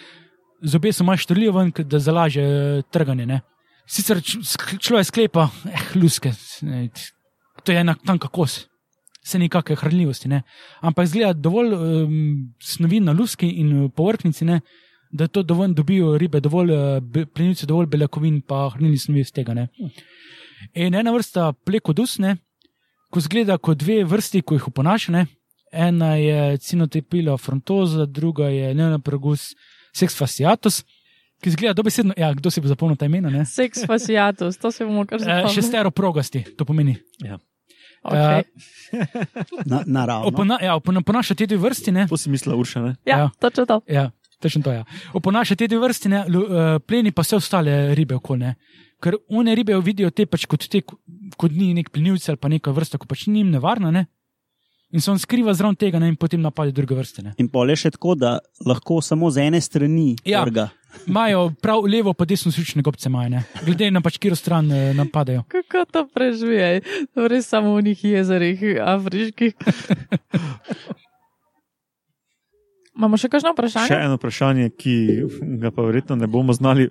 zobe 0.61 0.93
so 0.93 1.03
malo 1.03 1.17
štrljivi 1.17 1.53
ven, 1.53 1.71
da 1.85 1.99
zalaže 1.99 2.41
eh, 2.41 2.81
trganje. 2.93 3.25
Ne? 3.25 3.41
Sicer 3.87 4.21
človek 4.21 5.07
sklepa, 5.07 5.49
eh, 5.65 5.85
luske, 5.95 6.33
ne, 6.61 6.87
to 7.67 7.75
je 7.75 7.79
enak 7.83 7.99
tanka 8.07 8.29
kos, 8.31 8.61
se 9.27 9.39
nekakšne 9.39 9.75
hranljivosti. 9.75 10.29
Ne? 10.31 10.41
Ampak 10.87 11.09
zgleda 11.11 11.33
dovolj 11.35 11.73
um, 11.75 12.13
snovi 12.63 13.01
na 13.03 13.11
luski 13.11 13.49
in 13.59 13.73
eh, 13.75 13.89
površnici, 13.95 14.45
ne? 14.47 14.61
da 15.11 15.27
to 15.27 15.43
dovolj 15.43 15.73
dobijo 15.75 16.17
ribe, 16.19 16.39
dovolj 16.43 16.71
uh, 16.71 17.25
plenilce, 17.35 17.65
dovolj 17.67 17.87
beljakovin, 17.91 18.41
pa 18.43 18.69
hranilnih 18.73 19.01
snovi 19.01 19.23
iz 19.23 19.31
tega. 19.35 19.53
Ne? 19.55 19.67
In 20.75 20.95
ena 20.95 21.11
vrsta 21.15 21.49
plekodusne, 21.65 22.37
ko 23.11 23.23
zgleda 23.23 23.57
kot 23.57 23.79
dve 23.83 24.01
vrsti, 24.07 24.41
ko 24.43 24.55
jih 24.57 24.67
oponaša. 24.71 25.25
Ena 25.71 26.13
je 26.19 26.57
cinotepila 26.63 27.35
frontoza, 27.39 28.05
druga 28.05 28.47
je 28.51 28.73
neonapragus 28.75 29.49
sex 29.95 30.15
fasciatus, 30.15 30.81
ki 31.43 31.51
zgleda 31.55 31.75
dobesedno, 31.77 32.15
ja, 32.17 32.31
kdo 32.35 32.51
si 32.51 32.63
bo 32.63 32.71
zapomnil 32.71 32.99
ta 32.99 33.07
imena, 33.07 33.31
ne? 33.31 33.43
Sex 33.47 33.83
fasciatus, 33.87 34.59
to 34.59 34.71
se 34.71 34.87
bomo 34.87 35.03
kar 35.07 35.19
E, 35.19 35.23
zapomnili. 35.23 35.55
šesteroprogasti, 35.55 36.43
to 36.57 36.65
pomeni. 36.65 36.95
Okay. 38.03 38.43
Na, 39.71 39.83
naravno. 39.85 40.27
Opona, 40.27 40.57
ja, 40.61 40.75
opona, 40.75 40.99
oponaša 40.99 41.35
te 41.35 41.45
dve 41.45 41.57
vrsti, 41.57 41.91
ne? 41.91 42.07
To 42.07 42.17
si 42.17 42.29
mislila, 42.29 42.55
Urša. 42.55 42.81
Ne? 42.81 42.95
Ja, 43.05 43.17
ja. 43.17 43.29
točno 43.39 43.65
to. 43.65 43.81
Ja, 43.87 44.11
točno 44.39 44.61
to. 44.63 44.71
Ja. 44.71 44.85
Oponaša 45.13 45.55
te 45.55 45.67
dve 45.67 45.79
vrsti, 45.87 46.09
ne, 46.09 46.23
uh, 46.29 46.77
pleni 46.87 47.11
pa 47.11 47.25
vse 47.25 47.35
ostale 47.35 47.95
ribe 47.95 48.15
okolje. 48.15 48.53
Ker 49.03 49.17
one 49.29 49.53
ribe 49.55 49.75
vidijo 49.83 50.09
te 50.09 50.25
pač 50.25 50.45
kot, 50.49 50.65
te, 50.71 50.81
kot 51.37 51.51
ni 51.51 51.73
nek 51.77 51.91
plenilce 51.93 52.31
ali 52.31 52.39
pa 52.41 52.49
neka 52.49 52.71
vrsta, 52.73 52.97
ko 52.97 53.09
pač 53.09 53.27
ni 53.27 53.43
jim 53.43 53.51
nevarna, 53.53 53.91
ne? 53.91 54.07
In 54.95 55.03
se 55.03 55.11
on 55.11 55.19
skriva 55.19 55.51
zraven 55.53 55.75
tega 55.75 55.99
ne? 55.99 56.07
in 56.07 56.15
potem 56.15 56.39
napade 56.41 56.71
druge 56.71 56.95
vrste. 56.95 57.21
Ne? 57.21 57.33
In 57.43 57.49
pol 57.51 57.67
je 57.73 57.75
še 57.83 57.91
tako, 57.97 58.15
da 58.15 58.37
lahko 58.65 59.01
samo 59.03 59.27
z 59.29 59.49
ene 59.49 59.59
strani 59.61 60.15
Ja. 60.23 60.45
trga. 60.45 60.69
Imajo 61.07 61.51
prav 61.61 61.85
levo, 61.85 62.13
pa 62.13 62.25
desno 62.25 62.51
slične 62.51 62.81
gobce, 62.81 63.09
imajo, 63.09 63.29
ne? 63.29 63.43
glede 63.65 63.91
na 63.91 64.01
pač, 64.01 64.17
kjer 64.17 64.35
stran 64.35 64.71
eh, 64.71 64.93
napadajo. 64.97 65.43
Kako 65.51 65.85
to 65.91 66.05
preživej? 66.13 66.81
Res 67.29 67.47
samo 67.47 67.75
v 67.77 67.91
njih 67.91 68.03
jezerih, 68.03 68.65
afriških. 68.83 69.53
Imamo 72.97 73.17
še 73.21 73.29
kakšno 73.29 73.53
vprašanje? 73.53 73.93
Še 73.93 74.01
eno 74.07 74.17
vprašanje, 74.17 74.69
ki 74.73 74.93
ga 75.61 75.69
pa 75.69 75.85
verjetno 75.85 76.17
ne 76.17 76.25
bomo 76.27 76.55
znali 76.57 76.89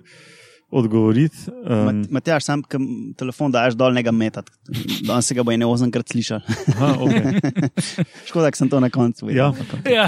odgovoriti. 0.71 1.51
Um, 1.51 1.83
Mat- 1.87 2.11
Matjaž, 2.17 2.43
sam 2.43 2.63
kam 2.63 2.83
telefon 3.19 3.51
daš 3.51 3.75
dol, 3.79 3.91
ne 3.95 4.03
ga 4.03 4.11
metat. 4.15 4.49
Danes 5.07 5.27
se 5.27 5.35
ga 5.35 5.43
bo 5.43 5.51
ene 5.51 5.67
osemkrat 5.67 6.11
slišal. 6.11 6.43
aha, 6.75 6.89
okay. 7.03 7.39
Škoda, 8.27 8.49
da 8.49 8.55
sem 8.59 8.71
to 8.71 8.79
na 8.83 8.89
koncu 8.91 9.31
ja, 9.31 9.51
videl. 9.55 9.99
Ja, 9.99 10.07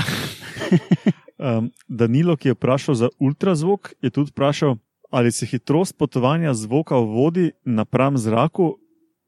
um, 1.39 1.71
Danilo, 1.87 2.35
ki 2.37 2.51
je 2.51 2.53
vprašal 2.53 2.95
za 2.95 3.09
ultrazvok, 3.19 3.93
je 4.01 4.09
tudi 4.09 4.31
vprašal, 4.31 4.77
ali 5.09 5.31
se 5.31 5.45
hitrost 5.45 5.97
potovanja 5.97 6.53
zvoka 6.53 6.95
v 6.95 7.05
vodi 7.07 7.45
napram 7.65 8.17
zraku 8.17 8.75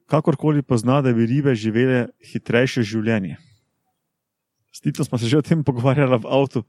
kakorkoli 0.05 0.61
pozna, 0.61 1.01
da 1.01 1.13
bi 1.13 1.25
ribe 1.25 1.55
živele 1.55 2.11
hitrejše 2.33 2.83
življenje. 2.83 3.37
S 4.71 4.83
Titom 4.83 5.05
smo 5.05 5.17
se 5.17 5.27
že 5.27 5.39
o 5.39 5.41
tem 5.41 5.63
pogovarjali 5.63 6.19
v 6.19 6.27
avtu. 6.27 6.63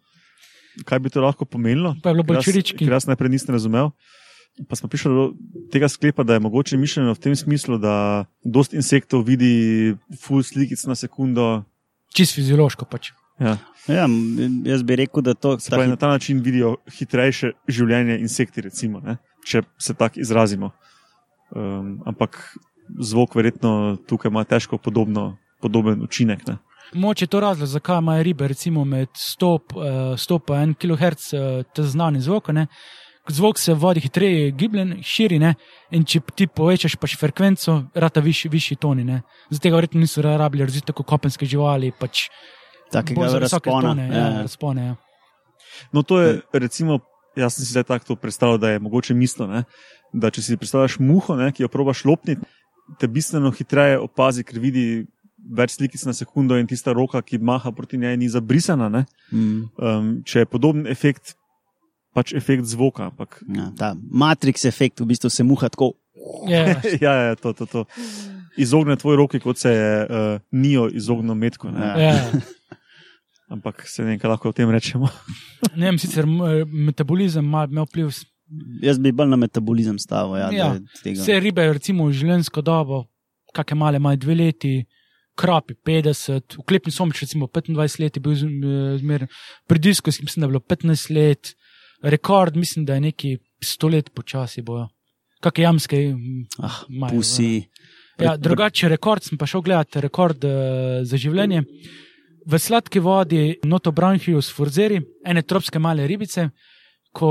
Kaj 0.86 0.98
bi 0.98 1.10
to 1.10 1.20
lahko 1.20 1.44
pomenilo? 1.44 1.94
pa 2.02 2.10
je 2.10 2.14
bilo 2.14 2.24
bolj 2.24 2.36
Ker 2.36 2.40
jaz- 2.40 2.46
čirički. 2.48 2.84
Ker 2.86 2.94
jaz 2.94 3.06
najprej 3.06 3.30
nisem 3.30 3.52
razumel. 3.52 3.90
Pa 4.68 4.76
smo 4.76 4.88
prišli 4.88 5.10
do 5.10 5.24
tega 5.72 5.88
sklepa, 5.88 6.24
da 6.24 6.34
je 6.36 6.44
mogoče 6.44 6.76
mišljeno 6.76 7.14
v 7.14 7.18
tem 7.18 7.36
smislu, 7.36 7.78
da 7.78 8.24
dost 8.44 8.74
insektov 8.76 9.24
vidi 9.24 9.96
full 10.20 10.42
slikic 10.44 10.80
na 10.84 10.94
sekundo. 10.94 11.64
Čist 12.14 12.36
fiziološko 12.36 12.84
pač. 12.84 13.12
Ja. 13.40 13.56
Ja, 13.88 14.06
jaz 14.64 14.82
bi 14.82 14.96
rekel, 14.96 15.22
da 15.22 15.34
to 15.34 15.56
Se 15.60 15.70
pravi, 15.70 15.88
na 15.88 15.96
ta, 15.96 16.08
način 16.08 16.40
vidijo 16.40 16.76
hitrejše 16.98 17.50
življenje 17.68 18.18
insekti. 18.22 18.60
Recimo, 18.60 19.00
ne. 19.00 19.16
če 19.46 19.62
se 19.78 19.94
tako 19.94 20.20
izrazimo. 20.22 20.70
Um, 21.50 21.98
ampak 22.06 22.38
zvok 23.00 23.34
verjetno 23.34 23.96
tukaj 24.08 24.30
ima 24.30 24.44
težko 24.44 24.78
podobno, 24.78 25.36
podoben 25.60 26.02
učinek. 26.02 26.46
Ne? 26.46 26.58
Moče 26.94 27.24
je 27.24 27.28
to 27.28 27.40
razlog, 27.40 27.68
zakaj 27.68 27.98
imajo 27.98 28.22
ribe 28.22 28.48
recimo 28.48 28.84
med 28.84 29.08
100 29.08 30.62
in 30.62 30.74
1 30.74 30.74
kHz 30.78 31.34
te 31.74 31.82
znane 31.82 32.20
zvoke. 32.20 32.52
Ne? 32.52 32.66
Zvok 33.28 33.58
se 33.58 33.74
v 33.74 33.78
vodi 33.78 34.00
hitreje 34.00 34.50
giblje, 34.50 34.98
širi 35.02 35.38
ne? 35.38 35.54
in 35.90 36.04
če 36.04 36.20
ti 36.34 36.46
povečaš 36.46 36.96
pač 36.98 37.14
frekvenco, 37.18 37.78
rata 37.94 38.20
višji, 38.20 38.50
višji 38.50 38.76
toni. 38.82 39.04
Ne? 39.04 39.22
Zato 39.50 39.74
verjetno 39.74 40.00
niso 40.00 40.22
rabili 40.22 40.66
razviti 40.66 40.92
kot 40.92 41.06
kopenske 41.06 41.46
živali. 41.46 41.92
Pač 41.98 42.26
Takega 42.92 43.38
razpona. 43.40 43.88
tone, 43.88 44.06
Ja, 44.08 44.16
ja, 44.16 44.28
ja. 44.28 44.42
razpone, 44.42 44.86
ja. 44.86 44.96
No, 45.92 46.02
to 46.02 46.20
je 46.20 46.40
recimo, 46.52 47.00
jaz 47.36 47.56
sem 47.56 47.64
si 47.64 47.72
zdaj 47.72 47.88
tako 47.88 48.12
to 48.12 48.16
predstavljal, 48.16 48.58
da 48.58 48.70
je 48.70 48.78
mogoče 48.78 49.14
mislo, 49.14 49.46
ne? 49.48 49.64
da 50.12 50.28
če 50.30 50.42
si 50.44 50.56
predstavljaš 50.60 50.98
muho, 51.00 51.36
ne, 51.40 51.48
ki 51.56 51.64
jo 51.64 51.68
probaš 51.72 52.04
lopniti, 52.04 52.44
te 53.00 53.08
bistveno 53.08 53.50
hitreje 53.50 53.96
opazi, 53.98 54.44
ker 54.44 54.60
vidi 54.60 55.06
več 55.42 55.78
slikic 55.78 56.02
na 56.04 56.12
sekundo 56.12 56.58
in 56.60 56.68
tista 56.68 56.92
roka, 56.92 57.22
ki 57.24 57.38
maha 57.40 57.72
proti 57.72 57.98
njej, 57.98 58.18
ni 58.20 58.28
zabrisana. 58.28 58.88
Ne? 58.92 59.06
Mm, 59.32 59.62
Um, 59.78 60.10
če 60.28 60.44
je 60.44 60.50
podoben 60.52 60.84
efekt, 60.86 61.32
pač 62.14 62.34
efekt 62.36 62.68
zvoka. 62.68 63.08
Ampak, 63.08 63.40
ja, 63.48 63.70
ta 63.78 63.94
Matrix 63.96 64.66
efekt, 64.68 65.00
v 65.00 65.08
bistvu 65.14 65.30
se 65.32 65.42
muha 65.42 65.72
tako. 65.72 65.94
Ja, 66.46 66.76
ja, 67.00 67.14
ja, 67.32 67.34
to, 67.40 67.54
to, 67.56 67.66
to. 67.66 67.84
Izogne 68.60 68.98
tvoj 69.00 69.16
roki, 69.16 69.40
kot 69.40 69.58
se 69.58 69.72
je 69.72 69.92
uh, 70.04 70.36
Nijo 70.52 70.90
izognil 70.92 71.34
metku. 71.34 71.72
Ne? 71.72 71.80
Ja. 71.80 72.12
ja. 72.12 72.40
Ampak 73.52 73.82
se 73.84 74.00
ne 74.00 74.08
vem, 74.08 74.18
kaj 74.18 74.30
lahko 74.30 74.48
o 74.48 74.54
tem 74.54 74.70
rečemo. 74.70 75.08
Ne 75.76 75.86
vem, 75.86 75.98
sicer 75.98 76.24
m- 76.24 76.64
metabolizem 76.86 77.44
ima 77.44 77.84
vpliv. 77.84 78.08
Jaz 78.80 78.98
bi 78.98 79.12
bolj 79.12 79.28
na 79.28 79.36
metabolizem 79.38 79.98
stavil. 79.98 80.36
Ja, 80.36 80.48
Ja. 80.52 80.68
Vse 81.04 81.38
ribe, 81.40 81.64
recimo 81.70 82.08
življenjsko 82.10 82.60
dobo, 82.60 83.04
kakšne 83.52 83.76
male 83.76 83.96
imajo 83.96 84.16
dve 84.18 84.34
leti, 84.36 84.72
krapi 85.34 85.74
50, 85.76 86.58
uklepni 86.58 86.92
somič, 86.92 87.22
recimo 87.22 87.46
25 87.46 88.00
let 88.00 88.16
je 88.16 88.20
bil 88.20 88.34
z- 88.34 88.50
zmeren, 88.98 89.28
pri 89.66 89.78
disku 89.80 90.10
mislim, 90.10 90.40
da 90.40 90.46
je 90.46 90.50
bilo 90.50 90.60
15 90.62 91.10
let, 91.10 91.54
rekord 92.04 92.56
mislim, 92.56 92.84
da 92.84 92.94
je 92.94 93.00
neki 93.02 93.30
100 93.62 93.90
let 93.90 94.10
počasi 94.10 94.62
bojo. 94.62 94.88
Kakšne 95.40 95.64
jamske 95.64 95.98
Ah, 96.60 96.82
imajo. 96.88 97.10
pusi. 97.12 97.68
Ja, 98.18 98.36
drugače, 98.36 98.88
rekord 98.88 99.22
sem 99.22 99.38
pa 99.38 99.46
šel 99.46 99.62
gledati, 99.62 100.00
rekord 100.00 100.44
uh, 100.44 100.52
za 101.02 101.16
življenje. 101.16 101.64
V 102.46 102.58
sladki 102.58 102.98
vodi 102.98 103.56
Notobranchius 103.64 104.50
furzeri, 104.50 104.98
ene 105.24 105.42
tropske 105.42 105.78
male 105.78 106.06
ribice, 106.10 106.48
ko 107.12 107.30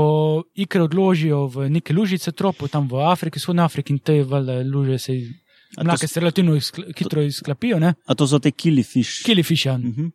ikre 0.54 0.84
odložijo 0.86 1.46
v 1.50 1.68
neke 1.74 1.94
lužice 1.94 2.32
tropov, 2.32 2.70
tam 2.72 2.86
v 2.88 3.02
Afriki, 3.10 3.40
vzhodni 3.42 3.64
Afriki 3.64 3.92
in 3.92 3.98
te 3.98 4.20
valjda 4.22 4.60
luže 4.64 4.98
se, 4.98 5.18
to 5.74 5.84
mlake 5.84 6.08
se 6.08 6.20
relativno 6.20 6.56
izkla, 6.56 6.86
hitro 6.98 7.22
izklapijo, 7.26 7.80
ne? 7.82 7.94
A 8.06 8.14
to 8.14 8.26
so 8.26 8.38
te 8.38 8.54
killifish. 8.54 9.24
Killifish, 9.26 9.66
ja. 9.66 9.76
Mhm. 9.78 10.12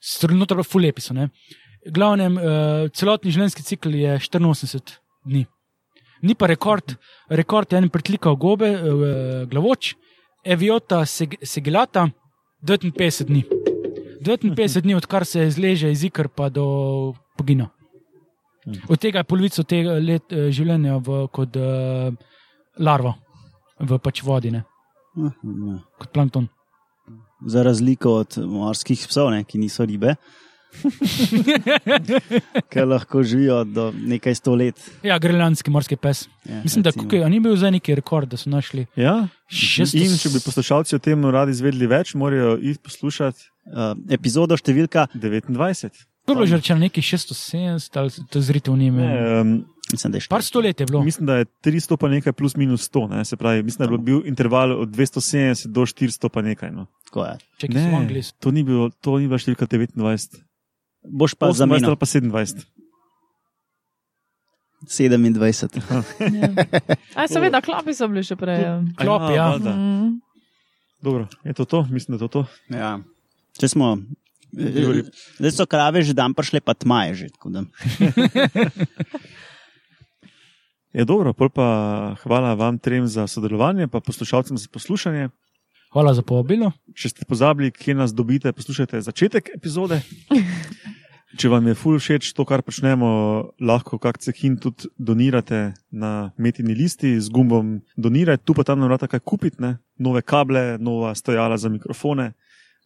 Strunotro 0.00 0.62
pa 0.62 0.64
fulepi 0.64 1.04
so, 1.04 1.14
ne? 1.14 1.28
Glavnem, 1.86 2.36
uh, 2.36 2.88
celotni 2.92 3.32
življenjski 3.32 3.64
cikl 3.64 3.94
je 3.94 4.18
84 4.18 4.98
dni. 5.28 5.46
Ni 6.22 6.34
pa 6.34 6.48
rekord, 6.48 6.96
rekord 7.28 7.72
je 7.72 7.78
en 7.80 7.88
pretlikal 7.88 8.36
gobe, 8.36 8.72
uh, 8.74 9.48
glavoč, 9.48 9.94
Eviota 10.44 11.04
seg, 11.04 11.36
segilata, 11.44 12.08
59 12.64 13.28
dni. 13.28 13.44
59 14.20 14.80
dni, 14.84 14.94
odkar 14.94 15.26
se 15.26 15.46
izleže 15.46 15.92
iz 15.92 16.04
ikr 16.04 16.28
pa 16.28 16.48
do 16.48 17.14
pogina. 17.36 17.70
Od 18.88 18.98
tega 19.00 19.18
je 19.18 19.24
polovico 19.24 19.64
tega 19.64 19.96
let 19.98 20.32
eh, 20.32 20.50
življenja 20.52 20.98
v, 21.00 21.24
kot 21.32 21.56
uh, 21.56 22.12
larva 22.78 23.14
v 23.80 23.98
pač 24.02 24.20
vodi, 24.24 24.52
ne? 24.52 24.64
Ah, 25.16 25.32
ja. 25.32 25.78
kot 25.98 26.12
plankton. 26.12 26.48
Za 27.48 27.64
razliko 27.64 28.18
od 28.20 28.36
morskih 28.44 29.00
psov, 29.08 29.30
ne, 29.32 29.44
ki 29.48 29.58
niso 29.58 29.86
ribe, 29.88 30.14
ki 32.70 32.80
lahko 32.80 33.22
živijo 33.22 33.64
do 33.64 33.92
nekaj 33.92 34.34
sto 34.34 34.54
let. 34.54 34.90
Ja, 35.02 35.18
grenlandski 35.18 35.70
morski 35.70 35.96
pes. 35.96 36.28
Ja, 36.44 36.62
Mislim, 36.62 36.82
da 36.82 36.90
recimo. 36.90 37.04
kukaj, 37.04 37.30
ni 37.30 37.40
bil 37.40 37.56
za 37.56 37.70
neki 37.70 37.94
rekord, 37.94 38.28
da 38.28 38.36
so 38.36 38.50
našli 38.50 38.86
Ja? 38.96 39.28
600. 39.50 39.98
In 39.98 40.18
če 40.18 40.28
bi 40.28 40.40
poslušalci 40.44 40.96
o 40.96 40.98
tem 40.98 41.24
radi 41.24 41.52
izvedeli 41.52 41.86
več, 41.86 42.14
morajo 42.14 42.58
iti 42.58 42.78
poslušati 42.82 43.50
Uh, 43.70 43.92
epizodo 44.10 44.56
številka, 44.56 45.04
29. 45.14 45.92
To 46.26 46.32
je 46.32 46.34
bilo 46.34 46.46
že 46.48 46.56
rečeno 46.58 46.80
nekih 46.80 47.04
670 47.04 47.98
ali 48.00 48.10
to 48.32 48.40
zritev 48.40 48.74
ni 48.74 48.88
imel. 48.88 49.04
Ne, 49.04 49.40
um, 49.40 49.50
mislim, 49.92 50.10
da 50.10 50.18
je 50.18 50.26
Par 50.26 50.42
štiri. 50.42 50.48
sto 50.48 50.60
let 50.64 50.80
je 50.80 50.86
bilo. 50.88 51.02
mislim, 51.04 51.26
da 51.28 51.36
je 51.36 51.44
300 51.62 51.96
pa 52.00 52.08
nekaj 52.08 52.32
plus 52.32 52.56
minus 52.56 52.88
100. 52.90 53.04
Ne? 53.12 53.24
Se 53.24 53.36
pravi, 53.36 53.62
mislim, 53.62 53.86
da 53.86 53.94
je 53.94 53.98
bil 53.98 54.24
interval 54.26 54.72
od 54.80 54.88
270 54.88 55.68
do 55.70 55.86
400 55.86 56.28
pa 56.32 56.42
nekaj. 56.42 56.72
No. 56.72 56.88
Tako 57.04 57.28
je. 57.28 57.36
Če 57.60 57.68
so 57.68 57.78
v 57.78 57.94
Angliji. 58.00 58.24
to 58.40 58.50
ni, 58.50 58.64
bilo, 58.64 58.90
to 58.90 59.20
ni 59.20 59.28
bila 59.28 59.38
številka 59.38 59.68
29. 59.68 60.40
Boš 61.04 61.34
pa 61.34 61.48
28 61.48 61.56
zamenjal 61.56 61.90
ali 61.90 62.00
pa 62.00 62.06
27. 62.06 62.64
27. 64.88 65.80
Ja. 67.16 67.26
Seveda, 67.28 67.60
klopi 67.60 67.94
so 67.94 68.08
bili 68.08 68.24
še 68.24 68.36
prej. 68.40 68.62
ja. 68.64 68.74
Klopi, 68.96 69.34
ja. 69.36 69.48
valjda. 69.52 69.74
Mm. 69.76 70.20
Dobro, 71.04 71.28
je 71.44 71.52
to 71.56 71.64
to? 71.64 71.84
Mislim, 71.90 72.16
da 72.16 72.24
je 72.24 72.28
to 72.28 72.40
to. 72.40 72.44
Ja. 72.76 72.98
Če 73.60 73.68
smo. 73.68 73.96
Zdaj 75.38 75.52
so 75.54 75.66
krave 75.70 76.02
že 76.02 76.16
dan 76.16 76.34
prišle, 76.34 76.60
pa 76.64 76.74
tma 76.74 77.04
je 77.10 77.14
že. 77.14 77.28
tako 77.36 77.52
da. 77.54 77.64
Je 80.90 81.04
dobro, 81.06 81.30
pa 81.32 81.68
hvala 82.18 82.54
vam 82.58 82.74
trem 82.78 83.06
za 83.06 83.26
sodelovanje, 83.30 83.86
pa 83.86 84.00
poslušalcem 84.02 84.58
za 84.58 84.66
poslušanje. 84.72 85.28
Hvala 85.90 86.14
za 86.14 86.22
povabilo. 86.22 86.70
Če 86.94 87.10
ste 87.10 87.26
pozabili, 87.26 87.72
kje 87.74 87.96
nas 87.98 88.12
dobite, 88.14 88.52
poslušajte 88.54 89.00
začetek 89.02 89.50
epizode. 89.56 89.98
Če 91.40 91.48
vam 91.50 91.66
je 91.66 91.74
ful 91.78 91.96
všeč 91.98 92.28
to, 92.34 92.44
kar 92.46 92.62
počnemo, 92.66 93.08
lahko 93.62 93.98
kak 94.02 94.20
cehin 94.22 94.56
tudi 94.62 94.90
donirate 94.98 95.72
na 95.90 96.30
metini 96.38 96.74
listi 96.78 97.16
z 97.18 97.30
gumbom 97.30 97.80
doniraj, 97.98 98.38
tu 98.42 98.54
pa 98.54 98.62
tam 98.66 98.82
nam 98.82 98.90
vrata 98.90 99.06
kaj 99.10 99.22
kupiti, 99.22 99.62
ne? 99.62 99.78
nove 99.98 100.22
kable, 100.22 100.78
nova 100.78 101.14
stojala 101.18 101.58
za 101.58 101.70
mikrofone. 101.70 102.32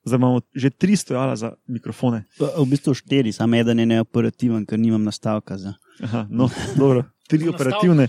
Zdaj 0.05 0.21
imamo 0.21 0.41
že 0.53 0.71
tri 0.71 0.97
stojala 0.97 1.37
za 1.37 1.55
mikrofone. 1.69 2.25
V 2.41 2.67
bistvu 2.69 2.93
štiri, 2.97 3.33
samo 3.33 3.57
eden 3.57 3.81
je 3.81 3.89
neoperativen, 3.97 4.65
ker 4.69 4.81
nimam 4.81 5.05
nastavka 5.05 5.57
za. 5.61 5.77
Aha, 6.05 6.25
no, 6.31 6.49
dobro, 6.77 7.05
tri 7.31 7.49
operativne. 7.49 8.09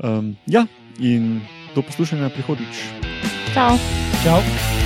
Um, 0.00 0.32
ja, 0.48 0.66
in 1.00 1.40
do 1.74 1.82
poslušanja 1.82 2.28
prihodnjič. 2.28 2.84
Čau. 3.54 3.76
Čau. 4.24 4.81